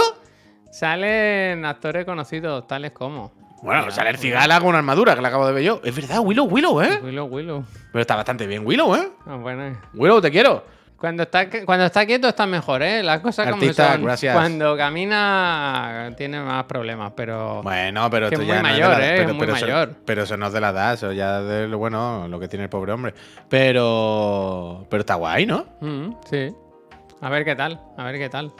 Salen 0.70 1.64
actores 1.64 2.04
conocidos, 2.04 2.66
tales 2.66 2.92
como. 2.92 3.32
Bueno, 3.62 3.80
Cuidado, 3.80 3.90
sale 3.92 4.10
el 4.10 4.18
cigala 4.18 4.58
con 4.60 4.68
una 4.68 4.78
armadura 4.78 5.14
que 5.14 5.22
la 5.22 5.28
acabo 5.28 5.46
de 5.46 5.52
ver 5.52 5.62
yo. 5.64 5.80
Es 5.84 5.94
verdad, 5.96 6.20
Willow, 6.20 6.44
Willow, 6.46 6.82
¿eh? 6.82 7.00
Willow, 7.02 7.26
Willow. 7.26 7.64
Pero 7.92 8.00
está 8.02 8.14
bastante 8.16 8.46
bien, 8.46 8.66
Willow, 8.66 8.94
¿eh? 8.94 9.08
Ah, 9.26 9.36
bueno. 9.36 9.76
Willow, 9.94 10.20
te 10.20 10.30
quiero. 10.30 10.64
Cuando 10.96 11.24
está, 11.24 11.50
cuando 11.66 11.84
está 11.84 12.06
quieto 12.06 12.28
está 12.28 12.46
mejor, 12.46 12.82
¿eh? 12.82 13.02
Las 13.02 13.20
cosas 13.20 13.46
Artista, 13.48 13.84
como 13.84 13.94
son. 13.96 14.04
gracias. 14.04 14.34
Cuando 14.34 14.76
camina 14.76 16.12
tiene 16.16 16.40
más 16.40 16.64
problemas, 16.64 17.12
pero... 17.14 17.62
Bueno, 17.62 18.08
pero 18.10 18.28
es 18.28 18.46
ya 18.46 18.62
mayor, 18.62 19.02
¿eh? 19.02 19.14
Pero, 19.26 19.38
pero 20.04 20.22
eso- 20.22 20.36
no 20.36 20.46
es 20.46 20.52
de 20.52 20.60
la 20.60 20.70
edad, 20.70 20.94
eso 20.94 21.12
ya 21.12 21.40
de 21.42 21.68
lo 21.68 21.76
bueno, 21.78 22.26
lo 22.28 22.40
que 22.40 22.48
tiene 22.48 22.64
el 22.64 22.70
pobre 22.70 22.92
hombre. 22.92 23.12
Pero. 23.48 24.86
Pero 24.88 25.00
está 25.00 25.14
guay, 25.16 25.46
¿no? 25.46 25.66
Mm, 25.80 26.14
sí. 26.30 26.54
A 27.20 27.28
ver 27.28 27.44
qué 27.44 27.54
tal, 27.56 27.80
a 27.96 28.04
ver 28.04 28.18
qué 28.18 28.28
tal. 28.28 28.52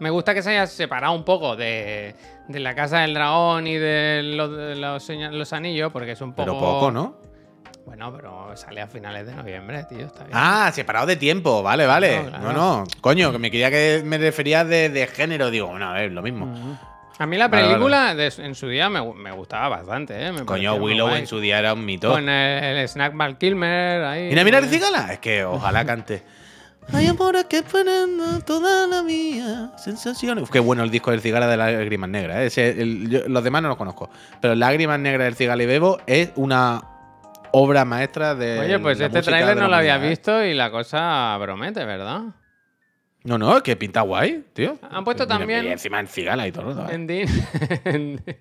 Me 0.00 0.10
gusta 0.10 0.32
que 0.34 0.42
se 0.42 0.50
haya 0.50 0.66
separado 0.66 1.12
un 1.12 1.24
poco 1.24 1.56
de, 1.56 2.14
de 2.46 2.60
la 2.60 2.74
Casa 2.74 3.00
del 3.00 3.14
Dragón 3.14 3.66
y 3.66 3.74
de 3.76 4.22
los, 4.22 4.56
de 4.56 4.76
los, 4.76 5.08
los 5.08 5.52
anillos, 5.52 5.90
porque 5.92 6.12
es 6.12 6.20
un 6.20 6.32
poco... 6.32 6.44
Pero 6.52 6.58
poco, 6.58 6.90
¿no? 6.92 7.16
Bueno, 7.88 8.12
pero 8.14 8.54
sale 8.54 8.82
a 8.82 8.86
finales 8.86 9.26
de 9.26 9.34
noviembre, 9.34 9.82
tío, 9.88 10.04
está 10.04 10.24
bien. 10.24 10.30
Ah, 10.32 10.70
separado 10.74 11.06
de 11.06 11.16
tiempo, 11.16 11.62
vale, 11.62 11.86
vale. 11.86 12.22
No, 12.22 12.28
claro. 12.28 12.44
No, 12.44 12.52
no, 12.52 12.84
coño, 13.00 13.32
que 13.32 13.38
me 13.38 13.50
quería 13.50 13.70
que 13.70 14.02
me 14.04 14.18
refería 14.18 14.62
de, 14.62 14.90
de 14.90 15.06
género. 15.06 15.50
Digo, 15.50 15.68
bueno, 15.68 15.88
a 15.88 15.94
ver, 15.94 16.12
lo 16.12 16.20
mismo. 16.20 16.78
A 17.18 17.26
mí 17.26 17.36
la 17.38 17.48
Vale, 17.48 17.62
vale. 17.62 17.74
película 17.74 18.14
de- 18.14 18.32
en 18.44 18.54
su 18.54 18.68
día 18.68 18.90
me, 18.90 19.00
me 19.14 19.32
gustaba 19.32 19.70
bastante, 19.70 20.26
¿eh? 20.26 20.32
Me 20.32 20.44
Coño, 20.44 20.74
Willow 20.74 21.08
en 21.16 21.26
su 21.26 21.40
día 21.40 21.58
era 21.58 21.72
un 21.72 21.84
mito. 21.84 22.10
Con 22.12 22.28
el, 22.28 22.76
el 22.76 22.88
Snack 22.88 23.16
Val 23.16 23.38
Kilmer 23.38 24.04
ahí. 24.04 24.28
Mira, 24.28 24.44
mira 24.44 24.58
el 24.58 24.66
cigala. 24.66 25.14
Es 25.14 25.18
que 25.18 25.44
ojalá 25.44 25.84
cante. 25.86 26.22
Hay 26.92 27.06
amores 27.06 27.44
que 27.46 27.58
esperando 27.58 28.38
toda 28.44 28.86
la 28.86 29.02
mía. 29.02 29.72
Sensaciones. 29.78 30.44
Uf, 30.44 30.50
qué 30.50 30.60
bueno 30.60 30.82
el 30.84 30.90
disco 30.90 31.10
del 31.10 31.20
cigala 31.20 31.46
de 31.48 31.56
Lágrimas 31.56 32.08
Negras. 32.10 32.36
¿eh? 32.36 32.46
Ese, 32.46 32.68
el- 32.82 33.08
yo- 33.10 33.28
los 33.28 33.42
demás 33.42 33.62
no 33.62 33.68
los 33.68 33.78
conozco. 33.78 34.10
Pero 34.40 34.54
Lágrimas 34.54 35.00
Negras 35.00 35.24
del 35.24 35.34
cigala 35.34 35.62
y 35.62 35.66
Bebo 35.66 35.98
es 36.06 36.30
una 36.36 36.80
obra 37.62 37.84
maestra 37.84 38.34
de. 38.34 38.58
Oye, 38.60 38.78
pues 38.78 38.98
la 38.98 39.06
este 39.06 39.22
tráiler 39.22 39.56
no 39.56 39.68
lo 39.68 39.76
había 39.76 39.96
¿eh? 39.96 40.08
visto 40.08 40.44
y 40.44 40.54
la 40.54 40.70
cosa 40.70 41.36
promete, 41.40 41.84
¿verdad? 41.84 42.22
No, 43.24 43.36
no, 43.36 43.56
es 43.56 43.62
que 43.62 43.76
pinta 43.76 44.00
guay, 44.02 44.44
tío. 44.52 44.78
Han 44.90 45.04
puesto 45.04 45.24
Mira, 45.24 45.38
también- 45.38 45.64
Y 45.66 45.68
encima 45.68 46.00
en 46.00 46.06
cigala 46.06 46.46
y 46.46 46.52
todo. 46.52 46.88
¿eh? 46.88 46.94
En 46.94 47.06
Din- 47.08 48.22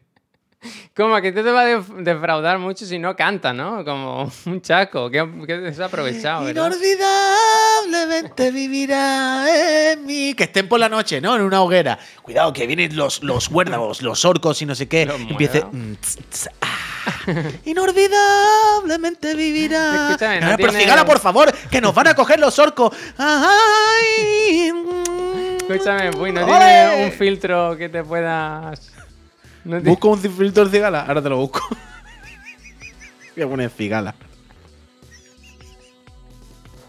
Como 0.96 1.22
que 1.22 1.32
te 1.32 1.44
va 1.44 1.62
a 1.62 1.66
def- 1.66 1.94
defraudar 2.00 2.58
mucho 2.58 2.84
si 2.86 2.98
no 2.98 3.16
canta, 3.16 3.54
¿no? 3.54 3.86
Como 3.86 4.32
un 4.48 4.62
chaco, 4.62 5.10
que, 5.10 5.24
que 5.46 5.58
desaprovechado, 5.58 6.46
¿verdad? 6.46 6.72
Inolvidablemente 6.72 8.52
vivirá 8.52 9.46
en 9.94 10.06
mí. 10.06 10.34
Que 10.36 10.46
estén 10.46 10.68
por 10.68 10.80
la 10.80 10.90
noche, 10.90 11.22
¿no? 11.22 11.36
En 11.36 11.44
una 11.44 11.62
hoguera. 11.62 12.00
Cuidado, 12.24 12.52
que 12.54 12.66
vienen 12.66 12.96
los, 12.96 13.22
los 13.24 13.50
huérdagos, 13.50 14.02
los 14.02 14.26
orcos 14.26 14.62
y 14.62 14.66
no 14.66 14.74
sé 14.76 14.88
qué. 14.88 15.06
Los 15.06 15.20
empiece. 15.22 15.64
Inolvidablemente 17.66 19.34
vivirá. 19.36 20.10
Escúchame, 20.10 20.42
no 20.42 20.48
Ah, 20.48 20.54
Pero 20.58 20.70
tiene- 20.70 20.84
cigala, 20.84 21.06
por 21.06 21.20
favor, 21.20 21.52
que 21.70 21.80
nos 21.82 21.94
van 21.94 22.08
a 22.08 22.14
coger 22.16 22.40
los 22.40 22.58
orcos. 22.60 22.96
Ay, 23.18 24.72
mm. 24.74 25.58
Escúchame, 25.70 26.12
Puy, 26.12 26.32
¿no 26.32 26.44
¡Ole! 26.46 26.56
tiene 26.58 27.06
un 27.06 27.12
filtro 27.12 27.76
que 27.78 27.90
te 27.90 28.04
puedas...? 28.04 28.92
No 29.66 29.82
ti- 29.82 29.90
Busco 29.90 30.10
un 30.10 30.20
filtro 30.20 30.66
de 30.66 30.72
cigala. 30.72 31.02
Ahora 31.02 31.22
te 31.22 31.30
lo 31.30 31.38
busco. 31.38 31.62
Voy 33.36 33.44
a 33.44 33.48
poner 33.50 33.70
cigala. 33.70 34.16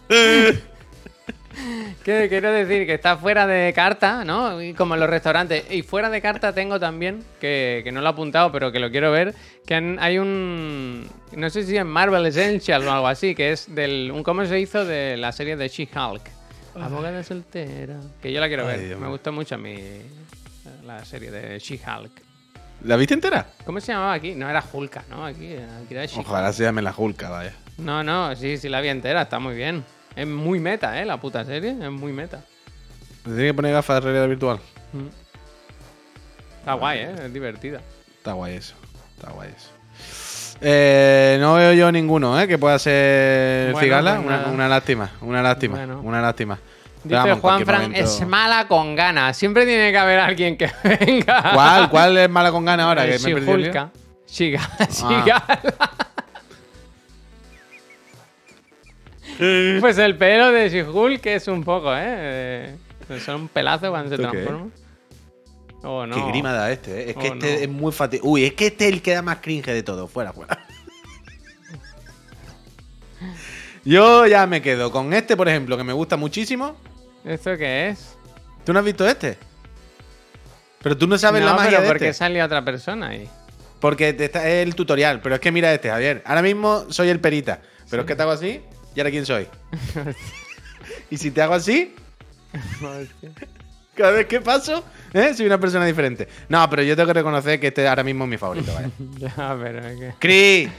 Que 2.04 2.28
quiero 2.30 2.50
decir 2.52 2.86
que 2.86 2.94
está 2.94 3.16
fuera 3.18 3.46
de 3.46 3.72
carta, 3.74 4.24
¿no? 4.24 4.62
Y 4.62 4.72
como 4.72 4.94
en 4.94 5.00
los 5.00 5.10
restaurantes. 5.10 5.64
Y 5.70 5.82
fuera 5.82 6.08
de 6.08 6.22
carta 6.22 6.52
tengo 6.54 6.80
también, 6.80 7.22
que, 7.40 7.82
que 7.84 7.92
no 7.92 8.00
lo 8.00 8.06
he 8.06 8.10
apuntado, 8.10 8.50
pero 8.50 8.72
que 8.72 8.78
lo 8.78 8.90
quiero 8.90 9.12
ver, 9.12 9.34
que 9.66 9.74
han- 9.74 9.98
hay 10.00 10.18
un... 10.18 11.06
No 11.36 11.50
sé 11.50 11.64
si 11.64 11.76
en 11.76 11.86
Marvel 11.86 12.24
Essentials 12.24 12.86
o 12.86 12.90
algo 12.92 13.08
así, 13.08 13.34
que 13.34 13.52
es 13.52 13.74
del 13.74 14.10
un 14.14 14.22
cómo 14.22 14.44
se 14.46 14.58
hizo 14.58 14.84
de 14.86 15.16
la 15.18 15.32
serie 15.32 15.56
de 15.56 15.68
She-Hulk. 15.68 16.22
Abogada 16.80 17.22
soltera. 17.24 17.96
Que 18.22 18.32
yo 18.32 18.40
la 18.40 18.48
quiero 18.48 18.66
Ay, 18.66 18.76
ver. 18.78 18.86
Dios 18.88 19.00
Me 19.00 19.08
gustó 19.08 19.32
mucho 19.32 19.56
a 19.56 19.58
mí 19.58 19.76
la 20.86 21.04
serie 21.04 21.30
de 21.30 21.58
She-Hulk. 21.58 22.12
¿La 22.84 22.96
viste 22.96 23.14
entera? 23.14 23.44
¿Cómo 23.66 23.80
se 23.80 23.92
llamaba 23.92 24.12
aquí? 24.14 24.34
No 24.36 24.48
era 24.48 24.64
Hulka, 24.72 25.02
¿no? 25.10 25.26
Aquí, 25.26 25.52
aquí 25.54 25.94
era 25.94 26.06
She-Hulk. 26.06 26.26
Ojalá 26.28 26.52
se 26.52 26.62
llame 26.62 26.80
la 26.80 26.92
Julka, 26.92 27.28
vaya. 27.28 27.52
No, 27.76 28.02
no, 28.04 28.34
sí, 28.36 28.56
sí 28.56 28.68
la 28.68 28.80
vi 28.80 28.88
entera, 28.88 29.22
está 29.22 29.38
muy 29.40 29.54
bien. 29.56 29.84
Es 30.18 30.26
muy 30.26 30.58
meta, 30.58 31.00
¿eh? 31.00 31.04
La 31.04 31.16
puta 31.18 31.44
serie, 31.44 31.70
es 31.70 31.90
muy 31.90 32.12
meta. 32.12 32.40
¿Te 33.22 33.30
tiene 33.30 33.46
que 33.46 33.54
poner 33.54 33.72
gafas 33.72 33.96
de 33.96 34.00
realidad 34.00 34.28
virtual? 34.28 34.58
Está 36.58 36.72
guay, 36.74 36.98
¿eh? 37.00 37.14
Es 37.26 37.32
divertida. 37.32 37.80
Está 38.16 38.32
guay 38.32 38.56
eso. 38.56 38.74
Está 39.16 39.30
guay 39.30 39.50
eso. 39.56 39.70
Eh, 40.60 41.38
no 41.40 41.54
veo 41.54 41.72
yo 41.72 41.92
ninguno, 41.92 42.40
¿eh? 42.40 42.48
Que 42.48 42.58
pueda 42.58 42.78
ser 42.80 43.72
Bueno, 43.72 43.84
Cigala. 43.84 44.20
pues 44.22 44.46
una, 44.52 44.68
lástima, 44.68 45.10
una 45.20 45.40
lástima, 45.42 45.76
Bueno. 45.76 46.00
una 46.02 46.20
lástima. 46.20 46.58
Dice 47.04 47.14
vamos, 47.14 47.38
Juan 47.40 47.64
Fran, 47.64 47.82
momento- 47.82 48.00
es 48.00 48.26
mala 48.26 48.66
con 48.66 48.96
ganas. 48.96 49.36
Siempre 49.36 49.64
tiene 49.66 49.92
que 49.92 49.98
haber 49.98 50.18
alguien 50.18 50.56
que 50.58 50.68
venga. 51.00 51.52
¿Cuál? 51.54 51.90
¿Cuál 51.90 52.18
es 52.18 52.28
mala 52.28 52.50
con 52.50 52.64
ganas 52.64 52.86
ahora? 52.86 53.04
El 53.04 53.12
Que 53.12 53.24
me 53.24 53.30
he 53.30 53.34
perdido 53.34 53.54
el 53.54 53.62
lío? 53.62 53.72
She-Hulka. 53.72 53.90
Shiga, 54.28 55.42
Ah. 55.80 55.90
pues 59.80 59.98
el 59.98 60.16
pelo 60.16 60.50
de 60.50 60.68
She-Hulk 60.70 61.24
es 61.26 61.48
un 61.48 61.62
poco, 61.64 61.94
¿eh? 61.94 62.74
Eh, 63.08 63.20
Son 63.24 63.42
un 63.42 63.48
pelazo 63.48 63.90
cuando 63.90 64.14
se 64.16 64.20
transforma. 64.22 64.68
Oh, 65.82 66.04
no. 66.06 66.14
Qué 66.16 66.22
grima 66.30 66.52
da 66.52 66.70
este, 66.72 67.02
¿eh? 67.02 67.10
Es 67.10 67.16
que 67.16 67.30
Oh, 67.30 67.34
este 67.34 67.52
no. 67.54 67.58
es 67.62 67.68
muy 67.68 67.92
fácil. 67.92 68.20
Uy, 68.24 68.44
es 68.44 68.54
que 68.54 68.66
este 68.66 68.88
es 68.88 68.94
el 68.94 69.00
que 69.02 69.14
da 69.14 69.22
más 69.22 69.38
cringe 69.38 69.66
de 69.72 69.82
todo. 69.82 70.08
Fuera, 70.08 70.32
fuera. 70.32 70.58
Yo 73.84 74.26
ya 74.26 74.46
me 74.46 74.60
quedo 74.60 74.90
con 74.90 75.12
este, 75.14 75.36
por 75.36 75.48
ejemplo, 75.48 75.76
que 75.76 75.84
me 75.84 75.92
gusta 75.92 76.16
muchísimo. 76.16 76.76
¿Esto 77.24 77.56
qué 77.56 77.88
es? 77.90 78.16
¿Tú 78.64 78.72
no 78.72 78.80
has 78.80 78.84
visto 78.84 79.06
este? 79.06 79.38
Pero 80.82 80.96
tú 80.96 81.06
no 81.06 81.16
sabes 81.16 81.40
no, 81.40 81.46
la 81.48 81.54
magia 81.54 81.70
pero 81.78 81.82
de 81.82 81.88
¿por 81.88 81.98
qué 81.98 82.08
este. 82.08 82.18
salía 82.18 82.44
otra 82.44 82.64
persona 82.64 83.08
ahí? 83.08 83.28
Porque 83.80 84.12
te 84.12 84.26
está, 84.26 84.46
es 84.48 84.66
el 84.66 84.74
tutorial. 84.74 85.20
Pero 85.22 85.36
es 85.36 85.40
que 85.40 85.52
mira 85.52 85.72
este, 85.72 85.88
Javier. 85.90 86.22
Ahora 86.26 86.42
mismo 86.42 86.86
soy 86.90 87.08
el 87.08 87.20
perita. 87.20 87.60
Pero 87.88 88.02
es 88.02 88.06
que 88.06 88.14
te 88.16 88.22
hago 88.22 88.32
así. 88.32 88.60
¿Y 88.98 89.00
ahora 89.00 89.12
quién 89.12 89.24
soy? 89.24 89.46
y 91.10 91.16
si 91.16 91.30
te 91.30 91.40
hago 91.40 91.54
así, 91.54 91.94
cada 93.94 94.10
vez 94.10 94.26
que 94.26 94.40
paso, 94.40 94.82
¿eh? 95.14 95.32
soy 95.34 95.46
una 95.46 95.60
persona 95.60 95.86
diferente. 95.86 96.26
No, 96.48 96.68
pero 96.68 96.82
yo 96.82 96.96
tengo 96.96 97.06
que 97.06 97.12
reconocer 97.12 97.60
que 97.60 97.68
este 97.68 97.86
ahora 97.86 98.02
mismo 98.02 98.24
es 98.24 98.30
mi 98.30 98.38
favorito, 98.38 98.74
vaya. 98.74 98.90
ya, 99.36 99.56
pero 99.62 99.86
es 99.86 100.00
que... 100.00 100.14
Chris, 100.18 100.70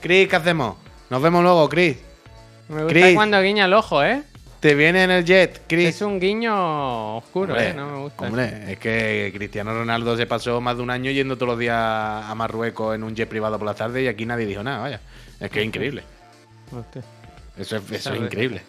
Chris, 0.00 0.28
¿qué 0.28 0.36
hacemos? 0.36 0.76
Nos 1.10 1.20
vemos 1.20 1.42
luego, 1.42 1.68
Chris. 1.68 1.98
Me 2.70 2.84
gusta 2.84 2.88
Chris. 2.88 3.14
cuando 3.14 3.42
guiña 3.42 3.66
el 3.66 3.74
ojo, 3.74 4.02
¿eh? 4.02 4.22
Te 4.60 4.74
viene 4.74 5.04
en 5.04 5.10
el 5.10 5.22
jet, 5.22 5.60
Chris. 5.66 5.88
Es 5.90 6.00
un 6.00 6.18
guiño 6.18 7.18
oscuro, 7.18 7.52
Hombre, 7.52 7.68
¿eh? 7.68 7.74
No 7.74 7.86
me 7.86 7.98
gusta. 7.98 8.24
Hombre, 8.28 8.72
es 8.72 8.78
que 8.78 9.30
Cristiano 9.34 9.74
Ronaldo 9.74 10.16
se 10.16 10.24
pasó 10.24 10.58
más 10.62 10.78
de 10.78 10.82
un 10.84 10.88
año 10.88 11.10
yendo 11.10 11.36
todos 11.36 11.48
los 11.48 11.58
días 11.58 11.76
a 11.76 12.34
Marruecos 12.34 12.94
en 12.94 13.02
un 13.02 13.14
jet 13.14 13.28
privado 13.28 13.58
por 13.58 13.66
la 13.66 13.74
tarde 13.74 14.04
y 14.04 14.08
aquí 14.08 14.24
nadie 14.24 14.46
dijo 14.46 14.62
nada, 14.62 14.78
vaya. 14.78 15.00
Es 15.38 15.50
que 15.50 15.60
es 15.60 15.66
increíble. 15.66 16.02
Hostia. 16.74 17.02
Eso 17.56 17.76
es, 17.76 17.82
eso 17.84 17.94
es 17.94 18.02
Sabe. 18.02 18.18
increíble. 18.18 18.62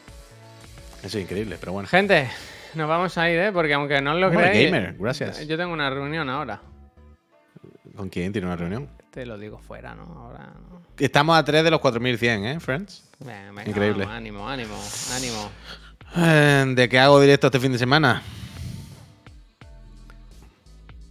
Eso 1.04 1.18
es 1.18 1.24
increíble, 1.24 1.58
pero 1.60 1.74
bueno. 1.74 1.88
Gente, 1.88 2.30
nos 2.76 2.88
vamos 2.88 3.18
a 3.18 3.30
ir, 3.30 3.40
¿eh? 3.40 3.52
Porque 3.52 3.74
aunque 3.74 4.02
no 4.02 4.14
lo 4.16 4.30
creáis... 4.32 4.66
gamer, 4.72 4.96
gracias. 4.98 5.46
Yo 5.48 5.58
tengo 5.58 5.74
una 5.74 5.90
reunión 5.90 6.30
ahora. 6.30 6.62
¿Con 7.96 8.10
quién 8.10 8.32
tiene 8.32 8.48
una 8.48 8.56
reunión? 8.56 8.90
Te 9.12 9.26
lo 9.26 9.38
digo 9.38 9.60
fuera, 9.60 9.94
¿no? 9.96 10.04
Ahora 10.04 10.52
no. 10.70 10.82
Estamos 10.98 11.38
a 11.38 11.44
3 11.44 11.64
de 11.64 11.72
los 11.72 11.80
4100, 11.80 12.46
¿eh, 12.46 12.60
friends? 12.60 13.10
Venga, 13.20 13.48
venga, 13.50 13.66
Increíble. 13.68 14.06
vamos, 14.06 14.18
ánimo, 14.18 14.50
ánimo, 14.50 14.76
ánimo. 15.16 15.52
Eh, 16.16 16.66
¿De 16.76 16.90
qué 16.90 17.00
hago 17.00 17.20
directo 17.22 17.48
este 17.48 17.60
fin 17.60 17.72
de 17.72 17.78
semana? 17.78 18.22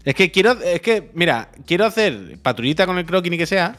Es 0.04 0.14
que 0.16 0.30
quiero, 0.32 0.52
es 0.60 0.80
que, 0.80 1.10
mira, 1.14 1.48
quiero 1.64 1.84
hacer 1.84 2.36
patrullita 2.42 2.86
con 2.86 2.98
el 2.98 3.06
croquis 3.06 3.30
ni 3.30 3.38
que 3.38 3.46
sea, 3.46 3.76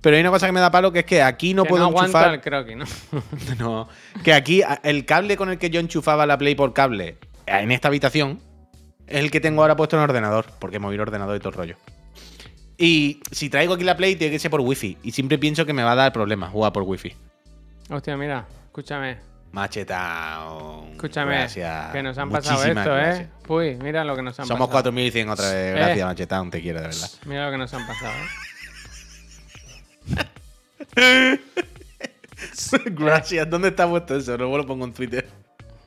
pero 0.00 0.16
hay 0.16 0.20
una 0.22 0.30
cosa 0.30 0.46
que 0.46 0.52
me 0.52 0.60
da 0.60 0.70
palo 0.70 0.90
que 0.90 1.00
es 1.00 1.04
que 1.04 1.22
aquí 1.22 1.52
no 1.52 1.64
Que 1.64 1.68
puedo 1.68 1.82
no 1.84 1.88
aguanta 1.90 2.32
enchufar. 2.32 2.34
el 2.34 2.40
croquis, 2.40 2.76
¿no? 2.76 3.22
No, 3.58 3.88
que 4.24 4.32
aquí 4.32 4.62
el 4.82 5.04
cable 5.04 5.36
con 5.36 5.50
el 5.50 5.58
que 5.58 5.68
yo 5.68 5.78
enchufaba 5.80 6.24
la 6.26 6.38
Play 6.38 6.54
por 6.54 6.72
cable 6.72 7.18
en 7.46 7.72
esta 7.72 7.88
habitación 7.88 8.40
es 9.06 9.18
el 9.18 9.30
que 9.30 9.40
tengo 9.40 9.60
ahora 9.60 9.76
puesto 9.76 9.96
en 9.96 10.02
el 10.02 10.08
ordenador, 10.08 10.46
porque 10.60 10.78
moví 10.78 10.94
el 10.94 11.00
ordenador 11.02 11.36
y 11.36 11.40
todo 11.40 11.50
el 11.50 11.54
rollo. 11.56 11.76
Y 12.78 13.20
si 13.30 13.50
traigo 13.50 13.74
aquí 13.74 13.84
la 13.84 13.96
Play, 13.96 14.16
tiene 14.16 14.32
que 14.32 14.38
ser 14.38 14.50
por 14.50 14.60
wifi. 14.60 14.96
Y 15.02 15.10
siempre 15.10 15.36
pienso 15.36 15.66
que 15.66 15.74
me 15.74 15.82
va 15.82 15.92
a 15.92 15.96
dar 15.96 16.12
problemas 16.14 16.50
jugar 16.50 16.72
por 16.72 16.84
wifi. 16.84 17.12
Hostia, 17.90 18.16
mira, 18.16 18.46
escúchame. 18.66 19.18
Machetao. 19.52 20.88
Escúchame. 20.92 21.34
Gracias. 21.34 21.92
Que 21.92 22.02
nos 22.02 22.16
han 22.18 22.30
pasado 22.30 22.58
Muchísimas 22.58 22.86
esto, 22.86 22.94
gracias. 22.96 23.28
¿eh? 23.28 23.30
Uy, 23.48 23.76
mira 23.82 24.04
lo 24.04 24.14
que 24.14 24.22
nos 24.22 24.38
han 24.38 24.46
Somos 24.46 24.68
pasado. 24.68 24.92
4100 24.92 25.28
otra 25.28 25.52
vez. 25.52 25.74
Gracias, 25.74 26.06
Machetao. 26.06 26.50
Te 26.50 26.62
quiero, 26.62 26.80
de 26.80 26.86
verdad. 26.86 27.10
Mira 27.26 27.46
lo 27.46 27.52
que 27.52 27.58
nos 27.58 27.74
han 27.74 27.86
pasado, 27.86 28.12
¿eh? 28.14 28.28
gracias. 32.92 33.50
¿Dónde 33.50 33.68
está 33.68 33.88
puesto 33.88 34.16
eso? 34.16 34.36
Luego 34.36 34.58
lo 34.58 34.66
pongo 34.66 34.84
en 34.84 34.92
Twitter. 34.92 35.26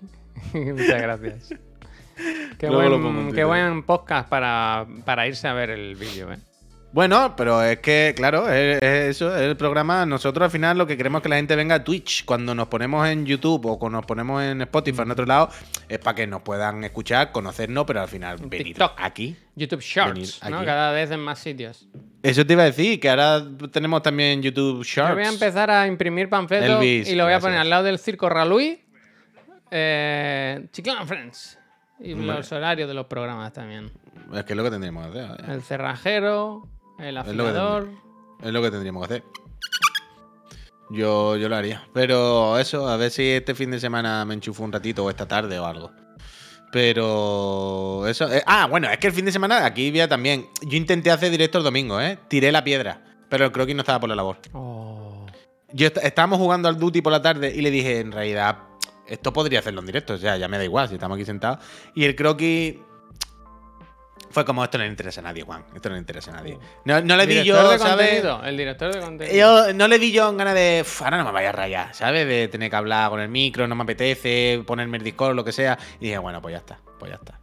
Muchas 0.54 1.02
gracias. 1.02 1.54
Luego 2.62 3.00
buen, 3.00 3.34
qué 3.34 3.44
buen 3.44 3.84
podcast 3.84 4.30
para, 4.30 4.86
para 5.04 5.28
irse 5.28 5.48
a 5.48 5.54
ver 5.54 5.72
el 5.72 5.96
vídeo, 5.96 6.32
¿eh? 6.32 6.38
Bueno, 6.94 7.36
pero 7.36 7.64
es 7.64 7.80
que, 7.80 8.14
claro, 8.16 8.48
es, 8.52 8.78
es 8.82 9.16
eso, 9.16 9.36
es 9.36 9.42
el 9.42 9.58
programa. 9.58 10.06
Nosotros 10.06 10.46
al 10.46 10.52
final 10.52 10.78
lo 10.78 10.86
que 10.86 10.96
queremos 10.96 11.20
es 11.20 11.24
que 11.24 11.30
la 11.30 11.38
gente 11.38 11.56
venga 11.56 11.76
a 11.76 11.84
Twitch. 11.84 12.24
Cuando 12.24 12.54
nos 12.54 12.68
ponemos 12.68 13.08
en 13.08 13.26
YouTube 13.26 13.66
o 13.66 13.80
cuando 13.80 13.98
nos 13.98 14.06
ponemos 14.06 14.44
en 14.44 14.62
Spotify 14.62 15.02
en 15.02 15.10
otro 15.10 15.26
lado, 15.26 15.50
es 15.90 15.98
para 15.98 16.14
que 16.14 16.28
nos 16.28 16.44
puedan 16.44 16.84
escuchar, 16.84 17.32
conocernos, 17.32 17.86
pero 17.86 18.02
al 18.02 18.08
final 18.08 18.38
venir 18.38 18.68
TikTok. 18.68 18.94
aquí. 18.98 19.36
YouTube 19.56 19.82
Shorts, 19.82 20.40
¿no? 20.48 20.64
Cada 20.64 20.92
vez 20.92 21.10
en 21.10 21.20
más 21.20 21.40
sitios. 21.40 21.88
Eso 22.22 22.46
te 22.46 22.54
iba 22.54 22.62
a 22.62 22.68
decir, 22.68 23.00
que 23.00 23.10
ahora 23.10 23.44
tenemos 23.72 24.04
también 24.04 24.44
YouTube 24.44 24.84
Shorts. 24.84 25.10
Yo 25.10 25.16
voy 25.16 25.26
a 25.26 25.30
empezar 25.30 25.72
a 25.72 25.88
imprimir 25.88 26.30
panfletos 26.30 26.70
Elvis, 26.70 27.10
y 27.10 27.16
lo 27.16 27.24
voy 27.24 27.34
a 27.34 27.40
poner 27.40 27.58
al 27.58 27.70
lado 27.72 27.86
del 27.86 27.98
Circo 27.98 28.30
Ralui, 28.30 28.80
eh, 29.72 30.68
Chiclana 30.72 31.08
Friends 31.08 31.58
y 32.00 32.14
los 32.14 32.52
horarios 32.52 32.88
de 32.88 32.94
los 32.94 33.08
programas 33.08 33.52
también. 33.52 33.92
Es 34.34 34.44
que 34.44 34.54
es 34.54 34.58
lo 34.58 34.64
que 34.64 34.70
tendríamos 34.70 35.12
que 35.12 35.20
hacer. 35.20 35.50
El 35.50 35.62
cerrajero, 35.62 36.68
el 37.04 37.18
afilador. 37.18 37.90
Es 38.42 38.52
lo 38.52 38.62
que 38.62 38.72
tendríamos 38.72 39.08
que 39.08 39.14
hacer. 39.14 39.24
Yo, 40.90 41.38
yo 41.38 41.50
lo 41.50 41.56
haría. 41.56 41.88
Pero 41.94 42.58
eso, 42.60 42.88
a 42.88 42.98
ver 42.98 43.10
si 43.12 43.24
este 43.30 43.56
fin 43.56 43.72
de 43.72 43.80
semana 43.80 44.26
me 44.26 44.34
enchufo 44.34 44.64
un 44.64 44.72
ratito 44.72 45.04
o 45.06 45.10
esta 45.10 45.28
tarde 45.28 45.58
o 45.60 45.66
algo. 45.66 45.92
Pero 46.72 48.06
eso. 48.08 48.32
eh, 48.34 48.44
ah, 48.46 48.68
bueno, 48.68 48.90
es 48.90 48.98
que 48.98 49.08
el 49.08 49.14
fin 49.14 49.26
de 49.26 49.32
semana 49.32 49.66
aquí 49.66 49.90
había 49.90 50.08
también. 50.08 50.48
Yo 50.62 50.78
intenté 50.78 51.12
hacer 51.12 51.32
directo 51.32 51.60
el 51.60 51.64
domingo, 51.64 52.02
¿eh? 52.02 52.20
Tiré 52.28 52.52
la 52.52 52.64
piedra. 52.64 53.02
Pero 53.30 53.46
el 53.46 53.52
croquis 53.52 53.76
no 53.76 53.82
estaba 53.82 54.00
por 54.00 54.10
la 54.10 54.16
labor. 54.16 54.38
Oh. 54.54 55.26
Yo 55.72 55.88
est- 55.88 55.98
estábamos 56.04 56.38
jugando 56.40 56.68
al 56.68 56.78
Duty 56.78 57.02
por 57.02 57.12
la 57.12 57.22
tarde 57.22 57.52
y 57.56 57.62
le 57.62 57.72
dije, 57.72 58.00
en 58.00 58.12
realidad, 58.12 58.58
esto 59.08 59.32
podría 59.34 59.60
hacerlo 59.60 59.80
en 59.82 59.86
directo. 59.88 60.14
O 60.14 60.18
sea, 60.18 60.38
ya 60.38 60.48
me 60.48 60.58
da 60.58 60.64
igual 60.64 60.88
si 60.90 60.96
estamos 60.96 61.16
aquí 61.16 61.26
sentados. 61.26 61.60
Y 61.96 62.04
el 62.06 62.16
croquis. 62.16 62.76
Fue 64.34 64.44
como, 64.44 64.64
esto 64.64 64.80
no 64.80 64.84
le 64.84 64.90
interesa 64.90 65.22
a 65.22 65.26
nadie, 65.26 65.44
Juan. 65.44 65.64
Esto 65.76 65.90
no 65.90 65.94
le 65.96 66.00
interesa 66.00 66.32
a 66.32 66.34
nadie. 66.34 66.58
No, 66.86 67.00
no 67.02 67.16
le 67.16 67.28
Director 67.28 67.46
yo, 67.64 67.72
de 67.72 67.78
¿sabes? 67.78 68.06
contenido, 68.08 68.44
el 68.44 68.58
director 68.58 68.92
de 68.94 69.00
contenido. 69.00 69.38
Yo 69.68 69.74
no 69.74 69.88
le 69.88 70.00
di 70.00 70.12
yo 70.12 70.28
en 70.28 70.38
ganas 70.38 70.56
de. 70.56 70.80
"Uf, 70.82 71.02
ahora 71.04 71.18
no 71.20 71.26
me 71.26 71.32
vaya 71.32 71.50
a 71.50 71.52
rayar, 71.52 71.94
¿sabes? 71.94 72.28
De 72.28 72.48
tener 72.48 72.72
que 72.72 72.76
hablar 72.76 73.12
con 73.12 73.20
el 73.20 73.30
micro, 73.30 73.68
no 73.68 73.76
me 73.76 73.84
apetece, 73.84 74.64
ponerme 74.66 74.98
el 74.98 75.04
Discord, 75.04 75.36
lo 75.36 75.44
que 75.46 75.52
sea. 75.52 75.78
Y 76.00 76.06
dije, 76.06 76.18
bueno, 76.18 76.42
pues 76.42 76.54
ya 76.54 76.58
está, 76.58 76.80
pues 76.98 77.12
ya 77.12 77.18
está. 77.18 77.40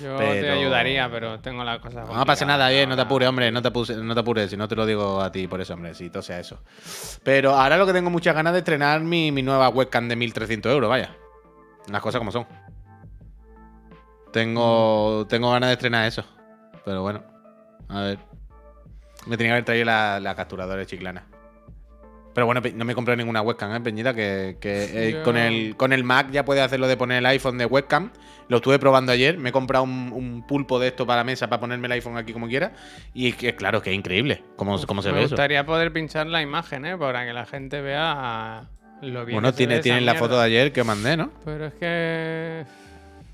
Yo 0.00 0.18
te 0.18 0.48
ayudaría, 0.50 1.10
pero 1.10 1.40
tengo 1.40 1.64
la 1.64 1.80
cosa. 1.80 2.04
No 2.04 2.24
pasa 2.26 2.44
nada, 2.44 2.68
bien, 2.68 2.88
no 2.88 2.96
te 2.96 3.02
apures, 3.02 3.28
hombre, 3.28 3.50
no 3.50 3.62
te, 3.62 3.68
apures, 3.68 3.96
no 3.96 4.14
te 4.14 4.20
apures, 4.20 4.50
si 4.50 4.56
no 4.56 4.68
te 4.68 4.76
lo 4.76 4.84
digo 4.86 5.20
a 5.20 5.32
ti 5.32 5.48
por 5.48 5.60
eso, 5.60 5.74
hombre, 5.74 5.94
si 5.94 6.10
todo 6.10 6.22
sea 6.22 6.38
eso. 6.38 6.62
Pero 7.24 7.54
ahora 7.54 7.76
lo 7.76 7.86
que 7.86 7.92
tengo 7.94 8.10
muchas 8.10 8.34
ganas 8.34 8.52
de 8.52 8.58
estrenar 8.60 9.00
mi, 9.00 9.32
mi 9.32 9.42
nueva 9.42 9.68
webcam 9.70 10.06
de 10.06 10.16
1300 10.16 10.70
euros, 10.70 10.88
vaya. 10.90 11.16
Las 11.90 12.02
cosas 12.02 12.18
como 12.20 12.30
son. 12.30 12.46
Tengo, 14.32 15.26
tengo 15.28 15.50
ganas 15.52 15.68
de 15.70 15.74
estrenar 15.74 16.06
eso. 16.06 16.24
Pero 16.84 17.02
bueno, 17.02 17.22
a 17.88 18.00
ver. 18.02 18.18
Me 19.26 19.36
tenía 19.36 19.50
que 19.50 19.54
haber 19.54 19.64
traído 19.64 19.84
la, 19.84 20.18
la 20.20 20.34
capturadora 20.34 20.78
de 20.78 20.86
chiclana. 20.86 21.26
Pero 22.32 22.46
bueno, 22.46 22.62
no 22.74 22.84
me 22.84 22.94
compré 22.94 23.16
ninguna 23.16 23.42
webcam, 23.42 23.74
¿eh, 23.74 23.80
Peñita? 23.80 24.14
Que, 24.14 24.56
que, 24.60 25.08
eh, 25.08 25.22
con, 25.24 25.36
el, 25.36 25.76
con 25.76 25.92
el 25.92 26.04
Mac 26.04 26.30
ya 26.30 26.44
puedes 26.44 26.62
hacerlo 26.62 26.86
de 26.86 26.96
poner 26.96 27.18
el 27.18 27.26
iPhone 27.26 27.58
de 27.58 27.66
webcam. 27.66 28.12
Lo 28.48 28.58
estuve 28.58 28.78
probando 28.78 29.10
ayer. 29.10 29.36
Me 29.36 29.48
he 29.48 29.52
comprado 29.52 29.82
un, 29.84 30.12
un 30.14 30.46
pulpo 30.46 30.78
de 30.78 30.88
esto 30.88 31.04
para 31.06 31.18
la 31.20 31.24
mesa 31.24 31.48
para 31.48 31.58
ponerme 31.60 31.86
el 31.86 31.92
iPhone 31.92 32.16
aquí 32.16 32.32
como 32.32 32.46
quiera. 32.46 32.72
Y 33.14 33.32
que, 33.32 33.56
claro, 33.56 33.82
que 33.82 33.90
es 33.90 33.96
increíble 33.96 34.44
cómo, 34.56 34.80
cómo 34.86 35.02
se 35.02 35.08
Me 35.08 35.16
ve 35.18 35.20
eso. 35.24 35.34
gustaría 35.34 35.66
poder 35.66 35.92
pinchar 35.92 36.28
la 36.28 36.40
imagen, 36.40 36.86
¿eh? 36.86 36.96
Para 36.96 37.26
que 37.26 37.32
la 37.32 37.46
gente 37.46 37.80
vea 37.80 38.68
Lo 39.02 39.24
bien 39.26 39.34
Bueno, 39.36 39.48
que 39.50 39.56
se 39.56 39.62
ve 39.62 39.66
tiene, 39.66 39.74
esa 39.74 39.82
tienen 39.82 40.06
la 40.06 40.12
mierda. 40.12 40.26
foto 40.28 40.38
de 40.38 40.46
ayer 40.46 40.72
que 40.72 40.84
mandé, 40.84 41.16
¿no? 41.16 41.32
Pero 41.44 41.66
es 41.66 41.74
que. 41.74 42.64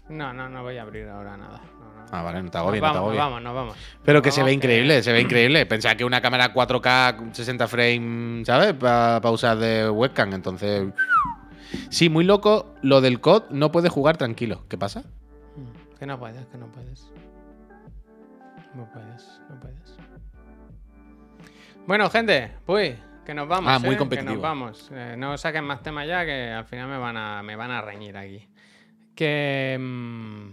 No, 0.09 0.33
no, 0.33 0.49
no 0.49 0.63
voy 0.63 0.77
a 0.79 0.83
abrir 0.83 1.09
ahora 1.09 1.37
nada. 1.37 1.61
No, 1.81 1.85
no. 2.03 2.07
Ah, 2.13 2.23
vale, 2.23 2.43
no 2.43 2.51
te 2.51 2.59
Nos 2.59 2.63
agobia, 2.67 2.81
no 2.81 2.93
te 2.93 2.99
agobia. 2.99 3.21
vamos, 3.21 3.43
nos 3.43 3.55
vamos. 3.55 3.77
Pero 4.05 4.23
que 4.23 4.31
se 4.31 4.43
ve 4.43 4.53
increíble, 4.53 5.03
se 5.03 5.13
ve 5.13 5.21
increíble. 5.23 5.67
Pensaba 5.67 5.95
que 5.97 6.05
una 6.05 6.21
cámara 6.21 6.53
4K 6.55 7.33
60 7.33 7.67
frames, 7.69 8.47
¿sabes? 8.47 8.75
Para 8.75 9.31
usar 9.31 9.57
de 9.59 9.91
webcam, 9.91 10.33
entonces... 10.33 10.93
Sí, 11.91 12.09
muy 12.09 12.25
loco. 12.25 12.75
Lo 12.83 13.01
del 13.01 13.21
COD 13.21 13.51
no 13.51 13.73
puede 13.73 13.89
jugar 13.89 14.17
tranquilo. 14.17 14.65
¿Qué 14.69 14.79
pasa? 14.79 15.01
Mm, 15.57 15.99
Que 15.99 16.07
no 16.07 16.19
puedes, 16.19 16.47
que 16.47 16.59
no 16.59 16.67
puedes. 16.69 17.11
No 18.75 18.89
puedes, 18.93 19.41
no 19.51 19.59
puedes. 19.61 19.97
Bueno, 21.87 22.09
gente, 22.11 22.53
pues, 22.65 22.97
que 23.25 23.35
nos 23.35 23.49
vamos. 23.49 23.73
Ah, 23.73 23.79
muy 23.79 23.95
¿eh? 23.95 23.99
competitivo. 23.99 24.31
Que 24.31 24.35
nos 24.37 24.43
vamos. 24.43 24.91
Eh, 24.93 25.15
no 25.19 25.37
saquen 25.39 25.65
más 25.65 25.83
temas 25.83 26.07
ya, 26.07 26.25
que 26.25 26.51
al 26.51 26.65
final 26.67 26.89
me 26.89 26.99
van 26.99 27.17
a, 27.17 27.43
me 27.43 27.57
van 27.57 27.71
a 27.71 27.81
reñir 27.81 28.17
aquí. 28.17 28.49
Que, 29.17 29.77
mm, 29.81 30.51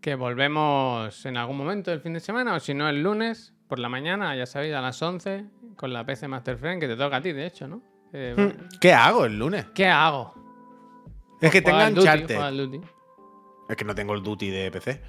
que 0.00 0.14
volvemos 0.16 1.24
en 1.26 1.36
algún 1.36 1.56
momento 1.56 1.90
del 1.92 2.00
fin 2.00 2.14
de 2.14 2.20
semana, 2.20 2.54
o 2.54 2.60
si 2.60 2.74
no, 2.74 2.88
el 2.88 3.02
lunes 3.02 3.52
por 3.68 3.78
la 3.78 3.88
mañana, 3.88 4.34
ya 4.34 4.46
sabéis, 4.46 4.74
a 4.74 4.80
las 4.80 5.00
11, 5.00 5.44
con 5.76 5.92
la 5.92 6.04
PC 6.04 6.26
Master 6.26 6.56
Friend, 6.56 6.80
que 6.80 6.88
te 6.88 6.96
toca 6.96 7.16
a 7.16 7.20
ti, 7.22 7.32
de 7.32 7.46
hecho, 7.46 7.68
¿no? 7.68 7.82
Eh, 8.12 8.56
¿Qué 8.80 8.92
hago 8.92 9.24
el 9.26 9.38
lunes? 9.38 9.66
¿Qué 9.74 9.86
hago? 9.86 10.34
Es 11.40 11.50
que 11.52 11.58
al 11.70 11.94
Duty. 11.94 12.80
Es 13.68 13.76
que 13.76 13.84
no 13.84 13.94
tengo 13.94 14.14
el 14.14 14.22
Duty 14.22 14.50
de 14.50 14.70
PC. 14.72 15.00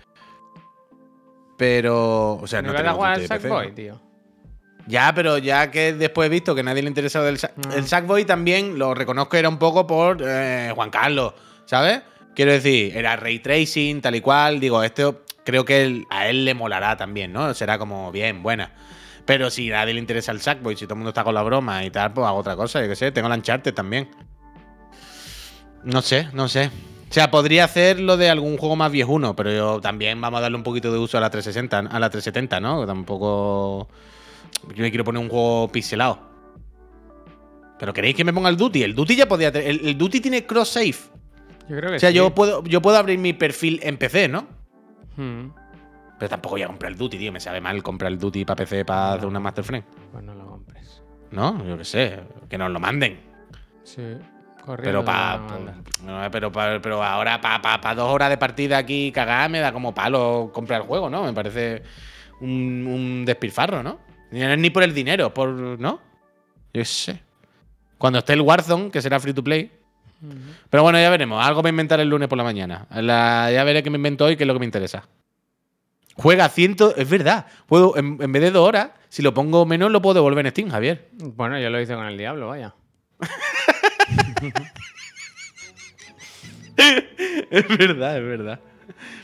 Pero... 1.57 2.33
O 2.35 2.47
sea, 2.47 2.61
Me 2.61 2.69
no 2.69 2.73
a 2.73 2.77
tengo 2.77 2.93
jugar 2.95 3.19
el 3.19 3.21
al 3.21 3.27
Duty 3.27 3.33
de 3.33 3.39
PC. 3.39 3.47
Sackboy, 3.49 3.67
¿no? 3.69 3.73
tío. 3.73 4.01
Ya, 4.87 5.13
pero 5.13 5.37
ya 5.37 5.69
que 5.71 5.93
después 5.93 6.25
he 6.27 6.29
visto 6.29 6.55
que 6.55 6.63
nadie 6.63 6.81
le 6.81 6.87
interesaba 6.89 7.25
del 7.25 7.37
Sa- 7.37 7.51
Ah. 7.67 7.75
el 7.75 7.87
Sackboy 7.87 8.25
también 8.25 8.77
lo 8.79 8.93
reconozco 8.93 9.37
era 9.37 9.47
un 9.47 9.57
poco 9.59 9.85
por 9.85 10.17
eh, 10.25 10.71
Juan 10.75 10.89
Carlos, 10.89 11.33
¿sabes? 11.65 12.01
Quiero 12.35 12.51
decir, 12.51 12.95
era 12.95 13.15
ray 13.15 13.39
tracing, 13.39 14.01
tal 14.01 14.15
y 14.15 14.21
cual. 14.21 14.59
Digo, 14.59 14.83
esto 14.83 15.23
creo 15.43 15.65
que 15.65 16.05
a 16.09 16.27
él 16.27 16.45
le 16.45 16.53
molará 16.53 16.95
también, 16.97 17.33
¿no? 17.33 17.53
Será 17.53 17.77
como 17.77 18.11
bien, 18.11 18.41
buena. 18.43 18.71
Pero 19.25 19.49
si 19.49 19.71
a 19.71 19.77
nadie 19.77 19.93
le 19.93 19.99
interesa 19.99 20.31
el 20.31 20.41
Sackboy, 20.41 20.75
si 20.75 20.85
todo 20.85 20.95
el 20.95 20.99
mundo 20.99 21.09
está 21.09 21.23
con 21.23 21.33
la 21.33 21.43
broma 21.43 21.83
y 21.85 21.91
tal, 21.91 22.13
pues 22.13 22.25
hago 22.25 22.37
otra 22.37 22.55
cosa, 22.55 22.81
yo 22.81 22.87
qué 22.87 22.95
sé. 22.95 23.11
Tengo 23.11 23.27
el 23.27 23.33
Uncharted 23.33 23.73
también. 23.73 24.09
No 25.83 26.01
sé, 26.01 26.27
no 26.33 26.47
sé. 26.47 26.67
O 27.09 27.13
sea, 27.13 27.29
podría 27.29 27.65
hacer 27.65 27.99
lo 27.99 28.15
de 28.15 28.29
algún 28.29 28.57
juego 28.57 28.75
más 28.75 28.91
viejuno, 28.91 29.35
pero 29.35 29.51
yo 29.51 29.81
también 29.81 30.19
vamos 30.21 30.37
a 30.37 30.41
darle 30.41 30.57
un 30.57 30.63
poquito 30.63 30.91
de 30.91 30.97
uso 30.97 31.17
a 31.17 31.21
la 31.21 31.29
360, 31.29 31.79
a 31.93 31.99
la 31.99 32.09
370, 32.09 32.59
¿no? 32.59 32.85
Tampoco. 32.85 33.89
Yo 34.73 34.81
me 34.81 34.89
quiero 34.89 35.03
poner 35.03 35.21
un 35.21 35.29
juego 35.29 35.69
pixelado. 35.69 36.19
Pero 37.77 37.93
queréis 37.93 38.15
que 38.15 38.23
me 38.23 38.31
ponga 38.31 38.49
el 38.49 38.57
Duty. 38.57 38.83
El 38.83 38.95
Duty 38.95 39.15
ya 39.15 39.27
podía. 39.27 39.49
El, 39.49 39.87
el 39.87 39.97
Duty 39.97 40.21
tiene 40.21 40.45
cross 40.45 40.69
save. 40.69 40.95
Yo 41.71 41.77
creo 41.77 41.89
que 41.91 41.95
O 41.95 41.99
sea, 41.99 42.09
sí. 42.09 42.15
yo 42.15 42.35
puedo, 42.35 42.63
yo 42.65 42.81
puedo 42.81 42.97
abrir 42.97 43.17
mi 43.17 43.31
perfil 43.33 43.79
en 43.83 43.97
PC, 43.97 44.27
¿no? 44.27 44.45
Mm, 45.15 45.47
Pero 46.19 46.29
tampoco 46.29 46.55
voy 46.55 46.63
a 46.63 46.67
comprar 46.67 46.91
el 46.91 46.97
Duty, 46.97 47.17
tío. 47.17 47.31
Me 47.31 47.39
sabe 47.39 47.61
mal 47.61 47.81
comprar 47.81 48.11
el 48.11 48.19
Duty 48.19 48.43
para 48.45 48.57
PC 48.57 48.83
para 48.85 49.13
hacer 49.13 49.25
una 49.27 49.39
Master 49.39 49.63
Frame. 49.63 49.83
Pues 50.11 50.23
no 50.23 50.35
lo 50.35 50.45
compres. 50.47 51.01
¿No? 51.31 51.65
Yo 51.65 51.77
qué 51.77 51.85
sé. 51.85 52.19
Que 52.49 52.57
nos 52.57 52.69
lo 52.71 52.79
manden. 52.79 53.19
Sí, 53.83 54.01
corriendo. 54.65 54.83
Pero 54.83 54.99
te 54.99 55.05
para. 55.05 55.37
lo 55.37 55.43
van 55.47 55.51
a 55.53 56.11
mandar. 56.11 56.31
pero, 56.31 56.51
pa- 56.51 56.79
pero 56.81 57.01
ahora, 57.03 57.39
para 57.39 57.95
dos 57.95 58.09
horas 58.11 58.29
de 58.29 58.37
partida 58.37 58.77
aquí 58.77 59.11
cagada, 59.13 59.47
me 59.49 59.59
da 59.59 59.71
como 59.71 59.93
palo 59.93 60.51
comprar 60.53 60.81
el 60.81 60.87
juego, 60.87 61.09
¿no? 61.09 61.23
Me 61.23 61.33
parece 61.33 61.83
un, 62.41 62.85
un 62.87 63.23
despilfarro, 63.25 63.81
¿no? 63.81 63.99
Ni, 64.31 64.41
ni 64.57 64.69
por 64.69 64.83
el 64.83 64.93
dinero, 64.93 65.33
por. 65.33 65.49
¿No? 65.49 65.93
Yo 66.73 66.81
qué 66.81 66.85
sé. 66.85 67.21
Cuando 67.97 68.19
esté 68.19 68.33
el 68.33 68.41
Warzone, 68.41 68.91
que 68.91 69.01
será 69.01 69.19
free 69.19 69.33
to 69.33 69.43
play. 69.43 69.71
Pero 70.69 70.83
bueno, 70.83 70.99
ya 70.99 71.09
veremos. 71.09 71.43
Algo 71.45 71.63
me 71.63 71.69
inventaré 71.69 72.03
el 72.03 72.09
lunes 72.09 72.27
por 72.27 72.37
la 72.37 72.43
mañana. 72.43 72.85
La- 72.91 73.49
ya 73.51 73.63
veré 73.63 73.81
qué 73.83 73.89
me 73.89 73.97
invento 73.97 74.25
hoy, 74.25 74.37
qué 74.37 74.43
es 74.43 74.47
lo 74.47 74.53
que 74.53 74.59
me 74.59 74.65
interesa. 74.65 75.07
Juega 76.15 76.47
ciento. 76.49 76.95
Es 76.95 77.09
verdad. 77.09 77.47
Puedo, 77.65 77.97
en, 77.97 78.17
en 78.21 78.31
vez 78.31 78.41
de 78.41 78.51
dos 78.51 78.67
horas, 78.67 78.91
si 79.09 79.21
lo 79.21 79.33
pongo 79.33 79.65
menos, 79.65 79.91
lo 79.91 80.01
puedo 80.01 80.15
devolver 80.15 80.45
en 80.45 80.51
Steam, 80.51 80.69
Javier. 80.69 81.09
Bueno, 81.13 81.59
yo 81.59 81.69
lo 81.69 81.81
hice 81.81 81.95
con 81.95 82.05
el 82.05 82.17
diablo, 82.17 82.47
vaya. 82.49 82.73
Es 86.77 87.67
verdad, 87.77 88.17
es 88.17 88.23
verdad. 88.23 88.59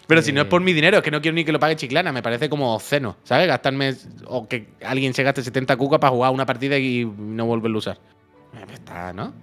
Pero 0.07 0.21
si 0.21 0.31
no 0.31 0.41
es 0.41 0.47
por 0.47 0.61
mi 0.61 0.73
dinero, 0.73 0.97
es 0.97 1.03
que 1.03 1.11
no 1.11 1.21
quiero 1.21 1.35
ni 1.35 1.43
que 1.43 1.51
lo 1.51 1.59
pague 1.59 1.75
Chiclana, 1.75 2.11
me 2.13 2.21
parece 2.23 2.49
como 2.49 2.73
obsceno, 2.75 3.17
¿sabes? 3.23 3.47
Gastarme. 3.47 3.93
O 4.25 4.47
que 4.47 4.67
alguien 4.85 5.13
se 5.13 5.23
gaste 5.23 5.41
70 5.43 5.75
cucas 5.75 5.99
para 5.99 6.11
jugar 6.11 6.31
una 6.31 6.45
partida 6.45 6.77
y 6.77 7.05
no 7.05 7.45
volverlo 7.45 7.77
a 7.77 7.79
usar. 7.79 7.97
Está, 8.73 9.11
¿no? 9.13 9.33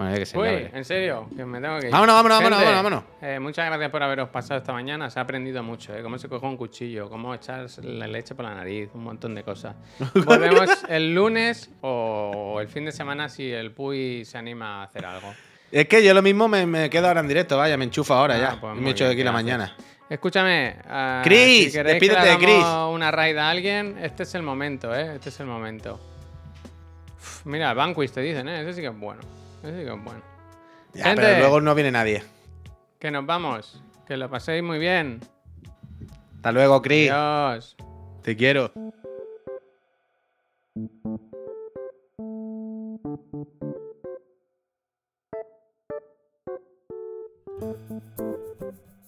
Bueno, 0.00 0.14
que 0.16 0.38
Uy, 0.38 0.70
en 0.72 0.84
serio, 0.84 1.28
que 1.36 1.44
me 1.44 1.60
tengo 1.60 1.78
que 1.78 1.86
ir. 1.88 1.92
Vámonos, 1.92 2.14
vámonos, 2.14 2.38
vámonos, 2.42 2.74
vámonos, 2.74 3.04
eh, 3.20 3.38
muchas 3.38 3.66
gracias 3.66 3.90
por 3.90 4.02
haberos 4.02 4.28
pasado 4.30 4.58
esta 4.58 4.72
mañana. 4.72 5.10
Se 5.10 5.18
ha 5.18 5.22
aprendido 5.22 5.62
mucho, 5.62 5.94
¿eh? 5.94 6.02
Cómo 6.02 6.16
se 6.18 6.28
coge 6.28 6.46
un 6.46 6.56
cuchillo, 6.56 7.10
cómo 7.10 7.34
echar 7.34 7.66
la 7.82 8.06
leche 8.06 8.34
por 8.34 8.46
la 8.46 8.54
nariz, 8.54 8.88
un 8.94 9.04
montón 9.04 9.34
de 9.34 9.42
cosas. 9.42 9.76
Volvemos 10.24 10.70
el 10.88 11.14
lunes 11.14 11.70
o 11.82 12.58
el 12.60 12.68
fin 12.68 12.86
de 12.86 12.92
semana 12.92 13.28
si 13.28 13.50
el 13.52 13.72
Puy 13.72 14.24
se 14.24 14.38
anima 14.38 14.80
a 14.80 14.84
hacer 14.84 15.04
algo. 15.04 15.34
Es 15.70 15.86
que 15.86 16.02
yo 16.02 16.14
lo 16.14 16.22
mismo 16.22 16.48
me, 16.48 16.64
me 16.66 16.88
quedo 16.90 17.06
ahora 17.08 17.20
en 17.20 17.28
directo, 17.28 17.56
vaya, 17.58 17.76
me 17.76 17.84
enchufo 17.84 18.14
ahora 18.14 18.34
Ah, 18.36 18.38
ya. 18.54 18.60
pues 18.60 18.76
me 18.76 18.90
echo 18.90 19.04
de 19.04 19.12
aquí 19.12 19.22
la 19.22 19.32
mañana. 19.32 19.76
Escúchame, 20.08 20.76
Chris, 21.22 21.66
si 21.66 21.72
queréis 21.72 22.00
despídete 22.00 22.26
de 22.26 22.38
Chris. 22.38 22.64
una 22.90 23.10
raid 23.12 23.36
a 23.36 23.50
alguien, 23.50 23.96
este 24.02 24.22
es 24.24 24.34
el 24.34 24.42
momento, 24.42 24.92
¿eh? 24.96 25.14
Este 25.14 25.28
es 25.28 25.38
el 25.38 25.46
momento. 25.46 26.00
Uf, 27.16 27.46
mira, 27.46 27.74
Vanquish 27.74 28.10
te 28.10 28.20
dicen, 28.22 28.48
¿eh? 28.48 28.62
Ese 28.62 28.72
sí 28.72 28.80
que 28.80 28.88
es 28.88 28.98
bueno. 28.98 29.20
Así 29.62 29.84
que 29.84 29.90
bueno. 29.90 30.22
Ya, 30.94 31.14
pero 31.14 31.38
luego 31.38 31.60
no 31.60 31.74
viene 31.74 31.92
nadie. 31.92 32.22
Que 32.98 33.10
nos 33.10 33.24
vamos. 33.26 33.82
Que 34.06 34.16
lo 34.16 34.28
paséis 34.28 34.62
muy 34.62 34.78
bien. 34.78 35.20
Hasta 36.36 36.52
luego, 36.52 36.82
Chris. 36.82 37.10
Adiós. 37.10 37.76
Te 38.22 38.36
quiero. 38.36 38.72